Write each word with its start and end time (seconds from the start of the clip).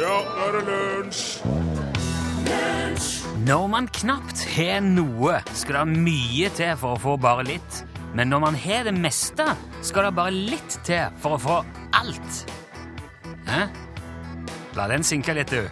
Ja, 0.00 0.08
nå 0.08 0.44
er 0.46 0.54
det 0.54 0.60
lunsj! 0.64 1.44
Når 3.44 3.66
man 3.68 3.88
knapt 3.92 4.40
har 4.54 4.80
noe, 4.84 5.40
skal 5.52 5.76
det 5.76 5.86
mye 6.06 6.48
til 6.56 6.76
for 6.80 6.96
å 6.96 7.00
få 7.02 7.16
bare 7.20 7.44
litt. 7.48 7.84
Men 8.16 8.28
når 8.32 8.40
man 8.46 8.56
har 8.62 8.84
det 8.88 8.94
meste, 8.96 9.44
skal 9.84 10.04
det 10.08 10.14
bare 10.16 10.32
litt 10.32 10.80
til 10.88 11.04
for 11.20 11.36
å 11.36 11.42
få 11.44 11.58
alt. 12.00 12.32
Hæ? 13.50 13.62
La 14.78 14.84
den 14.88 15.04
synke 15.04 15.34
litt, 15.36 15.52
du. 15.52 15.68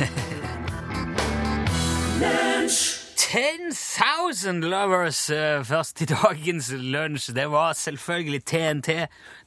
10,000 3.30 4.64
lovers 4.66 5.30
uh, 5.30 5.60
først 5.62 6.00
i 6.02 6.06
dagens 6.14 6.72
lunsj. 6.74 7.30
Det 7.36 7.44
var 7.52 7.76
selvfølgelig 7.78 8.40
TNT. 8.44 8.88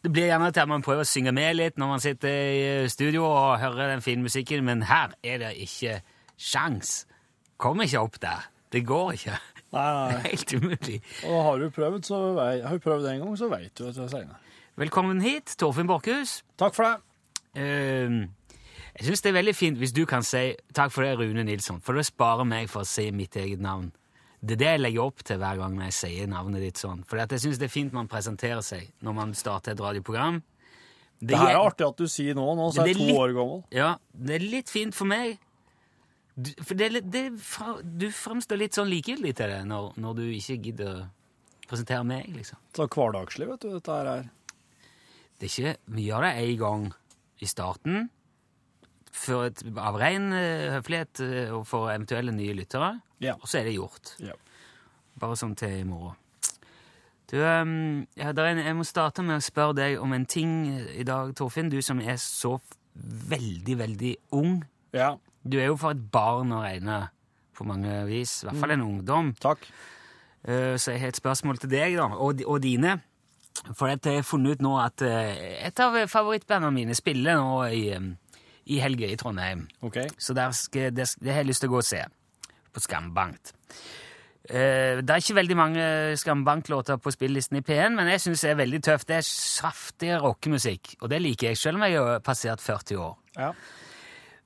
Det 0.03 0.11
blir 0.13 0.29
gjerne 0.29 0.51
til 0.55 0.63
at 0.63 0.69
man 0.71 0.85
prøver 0.85 1.03
å 1.03 1.09
synge 1.09 1.33
med 1.35 1.57
litt 1.57 1.75
når 1.81 1.89
man 1.91 2.03
sitter 2.03 2.31
i 2.31 2.61
eh, 2.63 2.85
studio 2.91 3.25
og 3.27 3.57
hører 3.59 3.91
den 3.91 4.03
fine 4.05 4.23
musikken, 4.23 4.63
men 4.63 4.85
her 4.87 5.11
er 5.19 5.41
det 5.43 5.49
ikke 5.65 5.97
sjans. 6.39 7.01
Kom 7.59 7.83
ikke 7.83 7.99
opp 8.05 8.15
der. 8.23 8.47
Det 8.71 8.85
går 8.87 9.17
ikke. 9.17 9.35
Nei, 9.75 9.83
Det 9.83 9.97
nei. 9.99 10.15
er 10.15 10.23
helt 10.29 10.55
umulig. 10.61 10.99
Og 11.27 11.37
har 11.49 11.59
du 11.59 11.67
prøvd, 11.75 11.99
så 12.07 12.21
vei, 12.39 12.51
har 12.63 12.79
du 12.79 12.85
prøvd 12.87 13.09
en 13.11 13.25
gang, 13.25 13.35
så 13.41 13.51
veit 13.51 13.73
du 13.75 13.83
at 13.89 13.97
det 13.99 14.05
er 14.07 14.13
senere. 14.15 14.39
Velkommen 14.79 15.19
hit, 15.21 15.57
Torfinn 15.59 15.91
Borchhus. 15.91 16.37
Takk 16.61 16.79
for 16.79 16.87
det. 16.87 16.95
Ehm, 17.59 18.21
jeg 18.99 19.07
syns 19.07 19.21
det 19.25 19.31
er 19.31 19.37
veldig 19.39 19.55
fint 19.57 19.77
hvis 19.81 19.93
du 19.95 20.03
kan 20.09 20.23
si 20.25 20.53
takk 20.75 20.91
for 20.93 21.03
det, 21.05 21.15
Rune 21.19 21.43
Nilsson, 21.47 21.79
for 21.81 21.97
det 21.97 22.05
sparer 22.05 22.45
meg 22.45 22.69
for 22.69 22.83
å 22.85 22.87
si 22.89 23.07
mitt 23.15 23.35
eget 23.39 23.61
navn. 23.63 23.91
Det 24.43 24.57
er 24.57 24.59
det 24.59 24.67
jeg 24.73 24.81
legger 24.83 25.05
opp 25.07 25.21
til 25.23 25.37
hver 25.39 25.57
gang 25.61 25.77
jeg 25.85 25.93
sier 25.95 26.27
navnet 26.27 26.61
ditt 26.65 26.77
sånn. 26.81 27.05
For 27.07 27.17
jeg 27.21 27.39
syns 27.39 27.57
det 27.61 27.69
er 27.69 27.73
fint 27.73 27.93
man 27.95 28.09
presenterer 28.11 28.61
seg 28.65 28.89
når 29.01 29.15
man 29.15 29.31
starter 29.39 29.71
et 29.71 29.79
radioprogram. 29.81 30.41
Det 31.23 31.37
her 31.39 31.53
er 31.53 31.61
artig 31.61 31.85
at 31.87 32.01
du 32.01 32.09
sier 32.11 32.35
nå, 32.35 32.43
nå 32.59 32.65
så 32.75 32.83
Det 32.83 32.91
er 32.91 32.93
jeg 32.93 32.97
litt- 32.99 33.15
to 33.15 33.21
år 33.23 33.33
gammel. 33.37 33.63
Ja, 33.71 33.89
det 34.13 34.35
er 34.35 34.43
litt 34.43 34.69
fint 34.69 34.93
for 34.97 35.07
meg. 35.07 35.37
Du, 36.35 36.49
for 36.65 36.73
det, 36.75 36.89
det, 37.13 37.21
du 38.01 38.07
fremstår 38.11 38.57
litt 38.59 38.73
sånn 38.75 38.89
likegyldig 38.91 39.35
til 39.37 39.51
det 39.53 39.61
når, 39.69 39.93
når 40.01 40.15
du 40.17 40.23
ikke 40.33 40.57
gidder 40.65 41.03
å 41.05 41.69
presentere 41.69 42.03
meg, 42.03 42.27
liksom. 42.35 42.57
Så 42.75 42.87
hverdagslig, 42.91 43.47
vet 43.47 43.61
du, 43.63 43.69
dette 43.77 43.95
her 43.95 44.09
er. 44.17 44.27
Det 45.39 45.47
er 45.47 45.53
ikke 45.53 45.95
Vi 45.95 46.07
gjør 46.09 46.25
det 46.27 46.33
en 46.43 46.57
gang 46.59 46.83
i 47.39 47.47
starten, 47.47 48.09
et, 49.13 49.61
av 49.77 49.95
ren 50.01 50.31
eh, 50.33 50.71
høflighet 50.73 51.19
eh, 51.21 51.51
og 51.53 51.65
for 51.69 51.89
eventuelle 51.93 52.33
nye 52.35 52.53
lyttere, 52.57 52.99
Ja. 53.23 53.35
og 53.39 53.47
så 53.47 53.59
er 53.59 53.63
det 53.69 53.75
gjort. 53.77 54.15
Ja. 54.19 54.33
Bare 55.19 55.35
sånn 55.39 55.55
til 55.55 55.69
i 55.79 55.83
morgen. 55.87 56.15
Du, 57.31 57.37
um, 57.41 58.05
ja, 58.17 58.29
en, 58.29 58.59
jeg 58.61 58.75
må 58.77 58.83
starte 58.85 59.23
med 59.25 59.39
å 59.39 59.41
spørre 59.45 59.73
deg 59.77 59.99
om 60.01 60.11
en 60.13 60.25
ting 60.25 60.51
i 60.93 61.03
dag, 61.07 61.31
Torfinn. 61.35 61.69
Du 61.71 61.79
som 61.81 61.99
er 62.01 62.17
så 62.21 62.59
veldig, 62.93 63.77
veldig 63.79 64.15
ung. 64.37 64.59
Ja, 64.93 65.15
Du 65.43 65.57
er 65.59 65.65
jo 65.71 65.75
for 65.77 65.91
et 65.91 66.03
barn 66.11 66.51
å 66.55 66.61
regne 66.63 67.09
på 67.57 67.65
mange 67.67 68.05
vis. 68.07 68.43
I 68.43 68.47
hvert 68.47 68.59
fall 68.61 68.71
en 68.71 68.81
ungdom. 68.85 69.33
takk. 69.41 69.65
Uh, 70.47 70.75
Så 70.77 70.91
jeg 70.93 71.01
har 71.01 71.07
et 71.13 71.17
spørsmål 71.17 71.57
til 71.59 71.69
deg, 71.69 71.95
da, 71.97 72.05
og, 72.15 72.41
og 72.45 72.61
dine. 72.61 72.99
For 73.77 73.87
jeg 73.87 73.99
har 74.05 74.23
funnet 74.27 74.57
ut 74.57 74.61
nå 74.65 74.77
at 74.81 75.01
eh, 75.05 75.65
et 75.67 75.79
av 75.79 75.93
favorittbandene 76.09 76.73
mine 76.73 76.95
spiller 76.97 77.37
nå 77.37 77.59
i, 77.69 77.83
eh, 77.93 78.07
i 78.65 78.79
helga 78.79 79.07
i 79.11 79.17
Trondheim. 79.19 79.67
Okay. 79.81 80.07
Så 80.17 80.33
der 80.33 80.51
skal, 80.51 80.93
det, 80.95 81.09
det 81.19 81.31
har 81.33 81.43
jeg 81.43 81.51
lyst 81.51 81.63
til 81.63 81.71
å 81.71 81.75
gå 81.75 81.81
og 81.81 81.87
se. 81.87 82.03
På 82.73 82.81
Skambankt. 82.81 83.53
Uh, 84.43 84.99
det 84.99 85.07
er 85.13 85.21
ikke 85.21 85.37
veldig 85.37 85.55
mange 85.55 85.83
Skambank-låter 86.19 86.97
på 86.99 87.11
spillelisten 87.15 87.59
i 87.59 87.63
P1, 87.63 87.95
men 87.95 88.09
jeg 88.11 88.23
syns 88.25 88.41
det 88.43 88.51
er 88.51 88.59
veldig 88.59 88.81
tøft. 88.83 89.07
Det 89.07 89.19
er 89.21 89.27
saftig 89.27 90.11
rockemusikk, 90.23 90.95
og 91.01 91.11
det 91.13 91.21
liker 91.23 91.51
jeg, 91.51 91.59
selv 91.61 91.79
om 91.79 91.85
jeg 91.87 91.99
har 91.99 92.19
passert 92.25 92.63
40 92.63 92.99
år. 92.99 93.15
Ja. 93.37 93.51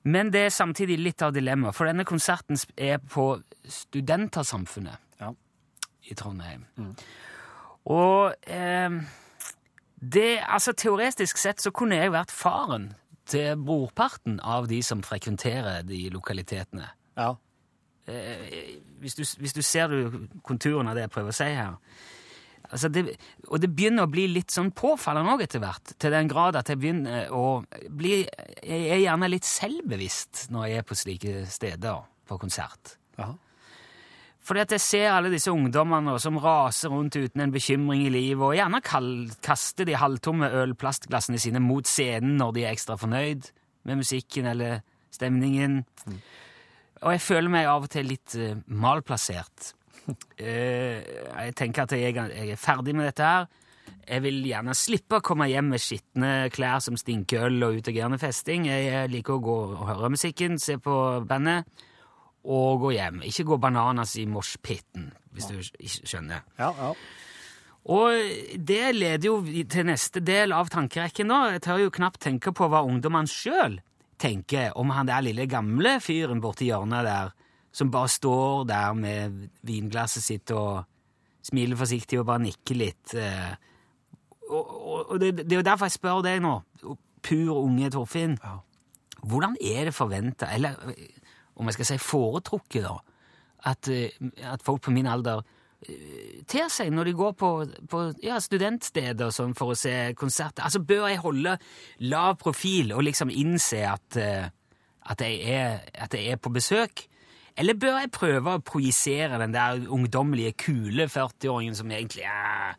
Men 0.08 0.30
det 0.32 0.44
er 0.46 0.54
samtidig 0.54 0.98
litt 1.02 1.22
av 1.26 1.34
dilemma, 1.34 1.72
for 1.74 1.90
denne 1.90 2.06
konserten 2.08 2.58
er 2.76 3.00
på 3.02 3.32
Studentersamfunnet 3.68 5.20
Ja. 5.20 5.32
i 6.08 6.14
Trondheim. 6.14 6.62
Og 7.88 8.34
eh, 8.46 9.00
det, 9.98 10.28
altså 10.46 10.72
teoretisk 10.72 11.40
sett 11.40 11.60
så 11.60 11.72
kunne 11.74 11.98
jeg 11.98 12.14
vært 12.14 12.30
faren 12.32 12.92
til 13.28 13.58
brorparten 13.60 14.38
av 14.40 14.68
de 14.70 14.80
som 14.84 15.02
frekventerer 15.04 15.84
de 15.86 16.06
lokalitetene. 16.14 16.88
Ja. 17.18 17.34
Eh, 18.08 18.78
hvis, 19.02 19.18
du, 19.18 19.24
hvis 19.42 19.56
du 19.56 19.62
ser 19.62 19.92
du 19.92 20.28
konturen 20.46 20.88
av 20.88 20.96
det 20.96 21.06
jeg 21.06 21.14
prøver 21.14 21.34
å 21.34 21.38
si 21.38 21.50
her. 21.52 21.76
Altså 22.68 22.90
det, 22.92 23.04
og 23.48 23.62
det 23.62 23.70
begynner 23.72 24.04
å 24.04 24.12
bli 24.12 24.26
litt 24.28 24.52
sånn 24.52 24.70
påfallende 24.76 25.32
òg 25.32 25.44
etter 25.46 25.62
hvert, 25.62 25.94
til 25.96 26.12
den 26.12 26.28
grad 26.28 26.58
at 26.58 26.68
jeg 26.68 26.80
begynner 26.80 27.30
å 27.32 27.62
bli 27.88 28.18
Jeg 28.20 28.90
er 28.92 29.00
gjerne 29.00 29.30
litt 29.30 29.48
selvbevisst 29.48 30.48
når 30.52 30.66
jeg 30.68 30.82
er 30.82 30.88
på 30.88 30.98
slike 30.98 31.44
steder 31.48 32.02
på 32.28 32.40
konsert. 32.40 32.98
Ja. 33.16 33.32
Fordi 34.48 34.62
at 34.64 34.72
jeg 34.72 34.80
ser 34.80 35.10
alle 35.12 35.28
disse 35.32 35.52
ungdommene 35.52 36.14
som 36.22 36.38
raser 36.40 36.88
rundt 36.88 37.18
uten 37.20 37.42
en 37.44 37.52
bekymring 37.52 38.06
i 38.06 38.12
livet, 38.12 38.40
og 38.40 38.56
gjerne 38.56 38.80
kaster 39.44 39.84
de 39.84 39.98
halvtomme 40.00 40.48
ølplastglassene 40.62 41.40
sine 41.42 41.60
mot 41.60 41.88
scenen 41.88 42.38
når 42.40 42.54
de 42.56 42.64
er 42.64 42.72
ekstra 42.72 42.96
fornøyd 42.96 43.50
med 43.88 44.00
musikken 44.00 44.48
eller 44.48 44.80
stemningen. 45.12 45.82
Og 47.02 47.12
jeg 47.12 47.24
føler 47.26 47.52
meg 47.52 47.68
av 47.68 47.84
og 47.84 47.92
til 47.92 48.08
litt 48.08 48.36
uh, 48.40 48.56
malplassert. 48.72 49.74
Uh, 50.08 50.96
jeg 51.44 51.56
tenker 51.58 51.84
at 51.84 51.96
jeg, 51.98 52.16
jeg 52.16 52.54
er 52.54 52.60
ferdig 52.60 52.96
med 52.96 53.10
dette 53.10 53.28
her. 53.28 53.50
Jeg 54.08 54.24
vil 54.24 54.40
gjerne 54.48 54.72
slippe 54.76 55.20
å 55.20 55.24
komme 55.24 55.50
hjem 55.50 55.68
med 55.74 55.82
skitne 55.84 56.32
klær 56.52 56.80
som 56.84 56.96
stinker 56.96 57.50
øl 57.50 57.68
og 57.68 57.82
utagerende 57.82 58.20
festing. 58.20 58.64
Jeg 58.68 59.12
liker 59.12 59.36
å 59.36 59.44
gå 59.44 59.58
og 59.74 59.84
høre 59.90 60.10
musikken, 60.16 60.56
se 60.60 60.78
på 60.80 60.96
bandet 61.28 61.68
og 62.48 62.80
gå 62.86 62.94
hjem. 62.96 63.22
Ikke 63.28 63.44
gå 63.50 63.58
bananas 63.60 64.14
i 64.20 64.24
moshpiten, 64.30 65.10
hvis 65.36 65.48
du 65.50 65.58
skjønner. 66.08 66.46
Ja, 66.60 66.70
ja. 66.72 66.92
Og 67.88 68.12
det 68.68 68.82
leder 68.96 69.26
jo 69.28 69.36
til 69.70 69.86
neste 69.88 70.20
del 70.24 70.52
av 70.52 70.68
tankerekken 70.72 71.28
nå. 71.30 71.38
Jeg 71.54 71.62
tør 71.64 71.84
jo 71.86 71.92
knapt 71.94 72.20
tenke 72.24 72.52
på 72.56 72.68
hva 72.68 72.82
ungdommene 72.84 73.30
sjøl 73.30 73.78
tenker 74.18 74.74
om 74.76 74.90
han 74.96 75.06
der 75.08 75.22
lille 75.22 75.46
gamle 75.48 75.94
fyren 76.02 76.40
borti 76.42 76.66
hjørnet 76.68 77.06
der, 77.06 77.30
som 77.72 77.92
bare 77.94 78.10
står 78.10 78.64
der 78.68 78.96
med 78.98 79.36
vinglasset 79.68 80.24
sitt 80.26 80.50
og 80.50 80.82
smiler 81.46 81.78
forsiktig 81.78 82.18
og 82.20 82.26
bare 82.28 82.42
nikker 82.48 82.76
litt. 82.80 83.14
eh. 83.14 83.52
Og, 84.48 84.64
og, 84.64 85.12
og 85.12 85.20
det, 85.22 85.34
det 85.44 85.52
er 85.52 85.60
jo 85.62 85.68
derfor 85.68 85.88
jeg 85.88 85.96
spør 85.96 86.24
deg 86.26 86.42
nå, 86.42 86.56
pur 87.22 87.52
unge 87.60 87.92
Torfinn. 87.94 88.36
Ja. 88.42 88.58
Hvordan 89.28 89.56
er 89.60 89.88
det 89.88 89.94
forventa, 89.96 90.50
eller 90.54 90.76
om 91.58 91.68
jeg 91.68 91.78
skal 91.78 91.88
si 91.90 92.00
foretrukket, 92.02 92.86
da, 92.86 92.96
at, 93.68 93.90
eh, 93.90 94.14
at 94.46 94.62
folk 94.64 94.84
på 94.86 94.94
min 94.94 95.08
alder 95.10 95.42
eh, 95.82 96.40
ter 96.48 96.70
seg 96.72 96.92
når 96.94 97.10
de 97.10 97.16
går 97.18 97.36
på, 97.38 97.50
på 97.90 98.02
ja, 98.24 98.38
studentsteder 98.42 99.34
sånn, 99.34 99.56
for 99.58 99.74
å 99.74 99.78
se 99.78 100.14
konserter? 100.18 100.64
Altså, 100.66 100.84
Bør 100.86 101.08
jeg 101.10 101.22
holde 101.24 101.58
lav 102.06 102.38
profil 102.40 102.94
og 102.94 103.04
liksom 103.08 103.34
innse 103.34 103.82
at, 103.90 104.18
eh, 104.22 104.48
at, 105.10 105.24
jeg 105.26 105.40
er, 105.58 105.88
at 105.94 106.14
jeg 106.14 106.34
er 106.34 106.42
på 106.42 106.54
besøk? 106.54 107.06
Eller 107.58 107.74
bør 107.74 107.96
jeg 107.98 108.14
prøve 108.14 108.54
å 108.54 108.62
projisere 108.62 109.40
den 109.42 109.56
der 109.56 109.82
ungdommelige, 109.90 110.54
kule 110.62 111.08
40-åringen 111.10 111.74
som 111.74 111.90
egentlig 111.90 112.22
er 112.30 112.78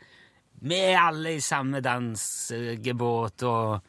er 0.67 0.97
alle 0.99 1.35
i 1.35 1.41
samme 1.43 1.81
dansgebåt, 1.81 3.43
og 3.43 3.79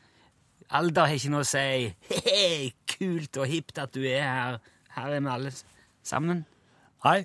alder 0.70 1.08
har 1.08 1.16
ikke 1.16 1.32
noe 1.32 1.44
å 1.44 1.48
si. 1.48 1.90
He-he, 2.10 2.70
kult 2.86 3.40
og 3.40 3.50
hipt 3.50 3.78
at 3.82 3.94
du 3.94 4.04
er 4.04 4.26
her. 4.26 4.60
Her 5.00 5.16
er 5.16 5.20
vi 5.24 5.30
alle 5.32 5.52
sammen. 6.06 6.44
Nei, 7.04 7.18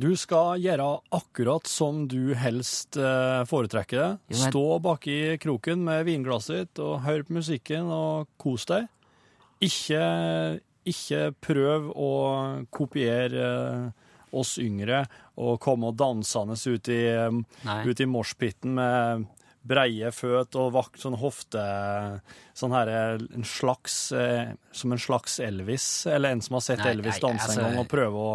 du 0.00 0.08
skal 0.16 0.58
gjøre 0.62 0.86
akkurat 1.14 1.66
som 1.68 2.04
du 2.10 2.32
helst 2.38 2.96
eh, 2.98 3.42
foretrekker 3.50 3.98
det. 4.00 4.10
Jo, 4.32 4.38
men- 4.38 4.52
Stå 4.52 4.64
baki 4.82 5.18
kroken 5.42 5.84
med 5.86 6.06
vinglasset 6.08 6.62
ditt 6.70 6.82
og 6.84 7.02
hør 7.06 7.22
på 7.28 7.36
musikken 7.40 7.90
og 7.92 8.28
kos 8.40 8.64
deg. 8.70 8.88
Ikke, 9.60 10.60
ikke 10.88 11.24
prøv 11.44 11.90
å 11.92 12.10
kopiere 12.72 13.44
eh, 13.50 14.06
oss 14.32 14.54
yngre 14.62 15.02
og 15.42 15.58
komme 15.62 15.90
og 15.90 15.98
dansende 15.98 16.54
ut 16.56 16.88
i, 16.94 17.00
Nei. 17.66 17.80
ut 17.90 18.00
i 18.00 18.06
moshpiten 18.08 18.76
med 18.78 19.26
breie 19.70 20.10
føt 20.14 20.56
og 20.60 20.72
vakt 20.74 21.02
sånn 21.02 21.16
hofte 21.20 21.62
Sånn 22.58 22.74
her 22.74 22.90
en 22.92 23.46
slags 23.46 23.98
eh, 24.16 24.50
Som 24.76 24.96
en 24.96 25.02
slags 25.02 25.38
Elvis, 25.44 25.86
eller 26.10 26.34
en 26.34 26.42
som 26.44 26.58
har 26.58 26.66
sett 26.66 26.82
Nei, 26.84 26.96
Elvis 26.96 27.20
danse 27.22 27.46
altså- 27.46 27.60
en 27.62 27.70
gang 27.70 27.84
og 27.84 27.88
prøve 27.92 28.24
å 28.26 28.32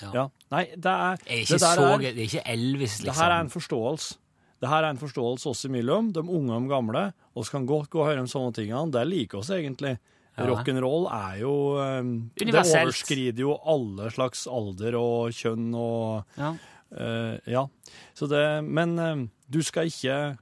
Ja. 0.00 0.10
ja. 0.14 0.24
Nei, 0.54 0.64
det 0.76 0.94
er 0.94 1.18
Jeg 1.26 1.26
er 1.26 1.26
det 1.26 1.42
ikke, 1.44 1.58
så, 1.58 1.86
er, 1.92 1.98
det 1.98 2.14
er 2.14 2.24
ikke 2.28 2.46
Elvis, 2.54 2.98
liksom. 3.00 3.04
det 3.04 3.16
her 3.20 3.30
er 3.30 3.40
en 3.40 3.46
liksom. 3.48 3.60
forståelse. 3.60 4.16
Det 4.58 4.68
her 4.68 4.82
er 4.82 4.90
en 4.90 4.98
forståelse 4.98 5.46
oss 5.52 5.64
imellom, 5.68 6.12
de 6.12 6.22
unge 6.22 6.50
og 6.54 6.62
de 6.62 6.68
gamle. 6.72 7.02
Vi 7.36 7.42
kan 7.50 7.66
godt 7.66 7.90
gå 7.90 8.00
og 8.02 8.08
høre 8.08 8.22
om 8.24 8.30
sånne 8.30 8.54
tingene. 8.54 8.90
Det 8.90 9.04
liker 9.06 9.38
oss 9.38 9.50
egentlig. 9.54 9.98
Ja. 10.38 10.46
Rock'n'roll 10.46 11.08
er 11.10 11.38
jo 11.42 11.52
um, 11.78 12.30
Det 12.38 12.54
overskrider 12.54 13.42
jo 13.42 13.56
alle 13.66 14.10
slags 14.14 14.46
alder 14.46 14.94
og 14.98 15.34
kjønn 15.34 15.72
og 15.74 16.38
Ja. 16.38 16.54
Uh, 16.94 17.38
Ja. 17.46 17.66
Så 18.14 18.28
det 18.30 18.64
Men 18.64 18.98
eh, 18.98 19.26
du 19.50 19.62
skal 19.62 19.90
ikke 19.90 20.38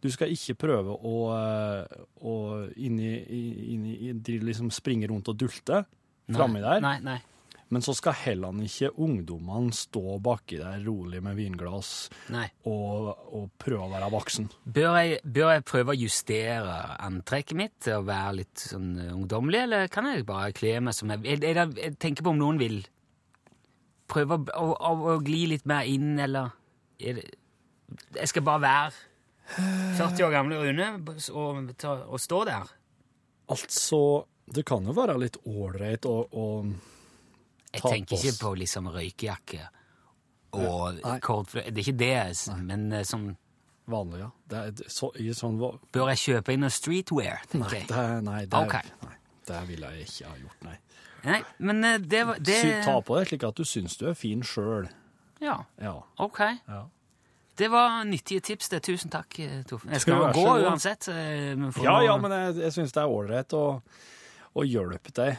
du 0.00 0.08
skal 0.12 0.32
ikke 0.32 0.56
prøve 0.66 0.94
å, 0.96 1.16
eh, 1.36 2.04
å 2.24 2.36
inni, 2.80 3.10
inni, 3.74 4.12
liksom 4.46 4.70
springe 4.72 5.10
rundt 5.10 5.28
og 5.28 5.36
dulte 5.40 5.84
framme 6.30 6.62
der. 6.64 6.80
Nei, 6.84 6.96
nei. 7.04 7.18
Men 7.70 7.84
så 7.86 7.92
skal 7.94 8.16
heller 8.18 8.56
ikke 8.64 8.88
ungdommene 8.98 9.70
stå 9.76 10.16
baki 10.22 10.58
der 10.58 10.80
rolig 10.82 11.20
med 11.22 11.36
vinglass 11.38 12.08
og, 12.66 13.10
og 13.30 13.44
prøve 13.62 13.84
å 13.86 13.90
være 13.92 14.08
voksen. 14.10 14.48
Bør 14.66 14.96
jeg, 14.98 15.20
bør 15.22 15.52
jeg 15.54 15.66
prøve 15.70 15.94
å 15.94 16.00
justere 16.00 16.78
antrekket 17.06 17.60
mitt 17.60 17.90
og 17.94 18.08
være 18.08 18.32
litt 18.40 18.64
sånn 18.64 18.96
ungdommelig, 19.12 19.60
eller 19.68 19.92
kan 19.92 20.08
jeg 20.10 20.26
bare 20.26 20.56
kle 20.56 20.80
meg 20.88 20.98
som 20.98 21.14
jeg 21.14 21.22
vil? 21.22 21.46
Jeg, 21.46 21.60
jeg, 21.60 21.76
jeg 21.78 22.00
tenker 22.02 22.26
på 22.26 22.34
om 22.34 22.40
noen 22.42 22.58
vil 22.58 22.80
prøve 24.10 24.40
å, 24.40 24.42
å, 24.50 24.74
å, 24.74 24.92
å 25.14 25.16
gli 25.22 25.44
litt 25.52 25.68
mer 25.70 25.86
inn, 25.86 26.16
eller 26.18 26.50
er 26.98 27.20
det, 27.20 27.28
Jeg 28.18 28.32
skal 28.32 28.44
bare 28.46 28.64
være 28.66 29.09
40 29.56 30.24
år 30.26 30.30
gamle 30.34 30.58
Rune 30.62 30.86
og, 31.34 31.72
og 32.10 32.20
stå 32.22 32.44
der. 32.48 32.70
Altså, 33.50 34.00
det 34.54 34.64
kan 34.68 34.84
jo 34.86 34.94
være 34.94 35.16
litt 35.18 35.36
ålreit 35.46 36.06
å, 36.06 36.16
å 36.30 36.44
Jeg 37.74 37.82
tenker 37.82 38.16
ikke 38.18 38.36
på 38.40 38.52
liksom 38.58 38.88
røykejakke 38.94 39.64
og 40.58 40.96
Nei. 40.98 41.18
Det 41.22 41.62
er 41.70 41.78
ikke 41.84 41.94
det, 42.00 42.14
men 42.66 42.88
eh, 42.92 43.04
sånn 43.06 43.28
vanlig, 43.90 44.18
ja. 44.24 44.30
Det 44.50 44.58
er, 44.66 44.88
så, 44.90 45.10
i 45.22 45.28
sånn, 45.34 45.58
Bør 45.94 46.10
jeg 46.10 46.18
kjøpe 46.24 46.54
inn 46.56 46.64
noe 46.64 46.74
streetwear? 46.74 47.44
nei, 47.54 47.68
det, 47.86 47.94
er- 47.94 48.22
nei, 48.26 48.40
det, 48.46 48.58
er- 48.58 48.66
Ok. 48.66 48.90
nei, 49.06 49.14
det 49.46 49.60
ville 49.68 49.90
jeg 49.94 50.08
ikke 50.08 50.30
ha 50.32 50.38
gjort, 50.40 50.64
nei. 50.66 50.76
Nei, 51.22 51.38
men 51.58 51.84
eh, 51.84 51.98
det 52.02 52.22
var 52.26 52.38
det, 52.42 52.58
ta 52.86 52.96
på 53.04 53.18
deg 53.18 53.28
slik 53.30 53.46
at 53.46 53.58
du 53.60 53.66
syns 53.68 53.94
du 54.00 54.06
er 54.10 54.14
fin 54.18 54.42
sjøl. 54.46 54.88
Ja, 55.42 55.60
Ja. 55.80 55.94
ok. 56.18 56.40
ja. 56.66 56.82
Det 57.60 57.68
var 57.68 58.04
nyttige 58.08 58.40
tips. 58.40 58.68
det. 58.72 58.80
Tusen 58.86 59.10
takk, 59.12 59.36
eh, 59.44 59.58
Torfinn. 59.68 59.92
Jeg 59.92 60.00
skal 60.06 60.32
gå 60.32 60.46
uansett. 60.64 61.08
eh, 61.12 61.52
Ja, 61.84 61.98
ja, 62.06 62.16
men 62.16 62.32
jeg, 62.32 62.56
jeg 62.64 62.72
syns 62.78 62.94
det 62.96 63.02
er 63.02 63.12
ålreit 63.12 63.52
å, 63.58 63.64
å 64.56 64.64
hjelpe 64.64 65.12
deg, 65.12 65.36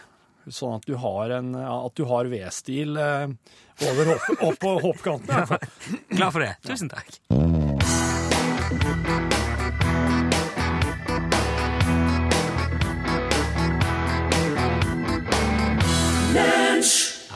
sånn 0.49 0.75
at 0.77 0.85
du 0.85 0.95
har 1.01 1.33
en 1.39 1.51
At 1.57 1.97
du 1.97 2.05
har 2.09 2.29
V-stil 2.29 2.93
eh, 2.97 3.27
over 3.89 4.13
hopp, 4.13 4.29
opp 4.51 4.59
på 4.61 4.75
hoppkanten. 4.85 5.57
Glad 6.17 6.31
for 6.37 6.45
det. 6.45 6.53
Tusen 6.69 6.93
takk. 6.93 7.09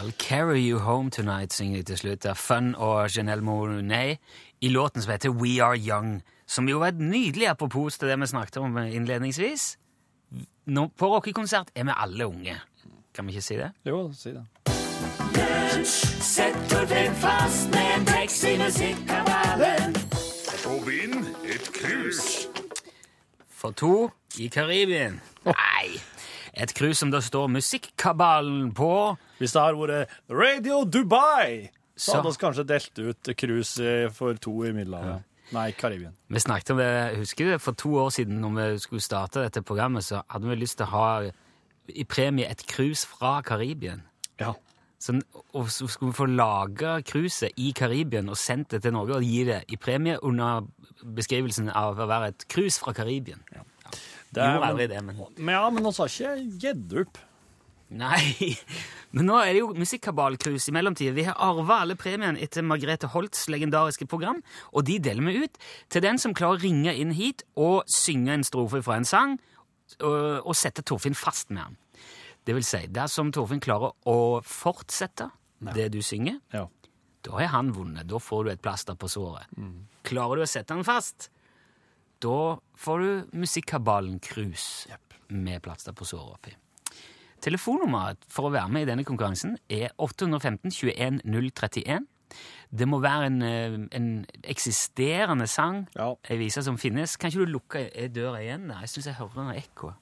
I'll 0.06 0.12
carry 0.12 0.62
you 0.62 0.78
home 0.80 1.10
tonight, 1.10 1.54
synger 1.54 1.78
de 1.78 1.84
til 1.84 1.98
slutt. 1.98 2.24
Det 2.24 2.30
er 2.30 2.34
Fun 2.34 2.76
og 2.76 3.18
Janelle 3.18 3.44
Monet 3.44 4.18
i 4.62 4.70
låten 4.70 5.02
som 5.02 5.12
heter 5.12 5.30
We 5.30 5.64
Are 5.64 5.78
Young, 5.78 6.22
som 6.48 6.70
jo 6.70 6.80
var 6.80 6.88
et 6.88 7.00
nydelig 7.00 7.48
apropos 7.48 7.98
til 7.98 8.08
det 8.08 8.20
vi 8.20 8.28
snakket 8.28 8.58
om 8.58 8.78
innledningsvis. 8.78 9.78
Nå, 10.66 10.88
på 10.98 11.08
rockekonsert 11.08 11.72
er 11.76 11.84
vi 11.84 11.92
alle 11.98 12.28
unge. 12.28 12.62
Kan 13.14 13.26
vi 13.26 13.32
ikke 13.32 13.42
si 13.42 13.58
det? 13.58 13.72
Jo, 13.86 14.12
si 14.14 14.30
det. 14.30 14.46
Sett 16.22 16.70
Torfinn 16.70 17.16
fast 17.16 17.70
med 17.74 17.98
en 17.98 18.06
tekst 18.06 18.44
i 18.44 18.58
musikkkanalen. 18.62 19.94
På 20.64 20.82
et 21.50 21.72
krus. 21.74 22.48
For 23.50 23.72
to 23.72 24.12
i 24.38 24.48
Karibien. 24.48 25.22
Nei, 25.46 25.98
et 26.56 26.74
cruise 26.74 26.98
som 27.00 27.12
det 27.12 27.24
står 27.24 27.50
Musikkabalen 27.52 28.74
på. 28.76 29.18
Hvis 29.40 29.54
det 29.56 29.62
har 29.62 29.76
vært 29.76 30.08
Radio 30.32 30.84
Dubai, 30.86 31.70
så, 31.96 32.12
Så- 32.12 32.16
hadde 32.18 32.32
vi 32.32 32.42
kanskje 32.46 32.68
delt 32.68 33.00
ut 33.00 33.36
cruise 33.38 34.10
for 34.14 34.34
to 34.36 34.64
i 34.64 34.72
Middelhavet. 34.72 35.24
Nei, 35.54 35.72
Karibien. 35.78 36.14
Vi 36.30 36.40
snakket 36.40 36.72
om 36.72 36.78
det, 36.78 37.18
husker 37.20 37.46
du, 37.52 37.58
for 37.60 37.72
to 37.74 37.90
år 38.02 38.10
siden 38.10 38.40
når 38.42 38.56
vi 38.74 38.80
skulle 38.80 39.02
starte 39.02 39.44
dette 39.44 39.62
programmet, 39.62 40.04
så 40.04 40.24
hadde 40.28 40.48
vi 40.50 40.56
lyst 40.56 40.78
til 40.78 40.88
å 40.88 40.90
ha 40.90 41.32
i 41.94 42.04
premie 42.04 42.48
et 42.50 42.66
cruise 42.68 43.06
fra 43.06 43.42
Karibien. 43.46 44.02
Ja. 44.40 44.54
Så, 44.98 45.22
og 45.54 45.68
så 45.70 45.86
skulle 45.88 46.12
vi 46.12 46.18
få 46.18 46.26
laga 46.26 46.96
cruiset 47.06 47.52
i 47.62 47.72
Karibien 47.78 48.28
og 48.30 48.38
sendt 48.38 48.70
det 48.70 48.82
til 48.82 48.94
Norge 48.96 49.20
og 49.20 49.24
gi 49.24 49.44
det 49.44 49.64
i 49.70 49.76
premie 49.78 50.18
under 50.24 50.66
beskrivelsen 51.04 51.70
av 51.76 52.00
å 52.00 52.08
være 52.10 52.32
et 52.34 52.48
cruise 52.50 52.80
fra 52.82 52.94
Karibien. 52.98 53.44
Det 54.36 54.44
er- 54.44 54.58
jo 54.60 54.66
aldri 54.68 54.88
det, 54.92 55.02
men 55.04 55.16
Men 55.38 55.54
ja, 55.56 55.70
men 55.72 55.84
han 55.88 55.94
sa 55.96 56.06
ikke 56.10 56.36
gjeddup. 56.60 57.18
Nei, 57.96 58.58
men 59.14 59.28
nå 59.30 59.36
er 59.46 59.54
det 59.54 59.60
jo 59.62 59.68
musikkabalkrus 59.78 60.68
i 60.68 60.74
mellomtida. 60.74 61.14
Vi 61.14 61.24
har 61.28 61.36
arva 61.38 61.82
alle 61.84 61.96
premiene 61.96 62.42
etter 62.42 62.66
Margrethe 62.66 63.08
Holts 63.14 63.46
legendariske 63.48 64.08
program, 64.10 64.42
og 64.74 64.86
de 64.90 64.98
deler 65.00 65.22
vi 65.30 65.44
ut 65.46 65.60
til 65.94 66.02
den 66.02 66.18
som 66.18 66.34
klarer 66.34 66.58
å 66.58 66.64
ringe 66.66 66.96
inn 66.98 67.14
hit 67.14 67.44
og 67.56 67.84
synge 67.88 68.34
en 68.34 68.44
strofe 68.44 68.82
fra 68.84 68.98
en 68.98 69.06
sang, 69.06 69.38
og, 70.02 70.42
og 70.50 70.56
sette 70.58 70.82
Torfinn 70.82 71.14
fast 71.16 71.52
med 71.54 71.62
han. 71.62 71.78
Det 72.46 72.56
vil 72.58 72.66
si, 72.66 72.82
dersom 72.90 73.30
Torfinn 73.34 73.62
klarer 73.62 73.94
å 74.10 74.42
fortsette 74.44 75.30
det 75.78 75.92
du 75.94 76.02
synger, 76.02 76.42
Ja. 76.54 76.66
da 77.26 77.32
har 77.38 77.48
han 77.54 77.72
vunnet. 77.74 78.08
Da 78.10 78.18
får 78.22 78.44
du 78.46 78.50
et 78.52 78.62
plaster 78.66 78.98
på 78.98 79.08
såret. 79.10 79.46
Klarer 80.04 80.42
du 80.42 80.42
å 80.44 80.50
sette 80.50 80.74
han 80.74 80.84
fast, 80.84 81.30
da 82.26 82.38
får 82.82 83.04
du 83.06 83.38
Musikkabalen 83.38 84.20
Cruise 84.26 84.90
med 85.30 85.62
plaster 85.66 85.94
på 85.96 86.06
såret 86.10 86.36
oppi. 86.40 86.56
Telefonnummeret 87.46 88.26
for 88.32 88.48
å 88.50 88.54
være 88.54 88.72
med 88.74 88.86
i 88.86 88.90
denne 88.90 89.06
konkurransen 89.06 89.58
er 89.70 89.92
815 90.02 90.72
21 90.74 91.22
031. 91.26 92.08
Det 92.76 92.88
må 92.90 92.98
være 93.04 93.28
en, 93.30 93.42
eh, 93.46 93.76
en 93.96 94.08
eksisterende 94.44 95.48
sang, 95.48 95.88
Ja. 95.96 96.16
ei 96.30 96.38
vise 96.38 96.64
som 96.64 96.78
finnes. 96.78 97.16
Kan 97.18 97.30
ikke 97.30 97.46
du 97.46 97.52
lukke 97.52 98.10
døra 98.12 98.42
igjen? 98.42 98.68
der? 98.68 98.80
Jeg 98.82 98.90
syns 98.90 99.06
jeg 99.06 99.16
hører 99.20 99.44
noe 99.44 99.56
ekko. 99.56 99.94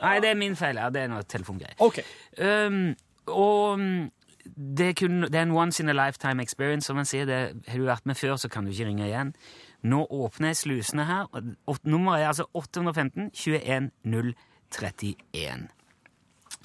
Nei, 0.00 0.20
det 0.20 0.30
er 0.30 0.34
min 0.34 0.56
feil. 0.56 0.76
Ja, 0.76 0.88
det 0.88 1.02
er 1.02 1.08
noe 1.08 1.22
telefongreier. 1.22 1.76
Okay. 1.78 2.02
Um, 2.38 2.96
og 3.28 3.78
det 4.56 4.88
er, 4.88 4.94
kun, 4.94 5.20
det 5.22 5.34
er 5.34 5.42
en 5.42 5.52
once 5.52 5.80
in 5.80 5.88
a 5.90 5.92
lifetime 5.92 6.40
experience, 6.40 6.86
som 6.86 6.96
man 6.96 7.04
sier. 7.04 7.26
Det, 7.26 7.68
har 7.68 7.78
du 7.78 7.84
vært 7.84 8.06
med 8.06 8.16
før, 8.16 8.36
så 8.40 8.48
kan 8.50 8.64
du 8.64 8.70
ikke 8.72 8.86
ringe 8.88 9.04
igjen. 9.04 9.34
Nå 9.82 10.04
åpner 10.12 10.52
jeg 10.52 10.60
slusene 10.60 11.06
her. 11.08 11.28
Nummeret 11.88 12.24
er 12.24 12.32
altså 12.32 12.48
815 12.52 13.30
21 13.32 13.90
031. 14.04 15.68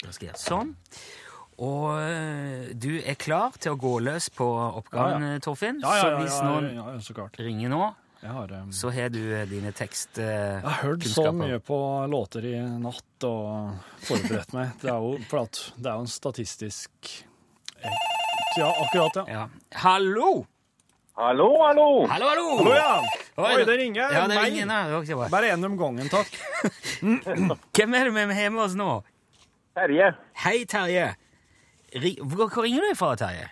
Da 0.02 0.12
skal 0.12 0.26
jeg 0.26 0.32
gjøre 0.34 0.42
sånn. 0.42 0.74
Og 1.56 1.86
øh, 1.96 2.72
du 2.76 2.90
er 3.00 3.16
klar 3.16 3.54
til 3.56 3.72
å 3.72 3.78
gå 3.80 3.94
løs 4.04 4.28
på 4.36 4.44
oppgaven, 4.44 5.24
Ja, 5.24 5.38
Torfinn? 5.40 5.78
Ja, 5.80 5.94
ja, 5.96 6.02
Så 6.02 6.10
ja, 6.10 6.18
hvis 6.20 6.34
ja, 6.36 6.50
noen 6.50 7.00
så 7.00 7.28
ringer 7.40 7.72
nå, 7.72 7.86
har, 8.26 8.52
um, 8.52 8.72
så 8.72 8.90
har 8.90 9.08
du 9.14 9.20
dine 9.48 9.70
tekstkunnskaper. 9.76 10.56
jeg 10.56 10.62
har 10.66 10.82
hørt 10.82 11.06
så 11.08 11.30
mye 11.36 11.58
på 11.62 11.78
låter 12.10 12.48
i 12.48 12.54
natt 12.82 13.26
og 13.28 13.76
forberedt 14.08 14.52
meg. 14.56 14.74
Det 14.82 14.90
er 14.90 15.04
jo, 15.04 15.14
for 15.30 15.44
at 15.46 15.60
det 15.76 15.90
er 15.92 16.00
jo 16.00 16.06
en 16.06 16.10
statistisk 16.10 17.12
Ja, 18.56 18.70
akkurat. 18.72 19.20
Ja. 19.28 19.46
Hallo! 19.84 20.46
Hallo, 21.16 21.46
hallo! 21.64 22.06
Hallo, 22.06 22.26
hallo! 22.28 22.56
Hallo, 22.58 22.72
ja! 22.76 23.00
Oi, 23.40 23.52
Oi, 23.54 23.64
det 23.64 23.76
ringer. 23.80 24.10
Ja, 24.12 24.26
det 24.28 24.36
ringer. 24.36 24.66
Nei, 24.68 24.80
det 25.08 25.16
var. 25.16 25.30
Bare 25.32 25.48
én 25.54 25.64
om 25.64 25.78
gangen, 25.80 26.10
takk. 26.12 26.28
Hvem 27.78 27.96
er 27.96 28.10
det 28.10 28.12
vi 28.12 28.36
har 28.36 28.52
med 28.52 28.62
oss 28.66 28.74
nå? 28.76 28.88
Terje. 29.78 30.10
Hei, 30.44 30.58
Terje. 30.68 31.06
Hvor, 32.20 32.50
hvor 32.52 32.66
ringer 32.66 32.84
du 32.84 32.92
fra, 33.00 33.14
Terje? 33.16 33.48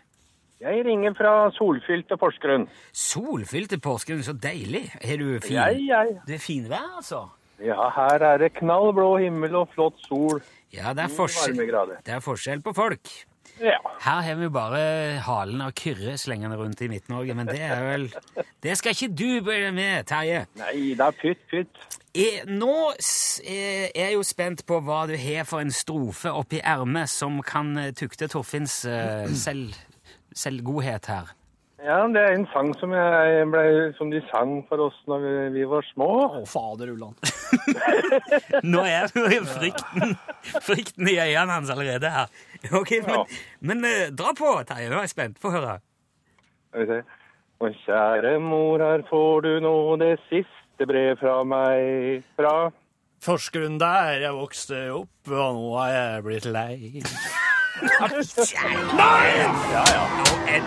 Jeg 0.60 0.84
ringer 0.84 1.16
fra 1.16 1.32
solfylte 1.56 2.20
Porsgrunn. 2.20 2.68
Solfylte 2.92 3.80
Porsgrunn, 3.80 4.20
så 4.28 4.36
deilig. 4.36 4.84
Er 5.00 5.24
du 5.24 5.26
fin? 5.40 5.56
Jeg, 5.56 5.86
jeg. 5.88 6.18
Det 6.28 6.36
er 6.36 6.44
finvær, 6.44 6.90
altså? 7.00 7.24
Ja, 7.64 7.88
her 7.96 8.28
er 8.34 8.44
det 8.44 8.52
knallblå 8.60 9.14
himmel 9.24 9.56
og 9.62 9.72
flott 9.72 9.96
sol. 10.04 10.44
Ja, 10.74 10.92
det 10.92 11.08
er, 11.08 11.16
forskjell, 11.16 11.56
det 12.04 12.12
er 12.12 12.20
forskjell 12.20 12.60
på 12.60 12.76
folk. 12.76 13.08
Ja. 13.62 13.78
Her 14.02 14.22
har 14.26 14.38
vi 14.40 14.48
bare 14.52 14.80
halen 15.24 15.62
av 15.62 15.74
Kyrre 15.78 16.16
slengende 16.18 16.56
rundt 16.58 16.80
i 16.82 16.88
Midt-Norge, 16.90 17.36
men 17.38 17.46
det 17.46 17.60
er 17.62 17.84
vel 17.86 18.08
Det 18.62 18.74
skal 18.78 18.96
ikke 18.96 19.10
du 19.14 19.28
bøye 19.46 19.70
med, 19.74 20.06
Terje. 20.10 20.44
Nei 20.58 20.94
da, 20.98 21.10
pytt, 21.14 21.44
pytt. 21.50 21.84
Eh, 22.14 22.42
Nå 22.50 22.74
eh, 22.94 23.88
er 23.90 24.08
jeg 24.08 24.16
jo 24.16 24.26
spent 24.26 24.64
på 24.66 24.80
hva 24.86 25.04
du 25.10 25.14
har 25.18 25.46
for 25.48 25.62
en 25.62 25.72
strofe 25.74 26.32
oppi 26.32 26.60
ermet 26.62 27.10
som 27.10 27.40
kan 27.46 27.74
tukte 27.98 28.30
Torfinns 28.30 28.82
eh, 28.90 29.30
selv, 29.38 29.74
selvgodhet 30.34 31.10
her. 31.10 31.34
Ja, 31.84 31.98
det 32.08 32.20
er 32.22 32.32
en 32.38 32.46
sang 32.48 32.70
som, 32.80 32.94
jeg 32.96 33.44
ble, 33.52 33.62
som 33.98 34.08
de 34.08 34.22
sang 34.30 34.54
for 34.70 34.80
oss 34.86 34.96
når 35.10 35.20
vi, 35.20 35.32
vi 35.58 35.64
var 35.68 35.84
små. 35.90 36.06
Å, 36.40 36.44
fader 36.48 36.94
ulland. 36.94 37.18
Nå 38.72 38.84
er 38.88 39.10
frykten, 39.12 40.14
frykten 40.64 41.10
i 41.12 41.18
øynene 41.20 41.58
hans 41.58 41.72
allerede 41.74 42.08
her. 42.14 42.32
Ok, 42.72 42.94
Men, 43.04 43.12
Ja. 43.12 43.24
men 43.68 43.84
eh, 43.84 44.06
dra 44.16 44.32
på, 44.38 44.54
Terje. 44.64 44.88
Nå 44.88 44.96
er 45.02 45.04
jeg 45.04 45.12
spent. 45.12 45.36
Få 45.42 45.52
høre. 45.52 45.76
Og 47.60 47.76
kjære 47.84 48.32
mor, 48.42 48.80
her 48.80 49.04
får 49.10 49.44
du 49.44 49.52
nå 49.62 49.74
det 50.00 50.14
siste 50.30 50.88
brev 50.88 51.20
fra 51.20 51.42
meg. 51.44 52.24
Fra 52.40 52.54
Forskeren 53.24 53.76
der 53.80 54.18
jeg 54.24 54.34
vokste 54.36 54.80
opp, 54.92 55.30
og 55.32 55.54
nå 55.60 55.68
er 55.84 55.92
jeg 55.96 56.24
blitt 56.26 56.48
lei. 56.52 57.04
Nei! 59.00 59.28
Og 59.44 60.48
jeg, 60.48 60.60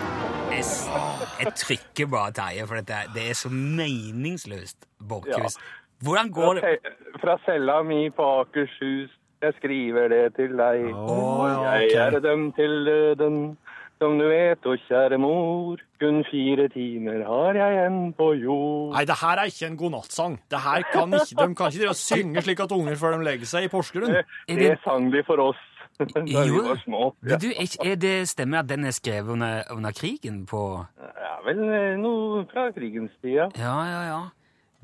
jeg, 0.58 1.44
jeg 1.44 1.52
trykker 1.64 2.10
bare 2.12 2.32
Terje, 2.36 2.66
for 2.66 2.80
dette, 2.80 3.02
det 3.14 3.28
er 3.30 3.36
så 3.38 3.50
meningsløst, 3.52 4.88
Borchhus. 5.08 5.58
Hvordan 6.02 6.30
går 6.30 6.60
det? 6.60 6.78
fra 7.20 7.38
cella 7.46 7.82
mi 7.82 8.10
på 8.10 8.26
Akershus. 8.40 9.10
jeg 9.42 9.54
skriver 9.60 10.08
det 10.10 10.34
til 10.34 10.54
deg. 10.58 10.90
Oh, 10.94 11.46
ja, 11.46 11.72
Jeg 11.78 12.14
er 12.14 12.20
dømt 12.20 12.56
til 12.58 12.86
døden, 12.86 13.58
som 13.98 14.18
du 14.18 14.26
vet, 14.28 14.66
og 14.66 14.78
kjære 14.88 15.18
mor. 15.18 15.78
Kun 16.00 16.24
fire 16.30 16.68
timer 16.74 17.22
har 17.26 17.54
jeg 17.58 17.76
igjen 17.76 18.12
på 18.18 18.32
jord. 18.34 18.92
Nei, 18.96 19.04
det 19.06 19.18
her 19.22 19.42
er 19.42 19.50
ikke 19.50 19.70
en 19.70 19.78
godnattsang. 19.78 20.36
Det 20.50 20.60
her 20.66 20.82
kan 20.92 21.14
ikke, 21.14 21.34
de 21.38 21.54
kan 21.54 21.70
ikke 21.70 21.78
drive 21.78 21.94
og 21.94 22.02
synge 22.02 22.42
slik 22.46 22.60
at 22.66 22.74
unger 22.78 22.98
før 22.98 23.16
de 23.16 23.24
legger 23.30 23.50
seg 23.50 23.66
i 23.66 23.72
Porsgrunn. 23.72 24.14
Det, 24.18 24.58
det 24.58 24.76
sang 24.84 25.10
de 25.14 25.22
for 25.26 25.42
oss 25.50 25.62
da 25.98 26.22
vi 26.24 26.34
var 26.34 26.80
små. 26.84 27.02
Ja. 27.26 27.36
du, 27.42 27.48
er, 27.50 27.70
er 27.84 27.96
det 27.98 28.14
stemmer 28.30 28.62
at 28.62 28.68
den 28.70 28.86
er 28.86 28.94
skrevet 28.94 29.32
under, 29.34 29.62
under 29.74 29.92
krigen 29.96 30.44
på 30.46 30.62
Ja, 30.98 31.34
vel 31.46 31.62
eh, 31.66 31.96
noe 32.00 32.44
fra 32.52 32.68
krigens 32.76 33.14
tid, 33.22 33.34
ja. 33.40 33.48
Ja, 33.58 33.74
ja, 33.88 34.02
ja. 34.06 34.20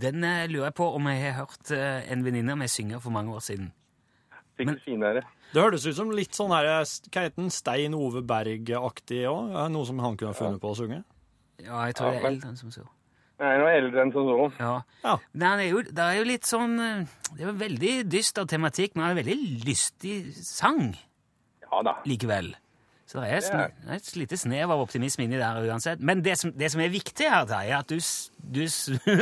Den 0.03 0.25
eh, 0.27 0.49
lurer 0.51 0.73
jeg 0.73 0.77
på 0.81 0.91
om 0.97 1.07
jeg 1.11 1.23
har 1.23 1.39
hørt 1.45 1.71
eh, 1.75 2.03
en 2.11 2.25
venninne 2.27 2.57
av 2.57 2.61
meg 2.65 2.73
synge 2.73 2.99
for 3.03 3.15
mange 3.15 3.35
år 3.35 3.45
siden. 3.47 3.71
Sikkert 4.59 4.83
finere. 4.87 5.25
Det 5.55 5.63
hørtes 5.63 5.87
ut 5.87 5.97
som 5.99 6.11
litt 6.15 6.35
sånn 6.35 6.53
her, 6.55 6.67
hva 6.67 7.23
heter 7.23 7.39
den, 7.39 7.51
Stein 7.55 7.95
Ove 7.95 8.23
Berg-aktig 8.27 9.25
òg? 9.31 9.55
Noe 9.71 9.87
som 9.87 10.03
han 10.03 10.19
kunne 10.19 10.35
ha 10.35 10.39
funnet 10.39 10.63
på 10.63 10.75
å 10.75 10.79
synge? 10.79 11.03
Ja, 11.63 11.85
jeg 11.87 11.95
tror 11.99 12.11
Ja, 12.11 12.19
det 12.19 12.25
er 12.25 12.31
Elton 12.33 12.59
som 12.59 12.75
så. 12.75 12.87
Jeg 13.41 13.51
er 13.51 13.59
noe 13.59 13.71
eldre 13.75 14.03
enn 14.05 14.13
som 14.15 14.29
så. 14.29 14.45
Ja. 14.63 14.75
Ja. 15.03 15.15
Det, 15.35 15.49
er 15.51 15.63
jo, 15.67 15.81
det 15.83 16.05
er 16.05 16.19
jo 16.21 16.27
litt 16.29 16.47
sånn 16.47 16.77
eh, 16.79 17.01
Det 17.33 17.43
er 17.43 17.49
jo 17.49 17.55
veldig 17.65 17.95
dyster 18.13 18.47
tematikk, 18.47 18.95
men 18.95 19.05
det 19.05 19.11
er 19.11 19.19
veldig 19.25 19.65
lystig 19.67 20.19
sang 20.47 20.85
Ja 21.67 21.83
da. 21.83 21.97
likevel. 22.07 22.53
Så 23.15 23.21
det 23.23 23.29
er, 23.31 23.35
Det 23.39 23.45
sn- 23.47 23.75
det 23.85 23.93
er 23.95 24.01
et 24.01 24.17
lite 24.19 24.37
snev 24.41 24.71
av 24.75 24.81
optimisme 24.83 25.23
inni 25.29 25.39
der 25.39 25.61
uansett. 25.69 26.01
Men 26.03 26.23
det 26.27 26.35
som, 26.41 26.51
det 26.51 26.73
som 26.73 26.81
er 26.83 26.89
viktig 26.91 27.29
her, 27.31 27.45
Terje, 27.47 27.71
er 27.71 27.79
at 27.79 27.93
du, 27.93 28.01
du, 28.57 28.65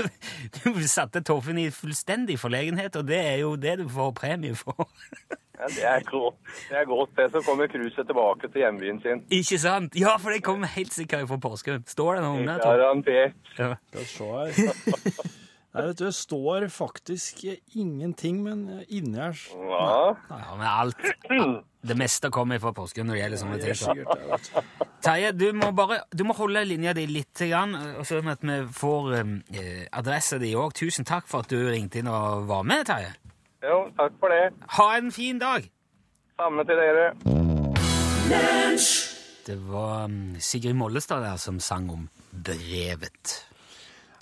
du 0.81 0.87
satte 0.89 1.21
Torfinn 1.21 1.61
i 1.61 1.67
fullstendig 1.71 2.39
forlegenhet, 2.41 2.97
og 2.97 3.05
det 3.11 3.19
er 3.21 3.37
jo 3.43 3.51
det 3.61 3.75
du 3.83 3.89
får 3.93 4.15
premie 4.17 4.57
for. 4.57 4.89
Ja, 5.63 5.69
det 5.69 5.85
er 5.87 6.01
godt. 6.09 6.35
Det 6.71 6.75
er 6.81 6.87
godt, 6.91 7.11
det. 7.15 7.29
Så 7.31 7.41
kommer 7.47 7.69
cruiset 7.71 8.09
tilbake 8.09 8.49
til 8.51 8.65
hjembyen 8.65 8.97
sin. 9.05 9.21
Ikke 9.31 9.59
sant? 9.63 9.95
Ja, 9.95 10.17
for 10.19 10.35
det 10.35 10.41
kommer 10.43 10.67
helt 10.67 10.91
sikkert 10.97 11.29
fra 11.31 11.37
Porsgrunn. 11.45 11.85
Står 11.87 12.17
det 12.19 12.25
noe 12.25 12.41
om 12.41 12.49
det? 12.49 12.57
Torfinn? 12.65 12.81
Garantert. 12.83 13.53
Ja. 13.61 13.69
Her. 13.95 15.33
Nei, 15.73 15.83
vet 15.87 15.97
du, 15.97 16.05
det 16.05 16.13
står 16.15 16.67
faktisk 16.69 17.39
ingenting, 17.75 18.43
men 18.45 18.85
inni 18.93 19.17
her 19.17 19.33
s- 19.33 19.47
Ja. 19.57 20.15
ja, 20.29 20.57
men 20.59 20.67
alt 20.67 20.97
Det 21.83 21.97
meste 21.97 22.29
kommer 22.31 22.61
fra 22.61 22.73
Porsgrunn 22.77 23.07
når 23.09 23.15
det 23.17 23.23
gjelder 23.23 23.41
sånne 23.41 23.59
ting. 23.59 23.71
er. 23.99 24.63
Terje, 25.03 25.33
du 25.33 25.53
må 25.53 25.73
bare 25.75 26.03
du 26.15 26.23
må 26.25 26.35
holde 26.37 26.61
linja 26.69 26.93
di 26.95 27.07
litt, 27.07 27.33
grann, 27.49 27.73
sånn 28.05 28.29
at 28.31 28.41
vi 28.45 28.61
får 28.71 29.09
eh, 29.55 29.87
adressa 29.93 30.39
di 30.39 30.53
òg. 30.55 30.73
Tusen 30.79 31.05
takk 31.09 31.27
for 31.27 31.41
at 31.41 31.49
du 31.49 31.57
ringte 31.71 31.99
inn 31.99 32.07
og 32.13 32.47
var 32.47 32.63
med, 32.63 32.87
Terje. 32.87 33.15
Jo, 33.65 33.89
takk 33.99 34.13
for 34.21 34.29
det. 34.29 34.53
Ha 34.77 34.91
en 34.99 35.11
fin 35.11 35.39
dag! 35.39 35.67
Samme 36.39 36.65
til 36.67 36.77
dere. 36.77 37.15
Det 39.47 39.57
var 39.67 40.07
mm, 40.09 40.37
Sigrid 40.41 40.75
Mollestad 40.79 41.23
der 41.25 41.37
som 41.37 41.59
sang 41.61 41.91
om 41.91 42.09
brevet. 42.33 43.41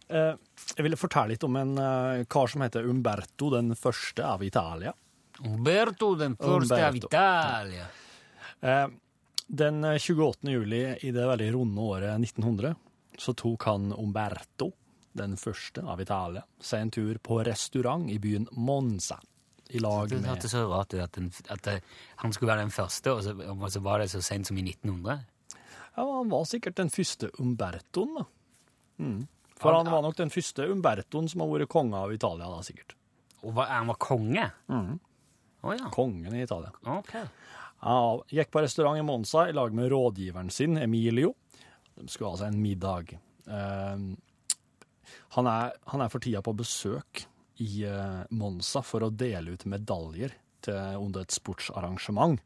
Eh, 0.09 0.33
Jeg 0.76 0.86
ville 0.86 0.98
fortelle 0.98 1.34
litt 1.34 1.44
om 1.46 1.56
en 1.60 1.76
eh, 1.78 2.24
kar 2.30 2.50
som 2.50 2.62
heter 2.64 2.86
Umberto 2.88 3.50
den 3.52 3.74
første 3.78 4.24
av 4.26 4.42
Italia. 4.46 4.92
Umberto 5.44 6.14
den 6.20 6.36
første 6.38 6.78
av 6.86 6.96
Italia. 6.96 7.86
Eh, 8.60 8.86
Den 9.50 9.82
28. 9.98 10.46
juli 10.52 10.82
i 11.02 11.10
det 11.10 11.24
veldig 11.26 11.48
runde 11.56 11.82
året 11.82 12.20
1900 12.20 12.76
så 13.18 13.34
tok 13.34 13.64
han 13.66 13.88
Umberto, 13.92 14.70
den 15.12 15.34
første 15.36 15.82
av 15.82 16.00
Italia, 16.00 16.44
seg 16.62 16.84
en 16.84 16.92
tur 16.94 17.18
på 17.18 17.40
restaurant 17.44 18.06
i 18.08 18.20
byen 18.22 18.46
Monza. 18.52 19.18
I 19.74 19.82
lag 19.82 20.08
Det 20.08 20.20
med 20.20 20.30
hørtes 20.30 20.54
så 20.54 20.62
rart 20.70 20.94
ut 20.94 21.02
at, 21.02 21.12
den, 21.18 21.32
at 21.50 21.66
han 22.22 22.32
skulle 22.32 22.52
være 22.54 22.64
den 22.64 22.72
første, 22.74 23.12
og 23.12 23.20
så, 23.26 23.34
og 23.34 23.66
så 23.70 23.82
var 23.82 23.98
det 24.00 24.08
så 24.14 24.22
sent 24.22 24.46
som 24.48 24.58
i 24.58 24.62
1900. 24.62 25.18
Ja, 25.96 26.06
han 26.06 26.30
var 26.30 26.46
sikkert 26.48 26.78
den 26.78 26.90
første 26.94 27.30
Umbertoen, 27.42 28.16
da. 28.20 28.24
Mm. 29.02 29.20
For 29.61 29.76
han 29.76 29.90
var 29.93 30.02
nok 30.05 30.17
den 30.17 30.33
første 30.33 30.67
Umbertoen 30.73 31.29
som 31.29 31.45
har 31.45 31.50
vært 31.52 31.73
konge 31.73 32.00
av 32.00 32.14
Italia, 32.14 32.49
da, 32.49 32.62
sikkert. 32.64 32.97
Og 33.45 33.55
hva, 33.57 33.67
han 33.69 33.90
var 33.90 33.99
konge? 34.00 34.47
Å 35.61 35.76
ja. 35.76 35.90
Kongen 35.93 36.37
i 36.37 36.45
Italia. 36.47 36.73
Okay. 36.99 37.26
Han 37.85 38.25
gikk 38.33 38.52
på 38.52 38.62
restaurant 38.64 39.00
i 39.00 39.05
Monza 39.05 39.47
i 39.49 39.57
lag 39.57 39.75
med 39.76 39.90
rådgiveren 39.93 40.50
sin, 40.52 40.79
Emilio. 40.81 41.35
De 41.97 42.09
skulle 42.09 42.33
ha 42.33 42.40
seg 42.40 42.55
en 42.55 42.62
middag. 42.62 43.14
Uh, 43.49 44.12
han, 45.37 45.49
er, 45.49 45.75
han 45.93 46.05
er 46.05 46.12
for 46.12 46.25
tida 46.25 46.43
på 46.45 46.57
besøk 46.57 47.25
i 47.61 47.85
uh, 47.85 48.23
Monza 48.37 48.85
for 48.85 49.05
å 49.05 49.12
dele 49.12 49.57
ut 49.57 49.69
medaljer 49.69 50.37
til, 50.64 50.81
under 51.00 51.25
et 51.25 51.37
sportsarrangement. 51.37 52.40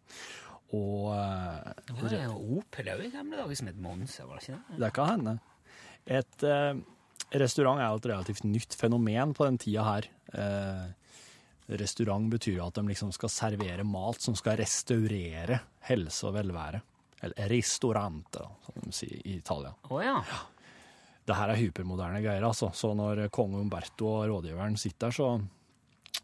Og 0.74 1.10
uh, 1.14 1.74
Det 1.86 1.98
var 2.00 2.16
jo 2.18 2.58
opera 2.58 2.98
i 2.98 3.10
gamle 3.12 3.38
dager 3.38 3.58
som 3.58 3.70
het 3.70 3.82
Monza, 3.82 4.26
var 4.26 4.38
det 4.38 4.48
ikke 4.48 4.58
det? 4.58 4.80
det 4.82 4.94
kan 4.98 5.12
hende. 5.14 5.38
Et 6.04 6.44
eh, 6.44 6.74
restaurant 7.32 7.80
er 7.80 7.88
et 7.88 8.08
relativt 8.10 8.44
nytt 8.46 8.76
fenomen 8.78 9.34
på 9.36 9.46
den 9.48 9.58
tida 9.60 9.84
her. 9.86 10.08
Eh, 10.34 10.84
restaurant 11.80 12.28
betyr 12.30 12.58
jo 12.58 12.66
at 12.66 12.78
de 12.78 12.84
liksom 12.90 13.12
skal 13.14 13.32
servere 13.32 13.86
mat 13.88 14.20
som 14.20 14.36
skal 14.38 14.58
restaurere 14.60 15.60
helse 15.88 16.26
og 16.28 16.36
velvære. 16.38 16.82
Eller 17.24 17.48
ristorante, 17.48 18.44
som 18.66 18.82
de 18.82 18.92
sier 18.92 19.20
i 19.22 19.38
Italia. 19.38 19.72
Å 19.88 20.00
ja. 20.04 20.18
Det 21.24 21.36
her 21.38 21.54
er 21.54 21.60
hypermoderne 21.60 22.20
greier, 22.20 22.44
altså. 22.44 22.68
Så 22.76 22.92
når 22.96 23.30
kong 23.32 23.56
Umberto 23.62 24.10
og 24.10 24.26
rådgiveren 24.28 24.76
sitter 24.76 25.08
der, 25.08 25.16
så, 25.16 25.30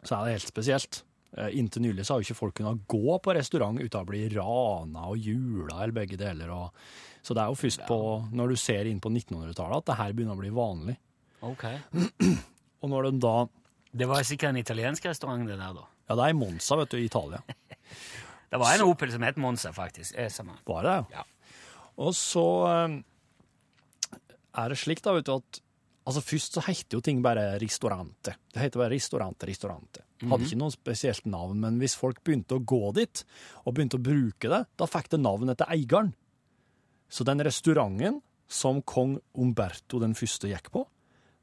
så 0.03 0.19
er 0.19 0.27
det 0.27 0.35
helt 0.37 0.51
spesielt. 0.51 1.01
Eh, 1.39 1.59
Inntil 1.59 1.85
nylig 1.85 2.07
så 2.07 2.15
har 2.15 2.23
jo 2.23 2.29
ikke 2.29 2.39
folk 2.41 2.57
kunnet 2.59 2.83
gå 2.91 3.19
på 3.23 3.35
restaurant 3.37 3.79
uten 3.81 4.01
å 4.01 4.09
bli 4.09 4.25
rana 4.35 5.07
og 5.13 5.21
jula 5.23 5.79
eller 5.79 5.95
begge 6.01 6.19
deler. 6.21 6.51
Og, 6.55 6.83
så 7.23 7.37
det 7.37 7.45
er 7.45 7.53
jo 7.53 7.61
først 7.61 7.85
på, 7.89 8.01
når 8.35 8.55
du 8.55 8.61
ser 8.61 8.91
inn 8.91 9.03
på 9.03 9.13
1900-tallet 9.13 9.83
at 9.83 9.93
det 9.93 9.99
her 10.01 10.17
begynner 10.17 10.39
å 10.39 10.43
bli 10.43 10.53
vanlig. 10.55 10.97
Ok. 11.47 11.67
Og 12.81 12.91
når 12.93 13.09
de 13.09 13.23
da 13.23 13.37
Det 13.93 14.07
var 14.07 14.27
sikkert 14.27 14.53
en 14.53 14.61
italiensk 14.61 15.07
restaurant, 15.09 15.47
det 15.49 15.57
der, 15.59 15.77
da. 15.77 15.87
Ja, 16.11 16.17
det 16.19 16.27
er 16.27 16.35
i 16.35 16.39
Monza, 16.39 16.77
vet 16.79 16.93
du, 16.93 16.99
i 16.99 17.07
Italia. 17.09 17.43
Det 18.51 18.59
var 18.59 18.75
en 18.75 18.83
Opel 18.83 19.13
som 19.13 19.23
het 19.23 19.37
Monza, 19.39 19.71
faktisk. 19.71 20.17
Eh. 20.19 20.31
Var 20.67 20.83
det? 20.83 20.95
Ja. 21.15 21.21
Og 22.03 22.17
så 22.19 22.47
eh, 22.67 22.97
er 24.59 24.73
det 24.73 24.79
slik, 24.81 25.05
da, 25.05 25.15
vet 25.15 25.29
du, 25.29 25.37
at 25.39 25.61
Altså 26.11 26.23
Først 26.25 26.57
så 26.57 26.63
heter 26.65 26.97
jo 26.97 27.03
ting 27.05 27.21
bare 27.23 27.53
ristorante. 27.61 28.33
Det 28.51 28.59
heter 28.59 28.81
bare 28.81 28.91
ristorante, 28.97 29.47
ristorante. 29.47 30.03
Hadde 30.21 30.45
ikke 30.45 30.59
noe 30.61 30.73
spesielt 30.75 31.25
navn, 31.31 31.63
men 31.63 31.79
hvis 31.81 31.95
folk 31.97 32.19
begynte 32.27 32.59
å 32.59 32.65
gå 32.65 32.91
dit, 32.99 33.23
og 33.65 33.75
begynte 33.77 33.97
å 33.97 34.05
bruke 34.05 34.51
det, 34.53 34.65
da 34.77 34.89
fikk 34.91 35.09
det 35.15 35.21
navn 35.23 35.53
etter 35.53 35.71
eieren. 35.73 36.13
Så 37.11 37.25
den 37.27 37.43
restauranten 37.43 38.21
som 38.51 38.83
kong 38.83 39.17
Umberto 39.41 40.01
den 40.03 40.17
første 40.19 40.51
gikk 40.51 40.69
på, 40.75 40.85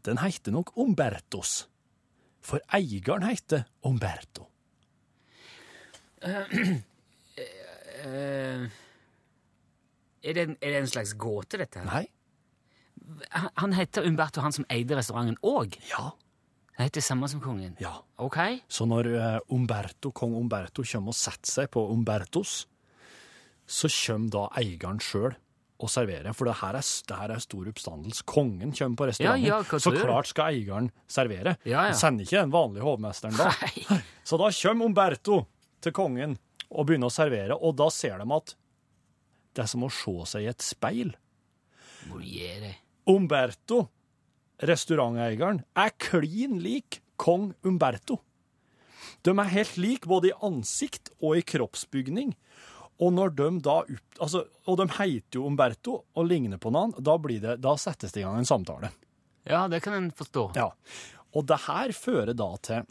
den 0.05 0.17
heter 0.21 0.53
nok 0.53 0.75
Umbertos. 0.77 1.63
For 2.45 2.61
eieren 2.75 3.25
heter 3.25 3.65
Umberto. 3.87 4.45
Eh, 6.21 6.45
er, 10.21 10.33
det 10.33 10.43
en, 10.43 10.55
er 10.61 10.69
det 10.75 10.79
en 10.83 10.93
slags 10.93 11.17
gåte, 11.17 11.57
dette? 11.57 11.81
her? 11.81 11.89
Nei? 11.89 12.05
Han, 13.33 13.49
han 13.57 13.73
heter 13.77 14.05
Umberto, 14.05 14.41
han 14.45 14.55
som 14.55 14.67
eide 14.73 14.97
restauranten 14.99 15.39
òg? 15.45 15.77
Ja. 15.89 16.11
Han 16.77 16.85
heter 16.85 17.01
samme 17.01 17.27
som 17.29 17.41
kongen? 17.41 17.73
Ja. 17.81 17.95
Ok. 18.21 18.37
Så 18.69 18.85
når 18.85 19.09
eh, 19.17 19.39
Umberto, 19.53 20.11
kong 20.13 20.35
Umberto 20.37 20.85
kommer 20.85 21.13
og 21.15 21.17
setter 21.17 21.49
seg 21.49 21.71
på 21.73 21.81
Umbertos, 21.89 22.67
så 23.65 23.89
kommer 23.89 24.29
da 24.35 24.43
eieren 24.61 25.01
sjøl 25.01 25.33
og 25.77 25.89
serverer. 25.91 26.33
For 26.37 26.49
det 26.49 26.55
her 26.61 26.77
er, 26.77 26.85
det 27.09 27.17
her 27.17 27.33
er 27.33 27.41
stor 27.41 27.71
oppstandelse. 27.71 28.25
Kongen 28.29 28.75
kommer 28.77 28.99
på 29.01 29.09
restauranten, 29.09 29.47
Ja, 29.49 29.59
ja, 29.61 29.79
så 29.81 29.93
klart 29.93 30.29
skal 30.29 30.53
eieren 30.53 30.91
servere. 31.09 31.57
Ja. 31.65 31.87
Han 31.89 31.97
sender 31.97 32.25
ikke 32.27 32.43
den 32.45 32.53
vanlige 32.53 32.85
hovmesteren 32.85 33.37
da. 33.37 33.49
Nei. 33.65 33.99
Så 34.25 34.37
da 34.41 34.51
kommer 34.53 34.89
Umberto 34.91 35.41
til 35.81 35.93
kongen 35.97 36.37
og 36.69 36.87
begynner 36.89 37.09
å 37.09 37.13
servere, 37.13 37.57
og 37.57 37.77
da 37.79 37.89
ser 37.93 38.21
de 38.21 38.29
at 38.37 38.55
det 39.57 39.63
er 39.65 39.69
som 39.71 39.85
å 39.87 39.89
se 39.89 40.13
seg 40.29 40.45
i 40.45 40.49
et 40.51 40.61
speil. 40.65 41.13
Hvor 42.07 42.21
du 42.21 42.27
det? 42.61 42.75
Umberto, 43.09 43.87
restauranteieren, 44.65 45.61
er 45.77 45.93
klin 46.01 46.57
lik 46.63 47.01
kong 47.19 47.51
Umberto. 47.65 48.21
De 49.25 49.33
er 49.33 49.53
helt 49.53 49.77
lik 49.81 50.05
både 50.09 50.31
i 50.31 50.37
ansikt 50.45 51.11
og 51.19 51.39
i 51.39 51.45
kroppsbygning. 51.45 52.33
Og 53.03 53.13
når 53.13 53.33
de 53.37 53.49
da 53.65 53.79
opp, 53.83 54.19
altså, 54.23 54.43
og 54.65 54.79
de 54.79 54.87
heter 54.97 55.39
jo 55.39 55.45
Umberto 55.49 55.99
og 56.17 56.29
ligner 56.29 56.61
på 56.61 56.71
noen, 56.73 56.95
da, 56.97 57.17
blir 57.21 57.41
det, 57.43 57.59
da 57.61 57.75
settes 57.77 58.15
det 58.15 58.23
i 58.23 58.25
gang 58.25 58.39
en 58.39 58.49
samtale. 58.49 58.91
Ja, 59.47 59.67
det 59.71 59.83
kan 59.85 59.95
en 59.95 60.09
forstå. 60.15 60.49
Ja. 60.57 60.71
Og 61.37 61.45
det 61.49 61.59
her 61.67 61.93
fører 61.93 62.33
da 62.37 62.49
til 62.65 62.87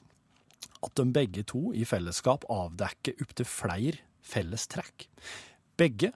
at 0.87 0.93
de 1.01 1.07
begge 1.11 1.43
to 1.49 1.73
i 1.75 1.87
fellesskap 1.89 2.47
avdekker 2.53 3.19
opptil 3.25 3.49
flere 3.49 4.05
felles 4.27 4.69
trekk. 4.71 5.09
Begge 5.79 6.13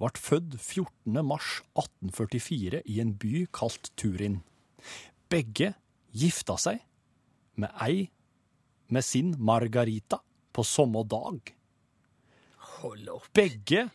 ble 0.00 0.12
født 0.16 0.56
14. 0.56 1.20
mars 1.26 1.60
1844 1.78 2.82
i 2.88 3.00
en 3.02 3.14
by 3.20 3.46
kalt 3.56 3.92
Turin. 4.00 4.40
Begge 5.30 5.74
gifta 6.10 6.56
seg 6.58 6.80
med 7.60 7.70
ei 7.84 8.08
med 8.90 9.04
sin 9.06 9.34
Margarita 9.38 10.18
på 10.52 10.64
samme 10.66 11.04
dag. 11.06 11.54
Hold 12.80 13.08
opp. 13.08 13.28
Begge 13.36 13.88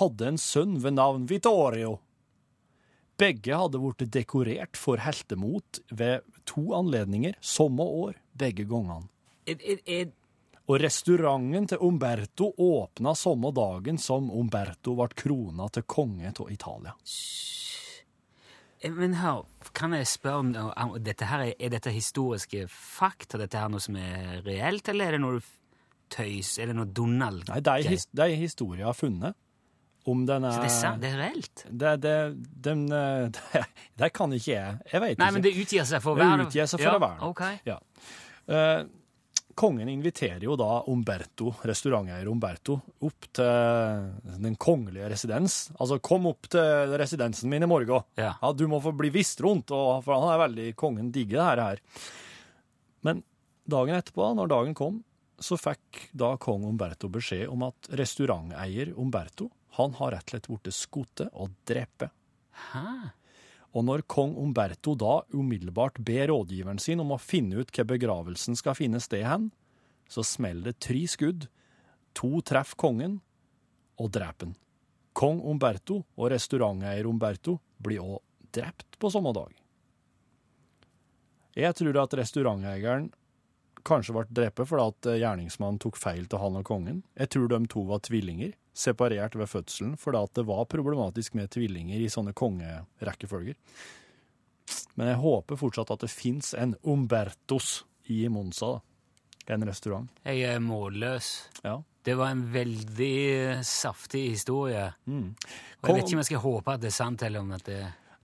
hadde 0.00 0.30
en 0.32 0.38
sønn 0.38 0.78
ved 0.82 0.96
navn 0.98 1.26
Vittorio. 1.30 1.98
Begge 3.20 3.56
hadde 3.56 3.80
blitt 3.82 4.06
dekorert 4.14 4.78
for 4.80 5.02
heltemot 5.02 5.82
ved 5.92 6.24
to 6.48 6.70
anledninger 6.76 7.36
samme 7.44 7.84
år, 7.84 8.16
begge 8.32 8.64
gangene. 8.64 9.10
Og 10.70 10.78
restauranten 10.80 11.66
til 11.68 11.82
Umberto 11.82 12.52
åpna 12.56 13.14
samme 13.18 13.50
dagen 13.52 13.98
som 13.98 14.30
Umberto 14.30 14.94
ble 14.96 15.10
krona 15.18 15.66
til 15.74 15.84
konge 15.84 16.30
av 16.30 16.52
Italia. 16.54 16.94
Eh, 18.80 18.92
men 18.92 19.14
hør, 19.20 19.44
kan 19.76 19.92
jeg 19.96 20.06
spørre 20.10 20.42
om, 20.42 20.50
om 20.56 20.96
dette 21.04 21.28
her 21.28 21.46
er, 21.50 21.68
dette 21.72 21.92
historiske 21.94 22.66
fakta? 22.72 23.38
Dette 23.40 23.60
her 23.60 23.68
noe 23.72 23.80
som 23.84 23.96
er 24.00 24.40
reelt, 24.46 24.88
eller 24.92 25.10
er 25.10 25.18
det 25.18 25.22
noe 25.24 25.40
tøys? 26.10 26.56
Er 26.58 26.70
det 26.72 26.76
noe 26.78 26.88
Donald? 26.90 27.46
Nei, 27.50 27.60
det 27.60 27.76
er, 27.76 27.88
his, 27.94 28.08
det 28.10 28.26
er 28.26 28.36
historien 28.40 28.82
jeg 28.84 28.90
har 28.90 28.98
funnet. 28.98 29.36
Om 30.08 30.22
den 30.26 30.46
er 30.48 30.54
Så 30.56 30.62
det 30.64 30.70
er, 30.70 30.74
sant, 30.80 31.02
det 31.02 31.10
er 31.12 31.18
reelt? 31.20 31.64
det, 31.70 31.90
det, 32.02 32.14
den, 32.64 32.86
eh, 32.92 33.26
det, 33.36 33.64
det 34.00 34.12
kan 34.16 34.32
ikke 34.32 34.54
jeg. 34.54 34.78
Jeg 34.92 35.02
vet 35.04 35.18
Nei, 35.20 35.26
ikke. 35.28 35.34
men 35.36 35.44
det 35.44 35.52
utgir 35.60 35.84
seg 35.90 36.02
for 36.02 36.16
å 36.16 36.20
være 36.22 36.38
Det 36.40 36.46
utgir 36.48 36.70
seg 36.72 36.80
for 36.80 36.88
ja, 36.88 36.94
å 36.96 37.02
være 37.04 37.18
det. 37.20 37.28
ok. 37.28 37.42
Ja. 37.68 37.76
Eh, 38.50 38.80
kongen 39.54 39.88
inviterer 39.88 40.44
jo 40.44 40.56
da 40.58 40.82
Umberto, 40.90 41.52
restauranteier 41.66 42.28
Umberto, 42.30 42.78
opp 43.06 43.28
til 43.36 44.40
den 44.40 44.56
kongelige 44.60 45.10
residens. 45.12 45.58
Altså, 45.78 46.00
kom 46.04 46.28
opp 46.30 46.48
til 46.52 46.96
residensen 47.00 47.50
min 47.52 47.66
i 47.66 47.70
morgen. 47.70 48.06
Ja. 48.20 48.34
du 48.56 48.66
må 48.70 48.80
få 48.84 48.94
bli 48.96 49.12
visst 49.14 49.42
rundt, 49.44 49.72
og, 49.74 50.02
for 50.06 50.16
han 50.16 50.32
er 50.32 50.42
veldig 50.46 50.66
kongen 50.80 51.12
digger 51.14 51.40
det 51.40 51.46
her. 51.48 51.64
her. 51.66 52.10
Men 53.06 53.22
dagen 53.70 53.96
etterpå, 53.98 54.32
når 54.36 54.52
dagen 54.52 54.76
kom, 54.78 55.00
så 55.40 55.56
fikk 55.56 56.10
da 56.12 56.34
kong 56.40 56.66
Umberto 56.68 57.08
beskjed 57.12 57.48
om 57.48 57.64
at 57.70 57.88
restauranteier 57.96 58.92
Umberto, 59.00 59.48
han 59.78 59.94
har 60.00 60.16
rett 60.16 60.26
og 60.28 60.34
slett 60.34 60.50
blitt 60.50 60.76
skutt 60.76 61.24
og 61.30 61.54
drept. 61.68 62.10
Og 63.70 63.86
når 63.86 64.02
kong 64.10 64.34
Umberto 64.40 64.96
da 64.98 65.20
umiddelbart 65.30 66.00
ber 66.02 66.30
rådgiveren 66.32 66.80
sin 66.82 67.02
om 67.02 67.14
å 67.14 67.20
finne 67.22 67.62
ut 67.62 67.70
hvor 67.70 67.86
begravelsen 67.92 68.58
skal 68.58 68.74
finne 68.78 68.98
sted 69.02 69.22
hen, 69.26 69.50
så 70.10 70.24
smeller 70.26 70.72
det 70.72 70.82
tre 70.82 71.04
skudd. 71.06 71.46
To 72.18 72.40
treffer 72.42 72.78
kongen 72.80 73.20
og 74.00 74.10
dreper 74.16 74.50
han. 74.50 74.56
Kong 75.14 75.40
Umberto 75.46 76.00
og 76.16 76.30
restauranteier 76.32 77.06
Umberto 77.06 77.58
blir 77.82 78.02
òg 78.02 78.20
drept 78.54 78.98
på 78.98 79.10
samme 79.12 79.32
dag. 79.36 79.50
Jeg 81.58 81.74
tror 81.78 81.98
at 82.02 82.14
restauranteieren 82.18 83.10
kanskje 83.86 84.14
ble 84.16 84.24
drept 84.30 84.62
fordi 84.68 84.86
at 84.92 85.08
gjerningsmannen 85.22 85.80
tok 85.82 85.98
feil 86.00 86.26
til 86.30 86.42
han 86.42 86.58
og 86.60 86.66
kongen. 86.66 87.02
Jeg 87.18 87.32
tror 87.34 87.48
de 87.52 87.60
to 87.70 87.84
var 87.88 88.02
tvillinger, 88.06 88.52
separert 88.76 89.36
ved 89.38 89.50
fødselen, 89.50 89.96
fordi 90.00 90.22
at 90.24 90.36
det 90.38 90.46
var 90.48 90.68
problematisk 90.70 91.36
med 91.38 91.50
tvillinger 91.54 92.00
i 92.00 92.10
sånne 92.12 92.34
kongerekkefølger. 92.36 93.58
Men 94.98 95.12
jeg 95.12 95.20
håper 95.22 95.58
fortsatt 95.58 95.90
at 95.94 96.04
det 96.04 96.12
fins 96.12 96.52
en 96.54 96.76
Umbertos 96.86 97.80
i 98.10 98.22
Monza, 98.32 98.76
da. 98.76 98.86
En 99.50 99.64
restaurant. 99.66 100.06
Jeg 100.22 100.44
er 100.46 100.60
målløs. 100.62 101.28
Ja. 101.64 101.80
Det 102.06 102.14
var 102.14 102.30
en 102.30 102.44
veldig 102.52 103.64
saftig 103.66 104.28
historie. 104.36 104.84
Mm. 105.10 105.32
Og 105.80 105.88
jeg 105.88 105.96
vet 105.96 106.04
ikke 106.04 106.18
om 106.18 106.22
jeg 106.22 106.28
skal 106.28 106.42
håpe 106.44 106.74
at 106.76 106.84
det 106.84 106.90
er 106.92 106.94
sant, 106.94 107.24
eller 107.26 107.42
om 107.42 107.50
at 107.56 107.64
det 107.66 107.80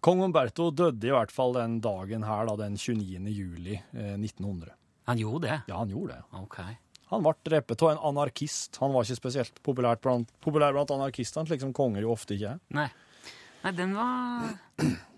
Kong 0.07 0.23
Umberto 0.23 0.69
døde 0.71 1.09
i 1.09 1.11
hvert 1.11 1.33
fall 1.35 1.57
den 1.57 1.81
dagen 1.83 2.23
her, 2.29 2.47
da, 2.47 2.55
den 2.61 2.77
29. 2.79 3.27
juli 3.33 3.75
eh, 3.75 4.15
1900. 4.15 4.71
Han 5.07 5.19
gjorde 5.19 5.47
det? 5.47 5.61
Ja, 5.71 5.79
han 5.79 5.91
gjorde 5.91 6.17
det. 6.17 6.23
Ok. 6.41 6.61
Han 7.13 7.23
ble 7.23 7.33
drept 7.47 7.83
av 7.83 7.93
en 7.93 8.01
anarkist. 8.09 8.77
Han 8.83 8.95
var 8.95 9.07
ikke 9.07 9.21
spesielt 9.21 9.61
populær 9.63 10.01
blant, 10.03 10.33
populær 10.43 10.75
blant 10.75 10.91
anarkistene, 10.91 11.47
slik 11.47 11.63
som 11.63 11.75
konger 11.77 12.03
jo 12.03 12.15
ofte 12.17 12.35
ikke 12.35 12.57
er. 12.57 12.63
Nei. 12.75 12.89
Nei, 13.63 13.73
den 13.79 13.95
var 13.95 14.51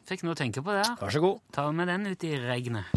Fikk 0.09 0.23
noe 0.25 0.33
å 0.33 0.39
tenke 0.41 0.63
på 0.65 0.73
der. 0.73 0.89
Vær 0.97 1.13
så 1.13 1.21
god. 1.21 1.41
Ta 1.53 1.67
med 1.73 1.89
den 1.91 2.07
ut 2.09 2.23
i 2.25 2.31
regnet. 2.41 2.95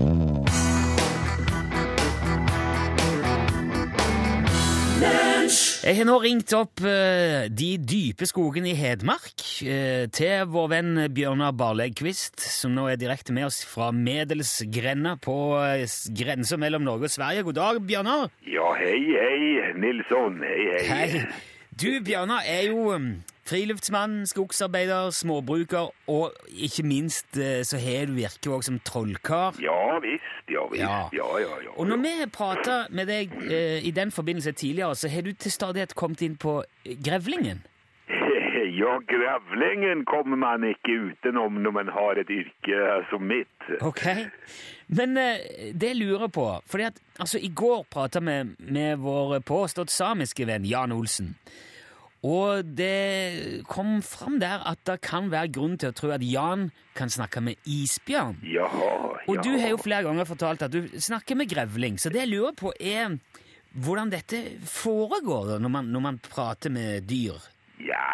Jeg 5.01 5.97
har 5.97 6.05
nå 6.05 6.15
ringt 6.21 6.51
opp 6.53 6.83
uh, 6.85 7.47
de 7.49 7.69
dype 7.81 8.27
skogene 8.29 8.69
i 8.69 8.75
Hedmark 8.77 9.41
uh, 9.65 10.05
til 10.13 10.43
vår 10.53 10.67
venn 10.75 10.91
Bjørnar 11.15 11.55
Barlegkvist, 11.57 12.37
som 12.45 12.75
nå 12.77 12.85
er 12.91 12.99
direkte 13.01 13.33
med 13.33 13.47
oss 13.47 13.63
fra 13.65 13.89
Medelsgrenda 13.95 15.15
på 15.25 15.37
uh, 15.57 15.81
grensa 16.17 16.59
mellom 16.61 16.85
Norge 16.85 17.09
og 17.09 17.15
Sverige. 17.15 17.47
God 17.49 17.57
dag, 17.57 17.81
Bjørnar. 17.89 18.29
Ja, 18.45 18.69
hei, 18.77 18.99
hei, 19.17 19.73
Nilsson. 19.81 20.37
Hei, 20.45 20.61
hei. 20.69 20.85
Hei. 20.91 21.25
Du, 21.71 21.89
Bjørnar, 22.05 22.45
er 22.45 22.69
jo 22.69 22.91
um, 22.93 23.09
friluftsmann, 23.49 24.27
skogsarbeider, 24.29 25.09
småbruker, 25.17 25.89
og 26.13 26.53
ikke 26.53 26.85
minst 26.85 27.41
uh, 27.41 27.63
så 27.65 27.81
har 27.81 28.05
du 28.05 28.19
virke 28.21 28.53
òg 28.53 28.69
som 28.69 28.77
trollkar. 28.85 29.57
Ja 29.65 29.97
visst, 30.05 30.30
ja 30.51 30.67
visst. 30.71 30.83
Ja. 30.83 31.09
Ja, 31.15 31.29
ja, 31.39 31.57
ja. 31.65 31.73
Og 31.75 31.87
når 31.87 32.01
vi 32.03 32.29
prata 32.33 32.85
med 32.89 33.09
deg 33.11 33.33
eh, 33.47 33.79
i 33.87 33.91
den 33.95 34.11
forbindelse 34.11 34.51
tidligere, 34.51 34.95
så 34.95 35.09
har 35.09 35.25
du 35.25 35.33
til 35.33 35.51
stadighet 35.51 35.95
kommet 35.95 36.21
inn 36.21 36.37
på 36.37 36.61
eh, 36.85 36.97
grevlingen. 36.99 37.63
Ja, 38.71 38.93
grevlingen 39.05 40.05
kommer 40.05 40.37
man 40.39 40.63
ikke 40.63 40.93
utenom 41.11 41.57
når 41.61 41.73
man 41.75 41.89
har 41.91 42.17
et 42.21 42.29
yrke 42.31 42.77
som 43.09 43.25
mitt. 43.27 43.65
Ok. 43.81 44.05
Men 44.87 45.17
eh, 45.17 45.73
det 45.73 45.91
lurer 45.97 46.31
på 46.33 46.45
fordi 46.69 46.87
at, 46.87 47.01
altså, 47.19 47.37
I 47.37 47.51
går 47.55 47.83
prata 47.91 48.21
vi 48.23 48.37
med 48.71 49.03
vår 49.03 49.41
påstått 49.45 49.91
samiske 49.91 50.47
venn 50.47 50.65
Jan 50.65 50.95
Olsen. 50.95 51.35
Og 52.21 52.65
det 52.77 53.65
kom 53.69 53.97
fram 54.05 54.37
der 54.41 54.61
at 54.69 54.81
det 54.85 54.99
kan 55.01 55.31
være 55.31 55.49
grunn 55.55 55.77
til 55.81 55.89
å 55.89 55.95
tro 55.97 56.11
at 56.13 56.21
Jan 56.21 56.67
kan 56.97 57.09
snakke 57.09 57.41
med 57.41 57.57
isbjørn. 57.65 58.43
Ja, 58.45 58.67
ja. 58.69 58.91
Og 59.25 59.41
du 59.41 59.55
har 59.57 59.73
jo 59.73 59.79
flere 59.81 60.05
ganger 60.05 60.29
fortalt 60.29 60.65
at 60.65 60.73
du 60.73 60.85
snakker 61.01 61.39
med 61.39 61.49
grevling, 61.49 61.97
så 61.97 62.13
det 62.13 62.23
jeg 62.23 62.33
lurer 62.35 62.53
på 62.57 62.73
er 62.77 63.17
hvordan 63.71 64.11
dette 64.11 64.41
foregår 64.67 65.55
når 65.63 65.71
man, 65.71 65.89
når 65.93 66.03
man 66.03 66.21
prater 66.21 66.73
med 66.73 67.07
dyr. 67.09 67.39
Ja, 67.81 68.05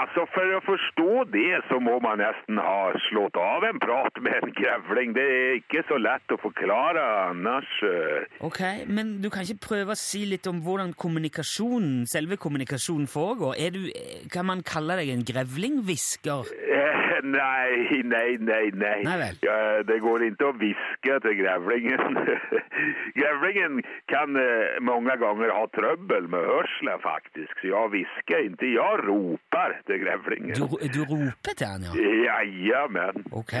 altså 0.00 0.26
for 0.34 0.52
å 0.56 0.60
forstå 0.62 1.24
det 1.32 1.60
så 1.70 1.78
må 1.82 1.96
man 2.04 2.20
nesten 2.20 2.60
ha 2.60 2.92
slått 3.08 3.38
av 3.40 3.64
en 3.66 3.80
prat 3.82 4.20
med 4.22 4.36
en 4.38 4.52
grevling. 4.54 5.14
Det 5.16 5.24
er 5.24 5.54
ikke 5.60 5.82
så 5.88 5.98
lett 6.00 6.34
å 6.34 6.38
forklare 6.42 7.02
annars. 7.30 7.70
eh. 7.82 8.28
Ok, 8.46 8.60
Men 8.86 9.20
du 9.22 9.30
kan 9.30 9.42
ikke 9.42 9.66
prøve 9.68 9.96
å 9.96 9.98
si 9.98 10.24
litt 10.28 10.46
om 10.46 10.60
hvordan 10.64 10.92
kommunikasjonen, 10.94 12.06
selve 12.06 12.36
kommunikasjonen 12.36 13.08
foregår? 13.10 13.56
Er 13.58 13.70
du, 13.74 13.82
kan 14.32 14.46
man 14.46 14.62
kalle 14.62 15.00
deg 15.00 15.10
en 15.14 15.24
grevlinghvisker? 15.26 16.52
Eh, 16.70 17.09
Nei, 17.22 18.02
nei, 18.04 18.36
nei, 18.40 18.70
nei. 18.74 19.02
Nei. 19.04 19.30
Ja, 19.44 19.82
det 19.86 19.98
går 20.02 20.24
ikke 20.30 20.50
å 20.50 20.56
viske 20.60 21.18
til 21.24 21.36
grevlingen. 21.40 22.18
grevlingen 23.18 23.80
kan 24.10 24.36
eh, 24.40 24.80
mange 24.84 25.16
ganger 25.20 25.52
ha 25.54 25.64
trøbbel 25.76 26.28
med 26.32 26.48
hørselen 26.50 27.02
faktisk, 27.04 27.54
så 27.60 27.72
jeg 27.72 27.94
visker 27.98 28.50
ikke, 28.50 28.72
jeg 28.74 29.04
roper 29.06 29.78
til 29.88 30.04
grevlingen. 30.04 30.54
Du, 30.56 30.76
du 30.80 31.02
roper 31.08 31.56
til 31.56 31.66
han, 31.66 31.88
ja? 31.88 31.96
Jajamän. 32.26 33.24
Ok. 33.32 33.56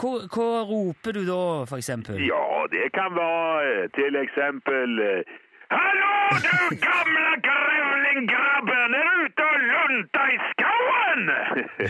Hva, 0.00 0.10
hva 0.32 0.48
roper 0.68 1.16
du 1.18 1.24
da, 1.26 1.42
for 1.68 1.80
eksempel? 1.80 2.20
Ja, 2.24 2.66
det 2.72 2.90
kan 2.96 3.14
være 3.16 3.84
eh, 3.84 3.86
til 3.96 4.16
eksempel 4.20 5.00
eh, 5.04 5.38
Hallo, 5.70 6.14
du 6.42 6.76
gamle 6.82 7.32
grevlinggrabben! 7.46 8.94
Er 8.98 9.04
du 9.06 9.20
ute 9.26 9.44
og 9.46 9.60
lunter 9.66 10.32
i 10.34 10.38
skauen? 10.48 11.28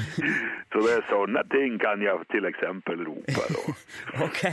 Så 0.80 0.86
det 0.86 0.92
er 0.96 1.02
sånne 1.10 1.40
ting 1.52 1.74
kan 1.76 2.00
jeg 2.00 2.22
til 2.32 2.46
eksempel 2.48 3.02
rope 3.04 3.42
da. 3.52 3.72
Ok. 4.26 4.44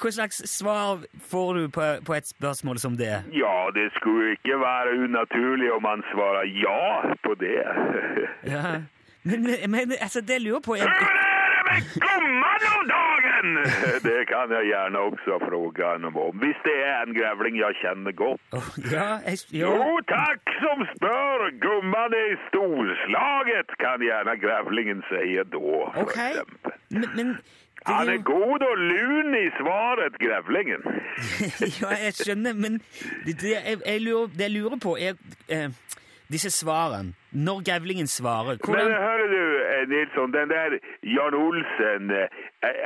Hva 0.00 0.12
slags 0.16 0.40
svar 0.48 1.02
får 1.28 1.50
du 1.58 1.66
på, 1.68 1.84
på 2.06 2.14
et 2.16 2.30
spørsmål 2.30 2.80
som 2.80 2.96
det? 2.96 3.18
Ja, 3.36 3.68
det 3.76 3.90
skulle 3.98 4.32
ikke 4.38 4.56
være 4.62 4.96
unaturlig 5.04 5.68
om 5.74 5.84
man 5.84 6.00
svarer 6.14 6.48
ja 6.56 7.12
på 7.26 7.36
det. 7.42 7.60
Ja. 8.54 8.80
Men, 9.28 9.44
men 9.68 9.92
altså, 10.00 10.20
det 10.24 10.40
lurer 10.40 10.64
på 10.64 10.74
jeg... 10.80 10.88
Hur 10.88 11.12
er 11.20 11.52
det 11.52 11.64
med 11.68 11.82
gumman 12.00 12.62
om 12.72 12.88
dagen? 12.88 13.19
Det 14.08 14.20
kan 14.30 14.52
jeg 14.56 14.64
gjerne 14.72 14.98
også 15.08 15.38
fråge 15.48 15.92
henne 15.92 16.10
om, 16.26 16.36
hvis 16.42 16.58
det 16.66 16.76
er 16.86 16.98
en 17.06 17.14
grevling 17.18 17.56
jeg 17.60 17.78
kjenner 17.82 18.12
godt. 18.12 18.40
Ja, 18.92 19.08
jeg, 19.26 19.38
Jo, 19.62 19.72
ja. 19.76 20.00
takk 20.14 20.52
som 20.62 20.84
spør. 20.94 21.46
Gumman 21.64 22.12
er 22.22 22.36
storslaget, 22.48 23.68
kan 23.82 23.98
gjerne 24.08 24.36
grevlingen 24.44 25.02
si 25.08 25.36
da, 25.54 25.58
Okay. 26.04 26.32
Ok. 26.42 26.72
Men, 26.90 27.04
men 27.16 27.26
det 27.86 27.94
Han 27.96 28.08
er 28.08 28.22
god 28.22 28.60
og 28.70 28.76
lun 28.76 29.34
i 29.34 29.48
svaret, 29.60 30.18
grevlingen. 30.24 30.82
Ja, 31.80 31.88
jeg 32.04 32.14
skjønner, 32.14 32.52
men 32.52 32.72
det, 33.26 33.40
det, 33.40 33.50
jeg, 33.66 33.78
jeg 33.86 34.00
lurer, 34.00 34.26
det 34.26 34.40
jeg 34.40 34.50
lurer 34.50 34.76
på, 34.82 34.96
er 35.00 35.14
eh, 35.48 35.70
disse 36.32 36.50
svarene. 36.50 37.14
Når 37.32 37.62
grevlingen 37.62 38.08
svarer 38.10 38.58
Men 38.58 38.58
hvordan, 38.66 38.90
hører 38.90 39.28
du, 39.30 39.42
eh, 39.62 39.88
Nilsson, 39.88 40.32
den 40.34 40.50
der 40.50 40.78
Jan 41.06 41.34
Olsen, 41.38 42.10
eh, 42.10 42.26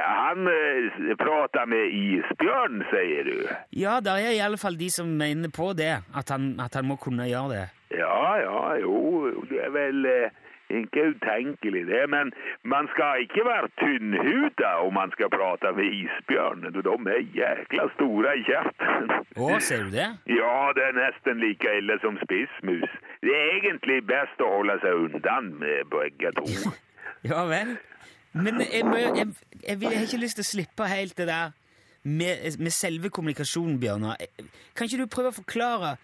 han 0.04 0.48
eh, 0.52 1.16
prater 1.16 1.64
med 1.66 1.88
isbjørn, 1.88 2.84
sier 2.90 3.24
du? 3.24 3.38
Ja, 3.72 4.00
det 4.04 4.12
er 4.12 4.36
i 4.36 4.42
alle 4.44 4.60
fall 4.60 4.76
de 4.76 4.90
som 4.92 5.08
mener 5.08 5.48
på 5.48 5.72
det, 5.72 5.94
at 6.16 6.28
han, 6.28 6.60
at 6.60 6.76
han 6.76 6.84
må 6.84 6.96
kunne 7.00 7.24
gjøre 7.30 7.56
det. 7.56 7.64
Ja, 7.96 8.36
ja, 8.42 8.60
jo, 8.82 9.32
det 9.48 9.64
er 9.64 9.72
vel 9.72 10.06
eh, 10.12 10.43
ikke 10.70 11.02
utenkelig 11.12 11.86
det, 11.86 12.02
men 12.10 12.32
man 12.64 12.88
skal 12.92 13.22
ikke 13.24 13.44
være 13.44 13.68
tynnhuda 13.82 14.70
om 14.86 14.94
man 14.94 15.10
skal 15.12 15.30
prate 15.30 15.72
med 15.76 15.88
isbjørn. 16.00 16.64
De 16.74 17.10
er 17.14 17.24
jækla 17.38 17.88
store 17.96 18.36
i 18.38 18.44
kjeften. 18.48 19.10
Å, 19.36 19.48
ser 19.60 19.84
du 19.84 19.96
det? 19.96 20.08
Ja, 20.40 20.54
det 20.76 20.86
er 20.88 20.96
nesten 20.98 21.42
like 21.44 21.76
ille 21.80 21.98
som 22.04 22.18
spissmus. 22.24 22.88
Det 23.24 23.34
er 23.34 23.50
egentlig 23.58 24.00
best 24.08 24.40
å 24.40 24.52
holde 24.56 24.78
seg 24.84 25.04
undan 25.08 25.52
med 25.60 25.90
begge 25.92 26.32
to. 26.38 26.72
Ja 27.24 27.44
vel. 27.48 27.76
Men 28.34 28.58
jeg, 28.60 28.82
må, 28.84 28.96
jeg, 28.98 29.28
jeg, 29.62 29.76
jeg 29.78 29.92
har 29.94 30.02
ikke 30.02 30.24
lyst 30.24 30.40
til 30.40 30.44
å 30.44 30.48
slippe 30.48 30.88
helt 30.90 31.14
det 31.16 31.28
der 31.30 31.52
med, 32.04 32.58
med 32.58 32.74
selve 32.74 33.08
kommunikasjonen, 33.08 33.78
Bjørnar. 33.80 34.18
Kan 34.76 34.88
ikke 34.88 35.04
du 35.04 35.10
prøve 35.10 35.30
å 35.30 35.38
forklare 35.38 35.94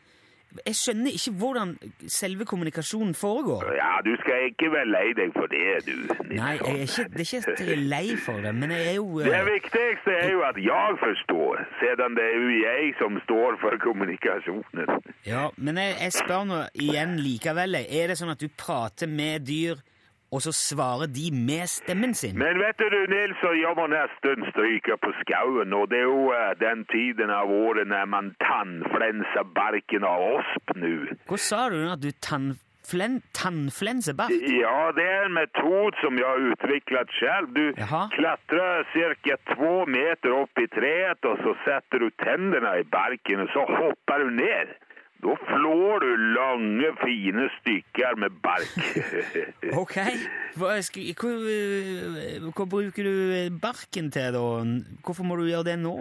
Jeg 0.67 0.75
skjønner 0.75 1.15
ikke 1.15 1.33
hvordan 1.39 1.77
selve 2.11 2.45
kommunikasjonen 2.45 3.15
foregår. 3.15 3.69
Ja, 3.79 3.93
du 4.05 4.11
skal 4.23 4.51
ikke 4.51 4.73
være 4.75 4.91
lei 4.91 5.09
deg 5.15 5.31
for 5.37 5.47
det, 5.53 5.67
du. 5.87 6.01
Nilsson. 6.01 6.27
Nei, 6.37 6.53
jeg 6.53 6.77
er 6.77 6.83
ikke, 6.87 7.05
det 7.13 7.21
er 7.21 7.27
ikke 7.27 7.53
at 7.53 7.61
jeg 7.61 7.75
er 7.75 7.85
lei 7.93 8.17
for 8.25 8.45
det, 8.45 8.55
men 8.55 8.71
jeg 8.75 8.87
er 8.89 8.97
jo 8.97 9.19
Det 9.19 9.35
eh, 9.37 9.47
viktigste 9.47 10.17
er 10.23 10.31
jo 10.31 10.43
at 10.49 10.59
jeg 10.65 10.99
forstår, 11.05 11.63
siden 11.81 12.17
det 12.19 12.25
er 12.25 12.37
jo 12.39 12.51
jeg 12.63 12.95
som 12.99 13.21
står 13.27 13.59
for 13.61 13.79
kommunikasjonen. 13.85 14.91
Ja, 15.27 15.49
men 15.57 15.79
jeg, 15.79 15.97
jeg 16.01 16.13
spør 16.13 16.45
nå 16.51 16.61
igjen 16.75 17.17
likevel. 17.21 17.81
Er 17.81 18.13
det 18.13 18.19
sånn 18.21 18.35
at 18.35 18.43
du 18.43 18.49
prater 18.49 19.11
med 19.11 19.47
dyr, 19.49 19.81
og 20.31 20.43
så 20.45 20.53
svarer 20.55 21.11
de 21.11 21.27
med 21.35 21.67
stemmen 21.71 22.15
sin? 22.15 22.39
Men 22.39 22.59
vet 22.63 22.79
du, 22.79 22.99
Nilsson, 23.11 23.57
jeg 23.59 23.75
må 23.79 23.87
nesten 23.91 24.47
stryke 24.53 24.97
på 25.03 25.11
skauen, 25.25 25.75
og 25.75 25.91
det 25.91 25.99
er 26.05 26.09
jo 26.09 26.31
eh, 26.37 26.53
den 26.61 26.85
tiden 26.93 27.33
av 27.35 27.51
året 27.51 27.91
når 27.91 28.11
man 28.15 28.33
tannflenser 28.45 29.47
barken 29.59 30.07
av 30.07 30.27
osp 30.39 30.75
nå. 30.79 30.97
Hva 31.31 31.39
sa 31.51 31.65
du 31.73 31.81
nå? 31.81 31.89
At 31.97 32.05
du 32.05 32.13
tannflen, 32.23 33.19
tannflenser 33.35 34.15
bark? 34.19 34.35
Ja, 34.55 34.91
det 34.95 35.07
er 35.17 35.27
en 35.27 35.35
metod 35.35 35.99
som 36.03 36.19
jeg 36.21 36.27
har 36.31 36.47
utviklet 36.53 37.11
selv. 37.19 37.51
Du 37.57 37.65
Jaha. 37.83 38.05
klatrer 38.15 38.87
ca. 38.95 39.41
to 39.51 39.73
meter 39.91 40.37
opp 40.39 40.63
i 40.63 40.69
treet, 40.71 41.27
og 41.27 41.43
så 41.43 41.57
setter 41.67 42.07
du 42.07 42.15
tennene 42.23 42.77
i 42.79 42.87
barken, 42.87 43.43
og 43.47 43.51
så 43.57 43.67
hopper 43.67 44.25
du 44.27 44.31
ned. 44.39 44.79
Da 45.21 45.35
flår 45.47 46.05
du 46.05 46.11
lange, 46.37 46.93
fine 47.03 47.49
stykker 47.59 48.17
med 48.21 48.39
bark. 48.45 48.73
Ok. 49.83 49.99
Hva, 50.59 50.79
skal, 50.83 51.13
hva, 51.21 51.35
eh, 51.53 52.49
hva 52.49 52.67
bruker 52.67 53.07
du 53.07 53.59
barken 53.61 54.09
til, 54.15 54.33
da? 54.35 54.47
Hvorfor 55.05 55.29
må 55.29 55.37
du 55.39 55.47
gjøre 55.51 55.73
det 55.73 55.79
nå? 55.83 55.99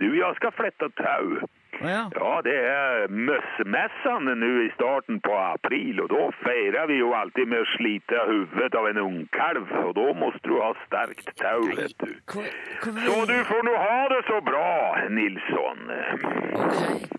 du, 0.00 0.10
jeg 0.14 0.34
skal 0.36 0.52
flette 0.54 0.90
tau. 0.98 1.48
Ja. 1.78 2.02
Ja, 2.10 2.30
det 2.42 2.56
er 2.58 3.04
møssemessene 3.12 4.34
nå 4.40 4.48
i 4.64 4.70
starten 4.74 5.20
på 5.22 5.34
april, 5.38 6.00
og 6.02 6.08
da 6.10 6.24
feirer 6.40 6.88
vi 6.90 6.96
jo 6.98 7.12
alltid 7.14 7.50
med 7.52 7.62
å 7.62 7.68
slite 7.76 8.24
hodet 8.30 8.72
av 8.80 8.88
en 8.90 8.98
ungkalv, 9.04 9.70
og 9.84 9.92
da 9.98 10.08
må 10.18 10.32
du 10.42 10.56
ha 10.58 10.72
sterkt 10.86 11.30
tau, 11.38 11.68
vet 11.78 11.94
du. 12.02 12.16
Hva, 12.32 12.48
hva, 12.82 12.96
Så 13.06 13.20
du 13.30 13.36
får 13.52 13.62
nå 13.68 13.76
ha 13.84 14.00
det 14.14 14.20
så 14.26 14.40
bra, 14.50 14.66
Nilsson. 15.20 15.86
Ok. 16.66 17.17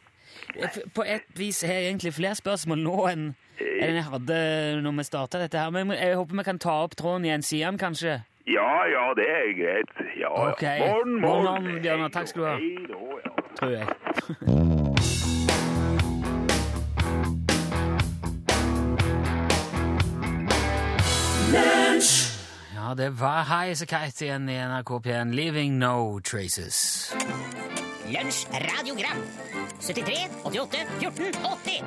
På 0.95 1.03
et 1.07 1.25
vis 1.37 1.61
har 1.61 1.73
jeg 1.73 1.91
egentlig 1.91 2.13
flere 2.13 2.35
spørsmål 2.35 2.83
nå 2.83 2.97
enn 3.11 3.29
enn 3.59 3.95
jeg 3.95 4.03
hadde 4.07 4.35
når 4.83 4.97
vi 4.97 5.03
starta 5.07 5.39
dette 5.41 5.59
her. 5.59 5.69
Men 5.75 5.91
jeg 5.91 6.15
håper 6.15 6.35
vi 6.39 6.43
kan 6.47 6.59
ta 6.59 6.77
opp 6.85 6.95
tråden 6.99 7.25
igjen 7.27 7.43
siden, 7.43 7.77
kanskje? 7.79 8.21
Ja, 8.49 8.71
ja, 8.89 9.13
det 9.17 9.27
er 9.29 9.51
greit. 9.59 9.91
Ja, 10.17 10.31
ja. 10.31 10.51
Ok. 10.51 10.63
Morgen, 10.63 11.21
Morgen, 11.21 11.21
morgen. 11.21 11.63
morgen, 11.63 11.81
Bjørnar. 11.81 12.09
Takk 12.09 12.27
skal 12.27 12.41
du 12.41 12.47
ha. 12.47 12.55
Hei 12.55 12.75
ja. 13.25 13.31
Tror 13.59 13.69
jeg. 13.69 13.87
Ja, 22.75 22.93
det 22.97 23.09
var 23.19 23.43
Highasakite 23.43 24.25
igjen 24.25 24.49
i 24.49 24.57
NRK 24.57 24.99
P1. 25.05 25.33
'Leaving 25.35 25.77
No 25.77 26.19
Traces'. 26.19 27.13
Lunsj 28.13 28.47
radiogram 28.65 29.19
73 29.85 30.29
88 30.43 30.85
14 30.99 31.33
80 31.45 31.81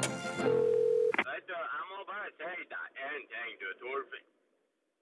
Vet 1.28 1.44
du, 1.50 1.54
jeg 1.54 1.84
må 1.90 1.98
bare 2.10 2.28
si 2.38 2.66
deg 2.72 3.00
en 3.06 3.22
ting, 3.32 3.50
du, 3.62 3.68
Torfinn. 3.80 4.26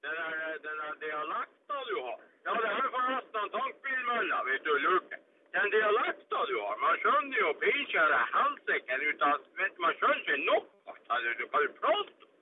Den 0.04 0.16
der, 0.16 0.54
der 0.64 0.94
dialekta 1.02 1.76
du 1.90 1.96
har 2.06 2.16
Ja, 2.46 2.54
det 2.62 2.70
er 2.70 2.88
forresten 2.94 3.40
en 3.42 3.52
tankbilmølla, 3.56 4.38
hvis 4.46 4.62
du 4.68 4.72
lurte. 4.86 5.20
Den 5.56 5.68
dialekta 5.74 6.40
du 6.52 6.56
har, 6.64 6.80
man 6.86 6.96
skjønner 7.02 7.38
jo 7.44 7.52
pinkjære 7.64 8.22
helsike 8.36 9.00
ut 9.10 9.26
av 9.28 9.44
vet, 9.60 9.78
Man 9.84 9.94
skjønner 10.00 10.24
ikke 10.24 10.40
nok 10.48 10.72
hva 10.88 11.20
det 11.26 11.36
du, 11.42 11.44
hva 11.52 11.62
prate. 11.82 12.32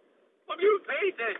Man 0.47 0.63
blir 0.63 0.71
jo 0.75 0.79
feite 0.93 1.33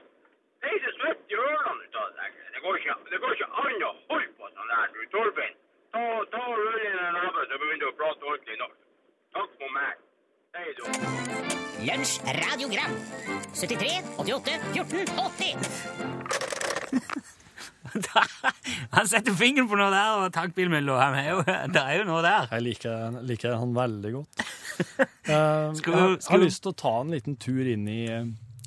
feite 0.67 0.97
svett 0.99 1.33
i 1.33 1.39
ørene 1.39 1.87
ut 1.87 2.03
av 2.03 2.13
det. 2.19 2.29
Det 2.57 2.67
går 2.67 2.83
ikke, 2.83 3.01
det 3.15 3.23
går 3.23 3.39
ikke 3.39 3.51
an 3.63 3.89
å 3.93 3.95
holde 4.11 4.37
på 4.43 4.55
sånn 4.59 4.75
der, 4.75 4.95
du, 4.99 5.03
Torfinn. 5.15 5.59
Ta, 5.93 6.03
ta 6.33 6.41
og 6.45 6.57
rull 6.59 6.79
inn 6.85 6.99
en 7.01 7.15
neve, 7.17 7.41
så 7.49 7.55
begynner 7.61 7.81
du 7.83 7.87
å 7.89 7.95
prate 7.99 8.23
ordentlig 8.29 8.57
norsk. 8.61 8.79
Takk 9.37 9.51
for 9.61 9.69
meg. 9.77 9.93
Hei 10.59 10.69
da. 10.77 10.85
Lunsj 11.89 12.13
radiogram 12.39 12.95
73 13.55 13.91
88 14.19 14.55
14 14.75 15.07
80 15.23 15.55
Han 18.93 19.07
setter 19.09 19.33
fingeren 19.39 19.69
på 19.71 19.77
noe 19.79 19.91
der, 19.93 20.11
og 20.25 20.33
takk 20.35 20.51
er 21.23 21.29
jo, 21.31 21.39
det 21.75 21.83
er 21.85 21.95
jo 22.01 22.05
noe 22.09 22.23
der. 22.25 22.49
Jeg 22.57 22.63
liker, 22.67 23.21
liker 23.29 23.57
han 23.61 23.73
veldig 23.77 24.13
godt. 24.19 24.33
Uh, 25.29 25.73
Skal 25.79 25.93
jeg 25.93 25.95
vi- 25.95 26.03
har- 26.03 26.19
skal 26.21 26.33
har 26.35 26.39
vi- 26.43 26.45
lyst 26.49 26.63
til 26.67 26.73
å 26.75 26.79
ta 26.85 26.95
en 27.05 27.15
liten 27.15 27.37
tur 27.41 27.65
inn 27.73 27.87
i, 27.89 28.01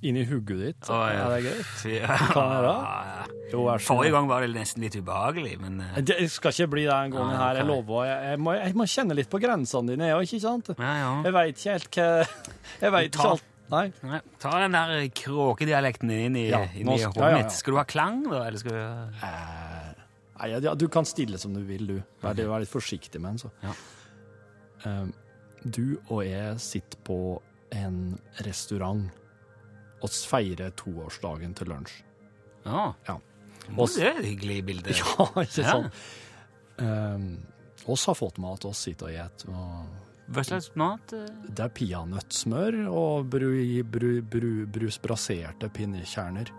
inn 0.08 0.18
i 0.18 0.24
hugget 0.26 0.62
ditt. 0.62 0.90
Å, 0.90 0.98
ja. 1.12 1.26
Er 1.28 1.36
det 1.36 1.42
greit? 1.46 1.84
Ja. 1.94 2.18
Kan 2.32 2.56
jeg 2.56 2.64
da? 2.66 2.74
Ja. 2.82 3.28
Jo, 3.52 3.64
vær 3.68 3.82
så. 3.84 3.88
Forrige 3.92 4.16
gang 4.16 4.30
var 4.32 4.46
det 4.46 4.50
nesten 4.56 4.86
litt 4.86 4.96
ubehagelig, 4.96 5.54
men 5.62 5.82
eh, 5.84 6.02
Det 6.08 6.18
skal 6.32 6.56
ikke 6.56 6.70
bli 6.76 6.88
det 6.88 6.96
en 6.98 7.14
gang 7.16 7.32
her, 7.36 7.60
jeg 7.62 7.68
lover. 7.70 8.06
Jeg, 8.08 8.32
jeg, 8.32 8.42
må, 8.42 8.56
jeg 8.58 8.78
må 8.80 8.88
kjenne 8.96 9.18
litt 9.20 9.32
på 9.32 9.42
grensene 9.44 9.94
dine, 9.94 10.10
jeg 10.12 10.18
òg, 10.18 10.28
ikke 10.30 10.44
sant? 10.46 10.74
ja, 10.78 10.92
ja. 11.04 11.14
Jeg 11.28 11.36
veit 11.38 11.62
ikke 11.62 11.78
helt 11.78 11.98
hva 11.98 12.10
Jeg 12.86 12.96
veit 12.98 13.10
ikke 13.16 13.32
alt 13.36 13.48
Nei. 13.72 13.86
Nei, 14.04 14.18
ta 14.44 14.50
den 14.60 14.74
der 14.76 15.06
kråkedialekten 15.16 16.10
din 16.12 16.26
inn 16.26 16.36
i, 16.42 16.48
Ja, 16.52 16.60
inn 16.76 16.90
i 16.92 16.98
skal- 17.00 17.22
ja, 17.24 17.38
ja. 17.40 17.52
Skal 17.56 17.72
du 17.72 17.78
ha 17.80 17.86
klang, 17.88 18.18
da? 18.28 18.42
Eller 18.50 18.60
skal 18.60 18.76
du 18.76 18.82
Nei, 20.42 20.50
ja, 20.52 20.74
Du 20.76 20.88
kan 20.92 21.08
stille 21.08 21.40
som 21.40 21.54
du 21.56 21.62
vil, 21.64 21.86
du. 21.88 21.96
Vær, 22.24 22.36
vær 22.36 22.64
litt 22.66 22.72
forsiktig 22.72 23.22
med 23.22 23.38
den, 23.38 23.44
så. 23.46 23.52
Ja. 23.64 23.72
Um, 24.84 25.14
du 25.64 26.02
og 26.10 26.24
jeg 26.26 26.60
sitter 26.60 27.00
på 27.06 27.18
en 27.78 28.18
restaurant 28.44 29.08
og 30.02 30.10
feirer 30.30 30.72
toårsdagen 30.80 31.54
til 31.58 31.70
lunsj. 31.72 32.00
Ja. 32.66 32.92
Ja. 33.08 33.18
Oss, 33.78 33.96
det 33.96 34.08
er 34.10 34.20
et 34.20 34.26
hyggelig 34.32 34.60
bilde. 34.66 34.94
Ja, 35.02 35.28
ikke 35.44 35.62
Ja. 35.62 35.72
sant? 35.72 36.02
Um, 36.82 37.28
oss 37.94 38.06
har 38.10 38.16
fått 38.18 38.38
mat, 38.42 38.66
oss 38.66 38.80
sitter 38.88 39.12
og 39.12 39.38
spiser. 39.38 40.00
Hva 40.32 40.44
slags 40.48 40.70
mat? 40.80 41.14
eh? 41.14 41.26
Det 41.52 41.60
er 41.66 41.72
peanøttsmør 41.76 42.78
og 42.90 43.26
bru, 43.30 43.50
bru, 43.84 44.12
bru, 44.24 44.52
brusbraserte 44.72 45.68
pinnekjerner. 45.76 46.50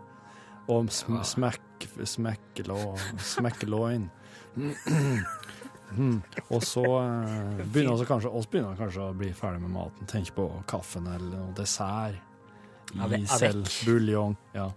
Og 0.70 0.90
sm 0.94 1.18
smekk, 1.26 1.87
smekkelå, 2.07 2.76
smekkeloin. 3.18 4.05
Mm. 5.92 6.20
Og 6.50 6.62
så 6.64 6.83
eh, 6.85 7.62
begynner 7.68 7.98
vi 8.00 8.07
kanskje, 8.09 8.31
kanskje 8.78 9.07
å 9.09 9.14
bli 9.16 9.33
ferdig 9.37 9.61
med 9.64 9.74
maten. 9.74 10.07
Tenke 10.09 10.33
på 10.37 10.46
kaffen 10.70 11.09
eller 11.11 11.33
noe 11.42 11.57
dessert. 11.57 12.20
Eller 12.94 13.26
avec. 13.33 13.85
buljong. 13.87 14.37
Ja. 14.55 14.68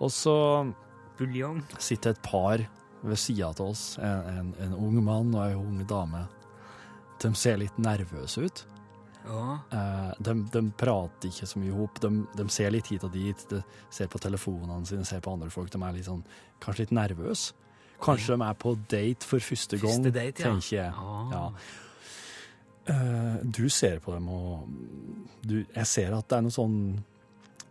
Og 0.00 0.10
så 0.12 0.36
Buljong? 1.18 1.62
sitter 1.78 2.10
et 2.12 2.22
par 2.22 2.60
ved 3.06 3.16
sida 3.18 3.48
av 3.48 3.60
oss, 3.64 3.98
en, 4.02 4.26
en, 4.38 4.54
en 4.66 4.74
ung 4.74 4.96
mann 5.04 5.34
og 5.34 5.44
ei 5.46 5.54
ung 5.56 5.78
dame. 5.88 6.26
De 7.22 7.30
ser 7.34 7.56
litt 7.62 7.78
nervøse 7.80 8.42
ut. 8.44 8.64
Ja. 9.26 9.58
Eh, 9.72 10.10
de, 10.22 10.34
de 10.52 10.62
prater 10.78 11.30
ikke 11.30 11.46
så 11.48 11.58
mye 11.58 11.72
ihop. 11.72 12.00
De, 12.02 12.10
de 12.36 12.46
ser 12.52 12.70
litt 12.74 12.90
hit 12.92 13.04
og 13.08 13.14
dit. 13.14 13.46
De 13.50 13.62
ser 13.90 14.10
på 14.12 14.20
telefonene 14.22 14.84
sine, 14.86 15.06
ser 15.08 15.22
på 15.24 15.32
andre 15.32 15.48
folk. 15.50 15.70
De 15.72 15.80
er 15.82 15.96
litt 15.96 16.06
sånn, 16.10 16.20
kanskje 16.62 16.84
litt 16.86 16.94
nervøse. 16.98 17.56
Kanskje 18.04 18.36
de 18.36 18.44
er 18.44 18.56
på 18.60 18.74
date 18.92 19.24
for 19.24 19.40
første 19.40 19.78
gang, 19.80 19.96
Første 20.04 20.12
date, 20.12 20.42
ja. 20.44 20.50
tenker 20.52 20.76
jeg. 20.76 20.92
Ah. 20.92 21.32
Ja. 21.32 21.44
Eh, 22.92 23.36
du 23.56 23.64
ser 23.72 23.98
på 24.04 24.12
dem, 24.14 24.28
og 24.28 24.68
du, 25.42 25.62
jeg 25.74 25.86
ser 25.90 26.12
at 26.14 26.28
det 26.30 26.36
er 26.38 26.44
noe 26.44 26.54
sånn 26.54 26.76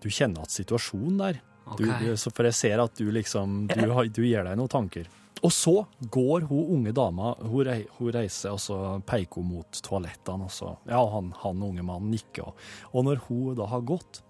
Du 0.06 0.12
kjenner 0.14 0.46
at 0.46 0.54
situasjonen 0.54 1.18
der. 1.18 1.44
Du, 1.80 1.86
du, 1.90 2.12
for 2.30 2.46
jeg 2.46 2.54
ser 2.54 2.82
at 2.84 2.94
du 3.00 3.08
liksom 3.10 3.64
Du, 3.72 3.80
du 4.14 4.22
gir 4.22 4.46
deg 4.46 4.60
noen 4.60 4.70
tanker. 4.70 5.10
Og 5.46 5.52
så 5.54 5.74
går 6.14 6.46
hun 6.50 6.70
unge 6.78 6.94
dama 6.96 7.34
Hun, 7.42 7.68
reiser, 8.14 8.54
og 8.54 8.62
så 8.62 8.78
peker 9.06 9.42
hun 9.42 9.50
mot 9.56 9.82
toalettene. 9.86 10.48
Og 10.48 10.54
så, 10.54 10.76
ja, 10.90 11.02
han, 11.12 11.34
han 11.42 11.66
unge 11.66 11.86
mannen 11.86 12.14
nikker. 12.14 12.54
Og, 12.94 13.02
når 13.06 13.26
hun 13.28 13.58
da 13.60 13.68
har 13.74 13.86
gått, 13.86 14.22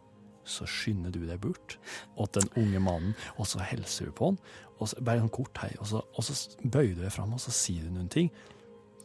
så 0.46 0.68
skynder 0.70 1.14
du 1.14 1.24
deg 1.26 1.40
bort 1.42 1.78
til 1.78 2.36
den 2.36 2.52
unge 2.62 2.82
mannen, 2.84 3.16
og 3.42 3.48
så 3.50 3.64
hilser 3.66 4.12
du 4.12 4.16
på 4.16 4.32
han. 4.32 4.42
Og 4.78 4.92
så, 4.92 5.00
bare 5.08 5.24
en 5.24 5.32
kort 5.32 5.58
hei, 5.64 5.72
og 5.80 5.88
så, 5.90 6.04
og 6.04 6.28
så 6.28 6.36
bøyer 6.62 6.94
du 6.98 7.06
deg 7.06 7.14
fram 7.16 7.34
og 7.36 7.42
så 7.42 7.54
sier 7.56 7.88
du 7.88 7.96
noen 7.96 8.12
ting. 8.12 8.30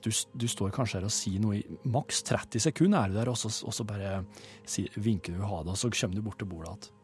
Du, 0.01 0.11
du 0.11 0.47
står 0.49 0.73
kanskje 0.75 0.99
her 0.99 1.09
og 1.09 1.13
sier 1.13 1.43
noe 1.43 1.59
i 1.59 1.79
maks 1.93 2.23
30 2.29 2.63
sekunder, 2.71 3.03
er 3.05 3.13
du 3.13 3.19
der, 3.19 3.31
og 3.33 3.37
så, 3.37 3.51
og 3.67 3.75
så 3.77 3.85
bare 3.85 4.23
si, 4.65 4.87
vinker 4.97 5.37
du 5.37 5.45
ha 5.45 5.61
det, 5.65 5.75
og 5.75 5.81
så 5.81 5.91
kommer 5.93 6.17
du 6.17 6.25
bort 6.25 6.41
til 6.41 6.49
bordet 6.49 6.73
igjen. 6.73 6.97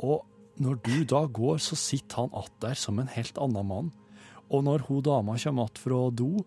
Og 0.00 0.26
når 0.60 0.78
du 0.84 1.04
da 1.08 1.24
går, 1.26 1.58
så 1.58 1.76
sitter 1.76 2.16
han 2.16 2.30
att 2.32 2.52
der 2.60 2.74
som 2.74 2.98
en 2.98 3.08
helt 3.08 3.38
annen 3.38 3.66
mann. 3.66 3.92
Og 4.50 4.64
når 4.64 4.78
hun 4.88 5.02
dama 5.02 5.38
kommer 5.38 5.64
att 5.64 5.78
fra 5.78 6.10
do, 6.10 6.44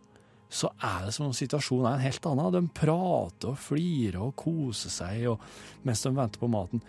så 0.50 0.70
er 0.82 1.06
det 1.06 1.14
som 1.14 1.26
om 1.26 1.34
situasjonen 1.34 1.88
er 1.88 1.96
en 1.96 2.06
helt 2.06 2.26
annen. 2.26 2.52
De 2.54 2.62
prater 2.68 3.50
og 3.50 3.58
flirer 3.58 4.20
og 4.22 4.36
koser 4.38 4.94
seg 4.94 5.26
og, 5.32 5.42
mens 5.84 6.04
de 6.04 6.14
venter 6.14 6.40
på 6.40 6.50
maten. 6.52 6.84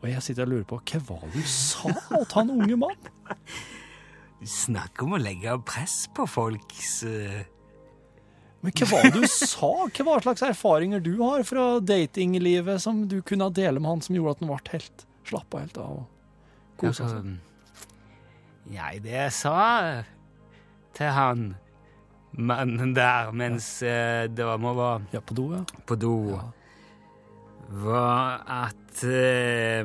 Og 0.00 0.08
jeg 0.08 0.22
sitter 0.24 0.46
og 0.46 0.54
lurer 0.54 0.68
på 0.68 0.80
hva 0.80 1.02
var 1.10 1.26
det 1.26 1.42
du 1.42 1.48
sa 1.52 1.92
til 1.92 2.24
han 2.32 2.54
unge 2.56 2.80
mann? 2.80 3.10
Snakk 4.40 5.02
om 5.04 5.18
å 5.18 5.20
legge 5.20 5.58
press 5.68 6.06
på 6.16 6.24
folks 6.24 7.02
eh, 7.04 7.42
Men 8.60 8.74
hva 8.76 8.88
var 8.90 9.06
det 9.08 9.22
du 9.22 9.26
sa? 9.30 9.70
Hva 9.88 10.18
slags 10.20 10.42
erfaringer 10.44 11.00
du 11.00 11.14
har 11.22 11.44
fra 11.48 11.66
datinglivet 11.80 12.82
som 12.82 13.06
du 13.08 13.20
kunne 13.24 13.48
dele 13.56 13.80
med 13.80 13.88
han 13.88 14.02
som 14.04 14.18
gjorde 14.18 14.36
at 14.36 14.42
han 14.44 14.50
ble 14.52 14.74
helt 14.74 15.06
slappa 15.30 15.62
helt 15.62 15.78
av 15.80 16.02
og 16.02 16.80
kosa 16.80 17.06
altså, 17.06 17.22
seg? 17.22 17.38
Nei, 18.70 18.92
det 19.02 19.14
jeg 19.16 19.34
sa 19.34 19.56
til 20.96 21.12
han 21.16 21.46
mannen 22.36 22.92
der 22.94 23.32
mens 23.34 23.80
ja. 23.82 24.26
det 24.28 24.44
var 24.46 25.06
Ja, 25.12 25.20
på 25.20 25.34
do, 25.34 25.54
ja. 25.56 25.64
på 25.86 25.96
do, 25.98 26.14
Ja. 26.36 26.44
var 27.70 28.44
at 28.46 29.04
eh, 29.04 29.84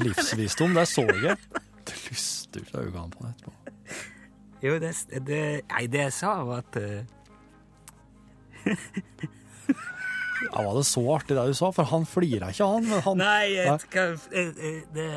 Livsvisdom, 0.00 0.74
det 0.74 0.88
så 0.88 1.06
jeg. 1.06 1.36
Det 1.86 1.96
lyste 2.10 2.60
ut 2.60 2.74
av 2.74 2.84
øynene 2.84 3.10
på 3.10 3.24
det 3.24 3.30
etterpå. 3.30 3.52
Jo, 4.60 4.76
det, 4.80 4.92
det 5.24 5.42
Nei, 5.70 5.86
det 5.88 6.02
jeg 6.08 6.12
sa, 6.12 6.34
var 6.44 6.64
at 6.64 6.76
eh, 6.80 7.04
Ja, 10.40 10.62
Var 10.62 10.74
det 10.78 10.86
så 10.88 11.02
artig 11.14 11.36
det 11.36 11.44
du 11.50 11.56
sa? 11.56 11.68
For 11.74 11.88
han 11.90 12.06
flira 12.08 12.48
ikke, 12.52 12.64
han. 12.66 12.86
Han 13.04 13.20
Nei, 13.20 13.50
Nei. 13.60 13.76
jeg 13.92 14.16
eh, 14.32 14.48
eh, 14.70 14.80
det 14.94 15.10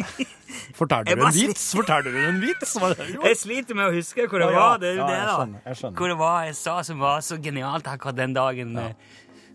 Fortalte 0.80 1.14
du 1.14 1.22
en 1.24 1.34
vits? 1.34 1.64
Fortalte 1.76 2.12
du 2.12 2.18
en 2.22 2.40
vits? 2.42 2.76
Jeg 3.24 3.38
sliter 3.38 3.76
med 3.78 3.90
å 3.90 3.94
huske 3.94 4.26
hvor 4.28 4.42
det 4.42 4.50
var. 4.52 4.78
Det 4.80 4.92
er 4.92 4.98
jo 4.98 5.08
det, 5.08 5.16
da. 5.16 5.34
skjønner, 5.36 5.64
jeg 5.66 5.80
skjønner. 5.80 5.96
Hvor 6.00 6.12
det 6.12 6.18
var 6.20 6.46
jeg 6.48 6.56
sa 6.60 6.76
som 6.86 7.02
var 7.02 7.24
så 7.26 7.38
genialt 7.42 7.90
akkurat 7.90 8.18
den 8.18 8.36
dagen, 8.36 8.76
ja. 8.78 8.88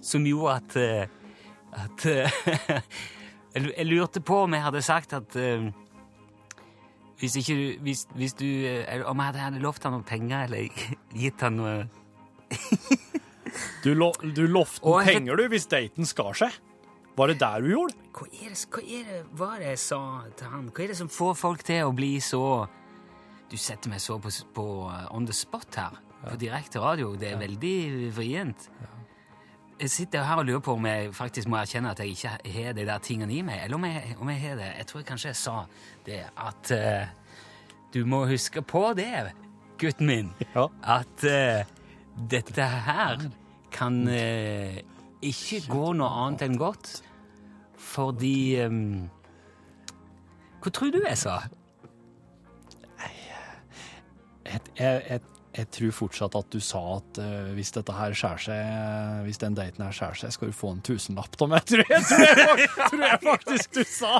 som 0.05 0.27
gjorde 0.27 0.57
at 0.59 0.77
eh, 0.81 1.21
At 1.85 2.05
eh, 2.07 2.37
jeg 3.65 3.89
lurte 3.89 4.21
på 4.23 4.45
om 4.45 4.55
jeg 4.55 4.63
hadde 4.63 4.85
sagt 4.85 5.17
at 5.17 5.35
eh, 5.39 5.65
hvis 7.19 7.37
ikke 7.39 7.55
du 7.55 7.83
hvis, 7.85 8.05
hvis 8.15 8.33
du 8.35 8.45
eh, 8.45 9.03
Om 9.07 9.21
jeg 9.23 9.37
hadde 9.39 9.61
lovt 9.63 9.85
han 9.87 9.95
noen 9.95 10.07
penger, 10.07 10.47
eller 10.47 10.87
gitt 11.21 11.45
han 11.45 11.59
noe 11.59 11.77
Du, 13.85 13.93
lo, 13.95 14.09
du 14.19 14.41
lovte 14.49 14.81
Og 14.83 15.05
jeg- 15.05 15.15
penger, 15.19 15.37
du, 15.39 15.43
hvis 15.53 15.67
daten 15.71 16.05
skar 16.09 16.33
seg. 16.35 16.55
Var 17.15 17.27
det 17.31 17.35
der 17.39 17.61
du 17.63 17.69
gjorde? 17.69 17.93
Hva 18.15 18.25
er 18.27 18.49
det, 18.51 18.63
hva 18.73 18.81
er 18.81 19.03
det, 19.11 19.19
hva 19.39 19.47
er 19.55 19.59
det 19.61 19.67
jeg 19.69 19.79
sa 19.83 19.99
til 20.35 20.49
han? 20.51 20.65
Hva 20.75 20.83
er 20.83 20.87
det 20.91 20.97
som 20.99 21.11
får 21.13 21.37
folk 21.39 21.63
til 21.63 21.85
å 21.87 21.93
bli 21.95 22.15
så 22.23 22.41
Du 23.51 23.55
setter 23.61 23.91
meg 23.93 24.01
så 24.01 24.17
på, 24.19 24.31
på 24.57 24.65
uh, 24.89 25.05
on 25.15 25.27
the 25.29 25.33
spot 25.37 25.75
her, 25.77 25.95
på 26.25 26.35
direkte 26.41 26.81
radio. 26.81 27.11
Det 27.15 27.29
er 27.31 27.37
veldig 27.39 27.75
vrient. 28.17 28.65
Jeg 29.79 29.91
sitter 29.93 30.23
her 30.25 30.41
og 30.41 30.47
lurer 30.49 30.63
på 30.65 30.73
om 30.73 30.85
jeg 30.89 31.11
faktisk 31.13 31.47
må 31.51 31.59
erkjenne 31.61 31.91
at 31.93 31.99
jeg 32.01 32.15
ikke 32.15 32.33
har 32.57 32.73
de 32.73 32.85
der 32.89 32.99
tingene 33.05 33.35
i 33.37 33.41
meg, 33.45 33.61
eller 33.63 33.77
om 33.77 33.85
jeg, 33.85 34.15
om 34.19 34.29
jeg 34.33 34.41
har 34.47 34.55
det. 34.59 34.71
Jeg 34.79 34.87
tror 34.91 35.05
kanskje 35.11 35.29
jeg 35.29 35.39
sa 35.43 35.55
det 36.07 36.19
at 36.47 36.71
eh, 36.73 37.07
du 37.93 38.01
må 38.09 38.23
huske 38.27 38.63
på 38.65 38.83
det, 38.97 39.11
gutten 39.79 40.07
min, 40.09 40.33
Ja. 40.55 40.65
at 40.97 41.23
eh, 41.29 41.67
dette 42.15 42.63
her 42.63 43.19
kan 43.75 44.07
eh, 44.07 44.79
ikke 45.25 45.61
gå 45.67 45.91
noe 45.99 46.09
annet 46.23 46.45
enn 46.47 46.57
godt, 46.59 47.01
fordi 47.75 48.61
um, 48.63 49.09
Hva 50.63 50.71
tror 50.73 50.93
du 50.93 51.01
jeg 51.03 51.17
sa? 51.19 51.35
Jeg, 54.45 54.61
jeg, 54.79 55.01
jeg, 55.09 55.21
jeg 55.55 55.69
tror 55.71 55.93
fortsatt 55.95 56.35
at 56.35 56.49
du 56.51 56.59
sa 56.63 56.81
at 56.97 57.19
uh, 57.23 57.51
hvis 57.55 57.71
dette 57.75 57.93
her 57.95 58.15
skjærer 58.17 58.43
seg, 58.45 59.21
hvis 59.25 59.39
den 59.41 59.55
daten 59.57 59.85
her 59.85 59.95
skjærer 59.95 60.19
seg, 60.19 60.33
skal 60.35 60.51
du 60.51 60.55
få 60.55 60.73
en 60.75 60.81
tusenlapp 60.85 61.37
av 61.41 61.51
meg. 61.53 61.63
Tror, 61.69 61.83
jeg, 61.89 62.03
tror, 62.09 62.25
jeg, 62.59 62.69
tror 62.75 63.05
jeg 63.05 63.19
faktisk 63.23 63.77
du 63.77 63.81
sa. 63.87 64.11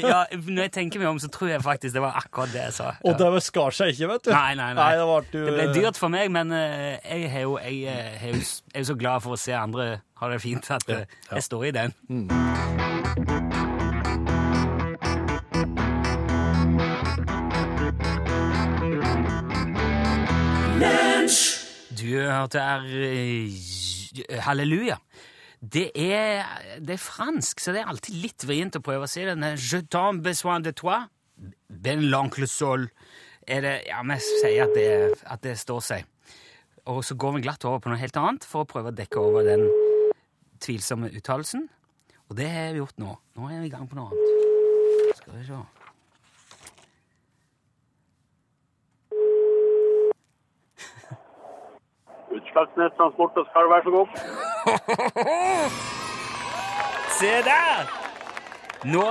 Ja, 0.00 0.22
når 0.30 0.62
jeg 0.68 0.72
tenker 0.78 1.02
meg 1.02 1.10
om, 1.10 1.20
så 1.22 1.30
tror 1.32 1.50
jeg 1.50 1.62
faktisk 1.64 1.96
det 1.96 2.04
var 2.04 2.18
akkurat 2.22 2.54
det 2.54 2.62
jeg 2.68 2.76
sa. 2.78 2.92
Og 3.06 3.18
det 3.18 3.42
skar 3.44 3.74
seg 3.76 3.94
ikke, 3.94 4.10
vet 4.14 4.28
du. 4.28 4.32
Nei, 4.34 4.54
nei, 4.58 4.70
nei. 4.78 4.90
det, 4.96 5.06
ble, 5.10 5.44
Det 5.46 5.54
ble 5.58 5.68
dyrt 5.74 6.00
for 6.00 6.12
meg, 6.12 6.30
men 6.34 6.54
eh, 6.54 6.96
jeg, 7.02 7.30
er 7.32 7.46
jo, 7.46 7.56
jeg, 7.62 7.82
eh, 7.90 8.26
er 8.30 8.36
jo, 8.80 8.88
så 8.92 8.98
glad 8.98 9.26
for 9.26 9.36
å 9.36 9.40
se 9.40 9.56
andre 9.56 9.96
ha 10.22 10.32
det 10.32 10.42
fint 10.44 10.70
at 10.72 10.88
eh, 10.92 11.06
jeg 11.32 11.48
står 11.50 11.70
i 11.70 11.76
den. 11.82 13.25
Du 22.06 22.14
hørte 22.14 22.62
her 22.62 22.84
eh, 22.86 24.38
Halleluja. 24.46 25.00
Det 25.58 25.88
er, 25.98 26.44
det 26.78 26.94
er 26.94 27.02
fransk, 27.02 27.60
så 27.60 27.72
det 27.74 27.80
er 27.82 27.90
alltid 27.90 28.18
litt 28.22 28.44
vrient 28.46 28.76
å 28.78 28.84
prøve 28.84 29.08
å 29.08 29.10
si 29.10 29.24
det. 29.26 29.34
Je 29.58 29.80
t'en 29.90 30.20
besoin 30.22 30.62
de 30.62 30.70
toi. 30.76 31.00
Ben 31.66 32.04
l'oncle 32.12 32.46
ja, 33.46 34.02
vi 34.02 34.16
sier 34.22 34.64
at 34.64 34.74
det, 34.74 34.88
at 35.22 35.42
det 35.42 35.54
står 35.58 35.82
seg. 35.84 36.06
Og 36.90 37.02
så 37.06 37.14
går 37.18 37.36
vi 37.36 37.44
glatt 37.46 37.64
over 37.66 37.82
på 37.82 37.90
noe 37.90 37.98
helt 38.00 38.18
annet 38.18 38.46
for 38.46 38.62
å 38.62 38.68
prøve 38.68 38.92
å 38.92 38.96
dekke 38.96 39.22
over 39.22 39.46
den 39.46 39.66
tvilsomme 40.62 41.10
uttalelsen. 41.14 41.66
Og 42.26 42.38
det 42.38 42.50
har 42.50 42.74
vi 42.74 42.82
gjort 42.82 42.98
nå. 43.02 43.16
Nå 43.38 43.50
er 43.50 43.62
vi 43.62 43.70
i 43.70 43.74
gang 43.74 43.86
på 43.90 43.98
noe 43.98 44.10
annet. 44.10 45.18
Skal 45.18 45.38
vi 45.38 45.46
se. 45.46 45.62
Utslagsnes 52.56 52.92
Transport 52.96 53.36
og 53.36 53.46
Skal, 53.50 53.64
vær 53.72 53.80
så 53.84 53.90
god. 53.90 54.06
Se 57.18 57.26
der! 57.50 57.78
Nå, 58.84 59.04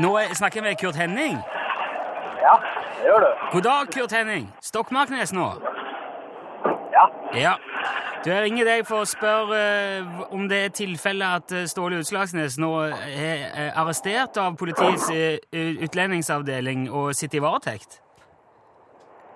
nå 0.00 0.18
snakker 0.32 0.60
jeg 0.60 0.62
med 0.62 0.76
Kurt 0.82 0.96
Henning. 0.96 1.38
Ja, 2.42 2.54
det 2.96 3.04
gjør 3.06 3.18
du. 3.18 3.30
God 3.52 3.62
dag, 3.62 3.86
Kurt 3.94 4.12
Henning. 4.12 4.54
Stokmarknes 4.62 5.32
nå. 5.32 5.46
Ja. 6.92 7.04
Ja. 7.40 7.54
Du, 8.24 8.30
Jeg 8.30 8.42
ringer 8.42 8.64
deg 8.64 8.86
for 8.88 9.04
å 9.04 9.08
spørre 9.08 9.60
uh, 10.02 10.34
om 10.34 10.48
det 10.48 10.58
er 10.64 10.74
tilfelle 10.74 11.24
at 11.38 11.52
eh, 11.52 11.64
Ståle 11.70 12.02
Utslagsnes 12.02 12.58
nå 12.60 12.74
er 12.82 13.46
eh, 13.48 13.80
arrestert 13.80 14.36
av 14.36 14.58
politiets 14.60 15.06
uh, 15.08 15.38
utlendingsavdeling 15.86 16.90
og 16.90 17.14
sitter 17.14 17.38
i 17.38 17.46
varetekt. 17.46 18.02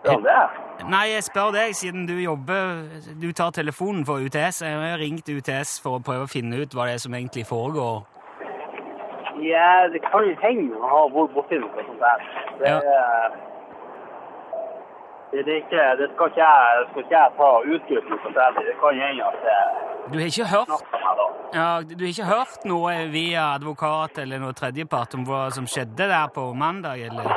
Ja, 0.04 0.16
det 0.20 0.32
er. 0.32 0.48
Nei, 0.90 1.04
jeg 1.14 1.24
spør 1.24 1.52
deg, 1.54 1.72
siden 1.78 2.06
du 2.06 2.12
jobber 2.18 2.82
Du 3.20 3.30
tar 3.32 3.50
telefonen 3.56 4.04
for 4.04 4.20
UTS. 4.20 4.60
Jeg 4.62 4.74
har 4.90 4.98
ringt 5.00 5.28
UTS 5.30 5.78
for 5.80 5.98
å 5.98 6.02
prøve 6.04 6.26
å 6.26 6.30
finne 6.32 6.58
ut 6.60 6.74
hva 6.76 6.88
det 6.88 6.98
er 6.98 7.02
som 7.06 7.14
egentlig 7.14 7.46
foregår. 7.48 8.02
Ja, 9.42 9.88
det 9.92 10.02
kan 10.04 10.28
hende 10.42 10.76
å 10.78 10.90
ha 10.92 11.00
vært 11.14 11.32
borti 11.34 11.58
noe 11.62 11.86
sånt 11.88 12.00
der. 12.04 12.28
Det, 12.60 12.68
Ja. 12.68 12.78
det, 15.32 15.44
det, 15.46 15.56
ikke, 15.62 15.86
det 15.98 16.10
skal 16.14 16.30
ikke 16.30 16.44
jeg, 16.44 16.84
skal 16.90 17.02
ikke 17.02 17.16
jeg 17.16 17.32
ta 17.38 17.48
for 18.24 18.34
selv. 18.36 18.60
Det 18.68 18.76
kan 18.82 19.00
hende 19.02 19.24
at 19.30 19.40
det 19.46 20.12
Du 20.12 20.18
har 20.18 20.26
ikke 20.26 20.46
hørt. 20.52 20.84
Ja, 21.54 21.80
du 21.82 22.04
har 22.04 22.12
ikke 22.12 22.30
hørt 22.34 22.64
noe 22.64 22.94
via 23.10 23.48
advokat 23.54 24.18
eller 24.18 24.38
noe 24.42 24.52
tredjepart 24.52 25.14
om 25.14 25.24
hva 25.26 25.48
som 25.54 25.66
skjedde 25.66 26.08
der 26.12 26.28
på 26.34 26.52
mandag, 26.54 27.00
eller? 27.08 27.34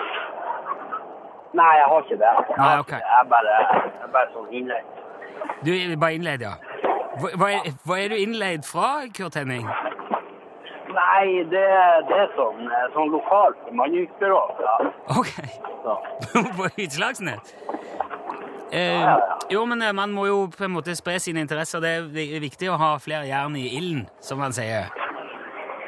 Nei, 1.57 1.73
jeg 1.79 1.89
har 1.91 2.05
ikke 2.05 2.17
det. 2.21 2.31
Jeg, 2.37 2.57
Nei, 2.57 2.71
ok. 2.83 2.93
jeg 2.95 3.19
er 3.19 3.29
bare, 3.33 3.59
jeg 3.65 4.05
er 4.05 4.11
bare 4.15 4.31
sånn 4.35 4.49
innleid. 4.59 4.95
Du 5.65 5.71
er 5.73 5.95
bare 5.97 6.17
innleid, 6.17 6.43
ja. 6.45 6.55
Hva, 7.17 7.31
hva, 7.33 7.47
er, 7.57 7.71
hva 7.87 7.97
er 7.97 8.13
du 8.13 8.17
innleid 8.21 8.67
fra, 8.67 8.89
Kurt 9.17 9.37
Henning? 9.39 9.65
Nei, 10.97 11.43
det, 11.51 11.63
det 12.09 12.19
er 12.23 12.29
sånn, 12.37 12.69
sånn 12.93 13.09
lokalt 13.13 13.57
bemanningsbyrå. 13.69 14.41
Ja. 14.63 14.75
Ok, 15.17 15.33
Så. 15.83 15.97
på 16.57 16.69
Utslagsnett? 16.83 17.53
Eh, 18.71 19.17
jo, 19.49 19.63
men 19.65 19.81
eh, 19.81 19.93
man 19.95 20.11
må 20.11 20.25
jo 20.27 20.39
på 20.51 20.65
en 20.67 20.73
måte 20.75 20.95
spre 20.97 21.17
sine 21.23 21.43
interesser. 21.43 21.83
Det 21.83 22.23
er 22.23 22.43
viktig 22.43 22.71
å 22.71 22.79
ha 22.79 22.93
flere 23.01 23.27
jern 23.29 23.55
i 23.59 23.67
ilden, 23.79 24.07
som 24.19 24.41
man 24.43 24.55
sier. 24.55 24.91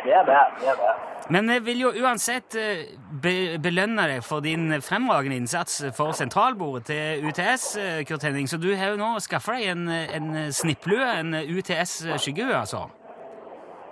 Det 0.06 0.14
er 0.16 0.26
det. 0.28 0.40
det, 0.62 0.74
er 0.74 0.80
det. 0.80 0.94
Men 1.30 1.50
jeg 1.54 1.62
vil 1.66 1.82
jo 1.84 1.90
uansett 2.02 2.56
eh, 2.58 2.88
be 3.22 3.34
belønne 3.62 4.08
deg 4.10 4.24
for 4.26 4.42
din 4.42 4.72
fremragende 4.82 5.38
innsats 5.38 5.84
for 5.98 6.16
sentralbordet 6.18 6.88
til 6.90 7.28
UTS, 7.30 7.68
eh, 7.78 8.00
Kurt 8.10 8.26
Henning. 8.26 8.50
Så 8.50 8.58
du 8.58 8.72
har 8.76 8.96
jo 8.96 8.98
nå 8.98 9.12
skaffa 9.22 9.60
deg 9.60 9.70
en, 9.76 9.86
en 9.90 10.32
snipplue, 10.54 11.06
en 11.06 11.38
UTS-skyggehue, 11.44 12.56
altså. 12.58 12.88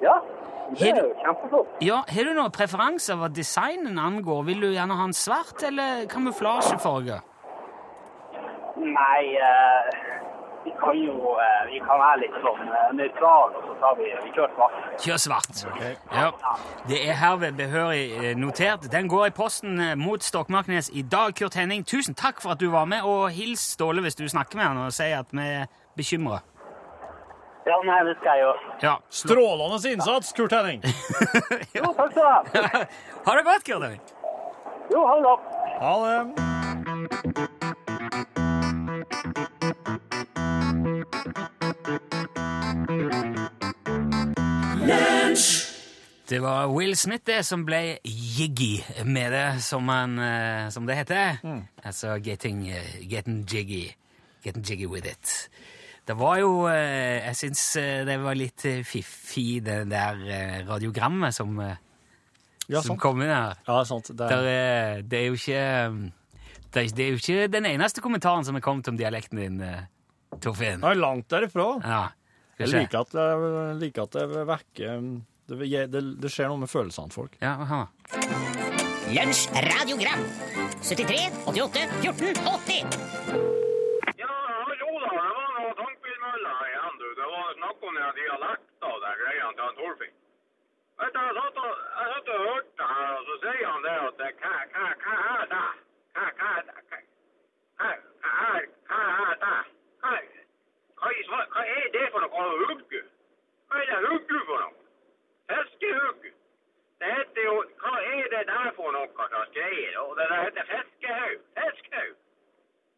Ja, 0.02 0.18
Det 0.74 0.90
er 0.90 0.98
jo 1.00 1.14
kjempeflott. 1.22 1.78
Ja, 1.86 2.02
Har 2.10 2.28
du 2.28 2.34
noen 2.36 2.52
preferanser 2.52 3.16
hva 3.22 3.30
designen 3.32 4.02
angår? 4.02 4.42
Vil 4.50 4.66
du 4.66 4.72
gjerne 4.74 4.98
ha 5.00 5.06
en 5.08 5.16
svart 5.16 5.62
eller 5.64 6.04
kamuflasjefarge? 6.12 7.22
Nei, 8.78 9.22
eh, 9.38 10.17
vi 10.68 10.74
kan 10.80 10.98
jo 11.00 11.16
eh, 11.40 11.72
vi 11.72 11.80
kan 11.80 12.00
være 12.02 12.20
litt 12.26 12.36
sånn 12.44 12.64
eh, 12.68 12.90
nøytrale, 13.00 13.56
og 13.56 13.68
så 13.70 13.76
tar 13.82 13.94
vi, 14.00 14.10
vi 14.26 14.32
kjører 14.36 14.52
svart. 14.58 14.76
Kjør 15.04 15.22
svart. 15.24 15.62
Ja. 16.12 16.28
Det 16.90 17.00
er 17.08 17.16
herved 17.22 17.56
behørig 17.60 18.04
eh, 18.18 18.34
notert. 18.40 18.90
Den 18.92 19.08
går 19.12 19.30
i 19.30 19.36
posten 19.38 19.80
mot 20.02 20.24
Stokmarknes 20.24 20.92
i 20.92 21.06
dag. 21.08 21.36
Kurt 21.40 21.56
Henning, 21.56 21.86
tusen 21.88 22.18
takk 22.20 22.44
for 22.44 22.56
at 22.56 22.64
du 22.64 22.68
var 22.74 22.90
med, 22.90 23.08
og 23.08 23.32
hils 23.38 23.64
Ståle 23.78 24.04
hvis 24.04 24.20
du 24.20 24.26
snakker 24.28 24.60
med 24.60 24.68
han 24.68 24.84
og 24.84 24.96
sier 24.96 25.22
at 25.22 25.32
vi 25.32 25.48
er 25.62 25.72
bekymra. 25.98 26.42
Ja, 27.68 27.80
nei, 27.84 28.00
det 28.08 28.16
skal 28.20 28.32
jeg 28.32 28.46
gjøre. 28.46 28.76
Ja. 28.84 28.94
Strålende 29.24 29.92
innsats, 29.92 30.34
Kurt 30.36 30.56
Henning! 30.56 30.84
Jo, 31.78 31.92
takk 31.96 32.12
skal 32.12 32.24
du 32.24 32.28
ha. 32.28 32.84
Ha 33.28 33.40
det 33.40 33.48
godt, 33.48 33.68
Kurt 33.68 33.88
Henning. 33.88 34.04
Jo, 34.92 35.08
ha 35.08 35.16
det. 35.24 35.38
Ha 35.84 35.96
det. 36.04 37.67
Det 46.30 46.40
var 46.44 46.68
Will 46.68 46.96
Smith 47.00 47.24
det 47.26 47.40
som 47.48 47.62
ble 47.66 47.98
jiggy 48.04 48.82
med 49.08 49.32
det, 49.32 49.46
som, 49.64 49.88
han, 49.88 50.18
eh, 50.20 50.68
som 50.76 50.86
det 50.88 50.98
heter. 51.00 51.38
Altså 51.88 52.18
getting, 52.24 52.66
eh, 52.70 52.98
getting 53.08 53.46
jiggy. 53.48 53.86
Getting 54.44 54.64
jiggy 54.68 54.86
with 54.92 55.08
it. 55.08 55.50
Det 56.08 56.16
var 56.20 56.38
jo 56.40 56.68
eh, 56.68 57.24
Jeg 57.28 57.36
syns 57.36 57.64
det 58.08 58.18
var 58.24 58.36
litt 58.36 58.64
fiffig, 58.88 59.62
det 59.66 59.86
der 59.92 60.20
radiogrammet 60.68 61.36
som, 61.36 61.58
Ja, 62.68 62.82
som 62.84 62.98
kom 63.00 63.22
inn 63.24 63.32
her. 63.32 63.56
Ja, 63.68 63.82
sant. 63.88 64.08
Det 64.12 64.18
Der, 64.20 64.44
er, 64.44 64.98
er- 64.98 65.02
det 65.08 65.20
er 65.22 65.26
jo 65.28 65.34
ikke 65.40 66.12
det 66.74 66.84
er, 66.84 66.96
det 66.96 67.06
er 67.06 67.10
jo 67.14 67.20
ikke 67.22 67.48
den 67.48 67.66
eneste 67.66 68.02
kommentaren 68.04 68.44
som 68.46 68.56
er 68.56 68.60
kommet 68.62 68.88
om 68.92 68.98
dialekten 69.00 69.40
din, 69.40 69.62
Torfinn. 70.44 70.82
det 70.84 70.90
er 70.92 71.00
langt 71.02 71.28
derifra. 71.32 71.68
Ja. 71.84 72.04
Jeg 72.58 72.68
liker 72.74 73.04
at 73.06 73.12
det, 73.14 73.26
liker 73.82 74.08
at 74.08 74.16
det 74.18 74.46
vekker 74.50 75.02
det, 75.48 75.68
det, 75.94 76.02
det 76.22 76.30
skjer 76.34 76.50
noe 76.52 76.60
med 76.64 76.72
følelsene 76.72 77.08
til 77.12 77.20
folk. 77.22 77.38
Ja, 77.42 77.54
hør. 77.70 77.86
Lunsj 79.14 79.46
radiogram 79.64 80.24
73 80.84 81.46
88 81.48 81.84
14 82.04 82.42
80 82.44 82.98
Ja, 84.20 84.34
hallo 84.68 84.90
da. 85.04 85.12
Det 85.14 85.34
var 85.38 85.52
noe 85.56 85.72
tankbilmølla 85.80 86.56
igjen, 86.72 86.98
du. 87.02 87.08
Det 87.22 87.28
var 87.32 87.54
snakk 87.60 87.86
om 87.88 87.94
den 88.02 88.18
dialekten 88.20 88.90
og 88.92 88.98
de 89.06 89.12
greiene 89.22 89.54
til 89.56 89.64
han 89.68 89.78
Torfinn. 89.80 90.16
Vet 90.98 91.14
du, 91.14 91.20
jeg 91.24 91.34
satt 91.38 91.58
og, 91.62 91.74
jeg 92.02 92.08
satt 92.14 92.30
og 92.34 92.40
hørte 92.50 92.86
her, 92.92 93.12
og 93.16 93.24
så 93.30 93.36
sier 93.46 93.68
han 93.70 93.82
det 93.86 93.96
at 94.10 94.16
det, 94.22 94.30
hva, 94.42 94.54
hva, 94.74 94.86
hva 95.06 95.16
er 95.38 95.46
det? 95.54 95.66
Hva, 96.18 96.26
hva, 96.42 96.50
er 96.58 96.64
det? 96.68 96.80
hva, 96.90 97.00
hva, 97.78 97.92
hva 98.26 98.48
er, 98.58 98.64
hva 98.90 99.02
er 99.30 99.36
det? 99.46 99.60
Hva, 100.02 100.14
hva, 100.98 101.12
i 101.14 101.24
svar- 101.30 101.50
hva 101.54 101.64
er 101.78 101.88
det 101.96 102.06
for 102.16 102.17
noe? 102.34 102.68
Hugge? 102.68 103.02
Hva 103.68 103.82
er 103.84 103.88
det 103.92 104.12
hugge 104.12 104.44
for 104.50 104.64
noe? 104.64 104.76
Fiskehugg? 105.52 106.30
Det 107.00 107.10
heter 107.18 107.44
jo, 107.50 107.56
hva 107.82 107.94
er 108.14 108.30
det 108.34 108.44
der 108.52 108.70
for 108.78 108.96
noe 108.96 109.10
slags 109.16 109.52
greier? 109.58 110.00
Og 110.04 110.16
det 110.18 110.26
der 110.32 110.44
heter 110.46 110.64
fiskehaug. 110.72 111.44
Fiskehaug. 111.60 112.16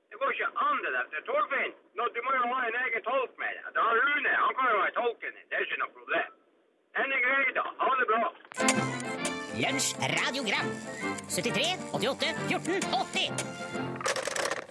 Det 0.10 0.20
går 0.20 0.32
ikke 0.36 0.50
an 0.68 0.78
det 0.86 0.92
der. 0.96 1.22
Torfinn, 1.30 1.74
du 2.16 2.22
må 2.26 2.32
jo 2.40 2.46
ha 2.54 2.60
en 2.70 2.78
egen 2.84 3.04
tolk 3.10 3.34
med 3.42 3.52
deg. 3.58 3.68
Det 3.76 3.82
har 3.88 3.96
Rune, 4.06 4.32
han 4.44 4.56
kan 4.58 4.72
jo 4.74 4.78
være 4.84 4.96
tolken 5.02 5.36
din. 5.36 5.46
Det 5.50 5.56
er 5.58 5.68
ikke 5.68 5.82
noe 5.84 5.94
problem. 6.00 6.32
Den 6.98 7.16
er 7.18 7.22
grei 7.28 7.54
da. 7.60 7.66
Ha 7.84 7.92
det 8.00 8.08
bra. 8.12 8.24
Lunsj 9.64 9.88
radiogram 10.16 10.70
73 11.30 11.78
88 11.94 12.36
14 12.50 12.84
80 13.14 13.89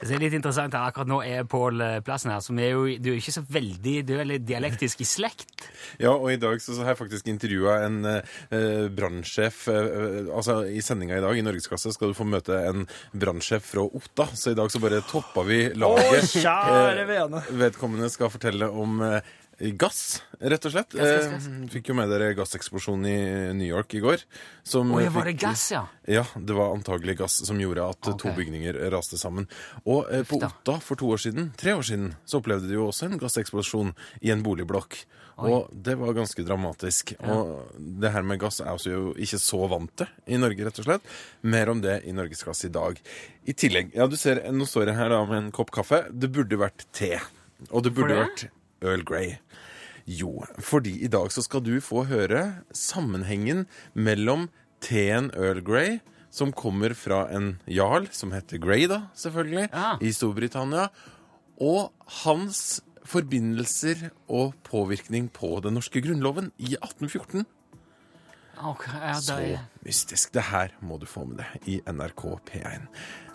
Det 0.01 0.15
er 0.15 0.23
litt 0.23 0.37
interessant 0.37 0.75
her. 0.77 0.89
Akkurat 0.91 1.11
nå 1.11 1.19
er 1.27 1.47
Pål 1.49 1.83
eh, 1.85 1.97
plassen 2.07 2.31
her, 2.31 2.43
som 2.45 2.59
er 2.63 2.71
jo 2.75 2.85
Du 3.03 3.11
er 3.11 3.17
jo 3.17 3.23
ikke 3.23 3.35
så 3.35 3.43
veldig 3.43 3.95
Du 4.07 4.15
er 4.19 4.29
litt 4.29 4.45
dialektisk 4.49 5.03
i 5.03 5.09
slekt. 5.09 5.67
Ja, 5.99 6.13
og 6.13 6.31
i 6.33 6.39
dag 6.41 6.61
så, 6.63 6.75
så 6.77 6.85
har 6.85 6.95
jeg 6.95 7.01
faktisk 7.01 7.31
intervjua 7.31 7.79
en 7.87 7.99
eh, 8.07 8.87
brannsjef. 8.95 9.65
Eh, 9.73 10.29
altså, 10.35 10.61
I 10.69 10.83
sendinga 10.85 11.19
i 11.19 11.25
dag 11.25 11.39
i 11.39 11.45
Norgesklasse 11.47 11.93
skal 11.95 12.13
du 12.13 12.19
få 12.19 12.27
møte 12.29 12.59
en 12.69 12.87
brannsjef 13.17 13.67
fra 13.73 13.87
Otta. 13.87 14.29
Så 14.39 14.53
i 14.55 14.59
dag 14.59 14.71
så 14.73 14.83
bare 14.83 15.03
toppa 15.09 15.45
vi 15.49 15.65
laget. 15.79 16.31
kjære 16.37 17.03
Eh, 17.03 17.05
vene. 17.09 17.43
Vedkommende 17.65 18.11
skal 18.13 18.31
fortelle 18.33 18.69
om 18.71 19.01
eh, 19.05 19.21
gass, 19.59 20.23
rett 20.39 20.65
og 20.69 20.73
slett. 20.73 20.93
gass, 20.95 21.27
gass. 21.27 21.47
gass. 21.49 21.73
fikk 21.73 21.91
jo 21.91 21.97
med 21.99 22.11
dere 22.13 22.31
gasseksplosjonen 22.39 23.07
i 23.11 23.19
New 23.59 23.67
York 23.67 23.95
i 23.99 24.03
går. 24.05 24.25
Som 24.63 24.93
Oi, 24.95 25.05
ja, 25.05 25.11
var 25.11 25.27
fikk- 25.27 25.33
det 25.33 25.47
gass, 25.47 25.65
ja? 25.73 25.85
Ja, 26.07 26.25
det 26.35 26.55
var 26.55 26.75
antagelig 26.77 27.19
gass 27.19 27.41
som 27.47 27.61
gjorde 27.61 27.89
at 27.91 28.01
okay. 28.07 28.19
to 28.23 28.35
bygninger 28.37 28.79
raste 28.95 29.19
sammen. 29.19 29.49
Og 29.85 30.07
eh, 30.13 30.23
på. 30.29 30.41
Otta 30.47 30.79
for 30.85 31.01
to 31.01 31.11
år 31.11 31.23
siden, 31.27 31.53
tre 31.59 31.75
år 31.75 31.83
siden, 31.83 32.13
så 32.25 32.43
opplevde 32.43 32.71
de 32.71 32.79
jo 32.79 32.89
også 32.89 33.09
en 33.09 33.19
gasseksplosjon 33.19 33.95
i 34.23 34.35
en 34.35 34.45
boligblokk. 34.47 35.03
Og 35.39 35.69
det 35.71 35.95
var 35.95 36.17
ganske 36.17 36.43
dramatisk. 36.43 37.13
Og 37.23 37.71
det 37.79 38.11
her 38.11 38.25
med 38.27 38.41
gass 38.43 38.59
er 38.61 38.79
vi 38.83 38.91
jo 38.91 39.13
ikke 39.15 39.39
så 39.39 39.61
vant 39.71 39.93
til 40.01 40.35
i 40.35 40.39
Norge, 40.41 40.67
rett 40.67 40.81
og 40.83 40.89
slett. 40.89 41.13
Mer 41.47 41.71
om 41.71 41.83
det 41.83 42.01
i 42.11 42.15
Norgesklasse 42.17 42.67
i 42.67 42.75
dag. 42.75 42.99
I 43.47 43.55
tillegg, 43.55 43.93
ja, 43.95 44.09
du 44.11 44.17
ser, 44.19 44.43
nå 44.51 44.67
står 44.67 44.91
jeg 44.91 44.99
her 44.99 45.15
da 45.15 45.23
med 45.29 45.45
en 45.45 45.53
kopp 45.55 45.71
kaffe. 45.75 46.05
Det 46.11 46.31
burde 46.35 46.59
vært 46.59 46.89
te. 46.91 47.15
Og 47.71 47.87
det 47.87 47.95
burde 47.95 48.17
det? 48.17 48.25
vært 48.25 48.49
Earl 48.83 49.05
Grey. 49.07 49.37
Jo, 50.09 50.31
fordi 50.65 50.95
i 51.05 51.09
dag 51.13 51.29
så 51.35 51.43
skal 51.45 51.61
du 51.67 51.75
få 51.85 52.07
høre 52.09 52.63
sammenhengen 52.73 53.67
mellom 53.93 54.47
teen 54.81 55.29
Earl 55.37 55.61
Grey, 55.67 55.99
som 56.33 56.53
kommer 56.53 56.95
fra 56.97 57.27
en 57.35 57.59
jarl 57.69 58.07
som 58.15 58.33
heter 58.33 58.61
Grey, 58.63 58.87
da, 58.89 59.03
selvfølgelig, 59.17 59.69
Ja. 59.73 59.97
i 60.01 60.13
Storbritannia, 60.13 60.89
og 61.61 61.93
hans 62.25 62.81
forbindelser 63.09 64.11
og 64.29 64.55
påvirkning 64.65 65.29
på 65.33 65.61
den 65.65 65.75
norske 65.75 66.01
grunnloven 66.05 66.53
i 66.59 66.77
1814. 66.81 67.45
Okay, 68.59 68.99
ja, 69.01 69.15
Så 69.15 69.37
det 69.37 69.59
Så 69.59 69.85
mystisk. 69.87 70.33
Det 70.33 70.43
her 70.43 70.69
må 70.81 70.99
du 70.99 71.07
få 71.07 71.25
med 71.25 71.39
deg 71.39 71.69
i 71.69 71.81
NRK 71.87 72.41
P1. 72.49 72.89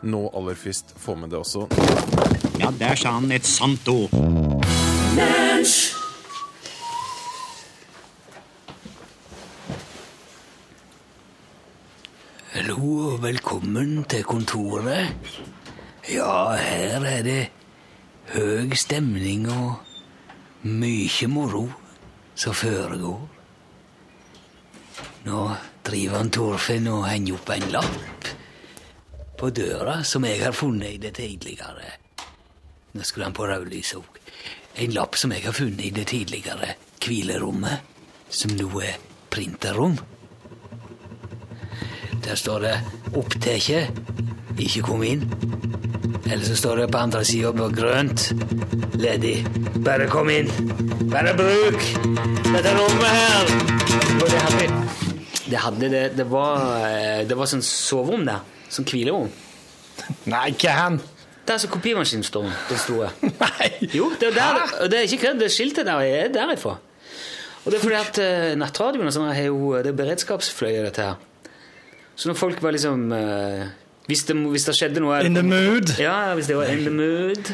Nå 0.03 0.29
aller 0.35 0.53
først 0.55 0.93
få 0.99 1.15
med 1.15 1.29
det 1.29 1.39
også 1.39 1.67
Ja, 2.59 2.71
der 2.71 2.95
sa 2.95 3.11
han 3.19 3.31
et 3.31 3.45
sant 3.45 3.87
ord. 3.87 4.09
Hallo 12.53 12.75
og 13.09 13.23
velkommen 13.23 14.03
til 14.05 14.21
kontoret. 14.29 15.09
Ja, 16.05 16.53
her 16.53 17.01
er 17.01 17.23
det 17.25 17.39
høy 18.29 18.75
stemning 18.77 19.47
og 19.49 19.81
mye 20.61 21.29
moro 21.33 21.63
som 22.37 22.53
foregår. 22.53 23.25
Nå 25.25 25.41
driver 25.81 26.19
han 26.19 26.29
Torfinn 26.37 26.91
og 26.93 27.07
henger 27.09 27.39
opp 27.39 27.51
en 27.57 27.67
lapp 27.73 28.31
på 29.41 29.49
døra 29.49 30.03
som 30.05 30.29
jeg 30.29 30.45
har 30.45 30.53
funnet 30.53 30.93
i 30.93 31.01
det 31.01 31.15
tidligere. 31.23 31.89
Nå 32.93 33.01
skulle 33.01 33.31
han 33.31 33.39
på 33.41 33.49
rødlyset 33.49 33.97
òg. 33.97 34.25
En 34.85 34.93
lapp 34.93 35.17
som 35.17 35.33
jeg 35.33 35.49
har 35.49 35.57
funnet 35.57 35.87
i 35.89 35.95
det 35.97 36.05
tidligere 36.13 36.75
hvilerommet, 37.01 37.81
som 38.29 38.53
nå 38.53 38.69
er 38.85 39.01
printerrom. 39.33 39.97
Der 42.23 42.35
står 42.35 42.59
det 42.59 42.75
'opptatt', 43.13 43.91
ikke 44.59 44.81
kom 44.81 45.03
inn. 45.03 45.23
Eller 46.31 46.45
så 46.45 46.55
står 46.55 46.75
det 46.75 46.91
på 46.91 46.97
andre 46.97 47.25
sida 47.25 47.51
på 47.51 47.69
grønt 47.75 48.33
'ledig'. 48.95 49.47
Bare 49.83 50.07
kom 50.07 50.29
inn. 50.29 50.47
Bare 51.11 51.33
bruk 51.37 51.81
dette 52.53 52.71
rommet 52.79 53.11
her. 53.19 53.45
Og 54.21 54.27
det 54.29 54.39
hadde 54.41 54.67
det, 55.49 55.57
hadde 55.59 55.89
det, 55.89 56.03
det 56.17 56.31
var, 56.31 56.77
eh, 56.87 57.27
det 57.27 57.37
var 57.37 57.49
sånn 57.49 57.61
soverom 57.61 58.23
der. 58.25 58.39
Sånn 58.69 58.87
hvilerom. 58.89 59.27
Nei, 60.25 60.47
ikke 60.53 60.71
han! 60.73 61.01
Der 61.47 61.59
som 61.59 61.69
kopimaskinen 61.73 62.23
sto. 62.23 62.45
Den 62.69 62.79
sto. 62.79 63.03
Nei! 63.43 63.69
Jo, 63.93 64.09
det 64.19 64.31
er, 64.31 64.39
der, 64.39 64.87
det 64.87 64.99
er 64.99 65.09
ikke 65.09 65.27
kødd. 65.27 65.43
Det 65.43 65.51
skiltet 65.51 65.85
der 65.89 65.99
er 66.07 66.31
derifra. 66.33 66.77
Og 67.63 67.71
det 67.71 67.77
er 67.77 67.83
fordi 67.83 67.99
at 67.99 68.19
uh, 68.23 68.55
nattradioen 68.59 69.07
og 69.07 69.13
sånn 69.15 69.29
har 69.31 69.45
jo 69.47 69.75
Det 69.83 69.93
er 69.93 69.99
beredskapsfløye, 69.99 70.81
dette 70.87 71.05
her. 71.11 71.21
Så 72.15 72.29
når 72.29 72.37
folk 72.37 72.61
var 72.61 72.75
liksom 72.75 73.07
eh, 73.15 73.69
hvis, 74.09 74.25
det, 74.27 74.35
hvis 74.53 74.67
det 74.67 74.75
skjedde 74.77 75.01
noe 75.03 75.21
In 75.25 75.37
the 75.37 75.45
mood. 75.45 75.95
Ja, 76.01 76.33
hvis 76.37 76.49
det 76.51 76.57
var 76.59 76.69
in 76.69 76.83
the 76.85 76.93
mood 76.93 77.53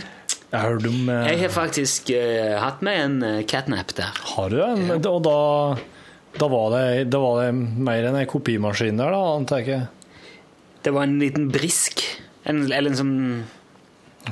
Jeg 0.50 0.60
hørte 0.60 0.92
om 0.92 1.12
eh, 1.14 1.30
Jeg 1.32 1.42
har 1.44 1.54
faktisk 1.54 2.12
eh, 2.16 2.58
hatt 2.60 2.84
med 2.86 3.04
en 3.04 3.16
uh, 3.24 3.46
catnap 3.48 3.94
der. 3.98 4.20
Har 4.34 4.52
du 4.52 4.58
det? 4.60 4.98
Og 5.08 5.22
da, 5.24 5.38
da, 6.42 6.50
var 6.52 6.76
det, 6.76 6.84
da 7.14 7.24
var 7.24 7.44
det 7.44 7.54
mer 7.56 8.10
enn 8.10 8.20
ei 8.20 8.28
kopimaskin 8.30 9.00
der, 9.00 9.14
da, 9.16 9.38
antar 9.38 9.64
jeg. 9.64 9.88
Det 10.84 10.94
var 10.96 11.08
en 11.08 11.20
liten 11.22 11.50
brisk. 11.54 12.04
En, 12.50 12.66
eller 12.66 12.92
en 12.92 12.98
sånn 12.98 13.18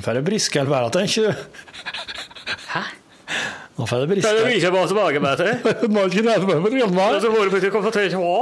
For 0.00 0.16
det 0.16 0.24
brisker 0.26 0.64
vel 0.64 0.72
bare, 0.72 0.90
tenker 0.92 1.28
du? 1.28 2.56
Hæ? 2.74 2.82
Nå 3.78 3.86
får 3.86 4.02
jeg 4.02 4.10
briste. 4.10 4.30
det 4.34 4.70
hva 4.74 4.82
som 4.90 4.98
lager 4.98 5.22
meg 5.22 5.38
til? 5.38 5.90
Må 5.94 6.08
ikke 6.08 6.24
lære 6.26 6.46
meg 6.48 6.66
å 6.66 6.78
gjemme 6.80 6.96
meg. 6.98 7.18
Så 7.22 7.30
får 7.30 7.44
du 7.46 7.52
plutselig 7.52 7.74
konfrontere 7.76 8.22
hva? 8.22 8.38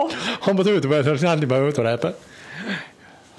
Han 0.47 0.57
måtte 0.57 0.73
ut 0.73 0.89
med 0.89 1.11
seg 1.11 1.29
aldri 1.29 1.49
bare 1.51 1.73
utrepe. 1.73 2.13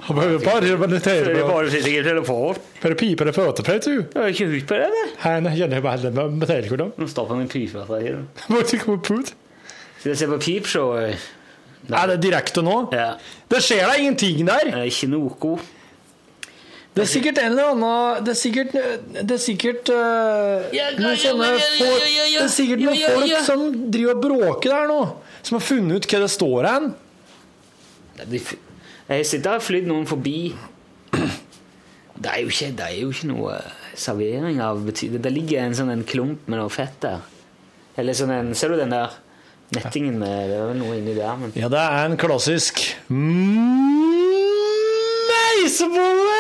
Han 0.08 0.16
behøver 0.16 0.44
bare 0.46 0.78
meditere 0.78 1.34
Det 1.34 1.46
bare 1.48 1.72
sitter 1.72 1.90
i 1.90 2.04
telefon. 2.06 2.60
Bare 2.84 2.96
å 2.96 3.00
pipe 3.00 3.26
det 3.28 3.34
føtter 3.36 3.66
på 3.66 3.78
du. 3.82 3.96
Jeg 3.98 4.22
har 4.22 4.30
ikke 4.30 4.46
ut 4.52 4.68
på 4.70 4.78
det, 4.78 4.92
det. 4.94 5.06
Han 5.24 5.50
kjenner 5.58 5.82
bare 5.84 6.04
det 6.04 6.12
med 6.14 6.38
metallkodom. 6.44 6.94
Nå 7.02 7.08
stopper 7.10 7.40
min 7.40 7.50
pipe 7.52 7.82
fra 7.90 8.00
her. 8.04 8.22
Må 8.54 8.62
ikke 8.62 8.84
komme 8.86 9.02
på 9.02 9.18
ut. 9.18 9.34
Skal 9.98 10.14
jeg 10.14 10.22
se 10.22 10.30
på 10.30 10.38
pip, 10.44 10.70
så... 10.70 10.86
Er 11.88 12.12
det 12.12 12.20
direkte 12.24 12.62
nå? 12.66 12.78
Ja. 12.94 13.16
Det 13.50 13.60
skjer 13.64 13.88
da 13.88 13.98
ingenting 13.98 14.46
der. 14.46 14.70
Det 14.70 14.80
er 14.84 14.90
ikke 14.92 15.10
noe. 15.12 15.58
Det 16.98 17.04
er 17.04 17.10
sikkert 17.12 17.40
en 17.42 17.52
eller 17.54 17.74
annen 17.76 18.26
Det 18.26 18.32
er 18.34 18.40
sikkert 18.40 18.72
Det 18.74 19.36
er 19.36 19.42
sikkert 19.42 19.92
uh, 19.94 20.64
noen 20.98 21.20
sånne 21.22 21.50
folk 21.78 22.06
Det 22.08 22.42
er 22.42 22.50
sikkert 22.54 22.82
noen 22.82 23.04
folk 23.04 23.46
som 23.46 23.66
driver 23.94 24.16
og 24.16 24.24
bråker 24.24 24.74
der 24.74 24.90
nå. 24.90 25.02
Som 25.46 25.60
har 25.60 25.66
funnet 25.68 26.02
ut 26.02 26.10
hva 26.10 26.24
det 26.24 26.32
står 26.34 26.68
hen. 26.68 26.90
Jeg 28.28 29.30
sitter 29.30 29.60
og 29.60 29.64
flydd 29.64 29.88
noen 29.88 30.08
forbi. 30.10 30.40
Det 32.18 32.32
er 32.34 32.42
jo 32.42 32.50
ikke, 32.50 32.72
det 32.74 32.86
er 32.88 32.96
jo 32.98 33.12
ikke 33.14 33.30
noe 33.30 33.60
servering 33.98 34.58
av 34.66 34.82
betydning. 34.88 35.22
Det 35.22 35.34
ligger 35.36 35.64
en 35.64 35.78
sånn 35.78 35.94
en 35.94 36.06
klump 36.08 36.50
med 36.50 36.58
noe 36.60 36.72
fett 36.74 36.98
der. 37.06 37.22
Eller 37.98 38.14
sånn 38.18 38.34
en 38.34 38.50
Ser 38.58 38.74
du 38.74 38.78
den 38.82 38.94
der 38.94 39.10
nettingen 39.76 40.20
med 40.22 40.50
Det 40.50 40.58
er 40.58 40.68
vel 40.70 40.80
noe 40.82 40.98
inni 41.00 41.14
der, 41.18 41.36
men 41.40 41.50
Ja, 41.58 41.68
det 41.72 41.82
er 41.82 42.06
en 42.08 42.18
klassisk 42.20 42.74
meisebolle! 45.28 46.37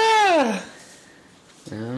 Ja. 1.71 1.91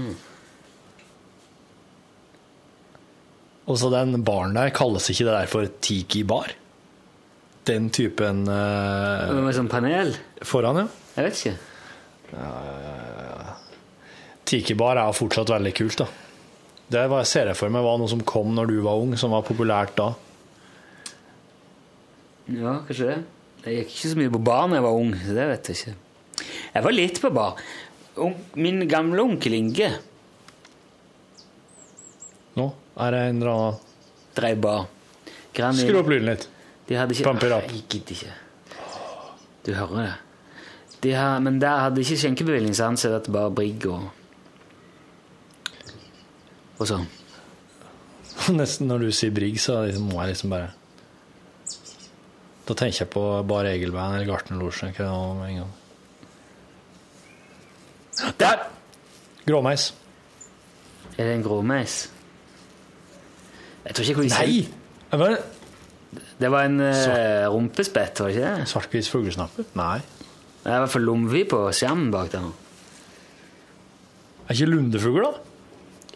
Og 3.69 3.77
så 3.77 3.91
den 3.93 4.23
baren 4.25 4.55
der 4.57 4.71
kalles 4.73 5.09
ikke 5.11 5.27
det 5.27 5.35
der 5.35 5.49
for 5.51 5.69
tiki-bar? 5.85 6.55
Den 7.69 7.91
typen 7.93 8.47
uh, 8.49 9.29
Med 9.35 9.53
sånn 9.53 9.69
panel? 9.69 10.15
foran, 10.41 10.79
ja. 10.81 10.87
Jeg 11.19 11.27
vet 11.27 11.41
ikke. 11.43 11.57
Tiki-bar 14.49 14.97
er 14.97 15.13
fortsatt 15.13 15.51
veldig 15.53 15.73
kult, 15.77 16.01
da. 16.01 16.07
Det 16.89 17.03
var, 17.11 17.27
ser 17.29 17.51
jeg 17.51 17.57
for 17.59 17.69
meg 17.69 17.85
var 17.85 17.99
noe 18.01 18.09
som 18.09 18.23
kom 18.25 18.55
når 18.57 18.71
du 18.71 18.79
var 18.81 18.97
ung, 18.97 19.13
som 19.21 19.35
var 19.35 19.45
populært 19.45 19.93
da. 19.99 20.07
Ja, 22.49 22.79
kanskje 22.87 23.11
det. 23.11 23.19
Jeg 23.67 23.83
gikk 23.83 23.91
ikke 23.93 24.13
så 24.15 24.17
mye 24.17 24.33
på 24.33 24.41
bar 24.49 24.65
da 24.71 24.79
jeg 24.79 24.87
var 24.87 24.97
ung, 24.97 25.11
så 25.13 25.35
det 25.37 25.45
vet 25.51 25.69
jeg 25.69 25.77
ikke. 25.77 25.93
Jeg 26.73 26.85
var 26.87 26.95
litt 26.95 27.21
på 27.21 27.29
bar. 27.35 27.61
Min 28.59 28.87
gamle 28.89 29.23
onkel 29.23 29.55
Inge 29.57 29.89
Nå 32.59 32.65
er 32.99 33.15
det 33.15 33.19
en 33.29 33.41
eller 33.41 33.51
annen 33.53 33.83
drev 34.35 34.61
bar. 34.63 34.87
Skru 35.55 35.99
opp 35.99 36.09
lyden 36.11 36.29
litt. 36.31 36.47
De 36.87 36.97
hadde 36.97 37.15
ikke 37.15 37.27
Pump 37.27 37.43
it 37.43 37.53
up. 37.53 37.67
Jeg 37.71 37.85
gidder 37.91 38.15
ikke. 38.15 38.33
Du 39.67 39.71
hører 39.75 40.01
det. 40.01 40.11
De 41.03 41.13
har, 41.15 41.39
men 41.43 41.59
der 41.61 41.85
hadde 41.85 42.01
ikke 42.03 42.17
skjenkebevilling, 42.19 42.75
så 42.75 42.89
han 42.89 42.99
sa 42.99 43.13
at 43.15 43.27
det 43.27 43.35
bare 43.35 43.53
brigg 43.55 43.87
og 43.87 44.09
Og 46.79 46.87
sånn. 46.87 47.07
Nesten 48.59 48.87
når 48.87 49.03
du 49.03 49.09
sier 49.11 49.33
Brigg, 49.35 49.59
så 49.59 49.81
liksom 49.83 50.05
må 50.13 50.21
jeg 50.21 50.33
liksom 50.33 50.53
bare 50.53 50.69
Da 52.67 52.75
tenker 52.77 53.03
jeg 53.03 53.11
på 53.11 53.23
Bar 53.49 53.67
Egelband 53.67 54.15
eller 54.15 54.29
Gartnerlosjen. 54.29 54.93
Ikke 54.93 55.03
det 55.03 55.49
en 55.49 55.59
gang. 55.63 55.73
Der! 58.39 58.67
Gråmeis. 59.47 59.93
Er 61.17 61.27
det 61.27 61.35
en 61.37 61.43
gråmeis? 61.43 62.01
Jeg 63.85 63.95
tror 63.95 64.03
ikke 64.03 64.11
jeg 64.11 64.19
kunne 64.19 64.39
Nei! 64.39 64.67
Det 65.09 65.19
var 65.19 65.35
Det 66.39 66.49
var 66.51 66.65
en 66.67 66.79
uh, 66.81 67.49
rumpespett, 67.53 68.19
var 68.21 68.29
det 68.29 68.37
ikke 68.37 68.55
det? 68.55 68.69
Svartgris 68.71 69.09
fuglesnappe? 69.11 69.65
Nei. 69.79 69.99
Det 70.63 70.71
er 70.71 70.77
i 70.77 70.83
hvert 70.83 70.93
fall 70.93 71.07
lomvi 71.07 71.45
på 71.49 71.61
skjermen 71.75 72.11
bak 72.13 72.31
der 72.33 72.43
nå. 72.43 72.51
Er 74.49 74.57
ikke 74.57 74.69
lundefugl, 74.71 75.25
da? 75.25 75.31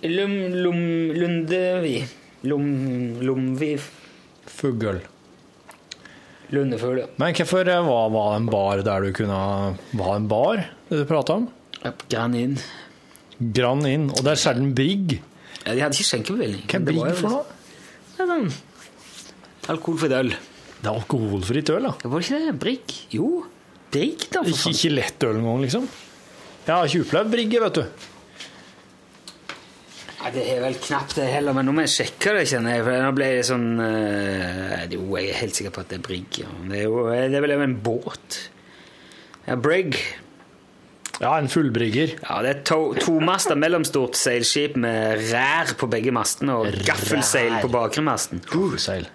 Lum, 0.10 0.36
lum, 0.66 0.80
lundevi. 1.16 1.98
Lum, 2.50 2.70
lomvi. 3.24 3.74
Fugl. 4.52 5.00
Lundefugl, 6.54 7.04
ja. 7.04 7.10
Men 7.22 7.36
hvorfor 7.38 7.70
eh, 7.72 7.86
var, 7.88 8.10
var 8.14 8.32
det 8.34 8.40
en 8.42 8.50
bar 8.52 8.82
der 8.86 9.06
du 9.06 9.14
kunne 9.16 9.38
Var 10.00 10.16
en 10.16 10.28
bar, 10.30 10.66
det 10.90 11.00
du 11.04 11.06
prata 11.10 11.38
om? 11.40 11.48
Grann 12.10 12.36
inn. 12.40 12.58
Grann 13.56 13.86
inn. 13.90 14.10
Og 14.14 14.22
det 14.24 14.36
er 14.36 14.40
sjelden 14.44 14.72
Brigg. 14.78 15.18
Ja, 15.64 15.74
de 15.74 15.82
hadde 15.84 15.96
ikke 15.98 16.10
skjenkebevilgning. 16.12 16.64
Hva 16.68 16.80
er 16.80 16.88
Brigg 16.88 17.20
for 17.20 17.38
noe? 17.38 17.60
Er 18.14 18.30
sånn 18.30 18.48
alkoholfritt 19.72 20.16
øl. 20.18 20.32
Det 20.84 20.90
er 20.90 20.96
alkoholfritt 20.98 21.70
øl, 21.72 21.86
da. 21.88 21.94
Det 22.02 22.10
Var 22.12 22.26
ikke 22.26 22.40
det? 22.46 22.56
Brigg? 22.60 22.96
Jo. 23.16 23.28
Brigg, 23.94 24.26
da, 24.34 24.42
for 24.42 24.50
Ikke, 24.50 24.74
ikke 24.74 24.96
lettøl 24.98 25.38
engang, 25.40 25.62
liksom. 25.64 25.86
Jeg 26.64 26.74
har 26.74 26.90
ikke 26.90 27.06
opplevd 27.06 27.32
Brigg, 27.32 27.56
vet 27.64 27.78
du. 27.80 28.10
Ja, 30.24 30.32
det 30.32 30.44
er 30.54 30.62
vel 30.64 30.76
knapt 30.80 31.18
det 31.20 31.28
heller, 31.28 31.56
men 31.56 31.68
nå 31.68 31.74
må 31.76 31.84
jeg 31.84 31.92
sjekke 31.98 32.34
det, 32.38 32.46
kjenner 32.52 32.78
jeg. 32.78 32.86
For 32.88 33.04
nå 33.04 33.12
ble 33.16 33.30
det 33.38 33.46
sånn 33.48 33.66
eh, 33.84 34.84
Jo, 34.94 35.02
jeg 35.20 35.32
er 35.34 35.40
helt 35.42 35.58
sikker 35.60 35.74
på 35.76 35.84
at 35.84 35.92
det 35.92 36.00
er 36.00 36.06
Brigg. 36.08 36.40
Ja. 36.44 36.52
Det 36.72 36.80
er 36.80 36.86
jo 36.88 37.08
det 37.12 37.40
er 37.40 37.46
vel 37.48 37.56
en 37.58 37.80
båt. 37.84 38.40
Ja, 39.48 39.58
Brigg. 39.60 40.00
Ja, 41.22 41.38
en 41.38 41.50
fullbrygger. 41.50 42.16
Ja, 42.24 42.40
det 42.42 42.50
er 42.50 42.62
to, 42.66 42.94
tomasta 42.98 43.56
mellomstort 43.56 44.18
seilskip 44.18 44.78
med 44.82 45.22
rær 45.30 45.76
på 45.78 45.88
begge 45.92 46.12
mastene 46.16 46.56
og 46.58 46.74
gaffelseil 46.88 47.60
på 47.62 47.70
bakre 47.74 48.02
masten. 48.06 48.42
Gaffelseil. 48.50 49.06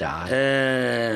Rær. 0.00 0.32
Eh, 0.32 1.12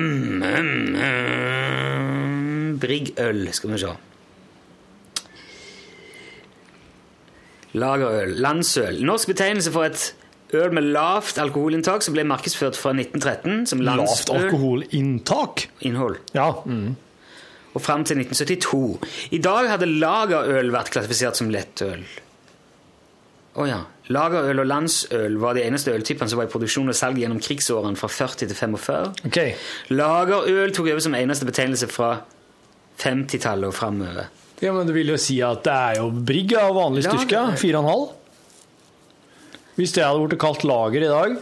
mm, 0.00 0.40
mm, 0.40 0.96
mm, 0.96 2.78
Briggøl, 2.80 3.44
skal 3.52 3.74
vi 3.74 3.78
se. 3.84 3.92
Lagerøl. 7.72 8.34
Landsøl. 8.40 9.04
Norsk 9.04 9.28
betegnelse 9.34 9.72
for 9.72 9.84
et 9.84 10.14
øl 10.52 10.74
med 10.76 10.90
lavt 10.92 11.38
alkoholinntak 11.40 12.04
som 12.04 12.16
ble 12.16 12.24
markedsført 12.28 12.76
fra 12.78 12.92
1913 12.96 13.66
som 13.70 13.80
landsøl. 13.84 14.04
Lavt 14.04 14.34
alkoholinntak. 14.36 15.66
Innhold. 15.88 16.18
Ja. 16.36 16.50
Mm. 16.66 16.94
Og 17.72 17.80
fram 17.80 18.04
til 18.04 18.20
1972. 18.20 18.82
I 19.32 19.40
dag 19.40 19.70
hadde 19.72 19.88
lagerøl 19.88 20.72
vært 20.74 20.92
klassifisert 20.92 21.40
som 21.40 21.48
lettøl. 21.52 22.04
Å 23.52 23.66
ja. 23.68 23.80
Lagerøl 24.12 24.62
og 24.62 24.68
landsøl 24.68 25.38
var 25.40 25.56
de 25.56 25.64
eneste 25.64 25.92
øltypene 25.92 26.28
som 26.28 26.40
var 26.40 26.48
i 26.48 26.52
produksjon 26.52 26.92
og 26.92 26.96
salg 26.96 27.20
gjennom 27.20 27.40
krigsårene 27.40 27.96
fra 28.00 28.10
40 28.12 28.48
til 28.50 28.56
45. 28.56 29.26
Ok. 29.28 29.40
Lagerøl 29.92 30.72
tok 30.76 30.88
over 30.92 31.04
som 31.04 31.16
eneste 31.16 31.48
betegnelse 31.48 31.88
fra 31.92 32.14
50-tallet 33.00 33.70
og 33.70 33.76
framover. 33.76 34.28
Ja, 34.62 34.72
men 34.76 34.86
det 34.86 34.94
vil 34.94 35.10
jo 35.10 35.18
si 35.18 35.40
at 35.42 35.64
det 35.66 35.74
er 35.74 36.00
jo 36.02 36.10
Brigg 36.12 36.52
av 36.60 36.76
vanlig 36.76 37.06
styrke. 37.08 37.46
4,5. 37.58 38.04
Hvis 39.78 39.94
det 39.96 40.04
hadde 40.04 40.26
blitt 40.26 40.40
kalt 40.42 40.64
lager 40.68 41.04
i 41.04 41.10
dag 41.10 41.40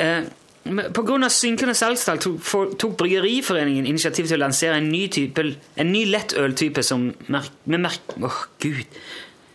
Eh, 0.00 0.22
Pga. 0.64 0.90
på 0.96 1.02
grunn 1.04 1.24
av 1.26 1.32
synkende 1.34 1.74
salgstall 1.76 2.20
tok, 2.22 2.38
tok 2.80 2.96
Bryggeriforeningen 3.00 3.88
initiativ 3.88 4.28
til 4.28 4.38
å 4.38 4.44
lansere 4.44 4.78
en 4.78 4.90
ny, 4.92 5.06
type, 5.12 5.44
en 5.76 5.92
ny 5.92 6.04
lettøltype 6.08 6.84
som, 6.86 7.10
merk, 7.32 7.50
med 7.64 7.82
merk, 7.84 8.14
oh, 8.20 8.38
Gud, 8.62 8.84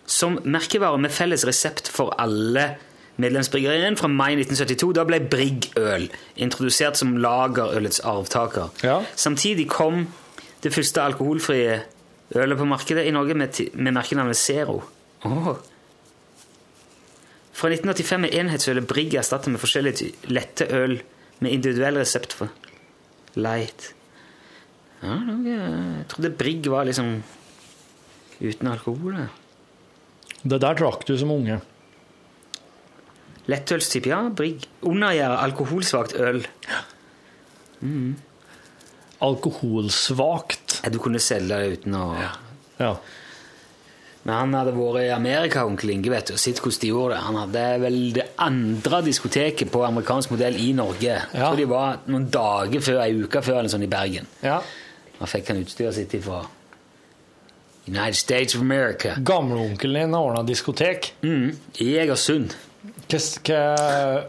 som 0.05 0.39
merkevare 0.43 0.99
med 1.01 1.13
felles 1.13 1.45
resept 1.47 1.89
for 1.93 2.13
alle 2.21 2.75
medlemsbryggeriene 3.21 3.97
fra 3.97 4.09
mai 4.11 4.33
1972. 4.35 4.91
Da 4.97 5.05
ble 5.07 5.21
Briggøl 5.31 6.09
introdusert 6.41 6.99
som 6.99 7.15
lagerølets 7.21 8.01
arvtaker. 8.05 8.73
Ja. 8.85 8.99
Samtidig 9.15 9.69
kom 9.71 10.07
det 10.65 10.73
første 10.75 11.05
alkoholfrie 11.05 11.79
ølet 12.35 12.59
på 12.59 12.67
markedet 12.67 13.05
i 13.07 13.13
Norge 13.15 13.37
med, 13.37 13.61
med 13.73 13.95
merkenavnet 13.95 14.37
Zero. 14.41 14.81
Åh. 15.25 15.55
Fra 17.55 17.69
1985 17.71 18.25
er 18.27 18.39
enhetsølet 18.41 18.87
Brigg 18.89 19.13
erstattet 19.15 19.53
med 19.53 19.61
forskjellige 19.61 20.09
lette 20.27 20.67
øl 20.75 20.97
med 21.39 21.53
individuell 21.55 21.99
resept 22.01 22.33
for 22.35 22.51
light. 23.39 23.93
Ja, 25.03 25.15
jeg 25.45 26.05
trodde 26.11 26.33
Brigg 26.39 26.67
var 26.71 26.87
liksom 26.89 27.21
uten 28.41 28.67
alkohol. 28.71 29.15
ja. 29.23 29.27
Det 30.45 30.59
der 30.61 30.75
drakk 30.77 31.05
du 31.07 31.15
som 31.17 31.31
unge. 31.33 31.61
Lettølstype, 33.49 34.09
ja. 34.11 34.19
Brigg. 34.29 34.65
Undergjæra 34.85 35.39
alkoholsvakt 35.45 36.15
øl. 36.19 36.43
Alkoholsvakt. 39.25 40.81
Ja, 40.83 40.89
Du 40.89 40.99
kunne 40.99 41.19
selge 41.19 41.55
det 41.55 41.79
uten 41.79 41.93
å 41.97 42.05
Ja. 42.79 42.95
Men 44.25 44.33
han 44.39 44.55
hadde 44.57 44.71
vært 44.73 45.03
i 45.05 45.11
Amerika, 45.13 45.61
onkel 45.69 45.91
Inge, 45.93 46.09
vet 46.09 46.31
du, 46.31 46.33
og 46.33 46.39
sett 46.41 46.57
hvordan 46.57 46.81
de 46.81 46.87
gjorde 46.89 47.13
det. 47.13 47.19
Han 47.27 47.35
hadde 47.43 47.65
vel 47.83 47.97
det 48.15 48.23
andre 48.41 49.01
diskoteket 49.05 49.69
på 49.71 49.83
amerikansk 49.85 50.31
modell 50.33 50.57
i 50.57 50.71
Norge. 50.73 51.19
Ja. 51.29 51.51
tror 51.51 51.59
de 51.61 51.67
var 51.69 51.99
noen 52.09 52.25
dager 52.33 52.81
før, 52.81 53.03
ei 53.05 53.13
uke 53.21 53.43
før 53.45 53.59
eller 53.61 53.69
sånn 53.69 53.85
i 53.85 53.91
Bergen. 53.91 54.25
ja. 54.41 54.57
Da 55.15 55.23
fikk 55.31 55.47
han 55.47 55.61
utstyret 55.63 55.95
sitt 55.95 56.11
ifra 56.17 56.41
United 57.87 58.17
States 58.19 58.55
of 58.57 58.61
America. 58.65 59.13
Gamleonkelen 59.23 60.09
din 60.09 60.15
ordna 60.17 60.41
diskotek. 60.43 61.13
Mm, 61.23 61.53
I 61.79 61.87
Egersund. 62.01 62.51
Hvor 63.07 64.25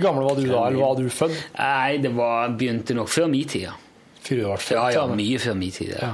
gammel 0.00 0.24
var 0.24 0.34
du 0.38 0.46
da, 0.46 0.62
eller 0.68 0.78
var 0.80 0.96
du 0.96 1.10
født? 1.12 1.36
Nei, 1.58 1.98
det 2.00 2.08
var, 2.16 2.48
begynte 2.56 2.94
nok 2.96 3.08
før 3.12 3.26
min 3.28 3.44
tid. 3.48 3.62
ja. 3.66 3.72
Ja, 4.30 5.06
mye 5.10 5.38
før 5.42 5.54
min 5.58 5.70
tid. 5.74 5.96
Ja. 6.00 6.12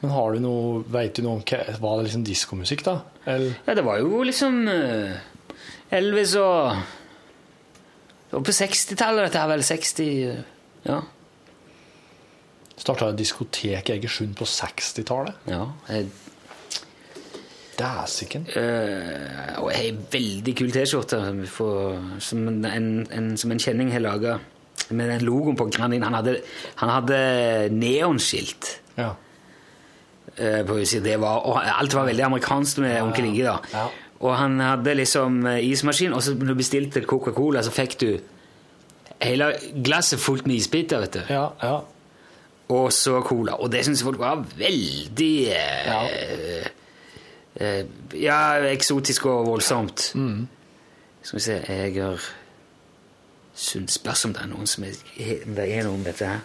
Men 0.00 0.14
har 0.14 0.32
du 0.32 0.40
noe, 0.40 0.80
vet 0.88 1.18
du 1.18 1.24
noe 1.26 1.38
om 1.38 1.80
var 1.82 1.98
det 1.98 2.08
liksom 2.08 2.24
diskomusikk, 2.24 2.84
da? 2.86 2.96
Eller? 3.28 3.58
Ja, 3.66 3.76
det 3.76 3.84
var 3.84 4.00
jo 4.00 4.22
liksom 4.24 4.62
eh, 4.72 5.18
Elvis 5.92 6.36
og 6.40 6.78
Det 8.30 8.38
var 8.38 8.46
på 8.46 8.54
60-tallet, 8.56 9.26
dette 9.26 9.42
her, 9.42 9.50
vel? 9.50 9.64
60 9.66 10.04
eh, 10.08 10.42
Ja. 10.88 11.00
Starta 12.80 13.10
et 13.10 13.18
diskotek 13.20 13.90
i 13.90 13.98
Egersund 13.98 14.38
på 14.38 14.48
60-tallet? 14.48 15.48
ja 15.50 15.66
jeg, 15.90 16.08
Dæsiken. 17.80 18.46
Uh, 18.52 19.62
og 19.62 19.70
ei 19.72 19.94
veldig 20.12 20.52
kul 20.58 20.72
T-skjorte 20.74 21.20
som 21.48 22.42
en, 22.50 22.64
en, 22.68 22.88
en, 23.08 23.30
som 23.40 23.54
en 23.54 23.62
kjenning 23.62 23.92
har 23.94 24.02
laga. 24.04 24.34
Med 24.90 25.08
den 25.08 25.24
logoen 25.24 25.56
på 25.56 25.68
Granin. 25.72 26.02
Han 26.04 26.16
hadde, 26.18 26.34
han 26.82 26.92
hadde 26.92 27.20
neonskilt. 27.72 28.68
Ja. 28.98 29.14
Eh, 30.40 30.62
på 30.66 30.80
huset. 30.80 31.04
Det 31.04 31.18
var, 31.22 31.44
og 31.46 31.60
alt 31.62 31.94
var 31.94 32.08
veldig 32.08 32.24
amerikansk 32.26 32.78
med 32.84 32.98
onkel 33.04 33.28
Inge. 33.30 33.44
da. 33.44 33.58
Ja. 33.74 33.86
Og 34.20 34.34
han 34.36 34.58
hadde 34.60 34.94
liksom 34.98 35.38
eh, 35.46 35.62
ismaskin, 35.70 36.12
og 36.16 36.22
så 36.24 36.34
når 36.36 36.50
du 36.54 36.58
bestilte 36.58 37.00
Coca-Cola, 37.08 37.62
så 37.64 37.72
fikk 37.72 37.94
du 38.02 38.10
hele 39.20 39.52
glasset 39.84 40.20
fullt 40.20 40.46
med 40.48 40.56
isbiter. 40.60 41.00
vet 41.06 41.14
du. 41.20 41.22
Ja, 41.32 41.46
ja. 41.62 41.78
Og 42.70 42.92
så 42.94 43.16
cola. 43.26 43.56
Og 43.60 43.70
det 43.72 43.80
syns 43.84 44.02
folk 44.06 44.18
var 44.22 44.44
veldig 44.56 45.32
eh, 45.50 45.86
Ja. 45.86 46.02
eh, 47.60 47.84
ja, 48.14 48.36
eksotisk 48.70 49.26
og 49.26 49.46
voldsomt. 49.48 50.12
Mm. 50.14 50.44
Skal 51.22 51.36
vi 51.38 51.42
se 51.44 51.56
Eger 51.68 52.20
Sund 53.60 53.90
Spørs 53.92 54.22
om 54.24 54.32
det 54.32 54.40
er 54.44 54.48
noen 54.48 54.68
som 54.70 54.84
er, 54.86 54.94
er 55.18 55.82
noe 55.84 55.98
om 55.98 56.04
dette 56.06 56.24
her. 56.30 56.38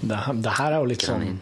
Det, 0.00 0.18
det 0.42 0.54
her 0.56 0.72
er 0.72 0.80
jo 0.80 0.88
litt 0.90 1.04
sånn. 1.06 1.36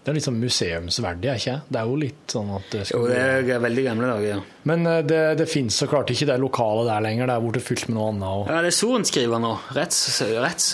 Det 0.00 0.08
er 0.08 0.16
litt 0.16 0.24
sånn 0.24 0.38
museumsverdig, 0.40 1.28
er 1.28 1.40
ikke 1.40 1.54
det? 1.58 1.72
Det 1.74 1.78
er 1.80 1.88
jo 1.90 1.96
litt 2.00 2.32
sånn 2.32 2.52
at 2.56 2.70
det 2.72 2.84
Jo, 2.88 3.00
det 3.10 3.18
er 3.20 3.60
veldig 3.60 3.82
gamle 3.84 4.06
dager. 4.08 4.28
ja. 4.30 4.38
Men 4.70 4.86
eh, 4.88 5.02
det, 5.04 5.18
det 5.42 5.48
fins 5.50 5.76
så 5.82 5.88
klart 5.90 6.12
ikke 6.14 6.30
det 6.30 6.38
lokalet 6.40 6.88
der 6.88 7.04
lenger. 7.04 7.28
Det 7.28 7.36
er 7.36 7.44
blitt 7.44 7.66
fylt 7.66 7.84
med 7.90 7.98
noe 7.98 8.06
annet. 8.14 8.30
Og... 8.30 8.48
Ja, 8.48 8.62
det 8.64 8.70
er 8.72 8.78
sorenskriver 8.78 9.42
nå. 9.44 9.52
Rettslokale 9.76 10.46
retts, 10.46 10.70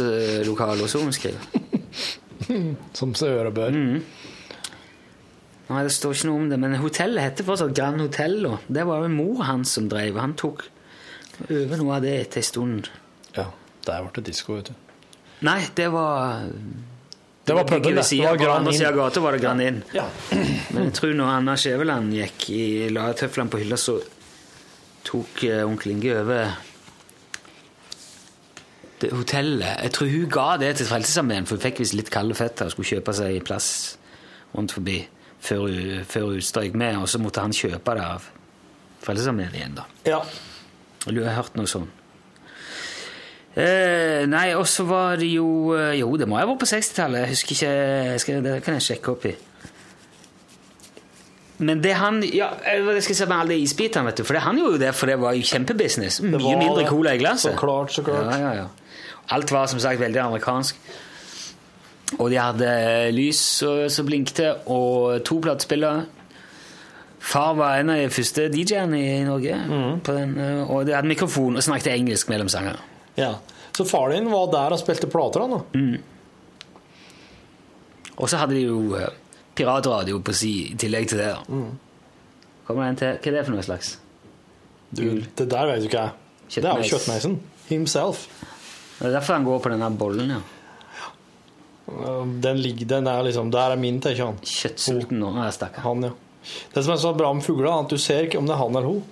lokal 0.47 0.85
og 0.87 0.93
sorenskriver. 0.93 1.51
Som 2.99 3.17
seg 3.19 3.35
hør 3.35 3.51
og 3.51 3.59
bør. 3.59 3.75
Mm. 3.75 4.01
Nei, 5.67 5.83
det 5.83 5.95
står 5.97 6.15
ikke 6.15 6.29
noe 6.31 6.41
om 6.45 6.51
det, 6.53 6.59
men 6.63 6.79
hotellet 6.79 7.27
heter 7.27 7.47
fortsatt 7.49 7.75
Grand 7.75 7.99
Hotel. 7.99 8.39
Og 8.47 8.67
det 8.71 8.87
var 8.87 9.03
jo 9.03 9.11
mor 9.11 9.43
hans 9.49 9.75
som 9.75 9.89
drev. 9.91 10.19
Han 10.23 10.37
tok 10.39 10.69
over 11.51 11.81
noe 11.81 11.97
av 11.99 12.07
det 12.07 12.15
etter 12.23 12.45
en 12.45 12.47
stund. 12.53 12.91
Ja, 13.35 13.51
der 13.89 14.05
ble 14.07 14.21
det 14.21 14.29
disko, 14.31 14.61
vet 14.61 14.71
du. 14.71 14.77
Nei, 15.47 15.59
det 15.77 15.91
var 15.93 16.47
Det 17.47 17.55
var 17.55 17.65
puben, 17.65 17.95
det. 17.95 18.03
Det 18.11 18.23
var 18.25 18.37
På 18.37 18.73
Inn. 18.73 18.97
gata 18.97 19.21
var 19.23 19.37
det 19.37 19.43
Grand 19.45 19.63
Inn. 19.63 19.83
Ja. 19.95 20.09
Men 20.75 20.89
jeg 20.89 20.95
tror 20.99 21.13
når 21.15 21.29
Anna 21.31 21.55
Skjæveland 21.57 22.15
gikk 22.17 22.49
i 22.51 22.63
la 22.91 23.05
tøflene 23.15 23.53
på 23.53 23.61
hylla, 23.63 23.79
så 23.79 24.01
tok 25.07 25.45
eh, 25.47 25.63
onkel 25.63 25.93
Inge 25.95 26.17
over 26.19 26.57
det 29.01 29.13
hotellet. 29.13 29.83
Jeg 29.85 29.93
tror 29.93 30.09
hun 30.11 30.31
ga 30.33 30.47
det 30.61 30.73
til 30.81 30.89
Frelsesarmeen, 30.89 31.47
for 31.47 31.59
hun 31.59 31.65
fikk 31.69 31.83
visst 31.85 31.95
litt 31.95 32.11
kalde 32.11 32.35
føtter 32.35 32.67
og 32.67 32.75
skulle 32.75 32.97
kjøpe 32.97 33.15
seg 33.15 33.39
plass 33.47 33.69
rundt 34.57 34.73
forbi 34.73 34.97
før 35.47 35.67
hun, 35.69 36.05
før 36.09 36.31
hun 36.33 36.43
strøk 36.43 36.75
med, 36.75 36.97
og 37.03 37.07
så 37.13 37.21
måtte 37.23 37.45
han 37.45 37.55
kjøpe 37.55 37.95
det 37.99 38.07
av 38.09 38.27
Frelsesarmeen 39.07 39.55
igjen, 39.55 39.77
da. 39.79 39.87
ja. 40.09 40.23
Du 41.07 41.21
har 41.23 41.37
hørt 41.37 41.55
noe 41.55 41.69
sånn? 41.71 41.85
Eh, 43.57 44.27
nei, 44.29 44.51
og 44.53 44.67
så 44.69 44.85
var 44.85 45.17
det 45.17 45.31
jo 45.33 45.73
eh, 45.73 45.95
Jo, 45.97 46.11
det 46.21 46.27
må 46.29 46.37
ha 46.37 46.45
vært 46.45 46.61
på 46.61 46.69
60-tallet. 46.69 47.23
Jeg 47.25 47.33
husker 47.33 47.55
ikke 47.55 47.71
jeg 47.73 48.21
skal, 48.21 48.43
Det 48.45 48.57
kan 48.67 48.77
jeg 48.77 48.85
sjekke 48.85 49.15
opp 49.15 49.25
i. 49.31 49.33
Men 51.65 51.81
det 51.81 51.95
han 51.97 52.21
Ja, 52.37 52.51
eh, 52.69 52.85
jeg 52.99 53.07
skal 53.07 53.21
se 53.23 53.29
med 53.31 53.37
alle 53.39 53.57
de 53.57 53.65
isbitene, 53.65 54.11
vet 54.11 54.21
du. 54.21 54.27
For 54.29 54.37
det 54.37 54.45
han 54.45 54.61
gjorde 54.61 54.77
jo 54.77 54.83
det, 54.85 54.93
for 54.95 55.09
det 55.09 55.17
var 55.23 55.39
jo 55.39 55.49
kjempebusiness. 55.49 56.21
Mye 56.27 56.43
var 56.43 56.61
mindre 56.61 56.85
cola 56.91 57.15
i 57.17 57.23
glasset. 57.23 57.55
Så 57.55 57.61
klart, 57.61 57.95
så 57.97 58.05
klart. 58.05 58.29
Ja, 58.35 58.41
ja, 58.45 58.65
ja. 58.65 59.05
Alt 59.33 59.51
var 59.51 59.67
som 59.73 59.81
sagt 59.81 60.01
veldig 60.01 60.21
amerikansk. 60.23 60.77
Og 62.21 62.29
de 62.31 62.37
hadde 62.39 62.69
lys 63.11 63.41
som 63.91 64.07
blinkte, 64.07 64.53
og 64.71 65.25
to 65.27 65.41
platespillere. 65.43 66.05
Far 67.27 67.57
var 67.59 67.81
en 67.81 67.91
av 67.91 67.99
de 67.99 68.11
første 68.15 68.47
DJ-ene 68.53 69.01
i 69.01 69.25
Norge. 69.27 69.57
Mm. 69.57 70.01
På 70.07 70.15
den, 70.15 70.37
eh, 70.39 70.71
og 70.71 70.87
de 70.87 70.95
hadde 70.95 71.09
mikrofon 71.11 71.57
og 71.57 71.65
snakket 71.65 71.97
engelsk 71.97 72.29
mellom 72.31 72.49
sangene. 72.49 72.79
Ja. 73.17 73.33
Så 73.77 73.85
far 73.85 74.11
din 74.15 74.31
var 74.33 74.47
der 74.53 74.73
og 74.73 74.81
spilte 74.81 75.09
plater, 75.13 75.45
han 75.45 75.51
da? 75.57 75.61
Og 78.17 78.31
så 78.31 78.39
hadde 78.41 78.57
de 78.57 78.63
jo 78.65 78.97
eh, 78.97 79.11
piratradio 79.57 80.21
på 80.25 80.33
si 80.37 80.53
i 80.71 80.77
tillegg 80.81 81.09
til 81.11 81.21
det. 81.21 81.29
da. 81.35 81.43
Mm. 81.53 81.73
Kommer 82.67 82.87
det 82.87 82.89
en 82.89 83.01
til? 83.03 83.19
Hva 83.21 83.33
er 83.33 83.37
det 83.37 83.45
for 83.47 83.57
noe 83.57 83.67
slags? 83.67 83.93
Du, 84.97 85.03
det 85.37 85.49
der 85.51 85.69
vet 85.69 85.83
du 85.85 85.89
ikke 85.91 86.05
jeg. 86.07 86.15
Det 86.57 86.65
er 86.65 86.81
jo 86.81 86.91
kjøttmeisen. 86.95 87.41
Himself. 87.69 88.27
Det 88.99 89.09
er 89.11 89.17
derfor 89.19 89.37
han 89.37 89.45
går 89.47 89.59
på 89.65 89.73
denne 89.75 89.91
bollen, 89.99 90.31
ja. 90.39 90.43
Den 92.43 92.59
ligger, 92.59 92.87
den 92.97 93.07
er 93.07 93.23
liksom, 93.23 93.51
Der 93.55 93.75
er 93.75 93.79
min, 93.79 94.01
tenker 94.03 94.31
han. 94.33 94.39
Kjøttsulten 94.43 95.21
nå. 95.23 95.35
jeg 95.45 95.55
stakkar. 95.55 95.85
Han, 95.87 96.09
ja. 96.09 96.15
Det 96.73 96.83
som 96.85 96.95
er 96.95 97.03
så 97.03 97.13
bra 97.15 97.33
med 97.35 97.45
fugler, 97.45 97.69
er 97.71 97.85
at 97.85 97.93
du 97.93 97.99
ser 97.99 98.27
ikke 98.27 98.41
om 98.41 98.49
det 98.49 98.55
er 98.57 98.63
han 98.63 98.79
eller 98.79 98.89
hun. 98.89 99.05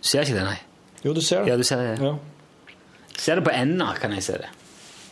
Du 0.00 0.06
Ser 0.06 0.24
ikke 0.24 0.38
det, 0.38 0.46
nei. 0.46 0.58
Jo, 1.04 1.12
du 1.14 1.20
ser 1.20 1.42
det. 1.42 1.50
Ja, 1.52 1.56
du 1.58 1.66
ser 1.66 1.82
det. 1.82 1.94
Ja. 2.02 2.14
Ser 3.16 3.40
det 3.40 3.44
på 3.44 3.50
enda, 3.54 3.92
kan 4.00 4.12
jeg 4.12 4.22
se 4.22 4.32
det. 4.42 4.48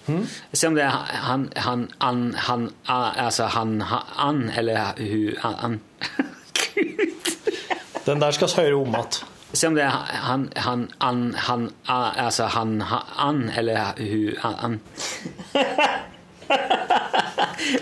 Hmm? 0.07 0.27
Se 0.53 0.69
om 0.69 0.75
det 0.77 0.85
er 0.85 0.91
han, 1.25 1.47
han, 1.57 1.87
han, 1.99 2.33
han, 2.37 2.71
altså 2.87 3.47
han, 3.55 3.81
han, 3.81 4.51
eller 4.57 4.93
hun, 4.99 5.37
han, 5.41 5.81
Gud! 6.61 7.31
Den 8.07 8.21
der 8.21 8.31
skal 8.31 8.49
vi 8.49 8.53
høre 8.63 8.75
om 8.75 8.89
igjen. 8.89 9.31
Se 9.55 9.67
om 9.67 9.75
det 9.75 9.85
er 9.87 9.91
han, 10.27 10.49
han, 10.57 10.91
han, 10.99 11.33
han, 11.37 11.71
altså 11.87 12.47
han, 12.47 12.81
han, 12.81 13.51
eller 13.57 13.95
hun, 13.99 14.35
han. 14.43 14.81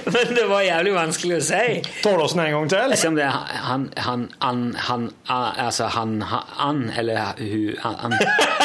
Men 0.05 0.35
det 0.37 0.47
var 0.49 0.62
jævlig 0.62 0.93
vanskelig 0.95 1.37
å 1.41 1.45
si. 1.47 1.81
Tålåsen 2.05 2.45
en 2.45 2.53
gang 2.55 2.68
til. 2.70 2.97
Se 3.01 3.09
om 3.11 3.16
det 3.18 3.25
er 3.27 3.35
han, 3.66 3.89
han, 3.97 4.29
han, 4.39 4.66
han, 4.77 5.09
altså 5.27 5.89
han, 5.97 6.20
han, 6.23 6.91
eller 6.97 7.41
hun, 7.41 7.75
han. 7.83 8.14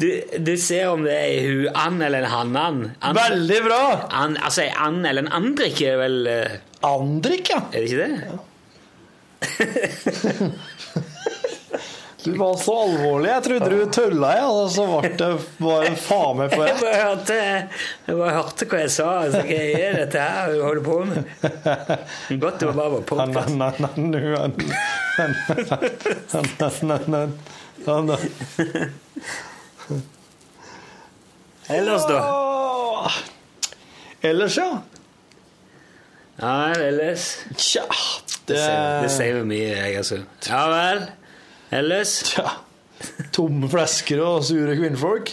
Du, 0.00 0.08
du 0.38 0.56
ser 0.60 0.88
om 0.90 1.04
det 1.04 1.14
er 1.16 1.46
hun 1.46 1.76
and 1.76 2.02
eller 2.04 2.24
en 2.24 2.32
han-and. 2.34 2.90
Veldig 3.16 3.60
bra! 3.66 3.82
An, 4.22 4.36
altså 4.40 4.62
en 4.68 4.76
and 4.86 5.06
eller 5.10 5.22
en 5.26 5.32
andrik 5.40 5.80
er 5.84 5.96
vel 6.00 6.18
uh... 6.28 6.58
Andrik, 6.86 7.50
ja. 7.52 7.60
Er 7.72 7.78
det 7.80 7.88
ikke 7.90 8.04
det? 8.04 8.10
Du 12.24 12.38
var 12.38 12.56
så 12.56 12.82
alvorlig. 12.82 13.30
Jeg 13.30 13.42
trodde 13.44 13.68
du 13.70 13.86
tulla, 13.92 14.36
ja. 14.36 14.48
Og 14.52 14.70
så 14.72 14.84
ble 14.90 15.10
det 15.16 15.28
bare 15.60 15.94
faen 15.96 16.36
meg 16.40 16.50
på 16.52 16.60
Jeg 16.68 16.76
bare 16.82 16.98
hørte, 17.00 17.34
jeg 18.06 18.18
bare 18.18 18.34
hørte 18.36 18.64
hva 18.68 18.78
jeg 18.82 18.92
sa. 18.96 19.08
Altså, 19.22 19.40
hva 19.46 19.60
er 19.86 19.92
dette 20.02 20.18
her 20.26 20.52
du 20.52 20.58
holder 20.66 20.84
på 20.84 20.96
med? 21.08 21.18
Godt 22.42 22.60
det 22.60 22.66
var 22.68 22.76
bare 22.80 23.04
på 23.08 23.14
Nei, 23.20 23.28
nei, 27.86 28.02
nei. 28.02 28.18
Ellers, 31.70 32.06
da? 32.08 33.10
Ellers, 34.26 34.56
ja. 34.58 34.70
Ja, 36.40 36.72
ellers 36.72 37.26
Tja, 37.56 37.84
Det 38.46 38.56
det 38.56 38.56
sier- 38.58 39.02
det 39.04 39.10
sier 39.12 39.38
jo 39.38 39.44
mye, 39.44 39.68
jeg, 39.76 39.96
altså. 40.00 40.18
Ja 40.48 40.62
vel. 40.72 41.02
Ellers? 41.70 42.14
Tja. 42.30 42.46
Tomme 43.32 43.68
flasker 43.70 44.20
og 44.24 44.42
sure 44.44 44.74
kvinnfolk. 44.76 45.30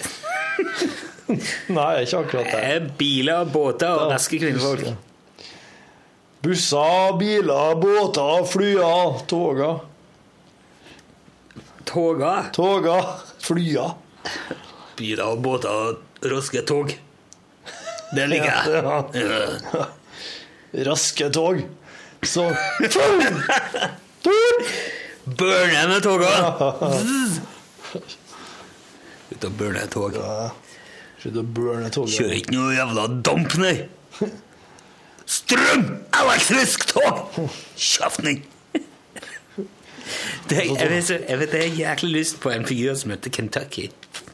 Nei, 1.27 2.03
ikke 2.05 2.21
akkurat 2.21 2.51
det. 2.53 2.61
Eh, 2.63 2.87
Biler, 2.99 3.45
båter 3.51 3.89
og 3.97 4.11
raske 4.13 4.37
kvinnfolk. 4.39 4.85
Busser, 6.43 7.17
biler, 7.19 7.73
båter, 7.81 8.45
flyer, 8.47 9.17
toger. 9.27 9.81
Toga. 11.88 12.33
Toga. 12.55 12.97
Flya. 13.43 13.88
Biler 14.97 15.23
og 15.31 15.41
båter 15.45 15.71
og 15.71 16.27
raske 16.31 16.61
tog. 16.67 16.91
Det 18.15 18.25
liker 18.31 18.51
jeg. 18.51 18.83
Ja. 18.83 18.95
Ja. 19.15 19.88
Raske 20.88 21.29
tog. 21.33 21.61
Så 22.27 22.43
med 22.79 22.91
toga! 26.03 26.31
Ut 29.27 29.43
og 29.43 29.51
burne 29.59 29.85
tog. 29.91 30.15
Ja. 30.17 30.49
Kjører 31.27 32.35
ikke 32.38 32.55
noe 32.55 32.73
jævla 32.75 33.07
damp, 33.25 33.55
nei. 33.61 33.75
Strøm! 35.27 35.83
Elektrisk 36.15 36.88
tog! 36.93 37.15
Kjeften 37.75 38.29
din! 38.31 38.45
Det, 40.49 40.63
jeg, 40.65 40.89
vet, 40.91 41.03
så- 41.07 41.21
jeg 41.29 41.39
vet 41.39 41.53
jeg 41.57 41.69
har 41.69 41.79
jæklig 41.83 42.11
lyst 42.19 42.39
på 42.43 42.51
en 42.53 42.65
figur 42.65 42.93
som 42.99 43.11
heter 43.15 43.29
Kentucky. 43.33 43.87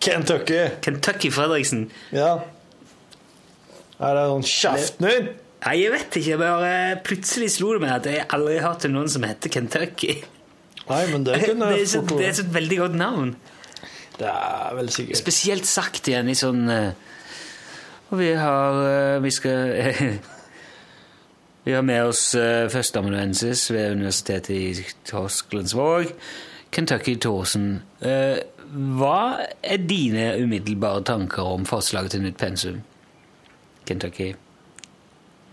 Kentucky. 0.03 0.59
Kentucky 0.81 1.31
Fredriksen. 1.31 1.87
Ja. 2.11 2.33
Er 4.03 4.17
det 4.17 4.25
noen 4.27 4.43
kjeften 4.47 5.07
din? 5.07 5.29
Nei, 5.63 5.75
jeg 5.79 5.93
vet 5.93 6.17
ikke. 6.19 6.37
Bare 6.41 6.71
plutselig 7.05 7.51
slo 7.55 7.71
det 7.77 7.81
meg 7.85 7.93
at 7.95 8.09
jeg 8.11 8.25
aldri 8.35 8.57
har 8.59 8.73
hørt 8.73 8.87
noen 8.91 9.07
som 9.11 9.23
heter 9.23 9.51
Kentucky. 9.53 10.17
Nei, 10.89 11.01
men 11.13 11.23
det 11.23 11.37
kunne 11.45 11.69
Det 11.73 11.85
er 11.85 11.87
så, 11.93 12.01
fort 12.03 12.19
det 12.19 12.27
er 12.27 12.35
så 12.35 12.43
et 12.43 12.53
veldig 12.57 12.79
godt 12.81 12.97
navn. 12.99 13.35
Det 14.19 14.27
er 14.29 14.75
vel 14.77 14.89
sikkert. 14.93 15.17
Spesielt 15.21 15.65
sagt 15.69 16.09
igjen 16.11 16.27
i 16.29 16.35
sånn 16.37 16.67
eh, 16.69 16.91
Og 18.11 18.19
vi 18.19 18.27
har 18.37 18.75
eh, 18.85 19.15
Vi 19.23 19.31
skal 19.33 19.71
Vi 21.63 21.71
har 21.71 21.81
med 21.81 22.03
oss 22.03 22.35
uh, 22.35 22.69
førsteamanuensis 22.69 23.71
ved 23.71 23.91
Universitetet 23.91 24.49
i 24.49 24.85
Torsklandsvåg, 25.07 26.09
Kentucky 26.71 27.15
Thorsen. 27.21 27.81
Eh, 28.01 28.41
hva 28.97 29.45
er 29.63 29.77
dine 29.87 30.33
umiddelbare 30.43 31.03
tanker 31.07 31.43
om 31.53 31.65
forslaget 31.65 32.11
til 32.11 32.23
nytt 32.25 32.37
pensum? 32.37 32.81
Kentucky. 33.85 34.33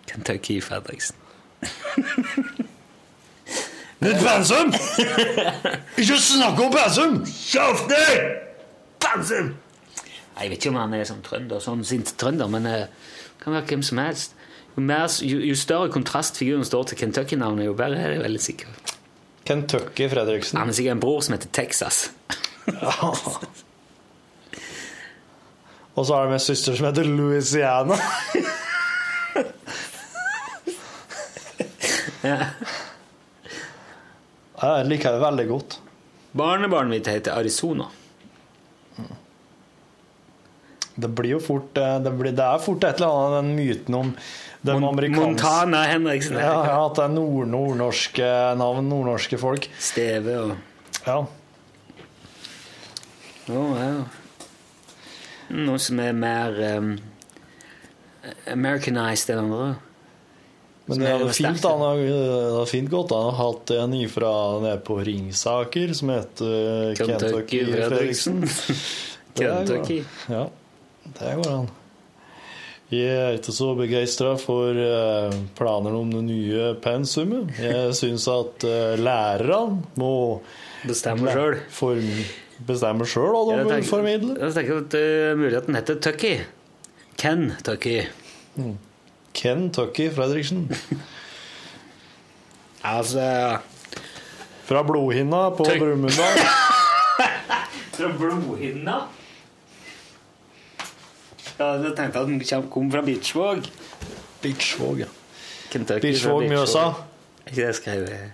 Kentucky 0.09 0.63
Fredriksen. 0.63 1.17
Nytt 4.01 4.23
pensum! 4.25 4.73
Ikke 6.01 6.17
snakk 6.17 6.61
om 6.65 6.73
pensum! 6.73 7.21
Kjeft 7.29 7.91
deg! 7.93 8.23
Pensum! 9.05 9.55
Jeg 10.41 10.51
vet 10.51 10.57
ikke 10.57 10.73
om 10.73 10.81
han 10.81 10.95
er 10.97 11.05
sånn 11.05 11.21
trønder, 11.23 11.61
sånn 11.61 11.85
sint 11.85 12.15
trønder, 12.19 12.49
men 12.49 12.65
det 12.65 12.79
kan 13.43 13.53
være 13.53 13.69
hvem 13.69 13.85
som 13.85 14.01
helst. 14.01 14.40
Mer, 14.77 15.09
jo, 15.27 15.39
jo 15.45 15.57
større 15.59 15.91
kontrast 15.93 16.39
figuren 16.39 16.65
står 16.65 16.83
til 16.91 16.99
Kentucky-navnet, 17.03 17.67
jo 17.67 17.75
bedre 17.77 17.99
er 18.05 18.11
det 18.15 18.23
veldig 18.23 18.41
sikkert. 18.43 18.95
Kentucky 19.45 20.09
Fredriksen. 20.13 20.59
Han 20.61 20.69
er 20.71 20.77
sikkert 20.79 20.93
en 20.99 21.03
bror 21.03 21.21
som 21.27 21.35
heter 21.35 21.51
Texas. 21.53 22.13
Og 25.95 26.07
så 26.07 26.15
har 26.15 26.27
de 26.27 26.33
en 26.37 26.41
søster 26.41 26.77
som 26.77 26.87
heter 26.87 27.05
Louisiana. 27.09 27.97
Ja. 32.21 32.37
Jeg 34.61 34.89
liker 34.91 35.15
det 35.15 35.21
veldig 35.23 35.47
godt. 35.49 35.79
Barnebarnet 36.37 36.93
mitt 36.93 37.07
heter 37.09 37.33
Arizona. 37.33 37.87
Det 41.01 41.11
blir 41.17 41.37
jo 41.37 41.41
fort 41.43 41.79
eh, 41.81 41.97
Det, 42.05 42.13
blir, 42.19 42.35
det 42.37 42.47
er 42.47 42.63
fort 42.63 42.85
et 42.85 43.01
eller 43.01 43.17
annet 43.17 43.37
den 43.41 43.53
myten 43.59 43.99
om 43.99 44.15
den 44.61 44.85
amerikanske 44.85 45.27
Montana 45.27 45.83
Henriksen. 45.89 46.37
ja, 46.37 46.57
ja, 46.69 46.79
At 46.87 46.99
det 46.99 47.05
er 47.07 47.13
nord 47.15 47.49
nordnorske 47.49 48.31
navn, 48.61 48.89
nordnorske 48.93 49.41
folk. 49.41 49.71
Steve 49.81 50.39
og 50.43 50.57
Ja. 51.07 51.21
Å, 53.51 53.63
ja. 53.81 53.93
Noe 55.51 55.81
som 55.83 55.99
er 56.05 56.13
mer 56.15 56.59
um, 56.79 56.91
Americanized 58.53 59.33
enn 59.33 59.41
andre. 59.49 59.71
Men 60.91 61.03
det 61.05 61.11
hadde 61.15 61.35
fint, 61.35 61.65
han, 61.65 62.67
fint 62.67 62.91
gått 62.91 63.13
an 63.15 63.29
å 63.29 63.33
ha 63.35 63.49
hatt 63.49 63.73
en 63.77 63.93
ifra 63.95 64.31
nede 64.63 64.79
på 64.87 64.97
Ringsaker 65.07 65.93
som 65.95 66.11
heter 66.11 66.97
Kentucky 66.99 67.65
Fredriksen. 67.69 68.43
Det. 69.31 69.47
Kentucky. 69.47 70.01
Ja, 70.27 70.49
det 71.19 71.35
går 71.41 71.51
an. 71.53 71.69
Jeg 72.91 73.07
er 73.15 73.37
ikke 73.39 73.53
så 73.55 73.69
begeistra 73.79 74.33
for 74.41 74.75
eh, 74.75 75.35
planer 75.59 75.95
om 75.95 76.09
det 76.11 76.25
nye 76.27 76.73
pensumet. 76.83 77.53
Jeg 77.63 77.93
syns 77.95 78.27
at 78.33 78.67
eh, 78.67 78.97
lærerne 78.99 79.85
må 80.01 80.13
Bestemme 80.83 81.31
sjøl. 81.31 81.59
bestemme 82.67 83.07
sjøl 83.07 83.31
hva 83.37 83.43
de 83.47 83.59
Jeg 83.61 83.69
vil 83.71 83.87
formidle. 83.89 84.35
Jeg 84.41 84.57
tenker 84.57 84.81
at 84.81 84.97
uh, 84.97 85.39
muligheten 85.39 85.77
heter 85.77 86.01
Tucky. 86.03 86.33
Ken 87.21 87.51
Tucky. 87.63 87.99
Ken 89.37 89.69
Tucky 89.77 90.11
Fredriksen. 90.17 90.67
Altså 92.81 93.59
Fra 94.65 94.81
blodhinna 94.89 95.51
på 95.53 95.67
Brumunddal. 95.69 96.39
Fra 97.97 98.09
blodhinna? 98.17 98.95
Ja, 101.61 101.75
jeg 101.77 101.93
tenkte 101.99 102.23
at 102.23 102.27
den 102.31 102.69
kom- 102.73 102.91
fra 102.93 103.03
Birksvåg. 103.05 103.67
Birksvåg, 104.41 105.03
ja. 105.05 105.09
Kentucky 105.71 106.15
Mjøsa. 106.49 106.87
Ikke 107.47 107.67
det 107.67 107.75
skrevet? 107.77 108.33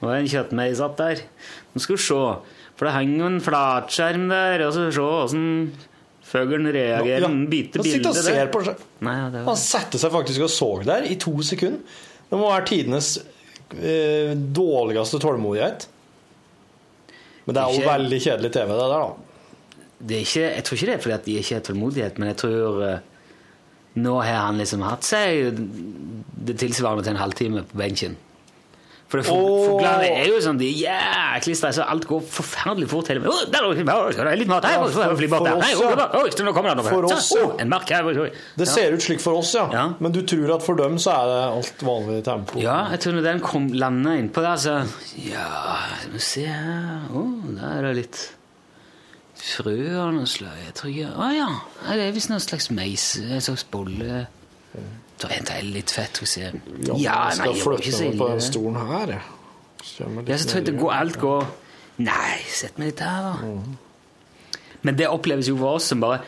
Nå 0.00 0.08
er 0.08 0.22
en 0.22 0.28
kjøttmeis 0.32 0.80
der. 0.96 1.20
Nå 1.74 1.80
skal 1.84 1.96
vi 1.96 2.02
se. 2.02 2.20
For 2.76 2.88
det 2.88 2.94
henger 2.94 3.26
en 3.26 3.40
flatskjerm 3.44 4.28
der, 4.30 4.62
og 4.66 4.72
så 4.72 4.86
se 4.90 5.00
åssen 5.04 5.72
fuglen 6.24 6.70
reagerer. 6.72 7.26
Den 7.26 7.42
biter 7.50 7.82
Han 7.82 7.84
sitter 7.84 8.08
og 8.08 8.14
bildet 8.14 8.24
ser 8.24 8.38
der. 8.38 8.52
på. 8.54 8.62
Nei, 9.04 9.16
ja, 9.18 9.28
det 9.34 9.44
Han 9.44 9.56
satte 9.60 9.98
seg 10.00 10.10
faktisk 10.14 10.40
og 10.46 10.48
så 10.54 10.70
der 10.86 11.02
i 11.04 11.16
to 11.20 11.34
sekunder. 11.42 11.80
Det 12.30 12.38
må 12.38 12.48
være 12.48 12.66
tidenes 12.70 13.18
eh, 13.76 14.32
dårligste 14.34 15.20
tålmodighet. 15.20 15.86
Men 17.46 17.54
det 17.54 17.62
er 17.62 17.74
jo 17.74 17.88
veldig 17.88 18.20
kjedelig 18.22 18.52
TV, 18.54 18.68
det 18.70 18.78
der, 18.78 18.94
da. 18.94 19.29
Det 20.00 20.16
er 20.16 20.24
ikke, 20.24 20.46
jeg 20.56 20.64
tror 20.64 20.78
ikke 20.78 20.86
det 20.90 20.94
er 20.96 21.04
fordi 21.04 21.14
at 21.18 21.28
de 21.28 21.36
ikke 21.40 21.54
har 21.58 21.64
tålmodighet, 21.68 22.18
men 22.18 22.30
jeg 22.32 22.40
tror 22.40 22.82
eh, 22.86 22.98
nå 24.00 24.16
har 24.22 24.42
han 24.46 24.58
liksom 24.62 24.82
hatt 24.86 25.04
seg 25.04 25.60
det 26.48 26.56
tilsvarende 26.62 27.04
til 27.04 27.16
en 27.16 27.22
halvtime 27.24 27.64
på 27.68 27.80
benken. 27.82 28.16
For 29.10 29.18
det, 29.18 29.24
fuglene 29.26 30.06
er 30.06 30.28
jo 30.30 30.36
sånn, 30.38 30.58
de 30.60 30.68
er 30.70 30.84
jæklig 30.84 31.56
stressa, 31.58 31.82
alt 31.90 32.04
går 32.06 32.20
forferdelig 32.30 32.86
fort. 32.92 33.08
Hele. 33.10 33.24
Der, 33.26 33.64
er 33.66 33.72
det- 33.74 34.14
skal 34.14 34.30
litt 34.38 34.46
mat 34.52 34.62
her, 34.68 34.76
er 34.76 34.84
for 34.86 35.48
oss, 35.50 35.64
Nei, 35.64 35.72
ja. 35.74 36.06
å, 36.06 36.20
å, 36.20 36.44
nå 36.46 36.52
kommer 36.54 36.70
det 36.70 36.76
noe. 36.78 36.92
For 36.92 37.08
oss, 37.10 37.32
å, 37.34 37.48
en 37.58 37.72
mark 37.72 37.90
her. 37.90 38.06
oi, 38.06 38.14
oi. 38.28 38.30
Det 38.60 38.68
ser 38.70 38.94
ut 38.94 39.02
slik 39.02 39.18
for 39.20 39.40
oss, 39.42 39.50
ja. 39.58 39.66
Ja. 39.74 39.84
Men 39.98 40.14
du 40.14 40.22
tror 40.22 40.54
at 40.54 40.62
for 40.62 40.78
dem 40.78 40.94
så 41.02 41.10
er 41.16 41.26
det 41.32 41.40
alt 41.58 41.82
vanlig 41.90 42.22
tempo? 42.30 42.62
Ja, 42.62 42.84
jeg 42.94 43.02
tror 43.02 43.18
når 43.18 43.26
den 43.32 43.42
kom, 43.42 43.66
landa 43.74 44.14
innpå 44.14 44.46
der, 44.46 44.62
så 44.62 44.76
Ja, 45.26 45.48
skal 45.98 46.14
vi 46.14 46.22
se 46.30 46.46
her 46.46 47.10
Å, 47.10 47.24
der 47.58 47.80
er 47.80 47.88
det 47.90 47.96
litt 48.04 48.28
frø 49.40 49.74
av 50.00 50.12
noe 50.14 50.28
slag. 50.28 50.58
Jeg 50.66 50.74
tror 50.78 50.90
ikke 50.92 51.10
Å 51.16 51.28
ja, 51.34 51.48
det 51.96 52.04
er 52.08 52.12
visst 52.16 52.30
noen 52.32 52.42
slags 52.44 52.70
meis, 52.76 53.04
en 53.22 53.40
slags 53.44 53.64
bolle. 53.72 54.26
Så 55.20 55.28
venter 55.28 55.58
jeg 55.60 55.70
litt 55.74 55.90
fett. 55.92 56.18
hos 56.22 56.36
se. 56.36 56.46
Ja, 56.48 56.94
Ja, 56.96 57.16
jeg 57.30 57.38
nei, 57.40 57.48
jeg 57.56 57.64
var 57.66 57.78
ikke 57.80 57.92
så 57.96 58.04
meg 58.08 58.18
på 58.20 58.28
den 58.30 58.40
stolen 58.44 58.78
her, 58.90 59.14
jeg. 59.16 59.22
Ja, 60.28 60.36
så 60.36 60.48
tror 60.48 60.58
jeg 60.60 60.66
det 60.66 60.76
går, 60.80 60.92
alt 60.92 61.16
går 61.20 61.46
Nei, 62.00 62.36
sett 62.48 62.78
meg 62.80 62.92
litt 62.92 63.00
her, 63.04 63.26
da. 63.26 63.34
Men 64.84 64.96
det 64.96 65.08
oppleves 65.12 65.48
jo 65.50 65.56
for 65.60 65.76
oss 65.80 65.88
som 65.92 66.00
bare 66.00 66.22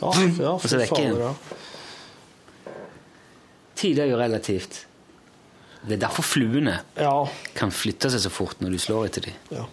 Ja, 0.00 0.12
ja, 0.40 0.52
Og 0.56 0.64
så 0.64 0.78
vekker 0.80 0.96
vekk 0.96 0.98
igjen. 1.02 1.36
Tid 3.82 3.98
er 3.98 4.08
jo 4.12 4.16
relativt. 4.20 4.82
Det 5.82 5.96
er 5.96 6.02
derfor 6.04 6.22
fluene 6.22 6.76
Ja, 6.96 7.14
kan 7.58 7.72
flytte 7.74 8.10
seg 8.12 8.22
så 8.22 8.30
fort 8.32 8.60
når 8.62 8.76
du 8.76 8.78
slår 8.84 9.08
etter 9.10 9.28
dem. 9.28 9.38
ja. 9.50 9.64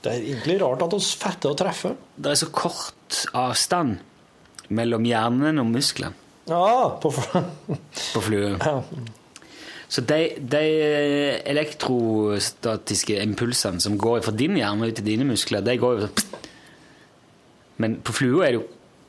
Det 0.00 0.12
er 0.12 0.22
egentlig 0.22 0.56
rart 0.62 0.82
at 0.86 0.94
oss 0.96 1.12
fatter 1.20 1.52
å 1.52 1.58
treffe. 1.58 1.94
Det 2.16 2.32
er 2.32 2.38
så 2.40 2.48
kort 2.54 3.22
avstand 3.36 3.98
mellom 4.72 5.04
hjernen 5.04 5.60
og 5.60 5.68
muskelen. 5.74 6.16
Ja, 6.50 6.96
på 7.02 7.12
på 8.14 8.22
fluen. 8.24 8.60
ja. 8.60 8.78
Så 9.90 10.04
de, 10.06 10.36
de 10.38 10.60
elektrostatiske 11.50 13.16
impulsene 13.24 13.82
som 13.82 13.96
går 13.98 14.20
fra 14.22 14.34
din 14.38 14.54
hjerne 14.54 14.86
ut 14.86 14.94
til 14.94 15.06
dine 15.08 15.26
muskler, 15.26 15.64
de 15.66 15.74
går 15.82 15.96
jo 15.96 16.04
sånn 16.06 16.36
Men 17.82 17.96
på 18.04 18.14
flua 18.14 18.44
er 18.46 18.54
det 18.54 18.60
jo 18.60 18.66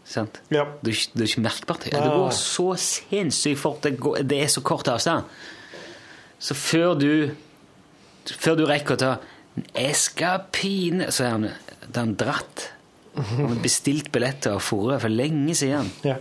sant? 0.08 0.40
Ja. 0.50 0.66
Det 0.82 0.96
er 0.96 1.04
det 1.14 1.22
er 1.22 1.30
ikke 1.30 1.44
merkbart. 1.46 1.86
Det 1.86 2.02
går 2.02 2.34
så 2.34 2.72
sinnssykt 2.82 3.62
fort. 3.62 3.84
Det, 3.84 3.94
går, 4.02 4.24
det 4.26 4.40
er 4.42 4.50
så 4.50 4.64
kort 4.66 4.90
avstand. 4.90 5.30
Så 6.42 6.58
før 6.58 6.98
du 6.98 7.12
Før 8.26 8.58
du 8.58 8.66
rekker 8.70 8.98
å 8.98 9.02
ta 9.02 9.12
Jeg 9.76 9.96
skal 10.00 10.46
pine 10.56 11.10
Så 11.12 11.26
er 11.26 11.34
han, 11.36 11.48
han 11.96 12.14
dratt. 12.16 12.70
Han 13.16 13.50
har 13.50 13.58
bestilt 13.64 14.08
billetter 14.14 14.56
og 14.56 14.64
fôret 14.64 15.02
for 15.04 15.12
lenge 15.12 15.56
siden. 15.60 15.90
ja. 16.08 16.16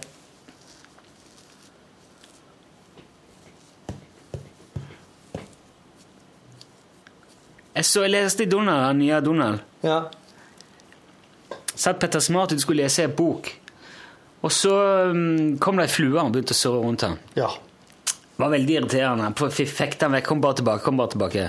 Jeg 7.75 7.87
så 7.87 8.03
jeg 8.05 8.13
leste 8.13 8.45
i 8.45 8.51
Donald, 8.51 8.83
han 8.85 8.99
nye 9.01 9.21
Donald. 9.25 9.63
ja. 9.87 10.01
Satt 11.81 11.97
Petter 12.03 12.21
Smart 12.21 12.53
ut 12.53 12.61
skulle 12.61 12.83
lese 12.85 13.07
en 13.07 13.13
bok. 13.17 13.47
Og 14.45 14.53
så 14.53 14.73
um, 15.15 15.55
kom 15.63 15.79
det 15.81 15.87
ei 15.87 15.93
flue 15.95 16.21
og 16.21 16.35
begynte 16.35 16.53
å 16.53 16.59
surre 16.59 16.83
rundt 16.85 17.07
han. 17.07 17.17
ja. 17.39 17.49
Var 18.41 18.53
veldig 18.53 18.75
irriterende. 18.75 19.49
Fikk 19.53 19.97
han 20.01 20.13
vekk, 20.17 20.27
kom 20.29 20.41
bare 20.41 20.57
tilbake, 20.59 20.81
kom 20.85 20.97
bare 21.01 21.13
tilbake. 21.13 21.47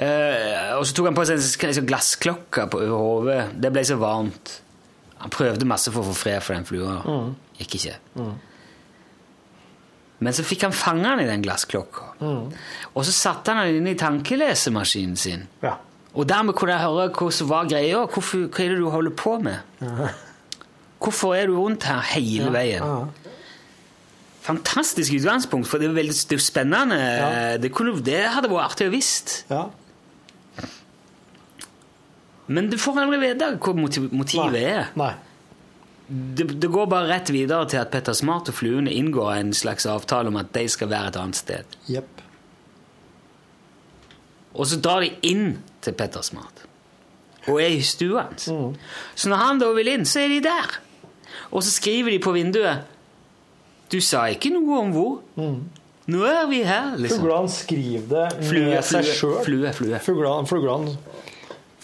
Eh, 0.00 0.70
og 0.78 0.86
så 0.88 0.94
tok 0.96 1.10
han 1.10 1.16
på 1.18 1.24
seg 1.28 1.36
en 1.36 1.44
sk- 1.44 1.72
sånn 1.76 1.88
glassklokke 1.90 2.64
på 2.72 2.78
hodet. 2.88 3.42
Det 3.60 3.72
ble 3.74 3.82
så 3.84 3.98
varmt. 4.00 4.54
Han 5.20 5.32
prøvde 5.34 5.66
masse 5.68 5.92
for 5.92 6.00
å 6.00 6.08
få 6.08 6.14
fred 6.16 6.40
for 6.46 6.56
den 6.56 6.64
flua. 6.64 6.94
Gikk 7.60 7.74
ikke. 7.80 7.98
Men 10.20 10.32
så 10.36 10.44
fikk 10.44 10.62
han 10.66 10.72
fange 10.76 11.04
den 11.04 11.22
i 11.24 11.28
den 11.28 11.42
glassklokka. 11.44 12.10
Og 12.94 13.04
så 13.08 13.12
satte 13.12 13.52
han 13.56 13.66
den 13.68 13.80
inn 13.82 13.92
i 13.92 13.98
tankelesemaskinen 14.00 15.16
sin. 15.20 15.46
Ja. 15.64 15.74
Og 16.14 16.26
dermed 16.28 16.56
kunne 16.58 16.74
jeg 16.74 16.82
høre 16.82 17.08
hva 17.14 17.28
som 17.32 17.48
var 17.52 17.68
greia. 17.70 18.02
Hvorfor, 18.10 18.48
hva 18.48 18.64
er 18.64 18.72
det 18.74 18.80
du 18.80 18.88
holder 18.92 19.14
på 19.16 19.36
med? 19.44 19.60
Hvorfor 21.00 21.36
er 21.38 21.46
du 21.48 21.54
rundt 21.56 21.84
her 21.88 22.00
hele 22.14 22.50
veien? 22.52 22.84
Fantastisk 24.44 25.12
utgangspunkt, 25.18 25.68
for 25.68 25.78
det 25.80 25.88
er 25.90 25.96
veldig 25.96 26.16
det 26.30 26.36
er 26.36 26.42
spennende. 26.42 26.98
Det, 27.62 27.70
kunne, 27.76 27.92
det 28.04 28.22
hadde 28.34 28.48
vært 28.52 28.72
artig 28.72 28.88
å 28.88 28.92
visst. 28.96 29.44
ja. 29.52 29.66
Men 32.50 32.70
du 32.70 32.76
får 32.82 32.98
aldri 33.04 33.20
vite 33.22 33.52
hva 33.62 33.74
motivet 33.78 34.14
motivet 34.16 34.58
er. 34.58 34.88
Nei. 34.98 35.12
Det, 36.10 36.48
det 36.58 36.70
går 36.74 36.88
bare 36.90 37.06
rett 37.06 37.30
videre 37.30 37.68
til 37.70 37.78
at 37.78 37.92
Petter 37.92 38.16
Smart 38.18 38.48
og 38.50 38.56
Fluene 38.58 38.90
inngår 38.90 39.36
en 39.36 39.52
slags 39.54 39.86
avtale 39.86 40.32
om 40.32 40.38
at 40.40 40.50
de 40.56 40.64
skal 40.72 40.90
være 40.90 41.12
et 41.12 41.18
annet 41.20 41.38
sted. 41.38 41.76
Yep. 41.86 42.24
Og 44.58 44.66
så 44.66 44.80
drar 44.82 45.04
de 45.06 45.12
inn 45.30 45.60
til 45.84 45.94
Petter 45.94 46.24
Smart. 46.26 46.64
Og 47.46 47.60
er 47.62 47.76
i 47.76 47.84
stua 47.86 48.26
hans. 48.26 48.48
Så 49.14 49.30
når 49.30 49.44
han 49.44 49.62
da 49.62 49.70
vil 49.76 49.92
inn, 49.94 50.06
så 50.08 50.24
er 50.24 50.34
de 50.34 50.40
der. 50.44 50.80
Og 51.54 51.62
så 51.62 51.70
skriver 51.72 52.10
de 52.10 52.18
på 52.22 52.32
vinduet 52.34 52.82
Du 53.90 53.98
sa 54.02 54.26
ikke 54.30 54.50
noe 54.54 54.82
om 54.82 54.90
hvor. 54.94 55.14
Nå 56.10 56.26
er 56.26 56.44
vi 56.50 56.64
her, 56.66 56.96
liksom. 56.98 57.22
Fuglene 57.22 57.50
skriver 57.54 58.06
det 58.10 58.26
med 58.40 58.46
Flue, 58.50 58.82
seg 58.82 59.06
flue, 59.06 59.14
sjøl. 59.14 59.40
flue, 59.46 59.72
flue. 60.50 60.94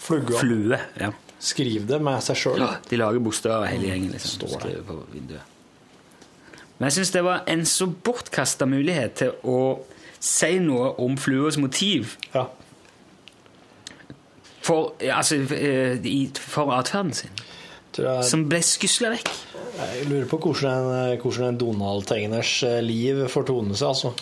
Fuglene 0.07 0.39
Flue, 0.39 0.79
ja. 1.01 1.11
Skriv 1.43 1.83
det 1.89 1.99
med 2.01 2.23
seg 2.25 2.39
sjøl. 2.39 2.61
Ja, 2.63 2.71
De 2.89 2.97
lager 2.97 3.21
bokstaver 3.21 3.67
hele 3.69 3.91
gjengen. 3.91 4.11
liksom. 4.15 4.47
Skriver 4.55 4.81
på 4.87 4.95
vinduet. 5.13 5.53
Men 6.79 6.87
jeg 6.89 6.95
syns 6.99 7.11
det 7.13 7.23
var 7.25 7.43
en 7.49 7.63
så 7.65 7.87
bortkasta 7.89 8.65
mulighet 8.69 9.15
til 9.21 9.31
å 9.49 9.59
si 10.21 10.55
noe 10.61 10.91
om 11.01 11.15
fluas 11.17 11.57
motiv 11.61 12.15
Ja. 12.33 12.47
for, 14.61 14.93
altså, 15.01 15.35
eh, 15.53 15.97
for 16.39 16.71
atferden 16.75 17.13
sin, 17.15 17.29
jeg, 17.97 18.23
som 18.27 18.43
ble 18.49 18.59
skusla 18.65 19.09
vekk. 19.15 19.29
jeg 19.77 20.07
lurer 20.09 20.27
på 20.29 20.39
hvordan 20.43 21.17
hvordan 21.21 21.47
en 21.53 21.57
Donald-tegners 21.61 22.63
eh, 22.67 22.81
liv 22.85 23.23
fortoner 23.31 23.77
seg. 23.77 23.87
altså. 23.93 24.13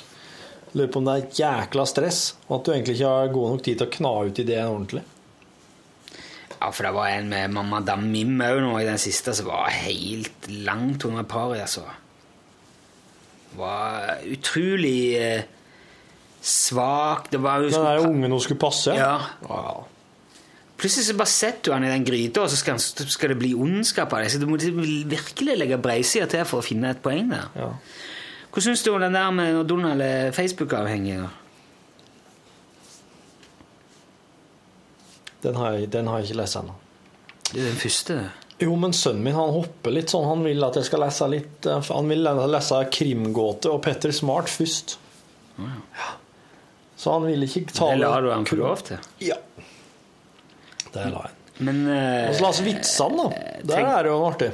Lurer 0.75 0.91
på 0.91 0.99
om 0.99 1.05
det 1.07 1.15
er 1.15 1.27
jækla 1.39 1.85
stress, 1.87 2.21
og 2.49 2.59
at 2.59 2.65
du 2.65 2.71
egentlig 2.73 2.95
ikke 2.99 3.07
har 3.11 3.33
god 3.33 3.51
nok 3.55 3.63
tid 3.63 3.77
til 3.79 3.87
å 3.87 3.91
kna 3.95 4.13
ut 4.27 4.39
ideen 4.43 4.67
ordentlig. 4.71 5.03
Ja, 6.61 6.69
for 6.71 6.87
det 6.87 6.93
var 6.95 7.11
en 7.11 7.29
med 7.29 7.51
mamma 7.53 7.79
Madame 7.79 8.07
Mim 8.09 8.39
òg 8.41 8.61
nå 8.63 8.77
i 8.79 8.87
den 8.87 9.01
siste 9.01 9.33
som 9.35 9.49
var 9.51 9.69
helt 9.73 10.47
langt 10.49 11.05
under 11.05 11.27
paret, 11.27 11.61
altså. 11.65 11.83
Var 13.55 14.23
utrolig 14.31 14.99
eh, 15.19 15.43
svak. 16.41 17.31
Det 17.31 17.41
var 17.43 17.63
jo 17.63 17.69
Den 17.69 17.85
der 17.85 18.07
ungen 18.07 18.31
hun 18.31 18.41
skulle 18.41 18.59
passe? 18.59 18.95
Ja. 18.95 19.19
ja. 19.49 19.75
Plutselig 20.75 21.05
så 21.07 21.15
bare 21.15 21.31
setter 21.31 21.71
du 21.71 21.73
han 21.73 21.85
i 21.87 21.91
den 21.91 22.05
gryta, 22.05 22.43
og 22.43 22.49
så 22.51 22.59
skal, 22.59 22.75
han, 22.75 23.09
skal 23.09 23.31
det 23.31 23.39
bli 23.39 23.53
ondskap 23.55 24.13
av 24.13 24.25
det. 24.25 24.33
Så 24.33 24.41
du 24.41 24.47
må 24.49 24.57
virkelig 24.59 25.55
legge 25.57 25.79
breisida 25.79 26.27
til 26.31 26.43
for 26.47 26.59
å 26.59 26.65
finne 26.65 26.91
et 26.91 27.01
poeng 27.03 27.31
der. 27.31 27.47
Ja. 27.55 27.71
Hva 28.51 28.63
syns 28.63 28.83
du 28.83 28.91
om 28.93 29.01
den 29.03 29.15
der 29.15 29.31
med 29.35 29.63
Donald 29.67 30.03
er 30.03 30.31
Facebook-avhengig? 30.35 31.23
Den, 35.45 35.55
har 35.61 35.77
jeg, 35.77 35.89
den 35.93 36.09
har 36.11 36.19
jeg 36.21 36.31
ikke 36.31 36.41
lest 36.41 36.57
ennå. 36.61 36.75
Det 37.51 37.61
er 37.61 37.69
den 37.69 37.79
første. 37.79 38.17
Jo, 38.63 38.75
men 38.79 38.93
sønnen 38.95 39.23
min 39.25 39.35
han 39.35 39.51
hopper 39.51 39.91
litt 39.93 40.09
sånn. 40.13 40.25
Han 40.29 40.43
vil 40.47 40.63
at 40.63 40.77
jeg 40.79 40.87
skal 40.87 41.01
lese 41.03 41.25
litt 41.29 41.65
eh, 41.69 41.89
Han 41.91 42.07
vil 42.09 42.23
lese 42.53 42.77
Krimgåte 42.95 43.71
og 43.73 43.81
Petter 43.85 44.13
Smart 44.15 44.47
først. 44.51 44.95
Ja. 45.59 46.13
Så 46.95 47.11
han 47.17 47.25
vil 47.27 47.43
ikke 47.45 47.65
ta 47.75 47.89
Det 47.91 47.99
lar 48.01 48.23
du 48.23 48.29
han 48.31 48.47
få 48.47 48.57
lov 48.61 48.81
til. 48.87 48.97
Ja. 49.27 49.35
Det 50.95 51.09
la 51.11 51.25
jeg. 51.27 51.35
Men 51.67 51.83
eh, 51.91 52.29
Og 52.29 52.35
så 52.39 52.45
lese 52.47 52.63
vitsene, 52.65 53.25
da. 53.29 53.43
Der 53.61 53.75
tenk- 53.77 53.91
er 53.91 54.03
det 54.07 54.11
jo 54.11 54.17
noe 54.21 54.31
artig. 54.33 54.49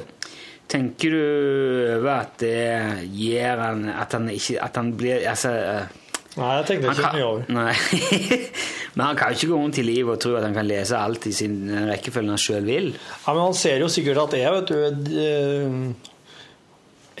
tenker 0.72 1.10
du 1.14 1.22
over 1.96 2.12
at 2.12 2.36
det 2.38 3.08
gir 3.14 3.58
han 3.60 3.82
At 3.90 4.14
han 4.16 4.28
ikke 4.32 4.60
At 4.62 4.78
han 4.78 4.92
blir 4.96 5.24
Altså 5.28 5.50
eh, 5.50 5.98
Nei, 6.32 6.52
jeg 6.56 6.64
tenkte 6.68 6.92
ikke 6.94 7.02
kan, 7.04 7.16
mye 7.18 7.26
over. 7.28 7.42
Men 8.96 9.04
han 9.04 9.18
kan 9.18 9.32
jo 9.32 9.38
ikke 9.38 9.50
gå 9.50 9.58
rundt 9.58 9.80
i 9.82 9.84
livet 9.84 10.14
og 10.14 10.22
tro 10.22 10.32
at 10.38 10.46
han 10.46 10.56
kan 10.56 10.68
lese 10.68 10.96
alt 10.96 11.26
i 11.28 11.34
sin 11.36 11.58
rekkefølge 11.90 12.32
han 12.32 12.40
sjøl 12.40 12.64
vil. 12.68 12.88
Ja, 12.94 13.34
men 13.34 13.42
han 13.42 13.56
ser 13.56 13.84
jo 13.84 13.90
sikkert 13.92 14.20
at 14.26 14.36
jeg, 14.36 14.52
vet 14.52 14.72
du 14.72 15.12
eh, 15.20 15.76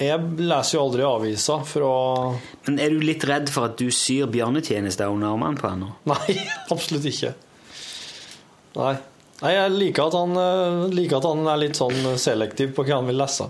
Jeg 0.00 0.26
leser 0.40 0.78
jo 0.78 0.82
aldri 0.86 1.06
avisa 1.08 1.58
for 1.68 1.86
å 1.86 1.94
Men 2.66 2.80
er 2.80 2.92
du 2.92 3.04
litt 3.04 3.24
redd 3.28 3.52
for 3.52 3.68
at 3.70 3.78
du 3.80 3.88
syr 3.92 4.28
bjørnetjenester 4.32 5.12
under 5.12 5.32
armene 5.32 5.60
på 5.60 5.68
han 5.68 5.84
nå? 5.86 5.94
Nei, 6.12 6.36
absolutt 6.72 7.08
ikke. 7.08 7.32
Nei. 8.80 8.94
Nei, 9.42 9.54
jeg 9.56 9.72
liker 9.74 10.08
at, 10.08 10.16
han, 10.20 10.36
eh, 10.38 10.90
liker 10.96 11.18
at 11.18 11.30
han 11.32 11.48
er 11.52 11.64
litt 11.64 11.80
sånn 11.80 12.12
selektiv 12.20 12.76
på 12.76 12.84
hva 12.86 13.00
han 13.00 13.08
vil 13.08 13.20
lese. 13.20 13.48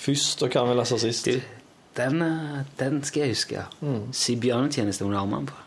Først, 0.00 0.44
og 0.44 0.52
hva 0.52 0.62
han 0.62 0.72
vil 0.72 0.80
lese 0.80 1.00
sist. 1.02 1.28
Du, 1.28 1.59
den, 1.98 2.22
eh, 2.22 2.60
den 2.78 3.02
skal 3.04 3.24
jeg 3.26 3.34
huske. 3.34 3.64
Mm. 3.82 4.12
Si 4.14 4.36
bjørnetjeneste 4.40 5.04
under 5.06 5.18
armene 5.24 5.46
på. 5.50 5.58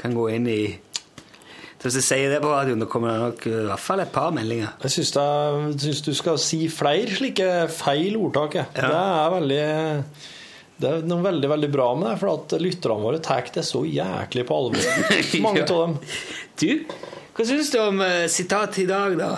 Kan 0.00 0.14
gå 0.16 0.28
inn 0.34 0.46
i 0.50 0.60
Hvis 1.84 1.98
jeg 2.00 2.04
sier 2.06 2.30
det 2.32 2.38
på 2.40 2.48
radioen, 2.48 2.80
da 2.80 2.86
kommer 2.88 3.12
det 3.12 3.20
nok 3.26 3.42
eh, 3.50 3.56
i 3.60 3.66
hvert 3.68 3.82
fall 3.84 4.00
et 4.00 4.12
par 4.14 4.30
meldinger. 4.32 4.70
Jeg 4.86 4.94
syns, 4.94 5.10
er, 5.20 5.66
syns 5.82 5.98
du 6.06 6.14
skal 6.16 6.38
si 6.40 6.62
flere 6.72 7.12
slike 7.12 7.48
feil 7.76 8.16
ordtak. 8.16 8.56
Ja. 8.56 8.64
Det 8.72 9.02
er 9.02 9.34
veldig 9.34 9.66
det 10.74 10.88
er 10.90 11.04
noe 11.06 11.22
veldig 11.22 11.48
veldig 11.52 11.68
bra 11.70 11.90
med 11.94 12.08
det, 12.10 12.14
for 12.18 12.32
at 12.32 12.54
lytterne 12.58 13.04
våre 13.04 13.20
tar 13.22 13.44
det 13.54 13.62
så 13.68 13.84
jæklig 13.86 14.42
på 14.48 14.56
alvor. 14.56 14.88
Mange 15.44 15.60
Ja. 15.60 15.66
av 15.68 15.84
dem. 15.84 15.92
Du, 16.58 16.70
hva 17.36 17.46
syns 17.46 17.70
du 17.70 17.78
om 17.84 18.00
uh, 18.02 18.24
sitat 18.32 18.80
i 18.82 18.86
dag, 18.88 19.14
da? 19.20 19.28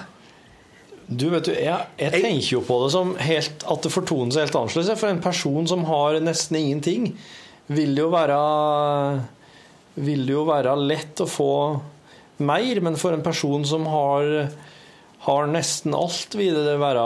Du, 1.06 1.28
vet 1.30 1.46
du, 1.46 1.52
jeg, 1.54 1.86
jeg 2.00 2.18
tenker 2.18 2.48
jo 2.56 2.62
på 2.66 2.80
det 2.82 2.92
som 2.96 3.12
helt, 3.22 3.62
at 3.62 3.84
det 3.86 3.92
fortoner 3.94 4.34
seg 4.34 4.48
helt 4.48 4.58
annerledes. 4.58 4.98
For 4.98 5.12
en 5.12 5.22
person 5.22 5.68
som 5.70 5.84
har 5.86 6.18
nesten 6.24 6.58
ingenting, 6.58 7.12
vil 7.70 7.94
det 7.94 8.02
jo 8.04 8.12
være 8.12 8.38
Vil 9.96 10.26
det 10.26 10.34
jo 10.34 10.44
være 10.46 10.74
lett 10.76 11.22
å 11.22 11.26
få 11.30 11.52
mer, 12.36 12.80
men 12.84 12.98
for 13.00 13.16
en 13.16 13.24
person 13.24 13.64
som 13.66 13.86
har 13.88 14.48
har 15.26 15.48
nesten 15.50 15.94
alt, 15.96 16.34
vil 16.38 16.54
det 16.54 16.76
være 16.78 17.02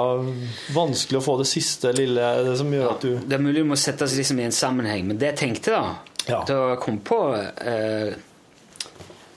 vanskelig 0.75 1.21
å 1.21 1.25
få 1.25 1.37
det 1.41 1.47
siste 1.49 1.93
lille 1.97 2.25
det 2.45 2.57
som 2.61 2.73
gjør 2.75 2.91
at 2.91 3.05
du 3.07 3.15
Det 3.17 3.37
er 3.39 3.41
mulig 3.41 3.63
du 3.63 3.71
må 3.71 3.79
sette 3.81 4.05
oss 4.05 4.17
liksom 4.19 4.43
i 4.43 4.45
en 4.45 4.53
sammenheng, 4.53 5.07
men 5.09 5.21
det 5.21 5.31
jeg 5.31 5.39
tenkte 5.41 5.73
da 5.73 5.85
Ja. 6.27 6.43
Da 6.45 6.59
jeg 6.75 6.81
kom 6.83 6.99
på 7.01 7.21
eh, 7.39 8.13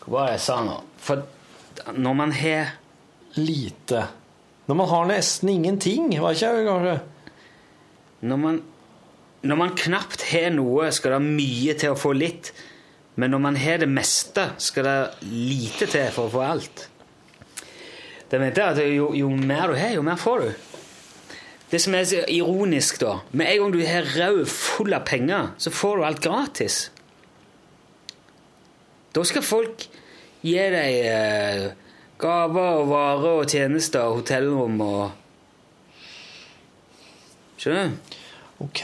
Hva 0.03 0.09
var 0.17 0.27
det 0.27 0.33
jeg 0.35 0.43
sa 0.49 0.57
nå? 0.67 0.75
For 0.99 1.23
når 1.95 2.17
man 2.19 2.35
har 2.35 2.73
Lite. 3.33 4.03
Når 4.67 4.79
man 4.79 4.87
har 4.87 5.09
nesten 5.09 5.49
ingenting, 5.51 6.13
var 6.21 6.35
ikke 6.35 6.51
det 6.55 6.67
kanskje? 6.67 6.99
Når 8.23 8.39
man, 8.39 8.61
når 9.43 9.59
man 9.59 9.75
knapt 9.75 10.23
har 10.29 10.53
noe, 10.55 10.87
skal 10.95 11.17
det 11.17 11.23
mye 11.25 11.75
til 11.79 11.91
å 11.91 11.99
få 11.99 12.13
litt. 12.15 12.53
Men 13.19 13.33
når 13.33 13.41
man 13.43 13.59
har 13.59 13.81
det 13.83 13.89
meste, 13.91 14.47
skal 14.63 14.87
det 14.87 14.97
lite 15.27 15.89
til 15.91 16.07
for 16.15 16.29
å 16.29 16.33
få 16.33 16.45
alt. 16.47 16.87
Det 18.31 18.39
mente 18.41 18.63
jeg 18.63 18.73
at 18.73 18.95
jo, 18.95 19.11
jo 19.13 19.27
mer 19.29 19.69
du 19.69 19.77
har, 19.77 19.91
jo 19.93 20.05
mer 20.05 20.17
får 20.17 20.45
du. 20.45 20.71
Det 21.73 21.81
som 21.81 21.93
er 21.97 22.05
så 22.05 22.21
ironisk, 22.29 22.99
da 23.01 23.17
Med 23.31 23.49
en 23.49 23.63
gang 23.63 23.71
du 23.73 23.79
har 23.85 24.09
rød 24.15 24.45
full 24.49 24.93
av 24.93 25.05
penger, 25.09 25.51
så 25.57 25.73
får 25.73 25.97
du 25.97 26.03
alt 26.05 26.23
gratis. 26.23 26.79
Da 29.13 29.23
skal 29.25 29.45
folk 29.45 29.85
gi 30.43 30.57
deg 30.57 30.97
eh, 31.09 31.65
gaver 32.23 32.79
og 32.81 32.87
varer 32.91 33.41
og 33.43 33.51
tjenester 33.51 34.07
og 34.07 34.21
hotellrom 34.21 34.79
og 34.85 35.03
Skjønner 37.59 37.91
du? 37.93 38.17
Ok. 38.65 38.81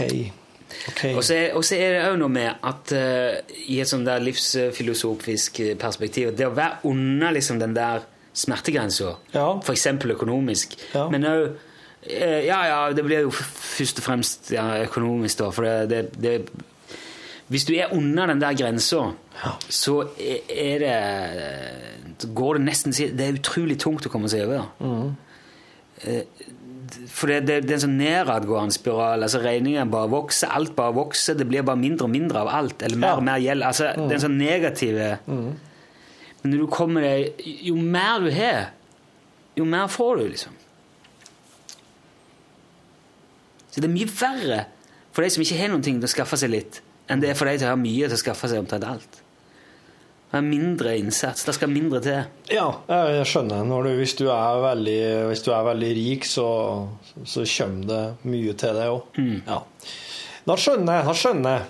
okay. 0.91 1.15
Og 1.15 1.23
så 1.25 1.35
er, 1.35 1.55
er 1.79 1.95
det 1.95 2.03
òg 2.11 2.19
noe 2.21 2.31
med 2.31 2.49
at 2.69 2.93
uh, 2.95 3.55
i 3.65 3.79
et 3.81 3.89
sånt 3.89 4.07
der 4.07 4.21
livsfilosofisk 4.23 5.61
perspektiv 5.81 6.31
Det 6.37 6.47
å 6.47 6.53
være 6.55 6.83
under 6.91 7.33
liksom 7.35 7.59
den 7.61 7.75
der 7.77 8.05
smertegrensa, 8.39 9.15
Ja. 9.33 9.47
f.eks. 9.59 9.87
økonomisk, 10.15 10.77
Ja. 10.93 11.07
men 11.09 11.25
òg 11.27 11.49
Ja, 12.09 12.61
ja, 12.63 12.77
det 12.95 13.03
blir 13.03 13.25
jo 13.25 13.31
først 13.35 13.97
og 13.99 14.05
fremst 14.05 14.51
ja, 14.53 14.63
økonomisk, 14.85 15.41
da, 15.41 15.49
for 15.51 15.65
det, 15.67 15.89
det, 15.91 16.21
det 16.23 16.68
Hvis 17.49 17.65
du 17.65 17.73
er 17.73 17.89
under 17.95 18.27
den 18.29 18.39
der 18.41 18.53
grensa, 18.53 18.99
så 19.69 19.95
er 20.19 20.79
det 20.83 22.33
går 22.35 22.57
det 22.59 22.65
nesten 22.67 22.91
Det 22.93 23.25
er 23.25 23.37
utrolig 23.39 23.77
tungt 23.81 24.05
å 24.05 24.11
komme 24.13 24.29
seg 24.29 24.43
over. 24.45 24.67
da. 24.79 24.89
Eh, 26.05 26.23
For 27.07 27.27
det, 27.29 27.45
det, 27.47 27.55
det 27.67 27.71
er 27.71 27.77
en 27.77 27.83
sånn 27.87 27.97
nedadgående 27.99 28.73
spiral. 28.73 29.21
altså 29.23 29.39
Regningen 29.43 29.89
bare 29.93 30.09
vokser, 30.09 30.49
alt 30.49 30.75
bare 30.75 30.93
vokser. 30.97 31.35
Det 31.37 31.45
blir 31.47 31.61
bare 31.65 31.77
mindre 31.77 32.05
og 32.07 32.09
mindre 32.13 32.39
av 32.41 32.47
alt. 32.59 32.81
Eller 32.83 32.97
mer 32.97 33.07
Ja. 33.13 33.17
og 33.17 33.23
mer 33.23 33.37
gjeld. 33.39 33.63
altså 33.63 33.91
Det 33.95 34.09
er 34.11 34.17
en 34.19 34.25
sånn 34.27 34.37
negative 34.37 35.19
Men 35.27 36.51
når 36.53 36.57
du 36.57 36.67
kommer 36.67 37.01
deg 37.01 37.33
Jo 37.65 37.75
mer 37.75 38.19
du 38.23 38.31
har, 38.31 38.71
jo 39.57 39.65
mer 39.65 39.87
får 39.87 40.17
du, 40.17 40.27
liksom. 40.29 40.53
Så 43.71 43.81
det 43.81 43.89
er 43.89 43.93
mye 43.93 44.09
verre 44.09 44.61
for 45.13 45.21
de 45.25 45.29
som 45.33 45.43
ikke 45.43 45.57
har 45.59 45.69
noen 45.71 45.83
ting 45.85 45.99
til 45.99 46.07
å 46.07 46.11
skaffe 46.13 46.37
seg 46.39 46.49
litt, 46.53 46.81
enn 47.09 47.23
det 47.23 47.31
er 47.31 47.37
for 47.37 47.49
de 47.49 47.57
som 47.59 47.73
har 47.73 47.81
mye 47.81 48.07
til 48.07 48.17
å 48.17 48.21
skaffe 48.21 48.49
seg 48.51 48.61
omtrent 48.61 48.87
alt. 48.87 49.19
Det 50.29 50.37
er 50.37 50.45
mindre 50.45 50.91
innsats. 50.99 51.41
Det 51.47 51.55
skal 51.57 51.71
mindre 51.73 51.99
til. 52.05 52.19
Ja, 52.53 52.67
jeg 52.85 53.25
skjønner. 53.31 53.63
Når 53.65 53.87
du, 53.87 53.89
hvis, 53.97 54.13
du 54.19 54.27
er 54.29 54.61
veldig, 54.61 54.99
hvis 55.31 55.41
du 55.41 55.49
er 55.55 55.65
veldig 55.65 55.89
rik, 55.97 56.27
så, 56.29 56.45
så 57.25 57.45
kommer 57.49 57.89
det 57.89 58.03
mye 58.29 58.53
til 58.53 58.77
deg 58.77 58.93
òg. 58.93 59.19
Ja. 59.49 59.57
Da 60.45 60.57
skjønner 60.61 60.99
jeg. 60.99 61.07
Da 61.09 61.15
skjønner 61.17 61.57
jeg. 61.57 61.67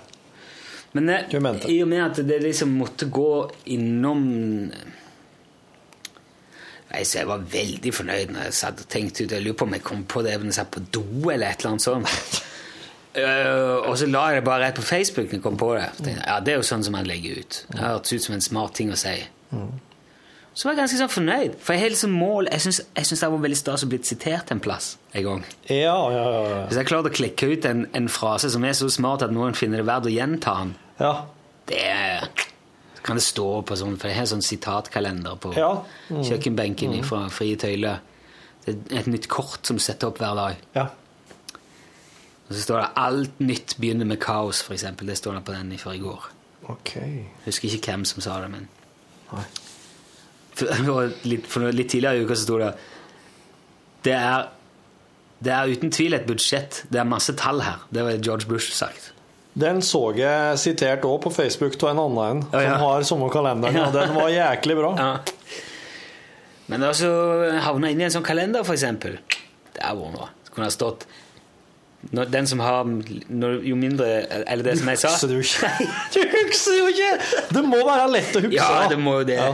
Men 0.92 1.08
det, 1.08 1.20
i 1.70 1.80
og 1.86 1.88
med 1.88 2.02
at 2.02 2.20
det 2.26 2.40
liksom 2.42 2.72
måtte 2.80 3.06
gå 3.14 3.32
innom 3.70 4.24
Nei, 6.90 7.04
så 7.06 7.20
Jeg 7.20 7.30
var 7.30 7.44
veldig 7.54 7.92
fornøyd 7.94 8.32
når 8.34 8.48
jeg 8.48 8.56
satt 8.58 8.82
og 8.82 8.90
tenkte 8.90 9.28
ut 9.28 9.36
Jeg 9.36 9.46
lurer 9.46 9.60
på 9.60 9.68
om 9.68 9.76
jeg 9.78 9.86
kom 9.86 10.02
på 10.10 10.24
det 10.26 10.34
jeg 10.34 10.56
satt 10.58 10.72
på 10.74 10.82
do 10.90 11.04
eller 11.30 11.52
et 11.52 11.62
eller 11.62 11.76
annet 11.76 11.86
sånt. 11.86 12.40
Eh, 13.26 13.89
og 13.89 13.97
så 13.97 14.07
la 14.09 14.28
jeg 14.32 14.39
det 14.41 14.45
bare 14.47 14.63
rett 14.67 14.76
på 14.80 14.86
Facebook 14.88 15.32
jeg 15.34 15.41
kom 15.43 15.57
på 15.59 15.74
det. 15.78 15.89
Tenkte, 15.99 16.24
ja, 16.28 16.39
Det 16.39 16.53
er 16.53 16.57
jo 16.61 16.67
sånn 16.67 16.84
som 16.84 16.93
man 16.97 17.05
legger 17.09 17.39
ut. 17.43 17.65
Det 17.72 17.80
hørtes 17.84 18.13
ut 18.13 18.24
som 18.24 18.36
en 18.36 18.41
smart 18.41 18.74
ting 18.80 18.91
å 18.91 18.97
si. 18.99 19.15
Så 20.59 20.65
var 20.67 20.74
jeg 20.74 20.80
ganske 20.82 20.97
sånn 20.99 21.11
fornøyd. 21.13 21.53
For 21.63 21.74
jeg 21.76 21.82
har 21.86 21.91
liksom 21.93 22.11
mål 22.20 22.47
Jeg 22.51 22.61
syns 22.65 23.20
det 23.22 23.30
var 23.32 23.38
veldig 23.45 23.57
stas 23.59 23.84
å 23.86 23.89
bli 23.91 23.99
sitert 24.03 24.49
en 24.51 24.59
plass 24.59 24.97
en 25.13 25.24
gang. 25.24 25.43
Ja, 25.70 25.95
ja, 26.11 26.24
ja. 26.49 26.65
Hvis 26.67 26.78
jeg 26.82 26.89
klarte 26.89 27.11
å 27.11 27.15
klikke 27.15 27.51
ut 27.53 27.65
en, 27.70 27.86
en 27.95 28.09
frase 28.11 28.49
som 28.51 28.65
er 28.67 28.74
så 28.76 28.89
smart 28.91 29.24
at 29.24 29.32
noen 29.32 29.55
finner 29.55 29.80
det 29.80 29.88
verdt 29.88 30.09
å 30.09 30.13
gjenta 30.13 30.57
den, 30.59 30.76
Ja. 30.99 31.13
det 31.70 31.80
er, 31.86 32.28
kan 33.03 33.15
det 33.15 33.24
stå 33.24 33.61
på 33.63 33.78
sånn 33.80 33.95
For 34.01 34.09
jeg 34.09 34.17
har 34.17 34.26
sånn 34.26 34.43
sitatkalender 34.43 35.38
på 35.39 35.53
Ja. 35.55 35.72
Mm. 36.09 36.24
kjøkkenbenken 36.28 37.03
fra 37.07 37.28
Frie 37.30 37.55
Tøyler. 37.55 38.01
Det 38.65 38.76
er 38.91 38.99
et 38.99 39.07
nytt 39.07 39.28
kort 39.32 39.65
som 39.65 39.80
setter 39.80 40.07
opp 40.11 40.17
hver 40.20 40.36
dag. 40.36 40.55
Ja. 40.76 40.88
Og 42.50 42.56
så 42.56 42.62
står 42.62 42.80
det 42.82 42.89
'Alt 42.97 43.39
nytt 43.39 43.76
begynner 43.80 44.06
med 44.06 44.20
kaos', 44.20 44.64
eksempel. 44.74 45.08
Det 45.08 45.18
står 45.18 45.34
det 45.34 45.45
på 45.45 45.54
den 45.54 45.78
fra 45.78 45.91
i 45.93 46.00
går. 46.00 46.30
Ok. 46.70 46.97
Husker 47.45 47.70
ikke 47.70 47.91
hvem 47.91 48.06
som 48.06 48.22
sa 48.22 48.41
det, 48.41 48.52
men 48.52 48.68
For, 50.54 50.66
for 50.86 51.12
litt, 51.24 51.47
for 51.47 51.72
litt 51.72 51.89
tidligere 51.89 52.18
i 52.18 52.24
uka 52.26 52.36
så 52.36 52.43
sto 52.43 52.58
det 52.58 52.74
det 54.04 54.14
er, 54.16 54.47
det 55.43 55.52
er 55.54 55.72
uten 55.72 55.91
tvil 55.91 56.14
et 56.14 56.26
budsjett. 56.28 56.84
Det 56.91 57.00
er 57.00 57.08
masse 57.08 57.34
tall 57.36 57.62
her. 57.62 57.86
Det 57.91 58.04
var 58.04 58.18
George 58.24 58.47
Bush 58.47 58.72
sagt. 58.74 59.12
Den 59.60 59.82
så 59.82 60.02
jeg 60.16 60.60
sitert 60.62 61.04
òg 61.04 61.22
på 61.26 61.32
Facebook 61.34 61.76
av 61.84 61.89
en 61.89 62.00
annen 62.00 62.20
en, 62.38 62.43
Ja, 62.54 62.62
ja. 62.62 62.78
som 62.78 62.86
har 62.86 63.04
samme 63.04 63.30
kalenderen, 63.34 63.76
og 63.82 63.93
den 63.93 64.16
var 64.16 64.30
jæklig 64.30 64.76
bra. 64.78 64.91
Men 66.68 66.84
også 66.86 67.10
havna 67.66 67.89
inn 67.89 68.00
i 68.00 68.06
en 68.08 68.14
sånn 68.14 68.24
kalender, 68.24 68.64
eksempel. 68.64 69.18
Det 69.74 69.82
er 69.84 69.95
hvor 69.97 70.14
nå. 70.14 70.30
Det 70.45 70.54
kunne 70.54 70.70
ha 70.70 70.72
stått 70.72 71.08
når, 72.16 72.30
Den 72.32 72.47
som 72.47 72.62
har 72.64 72.86
når, 72.88 73.58
Jo 73.68 73.76
mindre 73.76 74.06
Eller 74.47 74.64
det 74.64 74.78
som 74.80 74.88
jeg 74.88 75.02
sa. 75.02 75.10
Husker 75.12 75.28
du 75.28 75.39
ikke? 75.41 75.89
Du 76.16 76.20
husker 76.32 76.78
jo 76.78 76.86
ikke! 76.93 77.10
Det 77.52 77.64
må 77.68 77.82
være 77.84 78.06
lett 78.14 78.38
å 78.39 78.43
huske. 78.45 78.56
Ja, 78.56 78.86
det 78.91 79.00
må 79.04 79.18
jo 79.20 79.26
det. 79.28 79.39
Ja. 79.39 79.50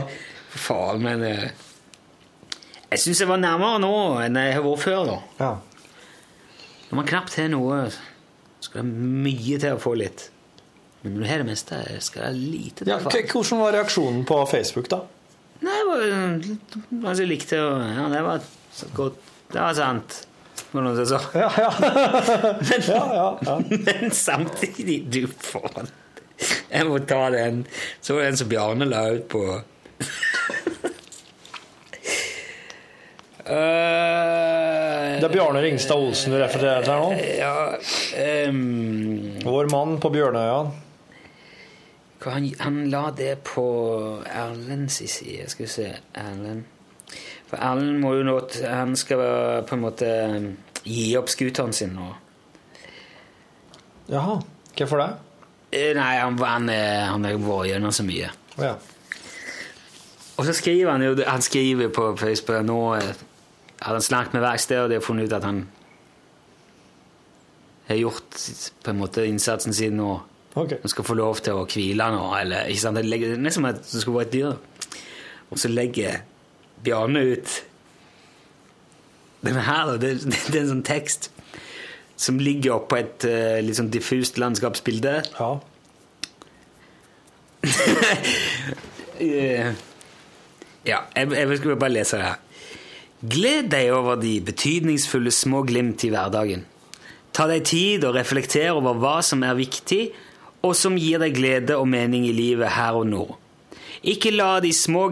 Faen, 0.56 1.02
men 1.04 1.24
eh, 1.26 1.48
Jeg 2.92 3.02
syns 3.02 3.24
jeg 3.24 3.28
var 3.28 3.42
nærmere 3.42 3.80
nå 3.82 3.90
enn 4.22 4.38
jeg 4.40 4.54
har 4.56 4.62
vært 4.64 4.84
før. 4.84 5.10
da. 5.10 5.18
Ja. 5.42 5.50
Når 6.86 7.00
man 7.00 7.08
knapt 7.10 7.34
har 7.40 7.50
noe, 7.50 7.80
skal 8.62 8.86
det 8.86 9.10
mye 9.26 9.58
til 9.58 9.74
å 9.74 9.82
få 9.82 9.96
litt. 9.98 10.28
Men 11.02 11.16
når 11.16 11.22
du 11.22 11.28
har 11.28 11.42
det 11.42 11.48
meste, 11.50 11.80
skal 12.02 12.30
det 12.30 12.46
lite 12.54 12.84
til 12.86 12.92
Ja, 12.94 13.00
hvordan 13.02 13.60
var 13.62 13.74
reaksjonen 13.76 14.22
på 14.26 14.38
Facebook, 14.50 14.88
da? 14.94 15.02
Nei, 15.66 15.74
det 15.76 15.88
var 15.90 17.10
altså, 17.10 17.20
jeg 17.24 17.30
likte 17.30 17.58
å 17.62 17.68
Ja, 17.82 18.06
det 18.12 18.22
var 18.26 18.48
godt. 18.96 19.20
Det 19.52 19.60
var 19.60 19.76
sant. 19.78 20.16
Var 20.76 20.82
det 20.84 20.90
noe 20.92 21.06
så. 21.08 21.18
Ja, 21.32 21.50
Ja, 21.56 23.04
ja. 23.46 23.54
men, 23.70 23.84
men 23.86 24.10
samtidig 24.12 24.98
Du 25.08 25.22
faen. 25.40 25.88
Jeg 26.68 26.84
må 26.84 26.98
ta 27.08 27.30
den. 27.32 27.62
Så 28.04 28.14
var 28.14 28.26
det 28.26 28.34
en 28.34 28.40
som 28.42 28.50
Bjarne 28.50 28.88
la 28.90 29.06
ut 29.16 29.24
på 29.32 29.44
Uh, 33.46 33.52
Det 35.22 35.24
er 35.24 35.32
Bjarne 35.32 35.62
Ringstad 35.62 35.96
Olsen 35.96 36.34
du 36.34 36.40
refererer 36.42 36.82
til 36.82 36.92
her 36.92 36.98
nå? 36.98 37.12
Ja 37.38 38.48
um, 38.50 39.38
Vår 39.46 39.70
mann 39.70 40.00
på 40.02 40.10
Bjørnøya. 40.12 40.58
han, 42.26 42.48
han 42.58 42.80
la 42.90 43.04
det 43.16 43.36
på 43.46 43.64
Erlends 44.26 44.98
side. 44.98 45.46
Skal 45.48 45.64
vi 45.64 45.72
se 45.72 45.92
Erlend 46.18 46.66
For 47.46 47.60
Erlend 47.62 48.00
må 48.02 48.14
jo 48.16 48.24
nå 48.26 48.36
Han 48.66 48.96
skal 48.98 49.20
på 49.68 49.76
en 49.76 49.82
måte 49.84 50.08
gi 50.86 51.12
opp 51.18 51.28
scooteren 51.30 51.72
sin 51.74 51.92
nå. 51.94 52.08
Jaha. 54.10 54.40
Hvorfor 54.76 55.00
det? 55.02 55.08
Eh, 55.74 55.92
Nei, 55.98 56.12
han, 56.20 56.36
han, 56.38 56.68
er- 56.70 57.08
han 57.10 57.24
har 57.26 57.38
vært 57.42 57.70
gjennom 57.72 57.94
så 57.94 58.04
mye. 58.06 58.28
Ja. 58.60 58.74
Og 60.36 60.44
så 60.46 60.52
skriver 60.54 60.90
han 60.92 61.02
jo 61.06 61.14
Han 61.26 61.42
skriver 61.42 61.88
på 61.96 62.10
Facebook 62.20 62.64
nå 62.68 62.80
har 62.96 63.92
han 63.92 64.02
snakket 64.02 64.32
med 64.36 64.42
verkstedet, 64.42 64.82
og 64.84 64.90
de 64.90 64.96
har 64.98 65.04
funnet 65.04 65.26
ut 65.28 65.34
at 65.36 65.44
han 65.44 65.58
har 67.88 67.96
gjort 68.00 68.38
på 68.82 68.90
en 68.90 68.98
måte 68.98 69.26
innsatsen 69.28 69.74
sin 69.76 69.96
nå. 70.00 70.14
Han 70.56 70.88
skal 70.88 71.04
få 71.04 71.14
lov 71.18 71.42
til 71.44 71.58
å 71.60 71.66
hvile 71.68 72.06
nå, 72.14 72.22
eller 72.40 72.70
ikke 72.72 72.80
sant? 72.86 72.96
Det 72.96 73.04
er 73.20 73.36
nesten 73.36 73.60
som 73.60 73.68
at 73.68 73.82
det 73.84 74.00
skulle 74.00 74.16
være 74.22 74.28
et 74.30 74.32
dyr. 74.32 75.02
Og 75.52 75.60
så 75.60 75.68
legger 75.70 76.22
Bjarne 76.84 77.22
ut 77.32 77.62
denne 79.46 79.62
her, 79.62 79.92
da. 79.92 79.96
Det, 80.00 80.12
det, 80.26 80.54
er 80.54 80.62
en 80.64 80.72
sånn 80.74 80.86
tekst 80.86 81.30
som 82.16 82.40
ligger 82.40 82.78
oppå 82.78 82.98
et 82.98 83.26
eh, 83.28 83.58
litt 83.64 83.78
sånn 83.78 83.92
diffust 83.92 84.40
landskapsbilde. 84.42 85.20
Ja. 85.38 85.50
Eh, 89.16 89.70
ja, 90.84 90.98
jeg, 91.16 91.30
jeg 91.32 91.56
skulle 91.56 91.78
bare 91.80 91.94
lese 91.94 92.18
det 92.20 92.26
her. 92.26 92.66
Gled 93.32 93.70
deg 93.72 93.94
over 93.96 94.18
de 94.20 94.34
betydningsfulle 94.44 95.32
små 95.32 95.62
glimt 95.64 96.04
i 96.04 96.10
hverdagen. 96.12 96.66
Ta 97.32 97.46
deg 97.48 97.64
tid 97.64 98.04
og 98.04 98.12
reflekter 98.18 98.76
over 98.76 99.00
hva 99.00 99.14
som 99.24 99.40
er 99.48 99.56
viktig, 99.56 100.02
og 100.60 100.76
som 100.76 101.00
gir 101.00 101.24
deg 101.24 101.32
glede 101.38 101.80
og 101.80 101.88
mening 101.88 102.28
i 102.28 102.34
livet 102.36 102.76
her 102.76 103.00
og 103.00 103.08
nå. 103.08 103.24
Ikke, 104.02 104.30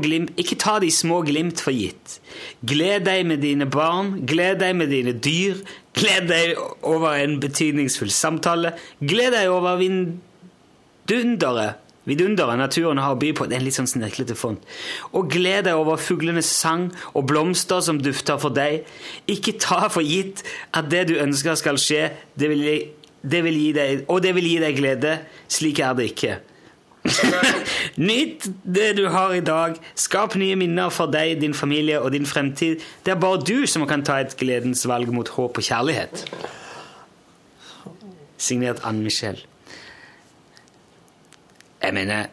glimt, 0.03 0.31
ikke 0.37 0.59
ta 0.61 0.79
de 0.83 0.91
små 0.91 1.23
glimt 1.25 1.61
for 1.61 1.73
gitt. 1.73 2.21
Gled 2.67 3.07
deg 3.07 3.27
med 3.27 3.43
dine 3.45 3.67
barn, 3.67 4.27
gled 4.27 4.61
deg 4.61 4.77
med 4.77 4.91
dine 4.93 5.13
dyr, 5.13 5.63
gled 5.95 6.29
deg 6.29 6.57
over 6.83 7.15
en 7.17 7.41
betydningsfull 7.41 8.11
samtale, 8.11 8.75
gled 9.01 9.33
deg 9.37 9.49
over 9.49 9.79
vidunderet 9.81 11.81
vidunderet 12.09 12.61
naturen 12.61 13.01
har 13.03 13.15
å 13.15 13.21
by 13.21 13.33
på. 13.37 13.49
Det 13.49 13.57
er 13.57 13.63
en 13.63 13.67
litt 13.67 13.77
sånn 13.77 13.91
sneklete 13.91 14.37
font. 14.39 14.63
Og 15.17 15.31
gled 15.33 15.69
deg 15.69 15.79
over 15.79 16.01
fuglenes 16.01 16.51
sang 16.53 16.89
og 17.13 17.27
blomster 17.31 17.83
som 17.85 18.01
dufter 18.03 18.41
for 18.43 18.55
deg. 18.55 18.85
Ikke 19.31 19.57
ta 19.61 19.89
for 19.93 20.05
gitt 20.05 20.45
at 20.77 20.91
det 20.93 21.07
du 21.11 21.17
ønsker 21.21 21.59
skal 21.61 21.81
skje, 21.81 22.09
det 22.39 22.51
vil, 22.53 22.67
det 23.23 23.45
vil 23.47 23.61
gi 23.61 23.71
deg, 23.77 24.05
og 24.09 24.25
det 24.25 24.35
vil 24.37 24.51
gi 24.53 24.59
deg 24.65 24.81
glede. 24.81 25.17
Slik 25.49 25.81
er 25.85 25.97
det 25.99 26.11
ikke. 26.13 26.41
Nyt 28.11 28.47
det 28.65 28.97
du 28.97 29.09
har 29.09 29.35
i 29.35 29.43
dag. 29.45 29.77
Skap 29.95 30.37
nye 30.41 30.57
minner 30.57 30.93
for 30.95 31.13
deg, 31.13 31.37
din 31.41 31.55
familie 31.55 32.01
og 32.01 32.13
din 32.15 32.27
fremtid. 32.27 32.83
Det 33.05 33.13
er 33.15 33.21
bare 33.21 33.43
du 33.45 33.67
som 33.71 33.87
kan 33.89 34.05
ta 34.05 34.21
et 34.23 34.37
gledens 34.41 34.87
valg 34.89 35.13
mot 35.13 35.29
håp 35.37 35.61
og 35.61 35.69
kjærlighet. 35.69 36.25
Signert 38.41 38.83
Ann 38.85 39.03
Michel. 39.05 39.41
Jeg 41.85 41.95
mener 41.95 42.27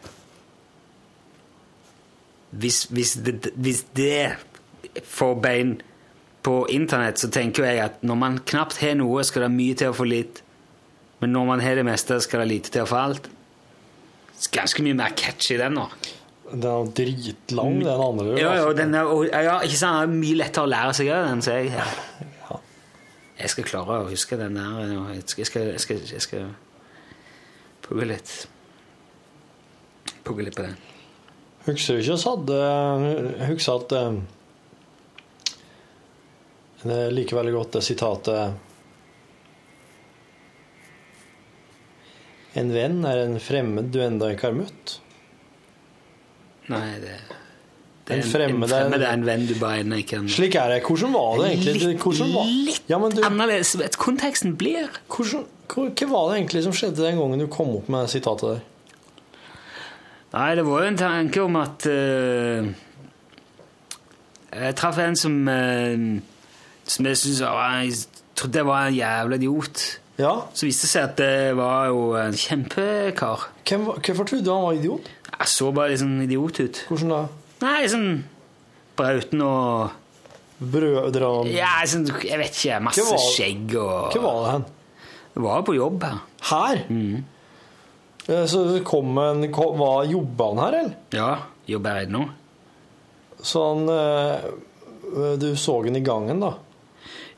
hvis, 2.52 2.84
hvis, 2.84 3.12
det, 3.24 3.50
hvis 3.54 3.82
det 3.96 4.36
får 5.04 5.34
bein 5.40 5.80
på 6.42 6.66
internett, 6.70 7.18
så 7.18 7.30
tenker 7.30 7.64
jeg 7.64 7.80
at 7.80 8.02
når 8.02 8.18
man 8.18 8.40
knapt 8.44 8.80
har 8.82 8.96
noe, 8.98 9.24
skal 9.24 9.46
det 9.46 9.52
mye 9.54 9.76
til 9.78 9.92
å 9.92 9.96
få 9.96 10.04
litt. 10.08 10.42
Men 11.22 11.32
når 11.32 11.46
man 11.48 11.62
har 11.64 11.78
det 11.78 11.86
meste, 11.86 12.18
skal 12.20 12.42
det 12.42 12.50
lite 12.50 12.74
til 12.74 12.84
å 12.84 12.90
få 12.90 12.98
alt. 12.98 13.30
Ganske 14.52 14.82
mye 14.82 14.96
mer 14.98 15.14
catchy 15.16 15.56
den 15.60 15.76
nå. 15.78 15.86
Den 16.52 16.66
er 16.68 16.90
dritlang, 16.96 17.78
den 17.80 17.88
andre. 17.88 18.40
Ja, 18.40 18.54
ja, 18.58 18.72
den 18.76 18.94
er, 18.94 19.08
og, 19.08 19.24
ja, 19.30 19.60
ikke 19.64 19.78
sant? 19.78 20.02
Den 20.02 20.16
er 20.18 20.20
mye 20.20 20.38
lettere 20.42 20.66
å 20.66 20.72
lære 20.72 20.96
seg 20.98 21.08
av 21.14 21.28
den, 21.30 21.42
så 21.44 21.56
jeg 21.56 21.70
Jeg 23.42 23.50
skal 23.50 23.64
klare 23.66 24.00
å 24.02 24.10
huske 24.10 24.36
den 24.38 24.58
der. 24.58 24.92
Jeg 25.14 25.22
skal, 25.30 25.70
jeg 25.72 25.80
skal, 25.80 26.02
jeg 26.12 26.22
skal, 26.22 26.50
pugge 27.82 28.04
litt. 28.10 28.34
Pugge 30.22 30.44
litt 30.46 30.58
på 30.58 30.66
den. 30.66 30.76
Husker 31.66 31.94
du 31.96 32.02
ikke 32.02 32.14
oss 32.16 32.26
hadde 32.26 32.56
Jeg 32.58 33.48
husker 33.52 33.72
at 33.78 33.92
Det 36.82 36.96
Jeg 37.04 37.12
liker 37.14 37.38
veldig 37.38 37.54
godt 37.54 37.76
det 37.78 37.84
sitatet 37.86 38.71
En 42.58 42.72
venn 42.74 43.00
er 43.08 43.22
en 43.24 43.38
fremmed 43.40 43.88
du 43.92 44.02
enda 44.04 44.28
ikke 44.32 44.50
har 44.50 44.58
møtt. 44.58 44.98
Nei, 46.72 46.98
det 47.02 47.14
Det 48.02 48.16
En 48.18 48.24
fremmed 48.26 48.66
en 48.66 48.72
fremmed 48.74 49.02
er 49.02 49.12
en 49.12 49.24
venn 49.26 49.46
du 49.46 49.54
bare 49.60 49.82
ennå 49.82 50.00
ikke 50.02 50.16
kan 50.16 50.28
Slik 50.30 50.56
er 50.58 50.74
det. 50.74 50.80
Hvordan 50.82 51.14
var 51.14 51.38
det 51.38 51.52
egentlig? 51.52 51.96
Hvordan 52.02 52.32
var, 52.34 52.50
litt 52.66 52.90
ja, 52.90 52.98
men 52.98 53.14
du, 53.14 53.22
annerledes. 53.26 53.76
Vet, 53.78 53.96
Konteksten 53.96 54.56
blir 54.58 54.90
hvordan, 55.06 55.46
hva 55.70 56.08
var 56.10 56.32
det 56.32 56.40
egentlig 56.40 56.64
som 56.66 56.74
skjedde 56.76 57.06
den 57.06 57.20
gangen 57.22 57.44
du 57.44 57.46
kom 57.50 57.70
opp 57.78 57.88
med 57.92 58.10
sitatet 58.10 58.56
der? 58.56 58.68
Nei, 60.32 60.48
det 60.56 60.64
var 60.66 60.82
jo 60.82 60.90
en 60.90 60.98
tanke 60.98 61.42
om 61.44 61.56
at 61.60 61.86
uh, 61.92 62.68
Jeg 64.52 64.76
traff 64.80 64.98
en 64.98 65.16
som 65.16 65.34
uh, 65.48 66.06
Som 66.88 67.08
jeg 67.08 67.20
syntes 67.20 67.42
var 67.44 67.82
Jeg 67.84 67.98
trodde 68.34 68.62
jeg 68.62 68.66
var 68.66 68.86
en 68.88 68.96
jævla 68.96 69.36
idiot. 69.36 69.82
Ja, 70.22 70.32
Så 70.54 70.68
viste 70.68 70.86
det 70.86 70.92
seg 70.92 71.06
at 71.08 71.16
det 71.18 71.56
var 71.58 71.88
jo 71.90 72.02
en 72.20 72.36
kjempekar. 72.38 73.48
hvem, 73.66 73.86
Hvorfor 73.98 74.28
trodde 74.28 74.44
du 74.46 74.52
han 74.52 74.62
var 74.68 74.76
idiot? 74.78 75.08
Jeg 75.32 75.48
så 75.50 75.72
bare 75.74 75.90
litt 75.90 76.02
sånn 76.02 76.20
idiot 76.22 76.60
ut. 76.62 76.82
Hvordan 76.88 77.08
da? 77.14 77.22
Nei, 77.64 77.80
sånn 77.90 78.08
brauten 78.96 79.42
og 79.42 79.98
Brødre 80.62 81.30
Ja, 81.50 81.80
sånn, 81.90 82.04
jeg 82.22 82.38
vet 82.38 82.54
ikke. 82.54 82.78
Masse 82.86 83.02
var- 83.08 83.18
skjegg 83.32 83.74
og 83.80 84.12
Hva 84.14 84.22
var 84.22 84.42
det 84.44 84.52
hen? 84.52 84.64
Det 85.34 85.42
var 85.42 85.62
på 85.66 85.74
jobb 85.74 86.02
her. 86.06 86.18
Her? 86.52 86.82
Mm. 86.92 87.24
Eh, 88.28 88.44
Så 88.46 88.84
kom 88.84 89.18
en, 89.18 89.50
kom, 89.52 89.78
var, 89.78 90.04
Jobba 90.06 90.48
han 90.54 90.58
her, 90.62 90.78
eller? 90.78 90.94
Ja, 91.10 91.38
jobber 91.66 91.98
her 91.98 92.06
nå. 92.06 92.28
Så 93.42 93.64
han 93.74 93.88
eh, 93.88 95.36
Du 95.40 95.48
så 95.56 95.82
han 95.82 95.96
i 95.96 96.00
gangen, 96.00 96.38
da? 96.44 96.52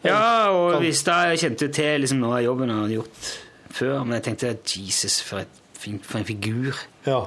Ja, 0.04 0.48
og 0.52 0.78
hvis 0.82 1.00
jeg 1.06 1.38
kjente 1.40 1.68
til 1.72 2.00
liksom, 2.04 2.18
noe 2.20 2.36
av 2.38 2.44
jobben 2.44 2.70
han 2.70 2.82
hadde 2.84 2.98
gjort 2.98 3.30
før, 3.74 4.02
men 4.04 4.18
jeg 4.18 4.22
tenkte 4.28 4.56
Jesus, 4.76 5.20
for, 5.24 5.38
et, 5.44 5.62
for 6.04 6.18
en 6.20 6.24
figur. 6.28 6.76
Ja. 7.06 7.22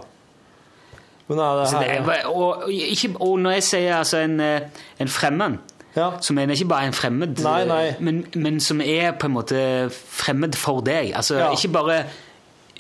Men 1.28 1.40
er 1.44 1.58
det 1.60 1.66
Så 1.72 1.80
det 1.82 1.88
her 1.92 2.12
er, 2.14 2.28
og, 2.30 2.64
og 2.64 2.72
ikke, 2.72 3.10
og 3.20 3.34
når 3.44 3.52
jeg 3.58 3.64
sier 3.68 3.96
altså 3.98 4.22
en, 4.24 4.40
eh, 4.40 4.62
en 5.04 5.08
fremmed, 5.12 5.58
Ja. 5.98 6.12
så 6.22 6.34
mener 6.34 6.54
jeg 6.54 6.62
ikke 6.62 6.70
bare 6.70 6.86
en 6.88 6.94
fremmed, 6.94 7.40
Nei, 7.42 7.66
nei. 7.66 7.96
Men, 8.00 8.26
men 8.36 8.60
som 8.62 8.82
er 8.82 9.12
på 9.18 9.26
en 9.26 9.34
måte 9.34 9.90
fremmed 9.92 10.54
for 10.56 10.82
deg. 10.86 11.12
Altså 11.18 11.36
Ja. 11.40 11.50
ikke 11.52 11.72
bare 11.74 12.04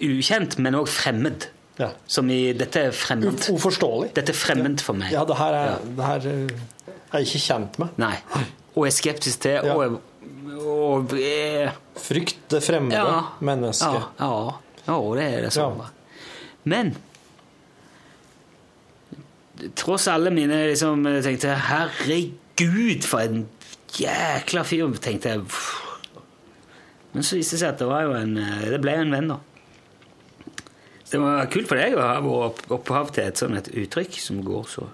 ukjent, 0.01 0.59
men 0.59 0.75
òg 0.75 0.87
fremmed. 0.87 1.47
ja. 1.79 1.89
Som 2.07 2.29
i 2.29 2.53
Dette 2.53 2.79
er 2.79 2.91
fremmed. 2.91 3.49
Uforståelig. 3.53 4.11
Dette 4.15 4.31
er 4.31 4.37
fremmed 4.37 4.79
for 4.85 4.93
meg. 4.93 5.11
Ja, 5.11 5.23
det 5.25 5.35
her 5.37 5.53
er, 5.63 5.77
det 5.97 6.05
her 6.05 6.29
eh, 6.29 6.47
er 7.11 7.19
jeg 7.19 7.27
ikke 7.27 7.43
kjent 7.47 7.79
med. 7.79 7.87
Nei. 7.97 8.15
Og 8.77 8.85
er 8.85 8.93
skeptisk 8.93 9.41
til, 9.47 9.57
Ja. 9.65 9.73
og, 9.73 9.97
og 10.61 11.13
er 11.17 11.71
Frykt 11.97 12.43
det 12.53 12.61
fremmede 12.63 12.93
Ja. 13.01 13.23
mennesket. 13.41 14.03
Ja, 14.21 14.31
ja, 14.87 14.97
det 15.17 15.23
er 15.33 15.41
det 15.47 15.53
samme. 15.55 15.87
Ja. 15.87 15.93
Men 16.67 16.93
tross 19.77 20.07
alle 20.11 20.29
mine 20.33 20.59
liksom, 20.69 21.03
tenkte 21.25 21.55
Herregud, 21.67 23.03
for 23.07 23.23
en 23.25 23.47
jækla 23.97 24.63
fyr, 24.67 24.91
tenkte 25.01 25.31
jeg. 25.33 25.41
Men 27.15 27.25
så 27.25 27.39
viste 27.39 27.55
det 27.57 27.61
seg 27.63 27.71
at 27.73 27.79
det 27.81 27.87
var 27.89 28.03
jo 28.05 28.13
en 28.19 28.35
Det 28.37 28.79
ble 28.83 28.93
en 29.01 29.13
venn, 29.15 29.31
da. 29.31 29.39
Så 31.07 31.15
Det 31.15 31.21
var 31.23 31.45
kult 31.49 31.69
for 31.69 31.79
deg 31.79 31.95
å 31.95 32.03
ha 32.03 32.19
vært 32.21 32.65
opphav 32.75 33.13
til 33.15 33.23
et 33.23 33.39
sånt 33.39 33.57
et 33.57 33.69
uttrykk 33.73 34.17
som 34.21 34.41
går 34.43 34.65
så 34.69 34.89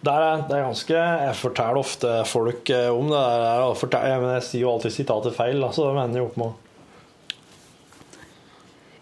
Det 0.00 0.12
er, 0.12 0.42
det 0.48 0.56
er 0.56 0.66
ganske 0.66 0.94
Jeg 0.94 1.36
forteller 1.40 1.80
ofte 1.80 2.12
folk 2.28 2.70
eh, 2.70 2.88
om 2.92 3.08
det 3.10 3.16
der. 3.16 3.44
jeg, 3.64 3.76
forteller, 3.80 4.12
jeg, 4.12 4.22
men 4.22 4.34
jeg 4.36 4.46
sier 4.50 4.64
jo 4.66 4.70
alltid 4.74 4.94
sitatet 4.94 5.36
feil, 5.36 5.60
da, 5.62 5.72
så 5.72 5.88
det 5.88 5.96
mener 5.96 6.20
jeg 6.20 6.28
opp 6.28 6.38
med 6.42 6.50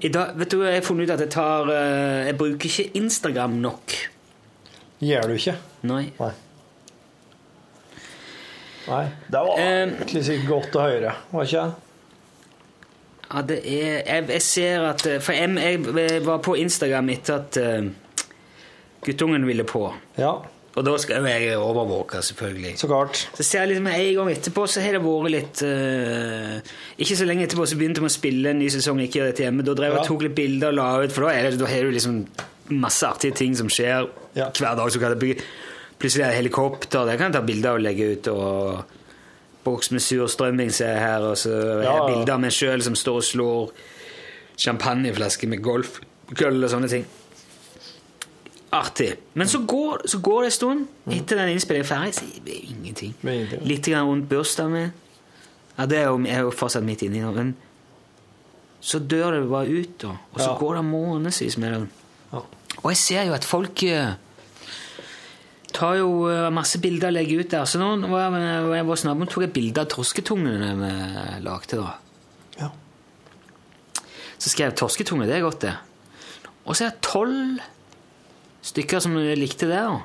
I 0.06 0.12
dag, 0.14 0.34
vet 0.38 0.54
du, 0.54 0.62
Jeg 0.62 0.78
har 0.78 0.86
funnet 0.86 1.08
ut 1.08 1.14
at 1.16 1.24
jeg 1.26 1.34
tar 1.34 1.72
eh, 1.74 2.20
Jeg 2.30 2.38
bruker 2.40 2.70
ikke 2.70 2.90
Instagram 3.02 3.58
nok. 3.64 3.96
Gjør 5.04 5.28
du 5.28 5.34
ikke? 5.36 5.56
Nei. 5.90 6.04
Nei. 6.20 6.32
Nei. 8.84 9.04
Det 9.32 9.40
var 9.40 9.60
egentlig 9.64 10.20
um, 10.22 10.26
sikkert 10.28 10.48
godt 10.50 10.78
å 10.78 10.86
høre, 10.86 11.12
var 11.32 11.48
ikke 11.48 11.64
det? 11.64 11.80
Ja, 13.24 13.42
det 13.42 13.58
er 13.64 13.94
Jeg, 14.04 14.26
jeg 14.28 14.42
ser 14.44 14.88
at 14.92 15.06
eh, 15.08 15.20
For 15.24 15.32
jeg, 15.34 15.54
jeg 15.56 16.24
var 16.26 16.42
på 16.44 16.56
Instagram 16.60 17.08
etter 17.14 17.40
at 17.40 17.58
uh, 17.58 17.88
guttungen 19.04 19.44
ville 19.48 19.64
på. 19.68 19.88
Ja, 20.16 20.38
Og 20.76 20.82
da 20.84 20.96
skal 20.98 21.20
jo 21.22 21.26
jeg 21.30 21.56
overvåke, 21.56 22.18
selvfølgelig. 22.26 22.72
så 22.80 22.88
klart. 22.90 23.28
Så 23.38 23.42
ser 23.46 23.60
jeg 23.60 23.68
liksom 23.68 23.86
en 23.86 24.14
gang 24.16 24.30
etterpå, 24.32 24.64
så 24.66 24.80
har 24.82 24.92
det 24.96 25.02
vært 25.04 25.30
litt 25.30 25.62
uh, 25.62 26.72
Ikke 26.98 27.16
så 27.16 27.24
lenge 27.28 27.46
etterpå 27.46 27.66
så 27.70 27.76
begynte 27.78 28.00
vi 28.02 28.08
å 28.10 28.14
spille 28.16 28.50
en 28.50 28.58
ny 28.58 28.66
sesong 28.74 28.98
Ikke 29.04 29.20
gjør 29.20 29.30
dette 29.30 29.44
hjemme. 29.46 29.62
Da 29.62 29.74
drev 29.78 29.92
jeg 29.92 29.98
og 30.00 30.02
Ja. 30.02 30.08
tok 30.08 30.22
litt 30.26 30.34
bilder 30.34 30.68
og 30.68 30.74
la 30.74 30.88
ut, 31.04 31.12
for 31.14 31.28
da, 31.28 31.30
er 31.36 31.50
det, 31.50 31.60
da 31.60 31.66
har 31.70 31.82
du 31.86 31.90
liksom 31.94 32.26
masse 32.74 33.06
artige 33.06 33.34
ting 33.38 33.54
som 33.54 33.68
skjer 33.68 34.08
Ja. 34.34 34.50
hver 34.50 34.74
dag. 34.76 34.90
Så 34.90 34.98
kan 34.98 35.10
det 35.14 35.18
bli, 35.22 35.36
plutselig 36.00 36.24
er 36.24 36.32
det 36.34 36.40
helikopter, 36.42 37.06
det 37.06 37.18
kan 37.18 37.30
jeg 37.30 37.38
ta 37.38 37.46
bilder 37.46 37.70
og 37.78 37.80
legge 37.86 38.12
ut. 38.16 38.28
og 38.28 38.84
Boks 39.64 39.90
med 39.92 40.00
surstrømming 40.02 40.72
ser 40.74 40.90
jeg 40.92 41.00
her, 41.00 41.20
og 41.22 41.36
så 41.38 41.54
Ja, 41.84 41.94
ja. 41.94 42.06
bilder 42.10 42.34
av 42.34 42.40
meg 42.40 42.50
sjøl 42.52 42.82
som 42.82 42.94
står 42.98 43.16
og 43.16 43.22
slår 43.22 43.70
champagneflaske 44.58 45.46
med 45.48 45.62
golfkølle 45.64 46.64
og 46.66 46.70
sånne 46.70 46.90
ting. 46.90 47.06
Artig. 48.74 49.12
Men 49.38 49.48
så 49.50 49.60
går, 49.70 50.02
så 50.10 50.18
går 50.24 50.40
det 50.42 50.48
en 50.50 50.54
stund 50.56 51.12
etter 51.14 51.38
den 51.38 51.52
innspillingen 51.54 51.86
er 51.86 51.90
ferdig, 51.90 52.14
så 52.16 52.24
er 52.26 52.56
ingenting. 52.72 53.12
Det 53.20 53.34
ingenting. 53.36 53.62
Litt 53.70 53.86
grann 53.86 54.08
rundt 54.08 54.28
bursdagen 54.30 54.72
min. 54.74 54.92
Ja, 55.78 55.86
det 55.90 55.98
er 56.00 56.08
jo, 56.10 56.18
jeg 56.26 56.34
er 56.38 56.42
jo 56.48 56.50
fortsatt 56.54 56.84
midt 56.86 57.02
inni 57.06 57.22
nå, 57.22 57.30
men 57.36 57.52
så 58.84 58.98
dør 59.00 59.36
det 59.38 59.44
bare 59.50 59.70
ut, 59.80 59.94
da. 60.02 60.16
Og 60.32 60.40
så 60.40 60.48
Ja. 60.50 60.56
går 60.58 60.74
det 60.76 60.84
månedsvis 60.84 61.56
med 61.62 61.72
det. 61.72 61.88
Ja. 62.32 62.42
Og 62.82 62.90
jeg 62.90 62.96
ser 63.00 63.22
jo 63.28 63.32
at 63.34 63.44
folk 63.48 63.82
eh, 63.82 64.14
tar 65.74 65.94
jo 65.98 66.28
eh, 66.30 66.50
masse 66.54 66.78
bilder 66.82 67.08
og 67.10 67.16
legger 67.16 67.40
ut 67.40 67.50
der. 67.50 67.64
Så 67.64 67.78
nå 67.80 67.88
var 68.10 68.26
jeg, 68.26 68.32
når 68.64 68.74
jeg 68.76 68.84
hos 68.90 69.04
naboen, 69.06 69.30
tok 69.32 69.46
jeg 69.46 69.52
bilde 69.56 69.80
av 69.80 69.88
torsketungene 69.94 70.72
vi 70.82 70.92
lagde. 71.46 71.78
da. 71.80 71.94
Ja. 72.60 72.68
Så 74.38 74.50
skrev 74.52 74.70
jeg 74.72 74.76
torsketunge, 74.78 75.26
det 75.30 75.36
er 75.38 75.46
godt, 75.46 75.60
det. 75.64 75.74
Og 76.66 76.76
så 76.76 76.86
er 76.86 76.90
det 76.94 77.00
tolv 77.02 77.60
stykker 78.64 79.02
som 79.04 79.16
likte 79.16 79.68
det. 79.68 79.80
da. 79.80 79.98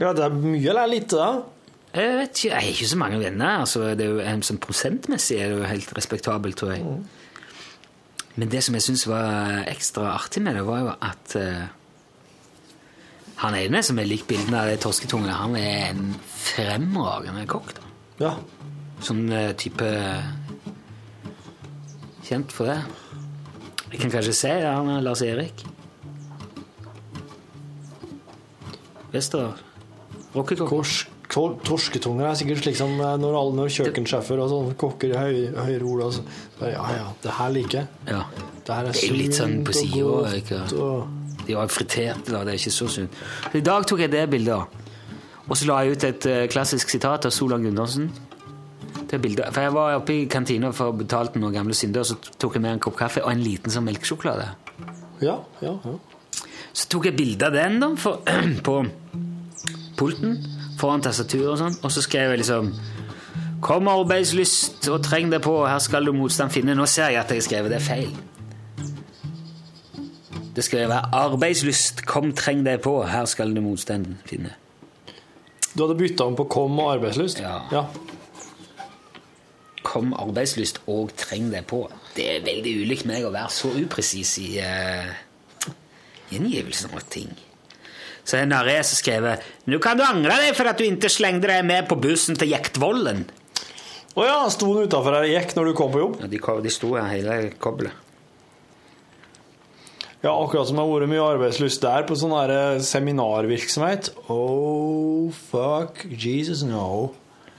ja, 0.00 0.12
det 0.12 0.24
er 0.26 0.38
mye 0.38 0.70
eller 0.72 0.90
lite, 0.90 1.18
da? 1.18 1.54
Jeg 1.94 2.14
vet 2.18 2.32
ikke, 2.32 2.48
jeg 2.48 2.56
har 2.56 2.72
ikke 2.72 2.90
så 2.90 2.96
mange 2.98 3.18
venner. 3.20 3.60
altså 3.62 3.92
det 3.94 4.06
er 4.06 4.10
jo 4.10 4.22
en 4.26 4.42
sånn 4.42 4.58
Prosentmessig 4.58 5.38
er 5.38 5.52
det 5.52 5.60
jo 5.60 5.68
helt 5.70 5.92
respektabelt, 5.94 6.58
tror 6.58 6.72
jeg. 6.74 6.98
Men 8.34 8.50
det 8.50 8.64
som 8.66 8.74
jeg 8.74 8.82
syns 8.82 9.06
var 9.06 9.62
ekstra 9.70 10.08
artig 10.16 10.42
med 10.42 10.58
det, 10.58 10.64
var 10.66 10.80
jo 10.82 10.94
at 10.98 11.36
uh, 11.38 11.66
han 13.44 13.58
ene 13.58 13.82
som 13.86 13.98
jeg 14.02 14.10
liker 14.10 14.32
bildene 14.32 14.64
av 14.64 14.72
det 14.72 14.80
torsketunge 14.82 15.30
han 15.30 15.54
er 15.58 15.92
en 15.92 16.08
fremragende 16.34 17.46
kokk. 17.50 17.76
da. 17.78 17.92
Ja. 18.24 18.32
Sånn 19.04 19.28
uh, 19.30 19.52
type 19.58 19.92
Kjent 22.24 22.54
for 22.56 22.66
det. 22.72 22.80
Jeg 23.92 24.00
kan 24.00 24.14
kanskje 24.16 24.34
se 24.34 24.50
ja, 24.64 24.74
han 24.80 24.88
er 24.90 25.02
Lars 25.04 25.22
Erik. 25.22 25.60
Vester. 29.14 29.60
Rockekokk. 30.34 31.10
Torsketunger 31.34 32.28
er 32.28 32.36
sikkert 32.38 32.60
slik 32.62 32.76
som 32.78 32.92
eh, 33.00 33.14
når, 33.18 33.36
alle, 33.38 33.54
når 33.58 33.70
kjøkkensjefer 33.74 34.38
og 34.42 34.50
sånne 34.52 34.74
kokker 34.78 35.14
høy, 35.16 35.38
høyere 35.56 35.86
ord 35.88 36.02
og 36.04 36.12
så, 36.14 36.24
så, 36.58 36.68
Ja, 36.70 36.84
ja, 36.94 37.06
det 37.24 37.32
her 37.38 37.54
liker 37.54 37.78
jeg. 37.80 37.88
Ja. 38.10 38.20
Det 38.64 38.76
her 38.76 38.90
er 38.90 38.94
Det 38.98 39.08
er 39.08 39.18
litt 39.18 39.38
sånn 39.38 39.56
på 39.66 39.74
sida. 39.74 40.04
og 40.84 41.46
De 41.46 41.56
var 41.56 41.72
friterte, 41.72 42.30
da. 42.30 42.44
Det 42.44 42.54
er 42.54 42.60
ikke 42.60 42.74
så 42.76 42.90
sunt. 42.92 43.18
I 43.56 43.64
dag 43.64 43.86
tok 43.88 44.04
jeg 44.04 44.12
det 44.12 44.22
bildet. 44.30 44.80
Og 45.44 45.58
så 45.58 45.66
la 45.68 45.80
jeg 45.84 45.96
ut 45.96 46.06
et 46.10 46.28
eh, 46.30 46.46
klassisk 46.52 46.92
sitat 46.92 47.26
av 47.28 47.34
Solan 47.34 47.64
Gundersen. 47.64 48.10
Det 49.10 49.20
bildet. 49.20 49.50
For 49.52 49.64
Jeg 49.64 49.74
var 49.74 49.98
oppe 49.98 50.14
i 50.14 50.24
kantina 50.30 50.70
for 50.76 50.92
å 50.92 50.96
betale 50.96 51.34
noen 51.40 51.56
gamle 51.56 51.76
synder, 51.76 52.04
og 52.04 52.12
så 52.12 52.36
tok 52.38 52.56
jeg 52.56 52.64
med 52.64 52.76
en 52.76 52.84
kopp 52.84 52.96
kaffe 53.00 53.24
og 53.24 53.32
en 53.32 53.42
liten 53.44 53.72
sånn 53.72 53.84
melkesjokolade. 53.88 54.52
Ja, 55.24 55.40
ja, 55.62 55.76
ja. 55.84 55.98
Så 56.74 56.90
tok 56.90 57.06
jeg 57.08 57.16
bilde 57.18 57.46
av 57.46 57.54
den 57.54 57.78
da, 57.82 57.92
for, 58.00 58.24
på 58.66 58.80
pulten 59.98 60.38
foran 60.80 61.04
tastaturet 61.04 61.52
og 61.54 61.60
sånn, 61.60 61.80
og 61.86 61.92
så 61.94 62.02
skrev 62.04 62.34
jeg 62.34 62.44
liksom 62.44 62.74
Kom 63.64 63.86
arbeidslyst 63.88 64.90
og 64.92 64.98
treng 65.06 65.30
deg 65.32 65.40
på, 65.40 65.54
her 65.64 65.78
skal 65.80 66.04
du 66.04 66.10
motstand 66.12 66.52
finne. 66.52 66.74
Nå 66.76 66.84
ser 66.90 67.14
jeg 67.14 67.22
at 67.22 67.30
jeg 67.32 67.40
har 67.40 67.44
skrevet 67.46 67.72
det 67.72 67.78
feil. 67.80 68.10
Det 70.52 70.62
skal 70.66 70.84
være 70.84 71.08
arbeidslyst, 71.16 72.02
kom 72.04 72.34
treng 72.36 72.60
deg 72.66 72.82
på, 72.84 72.92
her 73.08 73.24
skal 73.30 73.54
du 73.56 73.62
motstand 73.64 74.18
finne. 74.28 74.52
Du 75.72 75.86
hadde 75.86 75.96
bytta 75.96 76.26
om 76.28 76.36
på 76.36 76.44
kom 76.52 76.76
og 76.76 76.92
arbeidslyst? 76.98 77.40
Ja. 77.40 77.56
ja. 77.72 77.86
Kom 79.80 80.12
arbeidslyst 80.12 80.82
og 80.84 81.14
treng 81.16 81.48
deg 81.54 81.64
på. 81.70 81.86
Det 82.18 82.28
er 82.36 82.44
veldig 82.44 82.76
ulikt 82.84 83.08
meg 83.08 83.24
å 83.24 83.32
være 83.32 83.50
så 83.54 83.72
upresis 83.80 84.36
i 84.44 84.50
uh, 84.60 85.08
gjengivelsen 86.34 86.94
av 86.94 87.06
ting. 87.12 87.32
Så 88.24 88.38
en 88.40 88.52
narre 88.54 88.78
som 88.86 88.96
skrev 88.96 89.26
Nå 89.68 89.78
kan 89.84 89.98
du 90.00 90.04
angre 90.06 90.36
deg 90.40 90.56
for 90.56 90.68
at 90.70 90.80
du 90.80 90.86
ikke 90.86 91.12
slengte 91.12 91.50
deg 91.50 91.64
med 91.68 91.88
på 91.90 91.98
bussen 92.00 92.38
til 92.40 92.54
Jektvollen. 92.54 93.26
Å 94.14 94.24
ja, 94.24 94.38
sto 94.52 94.70
han 94.70 94.86
utafor 94.86 95.16
her 95.16 95.26
og 95.26 95.32
gikk 95.34 95.52
når 95.56 95.68
du 95.68 95.76
kom 95.76 95.92
på 95.92 96.00
jobb? 96.00 96.16
Ja, 96.22 96.30
de, 96.30 96.40
de 96.64 96.72
sto 96.72 96.94
her 96.94 97.10
hele 97.10 97.38
koblet. 97.60 98.00
Ja, 100.24 100.32
akkurat 100.32 100.70
som 100.70 100.78
det 100.78 100.84
har 100.86 100.88
vært 100.88 101.10
mye 101.10 101.24
arbeidslyst 101.34 101.82
der 101.84 102.06
på 102.08 102.16
sånn 102.16 102.32
eh, 102.46 102.78
seminarvirksomhet. 102.80 104.14
Oh, 104.32 105.28
fuck 105.50 106.00
Jesus, 106.08 106.62
no. 106.64 107.10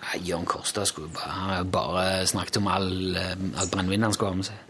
Nei, 0.01 0.21
John 0.25 0.47
Costa 0.49 0.81
skulle 0.89 1.11
bare, 1.13 1.59
bare 1.69 2.23
snakket 2.25 2.57
om 2.57 2.71
all, 2.73 2.89
eh, 3.19 3.35
all 3.59 3.69
brennevin 3.69 4.07
han 4.07 4.15
skulle 4.15 4.31
ha 4.33 4.39
med 4.39 4.49
seg. 4.49 4.63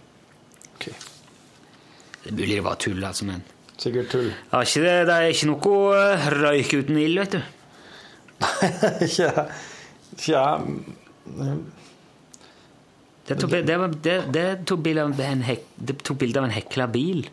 Ok. 0.74 0.90
Det 2.26 2.34
er 2.34 2.36
mulig 2.36 2.58
det 2.58 2.66
var 2.66 2.82
tull, 2.84 3.00
altså, 3.00 3.30
men 3.30 3.46
Sikkert 3.78 4.10
tull. 4.14 4.30
ja, 4.32 4.60
det, 4.64 4.92
det 5.10 5.16
er 5.16 5.30
ikke 5.34 5.50
noe 5.52 5.80
eh, 6.00 6.28
røyk 6.32 6.74
uten 6.80 6.98
ild, 7.02 7.20
vet 7.20 7.36
du. 7.36 7.42
Nei, 8.46 8.70
ikke 9.08 9.32
jeg. 10.32 11.58
Det 13.26 13.38
tok, 13.42 13.56
det 13.66 13.78
var, 13.82 13.94
det, 14.06 14.16
det 14.36 14.46
tok 14.70 14.84
bilde 14.86 15.02
av 15.08 15.22
en, 15.26 15.42
hek, 15.48 15.64
av 15.82 16.44
en 16.46 16.54
hekla 16.54 16.86
bil. 16.94 17.24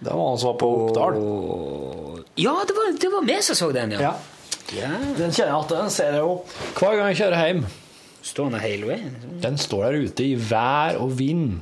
Det 0.00 0.08
var 0.14 0.28
han 0.30 0.38
som 0.40 0.52
var 0.52 0.58
på 0.62 0.68
Oppdal. 0.86 1.16
Og- 1.20 2.20
Ja, 2.40 2.54
det 2.64 2.76
var, 2.76 2.92
det 3.02 3.10
var 3.12 3.24
vi 3.26 3.38
som 3.42 3.56
så 3.58 3.70
den, 3.74 3.90
ja. 3.96 4.00
Ja. 4.00 4.12
ja. 4.78 4.90
Den 5.18 5.32
kjenner 5.34 5.50
jeg 5.50 5.58
at 5.64 5.72
den 5.74 5.90
ser 5.92 6.14
jeg 6.14 6.22
jo 6.22 6.36
hver 6.78 6.94
gang 6.96 7.10
jeg 7.10 7.18
kjører 7.20 7.42
hjem. 7.46 7.64
Står 8.30 8.50
den 8.52 8.60
hele 8.62 8.86
veien? 8.92 9.14
Den 9.42 9.58
står 9.58 9.84
der 9.88 9.98
ute 10.06 10.24
i 10.24 10.34
vær 10.36 10.96
og 11.02 11.12
vind. 11.18 11.58